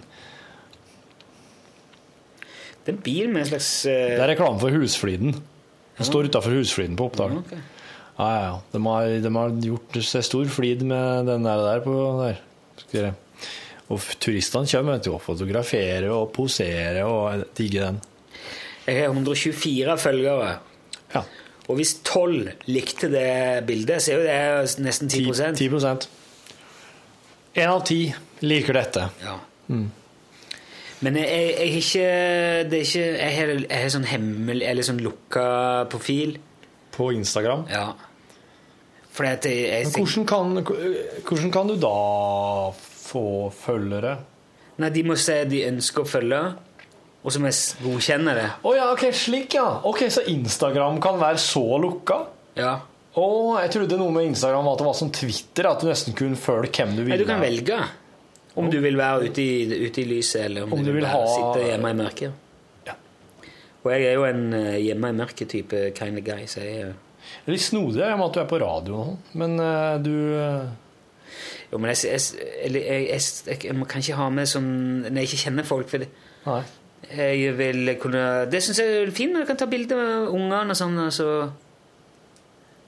Det 2.89 2.95
er 2.95 2.97
en 2.97 3.05
bil 3.05 3.26
med 3.28 3.43
en 3.43 3.49
slags 3.51 3.70
eh, 3.84 4.14
Det 4.14 4.22
er 4.24 4.30
reklame 4.32 4.57
for 4.62 4.72
Husfliden. 4.72 5.34
Den 5.99 6.07
står 6.09 6.30
utafor 6.30 6.55
Husfliden 6.57 6.97
på 6.97 7.11
Oppdal. 7.11 7.34
Ja, 7.53 7.59
Ja, 8.18 8.28
ja, 8.34 8.39
ja. 8.49 8.55
De 8.72 8.80
har, 8.82 9.09
de 9.22 9.30
har 9.36 9.53
gjort 9.62 9.99
seg 10.03 10.24
stor 10.26 10.49
flid 10.51 10.80
med 10.82 11.28
den 11.28 11.45
der, 11.47 11.61
der 11.62 11.82
på 11.84 11.93
der. 12.18 12.41
Skal 12.80 13.12
Og 13.93 14.07
turistene 14.18 14.66
kommer 14.72 14.97
vet 14.97 15.05
du, 15.07 15.12
og 15.14 15.22
fotograferer 15.22 16.09
og 16.11 16.32
poserer 16.32 17.05
og 17.05 17.45
digger 17.59 17.91
den. 17.91 18.01
Jeg 18.89 19.03
har 19.03 19.12
124 19.12 19.99
følgere. 20.01 20.57
Ja. 21.12 21.22
Og 21.68 21.78
hvis 21.78 21.95
12 22.01 22.64
likte 22.72 23.12
det 23.12 23.28
bildet, 23.68 24.03
så 24.03 24.16
er 24.16 24.18
jo 24.18 24.26
det 24.64 24.82
nesten 24.82 25.12
10% 25.12 25.61
10% 25.61 26.09
En 27.61 27.68
av 27.68 27.84
ti 27.86 28.01
liker 28.41 28.80
dette. 28.80 29.09
Ja. 29.22 29.36
Mm. 29.68 29.91
Men 31.05 31.17
jeg, 31.21 31.29
jeg, 31.31 31.55
jeg 31.55 31.71
har 31.71 31.79
ikke 31.79 32.07
Det 32.71 32.79
er 32.79 32.87
ikke 32.89 33.03
Jeg 33.07 33.35
har, 33.37 33.51
jeg 33.63 33.83
har 33.85 33.93
sånn 33.95 34.07
hemmelig 34.11 34.67
Eller 34.67 34.87
sånn 34.87 34.99
lukka 35.05 35.45
profil. 35.93 36.33
På 36.97 37.13
Instagram. 37.15 37.69
Ja. 37.71 37.93
Fordi 39.15 39.31
at 39.31 39.47
jeg, 39.47 39.61
jeg 39.71 39.87
Men 39.87 39.95
hvordan 39.95 40.27
kan, 40.31 40.59
hvordan 41.29 41.53
kan 41.55 41.71
du 41.71 41.77
da 41.79 41.93
få 43.09 43.23
følgere? 43.55 44.17
Nei, 44.79 44.91
de 44.95 45.03
må 45.07 45.17
se 45.19 45.41
de 45.51 45.65
ønsker 45.67 46.05
å 46.05 46.07
følge, 46.07 46.39
og 47.23 47.35
så 47.35 47.41
må 47.43 47.51
jeg 47.51 47.81
godkjenne 47.83 48.35
det. 48.39 48.45
Å 48.63 48.75
ja, 48.77 48.85
ok, 48.95 49.09
slik 49.15 49.57
ja. 49.59 49.67
Ok, 49.91 50.05
Så 50.15 50.23
Instagram 50.31 51.01
kan 51.03 51.19
være 51.19 51.41
så 51.43 51.65
lukka? 51.83 52.21
Ja. 52.59 52.77
Å, 53.19 53.25
jeg 53.65 53.73
trodde 53.75 53.99
noe 53.99 54.15
med 54.15 54.29
Instagram 54.31 54.69
var 54.69 54.77
at 54.77 54.83
det 54.85 54.87
var 54.87 54.99
som 55.01 55.11
Twitter, 55.15 55.67
at 55.71 55.83
du 55.83 55.89
nesten 55.91 56.15
kunne 56.19 56.39
følge 56.39 56.71
hvem 56.77 56.95
du 56.95 57.03
ville. 57.03 57.17
Nei, 57.17 57.23
du 57.25 57.31
kan 57.31 57.43
velge 57.43 57.81
om 58.59 58.69
du 58.73 58.79
vil 58.83 58.97
være 58.99 59.29
ute 59.31 59.43
i, 59.45 59.85
ute 59.87 60.03
i 60.03 60.07
lyset, 60.11 60.45
eller 60.49 60.67
om, 60.67 60.73
Om 60.77 60.83
du 60.83 60.91
du 60.91 60.93
vil 60.97 61.03
vil 61.05 61.11
ha- 61.13 61.25
sitte 61.35 61.67
hjemme 61.71 61.91
i 61.95 61.99
mørket. 62.03 62.45
Og 63.85 63.93
jeg 63.95 64.09
er 64.09 64.17
jo 64.19 64.25
en 64.27 64.41
eh, 64.59 64.77
hjemme 64.83 65.09
i 65.13 65.15
mørket-type 65.17 65.83
kind 65.97 66.19
of 66.19 66.25
guy, 66.27 66.43
så 66.51 66.61
jeg 66.67 66.81
eh, 66.89 66.97
Det 67.45 67.53
er 67.53 67.55
litt 67.55 67.63
snodig 67.63 68.03
med 68.19 68.25
at 68.27 68.35
du 68.35 68.41
er 68.43 68.49
på 68.51 68.59
radio 68.61 68.97
og 68.99 69.07
sånn, 69.07 69.21
men 69.39 69.55
eh, 69.63 69.95
du 70.03 70.13
Jo, 71.71 71.79
men 71.79 71.93
jeg, 71.93 72.01
jeg, 72.11 72.73
jeg, 72.75 73.23
jeg, 73.47 73.59
kan 73.89 74.03
ikke 74.03 74.19
ha 74.19 74.27
med 74.33 74.49
sånn 74.51 74.69
Når 75.07 75.19
jeg 75.23 75.29
ikke 75.31 75.41
kjenner 75.45 75.67
folk. 75.69 75.89
For 75.93 76.03
det, 76.03 76.09
Nei. 76.49 76.61
jeg 77.13 77.55
vil 77.59 77.93
kunne 78.03 78.23
Det 78.51 78.63
syns 78.65 78.81
jeg 78.83 79.03
er 79.07 79.13
fint 79.15 79.35
når 79.37 79.45
jeg 79.45 79.51
kan 79.53 79.61
ta 79.63 79.69
bilder 79.71 80.01
av 80.03 80.31
ungene 80.35 80.75
og 80.75 80.79
sånn. 80.81 80.97
Altså. 81.07 81.29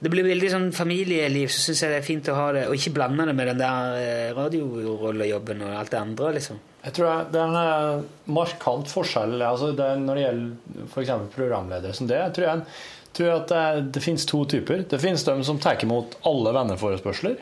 Det 0.01 0.09
blir 0.09 0.25
veldig 0.25 0.49
sånn 0.49 0.69
familieliv, 0.73 1.51
så 1.53 1.61
syns 1.61 1.83
jeg 1.83 1.91
det 1.93 1.97
er 1.99 2.05
fint 2.05 2.29
å 2.31 2.37
ha 2.37 2.47
det. 2.55 2.63
Og 2.69 2.77
ikke 2.77 2.95
blande 2.95 3.27
det 3.29 3.35
med 3.37 3.51
den 3.51 3.59
der 3.61 3.97
eh, 3.99 4.31
radiorollejobben 4.33 5.61
og 5.67 5.75
alt 5.77 5.93
det 5.93 5.99
andre, 5.99 6.31
liksom. 6.39 6.61
Jeg 6.81 6.95
tror 6.97 7.27
det 7.29 7.37
er 7.37 7.51
en 7.51 7.59
eh, 7.59 8.07
markant 8.33 8.89
forskjell 8.89 9.35
altså 9.45 9.69
det 9.77 9.91
når 10.01 10.17
det 10.17 10.23
gjelder 10.23 10.87
f.eks. 10.87 11.13
programledere 11.35 11.93
som 11.93 12.09
det. 12.09 12.17
Jeg 12.17 12.33
tror, 12.37 12.47
jeg, 12.47 12.81
tror 13.19 13.31
at 13.35 13.53
det, 13.53 13.85
det 13.93 14.03
finnes 14.07 14.25
to 14.33 14.41
typer. 14.49 14.81
Det 14.89 15.01
finnes 15.03 15.27
de 15.27 15.37
som 15.45 15.61
tar 15.61 15.85
imot 15.85 16.17
alle 16.31 16.55
venneforespørsler, 16.57 17.37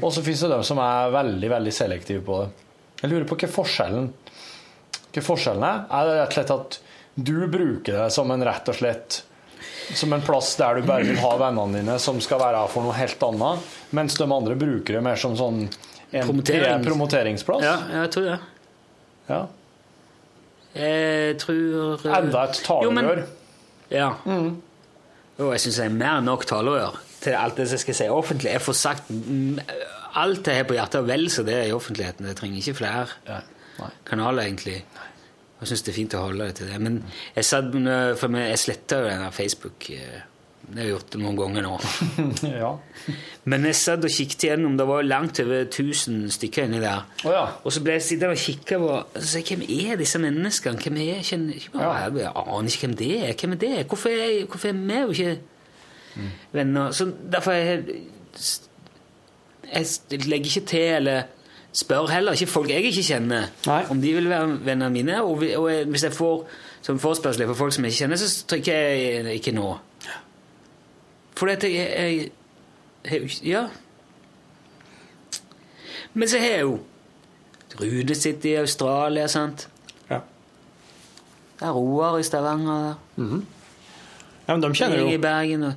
og 0.00 0.08
så 0.08 0.24
finnes 0.24 0.46
det 0.46 0.54
de 0.54 0.60
som 0.70 0.80
er 0.80 1.12
veldig 1.12 1.52
veldig 1.52 1.76
selektive 1.76 2.24
på 2.24 2.40
det. 2.40 2.68
Jeg 3.02 3.12
lurer 3.12 3.28
på 3.28 3.36
hva 3.40 3.48
forskjellen 3.60 4.10
hva 5.10 5.24
forskjellen 5.24 5.66
er. 5.66 5.82
Er 5.90 6.06
det 6.06 6.16
rett 6.16 6.30
og 6.30 6.38
slett 6.38 6.54
at 6.54 6.80
du 7.20 7.36
bruker 7.50 7.96
det 7.98 8.08
som 8.14 8.30
en 8.32 8.44
rett 8.46 8.68
og 8.70 8.76
slett 8.78 9.24
som 9.96 10.12
en 10.12 10.22
plass 10.22 10.52
der 10.58 10.80
du 10.80 10.86
bare 10.88 11.04
vil 11.08 11.18
ha 11.22 11.30
vennene 11.40 11.80
dine 11.80 11.96
som 12.02 12.20
skal 12.22 12.40
være 12.42 12.64
for 12.72 12.86
noe 12.86 12.94
helt 12.98 13.22
annet, 13.26 13.70
mens 13.96 14.14
de 14.18 14.26
andre 14.26 14.56
bruker 14.58 14.98
det 14.98 15.02
mer 15.04 15.18
som 15.20 15.36
sånn 15.38 15.64
en 16.10 16.26
Promotering. 16.26 16.82
promoteringsplass. 16.84 17.62
Ja, 17.62 17.76
jeg 18.02 18.10
tror 18.14 18.24
det. 18.26 18.38
Ja. 19.30 19.40
Jeg 20.74 21.36
tror 21.42 22.00
eh, 22.06 22.16
Enda 22.18 22.42
et 22.48 22.60
talerør. 22.66 23.22
Ja. 23.90 24.08
Jo, 24.26 25.52
jeg 25.54 25.62
syns 25.64 25.78
jeg 25.80 25.86
er 25.90 25.94
mer 25.94 26.18
enn 26.20 26.28
nok 26.30 26.44
talerør 26.50 26.98
til 27.20 27.36
alt 27.36 27.58
det 27.58 27.66
som 27.68 27.78
jeg 27.78 27.84
skal 27.84 27.98
si 28.00 28.08
offentlig. 28.10 28.52
Jeg 28.54 28.62
får 28.64 28.76
sagt 28.80 29.10
mm, 29.10 29.60
alt 30.20 30.46
jeg 30.50 30.60
har 30.62 30.68
på 30.68 30.76
hjertet, 30.76 31.00
og 31.02 31.08
vel 31.10 31.26
så 31.30 31.44
det 31.46 31.58
i 31.68 31.74
offentligheten. 31.74 32.26
Jeg 32.30 32.38
trenger 32.38 32.62
ikke 32.62 32.78
flere 32.80 33.40
kanaler, 34.08 34.44
egentlig. 34.46 34.80
Jeg 35.60 35.68
syns 35.68 35.82
det 35.84 35.92
er 35.92 35.96
fint 35.98 36.14
å 36.16 36.24
holde 36.24 36.46
det 36.48 36.54
til 36.60 36.70
det. 36.72 36.80
Men 36.80 36.98
jeg, 37.36 37.44
for 38.16 38.32
meg, 38.32 38.46
jeg 38.54 38.60
sletta 38.62 39.00
jo 39.02 39.08
den 39.10 39.24
der 39.26 39.34
Facebook. 39.36 39.90
eh, 39.92 40.20
Det 40.70 40.76
har 40.78 40.86
jeg 40.86 40.92
gjort 40.94 41.14
noen 41.18 41.36
ganger 41.36 41.64
nå. 41.66 41.72
ja. 42.62 42.70
Men 43.50 43.64
jeg 43.66 43.74
satt 43.76 44.04
og 44.06 44.12
kikket 44.14 44.44
igjennom, 44.46 44.76
det 44.78 44.86
var 44.86 45.02
langt 45.02 45.40
over 45.42 45.64
1000 45.66 46.30
stykker 46.36 46.68
inni 46.68 46.80
der. 46.80 47.02
Og 47.64 47.72
så 47.74 47.82
ble 47.82 47.96
jeg 47.96 48.04
sittende 48.06 48.36
og 48.36 48.42
kikke 48.44 48.78
på 48.78 48.90
og 48.94 49.16
så 49.18 49.26
sa 49.32 49.40
jeg, 49.42 49.48
Hvem 49.50 49.64
er 49.90 50.00
disse 50.00 50.20
menneskene? 50.22 50.78
Hvem 50.84 50.96
er 51.00 51.08
jeg 51.08 51.24
ikke, 51.24 51.40
jeg, 51.80 52.14
jeg 52.22 52.32
aner 52.44 52.70
ikke 52.70 52.86
hvem 52.86 52.96
det 53.02 53.10
er. 53.18 53.34
Hvem 53.40 53.56
er 53.56 53.60
det? 53.64 53.72
Hvorfor 53.90 54.14
er, 54.14 54.46
hvorfor 54.46 54.68
er 54.70 54.78
vi 54.78 55.00
jo 55.00 55.10
ikke 55.16 55.36
venner? 56.52 56.94
Så 56.96 57.08
derfor 57.32 57.52
er 57.56 57.64
jeg, 57.64 58.00
jeg 59.70 60.24
legger 60.28 60.50
ikke 60.54 60.66
til 60.70 60.88
eller 61.00 61.22
spør 61.72 62.06
heller 62.10 62.32
ikke 62.32 62.46
folk 62.50 62.68
jeg 62.70 62.82
ikke 62.84 63.02
kjenner, 63.02 63.46
om 63.90 64.00
de 64.02 64.12
vil 64.14 64.28
være 64.28 64.58
vennene 64.66 64.90
mine. 64.90 65.22
Og, 65.22 65.40
vi- 65.40 65.54
og 65.56 65.70
hvis 65.86 66.02
jeg 66.04 66.12
får 66.12 66.48
som 66.82 66.98
forespørsel 66.98 67.46
fra 67.46 67.54
folk 67.54 67.72
som 67.72 67.84
jeg 67.84 67.92
ikke 67.92 67.98
kjenner, 68.04 68.16
så 68.16 68.46
trykker 68.46 68.72
jeg 68.72 69.34
ikke 69.34 69.52
nå. 69.52 69.68
For 71.36 71.46
at 71.46 71.62
jeg, 71.64 71.72
jeg, 71.74 72.30
jeg 73.10 73.30
Ja. 73.44 73.66
Men 76.14 76.28
så 76.28 76.38
har 76.38 76.46
jeg 76.46 76.60
jo 76.60 76.78
Rune 77.80 78.14
sitter 78.14 78.50
i 78.50 78.54
Australia, 78.60 79.26
sant? 79.30 79.68
Ja. 80.10 80.18
Det 81.60 81.68
er 81.68 81.72
Roar 81.76 82.18
i 82.18 82.22
Stavanger 82.26 82.82
der. 82.82 82.94
Ja, 84.48 84.56
men 84.56 84.62
de 84.64 84.70
kjenner 84.74 84.96
Jeg 84.96 85.04
jo 85.06 85.12
i 85.14 85.22
Bergen 85.22 85.62
og 85.62 85.72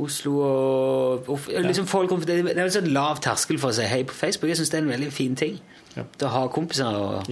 Oslo 0.00 0.32
og, 0.42 1.28
og 1.32 1.48
liksom 1.66 1.88
folk, 1.90 2.14
Det 2.26 2.40
er 2.40 2.64
en 2.64 2.72
sånn 2.74 2.92
lav 2.94 3.20
terskel 3.24 3.60
for 3.62 3.72
å 3.72 3.76
si 3.76 3.86
hei 3.88 4.02
på 4.08 4.16
Facebook. 4.16 4.52
Jeg 4.52 4.62
syns 4.62 4.72
det 4.72 4.80
er 4.80 4.86
en 4.86 4.94
veldig 4.94 5.12
fin 5.14 5.36
ting. 5.38 5.60
Ja. 5.92 6.06
å 6.24 6.28
ha 6.32 6.46
kompiser 6.48 6.94
og 6.96 7.26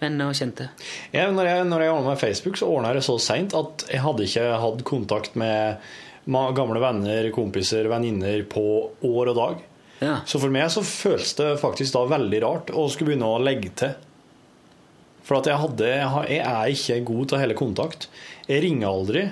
venner 0.00 0.30
og 0.30 0.36
kjente. 0.38 0.70
Ja, 1.12 1.26
når 1.34 1.50
jeg, 1.50 1.64
når 1.68 1.84
jeg 1.84 1.92
ordna 1.92 2.14
meg 2.14 2.22
Facebook, 2.22 2.56
så 2.56 2.68
ordna 2.72 2.94
jeg 2.94 3.02
det 3.02 3.08
så 3.08 3.18
seint 3.20 3.56
at 3.58 3.84
jeg 3.90 4.00
hadde 4.00 4.24
ikke 4.24 4.46
hatt 4.62 4.84
kontakt 4.88 5.36
med 5.40 5.82
gamle 6.56 6.80
venner, 6.80 7.28
kompiser, 7.34 7.88
venninner 7.90 8.46
på 8.48 8.64
år 9.04 9.32
og 9.32 9.36
dag. 9.36 9.66
Så 10.24 10.40
for 10.40 10.52
meg 10.52 10.70
så 10.72 10.82
føltes 10.86 11.34
det 11.36 11.50
faktisk 11.60 11.92
da 11.96 12.06
veldig 12.08 12.40
rart 12.44 12.72
å 12.72 12.86
skulle 12.88 13.12
begynne 13.12 13.28
å 13.28 13.42
legge 13.42 13.72
til. 13.82 13.92
For 15.26 15.38
at 15.38 15.50
jeg, 15.50 15.60
hadde, 15.60 15.90
jeg 16.32 16.40
er 16.40 16.72
ikke 16.72 17.00
god 17.10 17.28
til 17.28 17.36
å 17.36 17.40
holde 17.42 17.58
kontakt. 17.58 18.08
Jeg 18.48 18.64
ringer 18.64 18.88
aldri. 18.88 19.26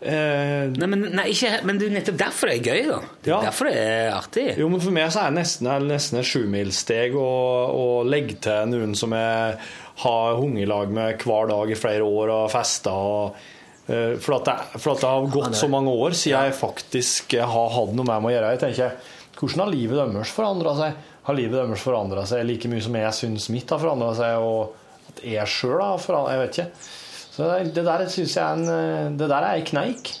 Eh, 0.00 0.66
Nei, 0.76 0.86
men, 0.92 1.06
nei, 1.16 1.30
ikke, 1.32 1.54
men 1.64 1.78
det 1.80 1.86
er 1.88 1.94
nettopp 1.94 2.18
derfor 2.20 2.50
det 2.50 2.58
er 2.58 2.66
gøy, 2.68 2.82
da. 2.90 2.98
Det 3.24 3.32
er 3.32 3.46
derfor 3.48 3.68
det 3.70 3.76
er 3.80 4.10
artig. 4.12 4.44
Jo, 4.60 4.68
men 4.68 4.82
for 4.84 4.92
meg 4.92 5.08
så 5.14 5.22
er 5.22 5.32
det 5.32 5.38
nesten, 5.40 5.70
nesten 5.88 6.20
et 6.20 6.28
sjumilssteg 6.28 7.16
å, 7.16 7.28
å 7.72 7.86
legge 8.04 8.36
til 8.44 8.68
noen 8.74 8.92
som 8.98 9.14
jeg 9.16 9.56
har 10.02 10.36
hunget 10.36 10.66
i 10.66 10.68
lag 10.68 10.92
med 10.92 11.24
hver 11.24 11.48
dag 11.48 11.72
i 11.72 11.78
flere 11.80 12.04
år 12.04 12.32
og 12.34 12.50
festa. 12.52 12.92
Og, 12.92 13.40
eh, 13.88 14.18
for, 14.20 14.36
at 14.36 14.50
det, 14.50 14.56
for 14.82 14.92
at 14.92 15.00
det 15.06 15.12
har 15.14 15.30
gått 15.38 15.56
så 15.56 15.70
mange 15.72 15.94
år 15.96 16.12
siden 16.18 16.44
jeg 16.50 16.58
faktisk 16.60 17.38
har 17.40 17.72
hatt 17.78 17.96
noe 17.96 18.04
med 18.04 18.20
meg 18.26 18.34
å 18.34 18.34
gjøre. 18.36 18.52
Jeg 18.58 18.64
tenker, 18.66 19.12
Hvordan 19.36 19.60
har 19.66 19.72
livet 19.72 19.98
deres 20.00 20.30
forandra 20.32 20.70
seg? 20.78 21.00
Har 21.26 21.36
livet 21.36 21.56
deres 21.58 21.82
forandra 21.84 22.22
seg 22.28 22.44
like 22.48 22.68
mye 22.72 22.84
som 22.84 22.94
jeg 22.96 23.16
syns 23.16 23.48
mitt 23.52 23.72
har 23.72 23.80
forandra 23.82 24.12
seg, 24.16 24.44
og 24.44 25.10
at 25.10 25.24
jeg 25.28 25.50
sjøl 25.56 25.80
har 25.82 26.00
forandra 26.00 26.36
Jeg 26.36 26.40
vet 26.44 26.56
ikke. 26.60 26.70
Så 27.36 27.50
det, 27.74 27.84
der 27.84 28.08
synes 28.08 28.36
jeg 28.36 28.44
er 28.44 28.54
en, 28.56 28.68
eh, 28.68 29.18
det 29.18 29.28
der 29.28 29.44
er 29.44 29.58
ei 29.58 29.64
kneik. 29.66 30.14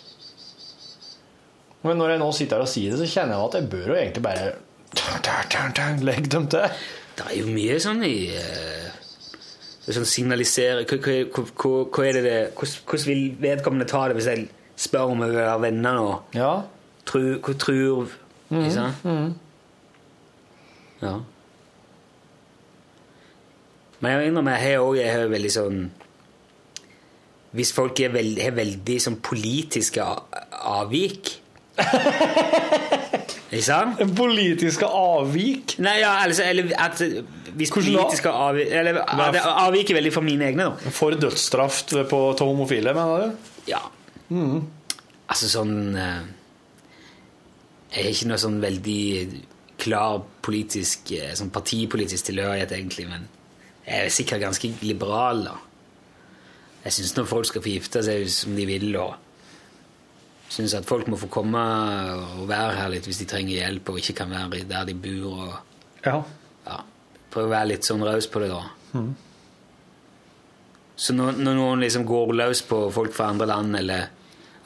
Men 1.82 1.96
når 1.96 2.10
jeg 2.10 2.20
nå 2.20 2.32
sitter 2.32 2.56
her 2.58 2.66
og 2.66 2.68
sier 2.68 2.92
det, 2.92 2.98
så 3.00 3.08
kjenner 3.08 3.38
jeg 3.38 3.46
at 3.46 3.54
jeg 3.54 3.70
bør 3.70 3.86
jo 3.88 3.94
egentlig 3.94 4.22
bare 4.22 4.52
legge 6.04 6.28
dem 6.32 6.48
til. 6.52 6.76
Det 7.16 7.24
er 7.24 7.38
jo 7.38 7.46
mye 7.48 7.78
sånn 7.80 8.02
i 8.04 8.16
eh, 8.36 8.86
sånn 9.86 10.08
signalisere 10.08 10.84
hva, 10.84 12.04
er 12.04 12.18
det 12.18 12.24
det 12.26 12.36
hvordan, 12.58 13.06
vil 13.06 13.22
vedkommende 13.40 13.88
ta 13.88 14.06
det 14.08 14.18
hvis 14.18 14.28
jeg 14.32 14.48
spør 14.76 15.14
om 15.14 15.24
jeg 15.24 15.32
vil 15.32 15.40
være 15.40 15.62
venner 15.62 15.96
nå? 15.96 16.10
Ja. 16.36 16.52
Tru, 17.06 17.38
hva 17.40 17.56
tror 17.56 17.80
Ikke 18.50 18.74
sant? 18.74 19.04
Mm. 19.06 19.32
Ja. 21.00 21.14
Men 24.00 24.12
jeg 24.12 24.28
innrømmer, 24.28 24.58
jeg 24.60 24.76
har 24.76 25.14
har 25.14 25.32
veldig 25.32 25.52
sånn 25.54 25.86
Hvis 27.56 27.72
folk 27.72 28.00
er 28.02 28.10
veld, 28.14 28.40
har 28.42 28.56
veldig 28.56 28.96
sånn 29.00 29.20
politiske 29.24 30.02
avvik 30.02 31.36
Ikke 33.46 33.62
sant? 33.62 34.00
Politiske 34.16 34.88
avvik? 34.88 35.76
Nei, 35.84 35.98
ja, 36.00 36.16
altså, 36.24 36.42
eller 36.48 36.72
at 36.80 37.02
hvis 37.56 37.72
politiske 37.72 38.32
avvik 38.32 38.72
Eller 38.74 38.98
at 39.04 39.38
avviker 39.44 39.96
veldig 39.98 40.12
fra 40.14 40.24
mine 40.24 40.48
egne, 40.50 40.70
da. 40.70 40.92
For 40.94 41.16
dødsstraff 41.20 41.82
på 42.10 42.22
til 42.38 42.50
homofile, 42.50 42.94
mener 42.96 43.26
du? 43.26 43.52
Ja. 43.70 43.82
Altså 45.26 45.50
sånn 45.50 45.76
eh, 45.94 46.24
Jeg 47.92 48.02
har 48.02 48.10
ikke 48.12 48.30
noe 48.32 48.42
sånn 48.42 48.58
veldig 48.64 49.02
klar 49.80 50.20
politisk 50.44 51.12
eh, 51.14 51.32
sånn 51.38 51.52
partipolitisk 51.54 52.30
tilhørighet, 52.30 52.72
egentlig, 52.74 53.06
men 53.10 53.28
jeg 53.86 54.08
er 54.08 54.10
sikkert 54.10 54.42
ganske 54.42 54.72
liberal, 54.82 55.44
da. 55.46 55.54
Jeg 56.86 56.94
syns 56.94 57.16
når 57.16 57.26
folk 57.26 57.48
skal 57.48 57.64
få 57.64 57.72
gifte 57.72 58.02
seg 58.06 58.28
som 58.30 58.54
de 58.54 58.64
vil, 58.68 58.92
og 59.02 59.16
syns 60.54 60.76
at 60.78 60.86
folk 60.86 61.08
må 61.10 61.18
få 61.18 61.26
komme 61.32 61.62
og 62.38 62.44
være 62.46 62.76
her 62.78 62.92
litt 62.92 63.06
hvis 63.08 63.18
de 63.24 63.26
trenger 63.28 63.56
hjelp 63.58 63.90
og 63.90 63.98
ikke 63.98 64.14
kan 64.20 64.30
være 64.30 64.62
der 64.70 64.86
de 64.86 64.94
bor. 64.94 65.24
og 65.32 66.06
Ja. 66.06 66.20
ja, 66.68 66.76
Prøve 67.34 67.50
å 67.50 67.54
være 67.56 67.72
litt 67.72 67.88
sånn 67.88 68.04
raus 68.06 68.28
på 68.30 68.44
det, 68.44 68.52
da. 68.54 68.62
Så 70.96 71.12
når, 71.12 71.40
når 71.42 71.58
noen 71.58 71.82
liksom 71.82 72.06
går 72.08 72.32
løs 72.38 72.62
på 72.64 72.78
folk 72.94 73.12
fra 73.12 73.32
andre 73.34 73.50
land 73.50 73.76
eller 73.76 74.06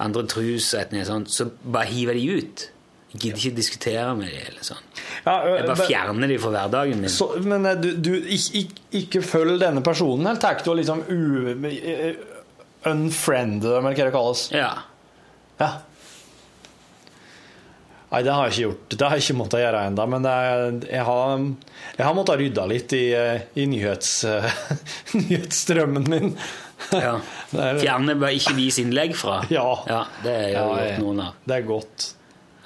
andre 0.01 0.27
trosretninger, 0.31 1.09
så 1.27 1.49
bare 1.65 1.89
hiver 1.91 2.15
de 2.15 2.37
ut. 2.37 2.67
Jeg 3.11 3.21
gidder 3.25 3.39
ikke 3.43 3.57
diskutere 3.57 4.15
med 4.15 4.29
dem. 4.31 4.45
eller 4.53 4.63
sånn. 4.63 4.83
Ja, 5.27 5.33
ø, 5.43 5.55
Jeg 5.57 5.67
bare 5.67 5.87
fjerner 5.89 6.29
dem 6.31 6.39
fra 6.41 6.51
hverdagen 6.55 7.01
min. 7.03 7.11
Så, 7.11 7.27
men 7.43 7.67
eh, 7.67 7.75
du, 7.83 7.89
du 7.99 8.13
ikke, 8.21 8.61
ikke, 8.63 8.83
ikke 9.01 9.23
følg 9.27 9.57
denne 9.61 9.83
personen, 9.83 10.27
eller 10.31 10.39
tar 10.41 10.61
du 10.63 10.71
liksom 10.79 11.03
u, 11.11 11.19
eh, 11.67 12.15
unfriend 12.87 13.63
dem, 13.67 13.87
eller 13.87 13.99
hva 13.99 14.07
det 14.07 14.15
kalles? 14.15 14.45
Ja. 14.55 14.71
Ja. 15.61 15.73
Nei, 18.11 18.23
det 18.27 18.33
har 18.35 18.47
jeg 18.49 18.55
ikke 18.57 18.63
gjort. 18.65 18.95
Det 18.99 19.07
har 19.07 19.13
jeg 19.19 19.23
ikke 19.27 19.37
måttet 19.39 19.61
gjøre 19.63 19.83
ennå. 19.87 20.07
Men 20.11 20.25
er, 20.27 20.63
jeg, 20.91 21.03
har, 21.07 21.45
jeg 21.99 22.07
har 22.09 22.17
måttet 22.19 22.41
rydde 22.41 22.65
litt 22.73 22.95
i, 22.99 23.05
i 23.63 23.67
nyhets, 23.71 24.15
nyhetsstrømmen 25.21 26.09
min. 26.11 26.33
ja. 26.95 27.13
Er- 27.61 27.79
Fjerne 27.83 28.15
bare 28.19 28.35
ikke 28.39 28.55
vis 28.59 28.79
innlegg 28.83 29.15
fra. 29.19 29.41
Ja. 29.51 29.67
Ja, 29.91 30.01
Det 30.25 30.33
er 30.33 30.49
jo 30.49 30.55
Ja, 30.57 30.65
gjort 30.71 30.83
jeg- 30.89 30.99
noen 31.05 31.23
av. 31.27 31.39
Det 31.47 31.57
er 31.61 31.69
godt. 31.69 32.09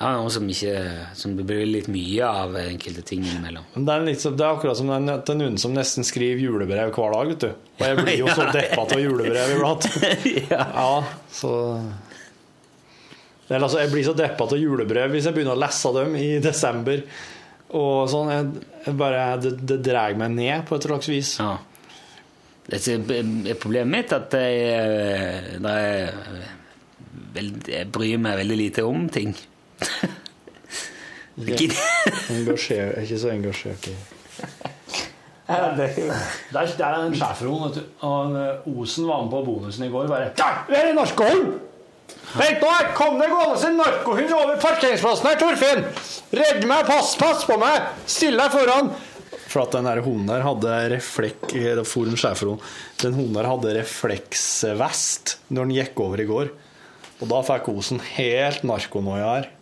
Jeg 0.05 0.18
noe 0.20 0.31
som, 0.35 0.48
ikke, 0.52 0.72
som 1.16 1.32
det 1.39 1.44
blir 1.48 1.62
litt 1.64 1.86
mye 1.89 2.26
av 2.28 2.56
enkelte 2.60 3.01
ting 3.09 3.22
innimellom. 3.24 3.64
Det 3.72 3.93
er, 3.94 4.02
litt, 4.05 4.20
det 4.36 4.44
er 4.44 4.51
akkurat 4.59 4.76
som 4.76 4.90
den, 4.93 5.06
er 5.09 5.36
noen 5.39 5.55
som 5.62 5.72
nesten 5.72 6.05
skriver 6.05 6.43
julebrev 6.44 6.90
hver 6.93 7.14
dag, 7.14 7.31
vet 7.31 7.47
du. 7.47 7.70
Og 7.78 7.85
jeg 7.89 8.01
blir 8.02 8.18
jo 8.20 8.26
så 8.36 8.44
Ja. 8.44 8.51
deppa 8.52 8.85
av 8.85 9.01
julebrev 9.01 9.55
iblant. 9.55 9.86
ja, 10.51 10.90
så 11.32 11.52
altså, 13.48 13.78
jeg 13.81 13.93
blir 13.94 14.05
så 14.10 14.14
deppa 14.18 14.44
av 14.48 14.59
julebrev 14.60 15.14
hvis 15.14 15.24
jeg 15.31 15.36
begynner 15.39 15.56
å 15.56 15.62
lese 15.64 15.93
dem 15.97 16.18
i 16.20 16.26
desember. 16.44 17.01
Og 17.74 18.05
sånn, 18.12 18.28
jeg, 18.35 18.66
jeg 18.85 18.98
bare, 19.01 19.22
Det, 19.40 19.55
det 19.72 19.81
drar 19.89 20.14
meg 20.20 20.36
ned 20.36 20.66
på 20.68 20.76
et 20.76 20.85
slags 20.90 21.09
vis. 21.10 21.32
Ja. 21.40 21.55
Det 22.68 22.78
er 22.93 23.56
problemet 23.60 23.93
mitt 23.93 24.12
at 24.16 24.36
jeg, 24.36 24.60
eh, 24.68 25.56
er 25.56 26.12
veld- 27.35 27.72
jeg 27.72 27.89
bryr 27.93 28.20
meg 28.20 28.39
veldig 28.44 28.60
lite 28.60 28.85
om 28.89 29.09
ting. 29.12 29.32
Engasjer, 32.30 32.92
er 32.94 33.02
ikke 33.02 33.18
så 33.18 33.32
engasjert 33.34 33.88
i 33.90 33.96
det 35.76 35.88
Der, 36.52 36.66
der 36.78 36.84
er 36.86 37.06
en 37.06 37.14
schæferhund, 37.14 37.68
vet 37.68 37.74
du. 37.74 38.06
Og 38.06 38.36
eh, 38.38 38.80
Osen 38.80 39.09
var 39.09 39.22
med 39.22 39.30
på 39.30 39.42
bonusen 39.44 39.84
i 39.84 39.90
går. 39.92 40.09
Bare 40.09 40.30
Der! 40.36 40.64
Det 40.68 40.78
er 40.78 40.90
en 40.90 40.96
narkohund! 40.96 41.59
Vent 42.34 42.62
nå! 42.62 42.70
her 42.70 42.92
Kom 42.96 43.18
det 43.20 43.28
gående 43.30 43.68
en 43.68 43.76
narkohund 43.76 44.32
over 44.32 44.60
parkeringsplassen 44.62 45.28
her, 45.28 45.40
Torfinn! 45.40 45.84
Redd 46.32 46.64
meg! 46.70 46.86
Pass, 46.88 47.14
pass 47.20 47.44
på 47.48 47.59
meg! 47.60 47.90
Still 48.06 48.40
deg 48.40 48.55
foran! 48.55 48.94
For 49.44 49.66
at 49.66 49.76
den 49.76 49.86
der 49.86 50.01
hunden 50.02 50.30
der 50.32 50.42
hadde 50.46 50.78
reflek... 50.96 51.44
Det 51.52 51.86
for 51.86 52.09
en 52.09 52.18
schæferhund. 52.18 52.64
Den 53.02 53.14
hunden 53.14 53.36
der 53.36 53.51
hadde 53.51 53.76
refleksvest 53.76 55.36
når 55.51 55.68
den 55.68 55.76
gikk 55.76 56.01
over 56.01 56.24
i 56.24 56.26
går. 56.30 56.55
Og 57.20 57.28
da 57.30 57.44
fikk 57.46 57.68
Osen 57.70 58.01
helt 58.16 58.64
narkonoia 58.66 59.28
her. 59.28 59.52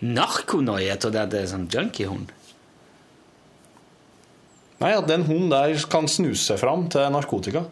Narkonoia? 0.00 0.96
Trodde 1.00 1.22
at 1.22 1.32
det 1.32 1.44
er 1.44 1.52
sånn 1.52 1.68
junkiehund. 1.70 2.32
Nei, 4.82 4.90
at 4.90 5.06
den 5.08 5.24
hunden 5.28 5.52
der 5.52 5.74
kan 5.90 6.08
snuse 6.10 6.50
seg 6.50 6.60
fram 6.60 6.88
til 6.92 7.06
narkotika. 7.14 7.64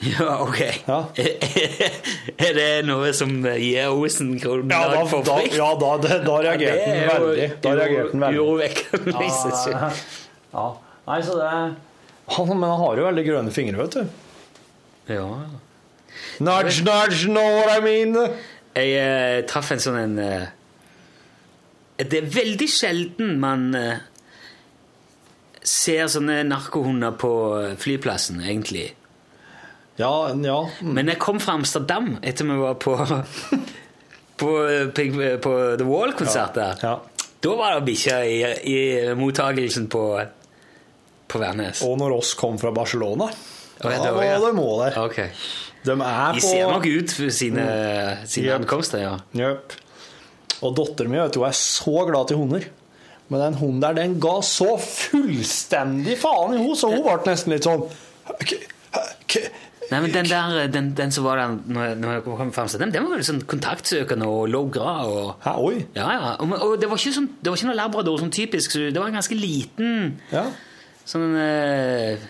Ja, 0.00 0.38
ok. 0.40 0.60
er 2.46 2.54
det 2.56 2.68
noe 2.88 3.10
som 3.12 3.34
gir 3.44 3.90
Osen 3.92 4.30
Ja, 4.38 4.54
da, 4.56 4.78
grunnlag 4.94 5.10
for 5.10 5.26
frykt? 5.26 5.56
ja, 5.58 5.66
da, 5.76 5.90
det, 6.00 6.16
da 6.24 6.36
reagerte 6.40 6.78
Ja, 6.78 6.86
den 6.86 7.02
er 7.02 7.10
veldig. 7.10 7.48
Da 7.60 7.74
reagerte 7.76 8.14
den 8.14 8.24
veldig. 8.24 8.40
urovekkende 8.40 9.26
i 9.26 9.28
seg 9.34 9.58
selv. 9.60 9.76
Ja, 9.76 9.90
ja. 10.54 10.64
Nei, 11.10 11.18
så 11.26 11.36
det 11.36 11.50
han, 11.50 12.48
Men 12.54 12.64
han 12.70 12.80
har 12.80 12.96
jo 13.00 13.04
veldig 13.10 13.26
grønne 13.26 13.52
fingre, 13.52 13.76
vet 13.82 13.98
du. 13.98 14.08
Ja. 15.10 15.26
Nudge, 16.40 16.84
nudge, 16.86 17.26
know 17.26 17.58
what 17.58 17.74
I 17.74 17.82
mean? 17.84 18.16
Jeg 18.78 18.96
uh, 19.02 19.46
traff 19.50 19.72
en 19.74 19.82
sånn 19.82 19.98
en 19.98 20.18
eh, 20.22 20.48
Det 22.08 22.22
er 22.22 22.30
veldig 22.32 22.68
sjelden 22.70 23.34
man 23.42 23.74
eh, 23.74 23.98
ser 25.62 26.06
sånne 26.10 26.40
narkohunder 26.48 27.12
på 27.20 27.30
eh, 27.60 27.74
flyplassen, 27.80 28.40
egentlig. 28.44 28.86
Ja, 30.00 30.30
ja. 30.32 30.60
Men 30.80 31.10
jeg 31.12 31.18
kom 31.20 31.40
fra 31.42 31.58
Amsterdam 31.58 32.14
etter 32.24 32.46
vi 32.48 32.56
var 32.62 32.78
på 32.80 32.94
På, 34.40 34.48
på, 34.96 35.02
på 35.44 35.50
The 35.76 35.84
Wall-konsert 35.84 36.54
der. 36.56 36.78
Ja. 36.80 36.94
Da 37.44 37.50
var 37.58 37.74
det 37.76 37.82
bikkjer 37.90 38.22
i, 38.24 38.36
i 38.72 38.78
mottagelsen 39.18 39.84
på, 39.92 40.00
på 41.28 41.40
Værnes. 41.42 41.82
Og 41.84 41.98
når 42.00 42.14
oss 42.22 42.30
kom 42.40 42.56
fra 42.60 42.72
Barcelona, 42.72 43.26
Ja, 43.82 43.90
da 43.90 43.98
det 44.06 44.14
var- 44.16 44.46
det 44.46 44.54
mål 44.56 44.80
der. 44.86 44.96
Okay. 45.02 45.28
De 45.84 45.92
De 45.98 46.40
ser 46.40 46.72
nok 46.72 46.86
ut 46.88 47.12
for 47.12 47.28
sine, 47.32 47.66
sine 48.24 48.46
Yep. 48.48 48.60
ankomster, 48.62 48.98
ja. 49.04 49.12
Jøp. 49.36 49.76
Og 50.62 50.74
datteren 50.76 51.10
min 51.12 51.22
vet 51.22 51.36
du, 51.38 51.42
er 51.46 51.56
så 51.56 52.04
glad 52.08 52.28
til 52.28 52.36
hunder. 52.40 52.66
Men 53.30 53.40
den 53.44 53.54
hunden 53.60 53.80
der, 53.84 53.94
den 53.96 54.18
ga 54.20 54.36
så 54.44 54.74
fullstendig 54.80 56.16
faen 56.20 56.56
i 56.56 56.60
henne, 56.60 56.76
så 56.76 56.90
hun 56.90 57.04
ble 57.06 57.18
nesten 57.30 57.52
litt 57.54 57.66
sånn 57.68 57.84
«K- 58.42 58.64
k- 59.30 59.50
Nei, 59.90 59.98
men 60.04 60.12
den 60.14 60.28
der, 60.30 60.68
den, 60.70 60.88
den 60.94 61.10
som 61.14 61.24
var 61.26 61.40
der 61.40 61.54
når 61.66 61.96
når 61.98 62.12
jeg 62.16 62.24
kom 62.26 62.50
frem, 62.54 62.68
den, 62.78 62.92
den 62.94 63.02
var 63.06 63.10
veldig 63.16 63.26
sånn 63.26 63.40
kontaktsøkende 63.50 64.26
og 64.30 64.44
logra 64.52 64.92
og 65.10 65.32
Hæ, 65.42 65.54
oi. 65.66 65.80
Ja, 65.96 66.04
ja. 66.14 66.28
Og, 66.44 66.52
og 66.62 66.74
det 66.78 66.86
var 66.90 67.00
ikke 67.00 67.14
sånn, 67.16 67.26
det 67.42 67.50
var 67.50 67.58
ikke 67.58 67.70
noe 67.72 67.78
labrador 67.80 68.20
sånn 68.22 68.30
typisk, 68.34 68.70
så 68.76 68.84
det 68.86 69.00
var 69.02 69.10
en 69.10 69.18
ganske 69.18 69.38
liten 69.38 70.12
Ja. 70.30 70.44
sånn 71.10 71.34
eh, 71.42 72.22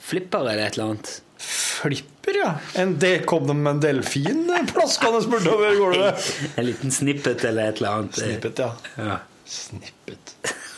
flipper 0.00 0.40
eller 0.46 0.64
et 0.64 0.78
eller 0.78 0.94
annet. 0.94 1.12
Flipper, 1.36 2.11
ja. 2.38 2.52
En 2.78 2.92
del, 3.02 3.24
kom 3.26 3.46
de 3.48 3.54
med 3.54 3.70
en 3.74 3.80
delfin 3.82 4.44
plaskende 4.70 5.20
bortover 5.30 5.74
gulvet? 5.78 6.16
En 6.56 6.64
liten 6.68 6.90
snippet 6.94 7.44
eller 7.48 7.62
et 7.72 7.76
eller 7.82 7.92
annet. 7.98 8.14
Snippet, 8.20 8.56
ja. 8.62 8.70
Ja. 8.96 9.16
Snippet. 9.44 10.24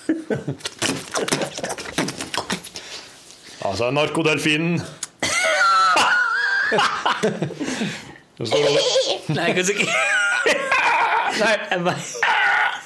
altså, 3.69 3.91
narkodelfinen. 3.91 4.81
Det 8.39 8.47
Nei, 9.37 9.53
kanskje 9.55 9.73
ikke. 9.77 9.89
Nei, 11.41 11.55
Jeg 11.71 11.81
bare- 11.85 12.03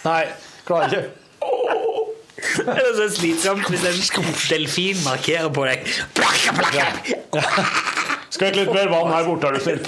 nei, 0.04 0.24
klarer 0.68 0.88
ikke. 0.98 1.08
Det 2.58 2.82
er 2.82 2.94
så 2.96 3.06
slitsomt 3.14 3.66
hvis 3.70 3.84
en 4.18 4.24
delfin 4.50 4.96
markerer 5.04 5.48
på 5.54 5.62
deg. 5.68 5.78
Plakka, 6.16 6.50
plakka. 6.58 6.84
Skal 8.28 8.50
ikke 8.50 8.60
litt 8.64 8.74
mer 8.74 8.90
vann 8.92 9.12
her 9.14 9.24
borte, 9.28 9.48
er 9.48 9.56
du 9.56 9.60
snill? 9.64 9.80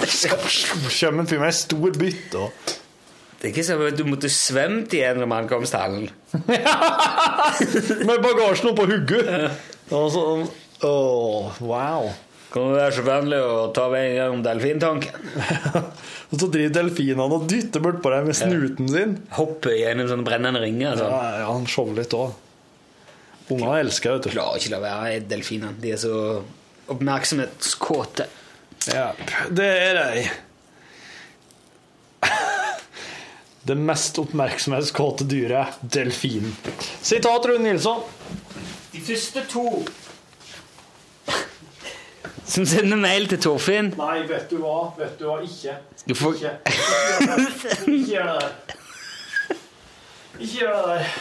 Kjem 0.89 1.21
en 1.21 1.29
fyr 1.29 1.41
med 1.43 1.51
en 1.51 1.57
stor 1.59 1.91
bytte 2.01 2.39
og 2.41 2.71
Det 3.41 3.47
er 3.47 3.51
ikke 3.53 3.65
som 3.65 3.83
at 3.85 3.97
du 3.97 4.03
måtte 4.05 4.29
svømt 4.33 4.93
igjennom 4.97 5.31
ankomsthallen. 5.33 6.09
Med 8.07 8.17
bagasjen 8.21 8.69
oppå 8.71 8.85
hugget. 8.89 9.55
Og 9.91 10.11
sånn 10.13 10.43
Åh, 10.85 11.57
wow. 11.61 12.07
Kan 12.51 12.67
du 12.67 12.75
være 12.75 12.93
så 12.97 13.03
vennlig 13.05 13.37
å 13.45 13.67
ta 13.75 13.85
veien 13.93 14.15
gjennom 14.17 14.41
delfintanken? 14.43 15.27
Og 16.31 16.39
så 16.41 16.47
driver 16.51 16.73
delfinene 16.77 17.25
og 17.27 17.45
dytter 17.51 17.83
bortpå 17.83 18.11
deg 18.13 18.25
med 18.27 18.35
snuten 18.39 18.87
sin. 18.91 19.13
Hopper 19.37 19.73
gjennom 19.77 20.07
sånne 20.09 20.25
brennende 20.27 20.61
ringer. 20.63 20.93
Ja, 20.93 20.97
Sånn. 20.99 21.13
ja 21.41 21.47
han 21.51 21.67
shower 21.69 21.97
litt 21.99 22.15
òg. 22.17 22.33
Unger 23.51 23.81
elsker 23.81 24.13
det, 24.13 24.15
vet 24.17 24.25
du. 24.27 24.31
Klarer 24.37 24.61
ikke 24.61 24.73
la 24.73 24.79
være 24.83 25.17
delfinene. 25.31 25.73
De 25.83 25.91
er 25.95 25.99
så 26.01 26.15
oppmerksomhetskåte. 26.91 28.27
Ja, 28.91 29.11
det 29.49 29.67
er 29.67 29.99
de. 29.99 30.29
Det 33.63 33.75
mest 33.77 34.17
oppmerksomhetskåte 34.17 35.27
dyret, 35.29 35.77
delfinen. 35.81 36.55
Sitat 37.01 37.45
Rune 37.45 37.67
Nilsson. 37.67 38.01
De 38.91 39.01
første 39.05 39.43
to 39.49 39.67
som 42.51 42.65
sender 42.67 42.99
mail 42.99 43.29
til 43.31 43.39
Torfinn 43.39 43.93
Nei, 43.95 44.23
vet 44.27 44.49
du 44.51 44.57
hva? 44.59 44.89
Vet 44.97 45.13
du 45.19 45.27
hva? 45.29 45.37
Ikke. 45.45 45.77
Du 46.03 46.15
får... 46.17 46.35
Ikke. 46.35 46.51
Ikke 47.87 48.09
gjør 48.09 48.33
det 48.33 48.41
der. 48.41 48.51
Ikke 50.39 50.57
gjør 50.57 50.75
det 50.75 50.89
der. 50.89 51.13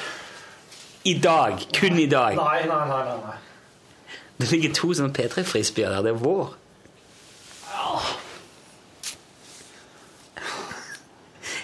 I 1.05 1.15
dag. 1.23 1.63
Kun 1.77 2.01
i 2.03 2.09
dag. 2.11 2.35
Nei, 2.41 2.59
nei, 2.67 2.81
nei. 2.89 3.05
nei, 3.13 3.21
nei. 3.29 3.39
Det 4.41 4.49
ligger 4.51 4.73
to 4.77 4.93
sånne 4.97 5.13
P3-frisbeer 5.17 5.93
der. 5.97 6.07
Det 6.07 6.15
er 6.15 6.21
vår. 6.23 6.55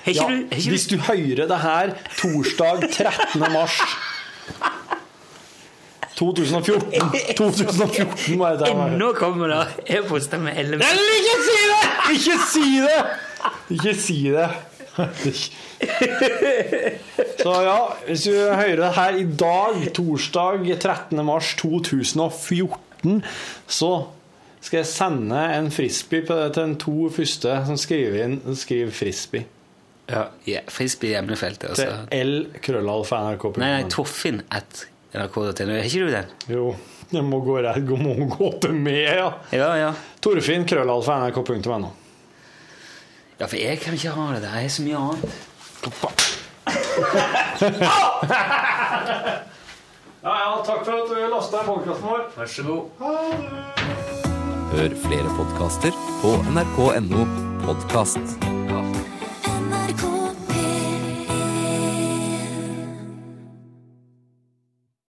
Ja, 0.06 0.26
du, 0.30 0.44
hvis 0.70 0.86
du 0.86 0.96
hører 1.02 1.48
det 1.50 1.56
her 1.58 1.90
torsdag 2.20 2.84
13. 2.92 3.40
mars 3.52 3.80
2014 6.16 7.10
2014 7.36 8.38
må 8.38 8.52
jeg 8.52 8.60
ta 8.60 8.70
meg. 8.72 8.94
Ennå 8.94 9.10
kommer 9.18 9.50
det 9.52 9.96
e-poster 9.98 10.40
med 10.40 10.56
LM. 10.62 10.80
Eller 10.86 11.18
ikke 11.18 11.34
si 11.48 11.58
det! 11.72 11.82
Ikke 12.14 12.38
si 12.52 12.64
det! 12.86 13.02
Ikke 13.76 13.96
si 14.00 14.20
det. 14.36 14.46
Så 17.42 17.52
ja, 17.66 17.78
hvis 18.06 18.24
du 18.26 18.32
hører 18.34 18.76
det 18.80 18.92
her 18.96 19.18
i 19.20 19.24
dag, 19.38 19.82
torsdag 19.96 20.64
13. 20.82 21.20
mars 21.26 21.52
2014, 21.60 23.20
så 23.68 23.90
skal 24.66 24.80
jeg 24.80 24.88
sende 24.90 25.42
en 25.58 25.68
frisbee 25.70 26.24
på- 26.26 26.38
til 26.54 26.72
de 26.72 26.78
to 26.82 27.10
første 27.14 27.58
som 27.68 27.76
skriver 27.78 28.24
inn 28.24 28.40
skriver 28.58 28.90
frisbee. 28.94 29.44
Ja, 30.10 30.24
yeah, 30.46 30.62
frisbee 30.70 31.10
i 31.12 31.16
emnefeltet. 31.18 31.74
Til 31.76 31.86
Altså. 31.90 32.06
l-krøllalfa.nrk. 32.14 33.56
Nei, 33.58 33.70
nei, 33.82 33.88
Torfinn 33.90 34.42
at 34.54 34.84
nrk.no. 35.14 35.50
Har 35.72 35.86
ikke 35.86 36.06
du 36.06 36.10
den? 36.14 36.24
Jo, 36.50 36.66
jeg 37.12 37.24
må 37.26 37.40
gå, 37.44 37.56
rett, 37.62 37.82
må 37.98 38.14
gå 38.30 38.52
til 38.62 38.72
meg, 38.74 39.00
ja. 39.18 39.30
Ja, 39.54 39.70
ja. 39.80 39.92
Torfinn, 40.22 40.64
krøllalfa.nrk.no. 40.66 41.90
Ja, 43.40 43.46
for 43.46 43.56
jeg 43.56 43.78
kan 43.78 43.92
ikke 43.92 44.10
ha 44.10 44.34
det 44.34 44.42
Det 44.42 44.50
er 44.64 44.68
så 44.68 44.82
mye 44.82 44.96
annet. 44.96 45.34
Ja, 50.26 50.32
ja, 50.42 50.62
takk 50.66 50.80
for 50.84 50.92
at 50.92 51.10
du 51.10 51.20
lasta 51.30 51.60
ned 51.60 51.68
podkasten 51.68 52.08
vår. 52.08 52.24
Vær 52.36 52.46
så 52.50 52.62
god. 52.66 52.82
Hør 54.72 54.96
flere 55.04 55.36
podkaster 55.38 55.94
på 56.22 56.34
nrk.no 56.50 57.26
podkast. 57.68 58.65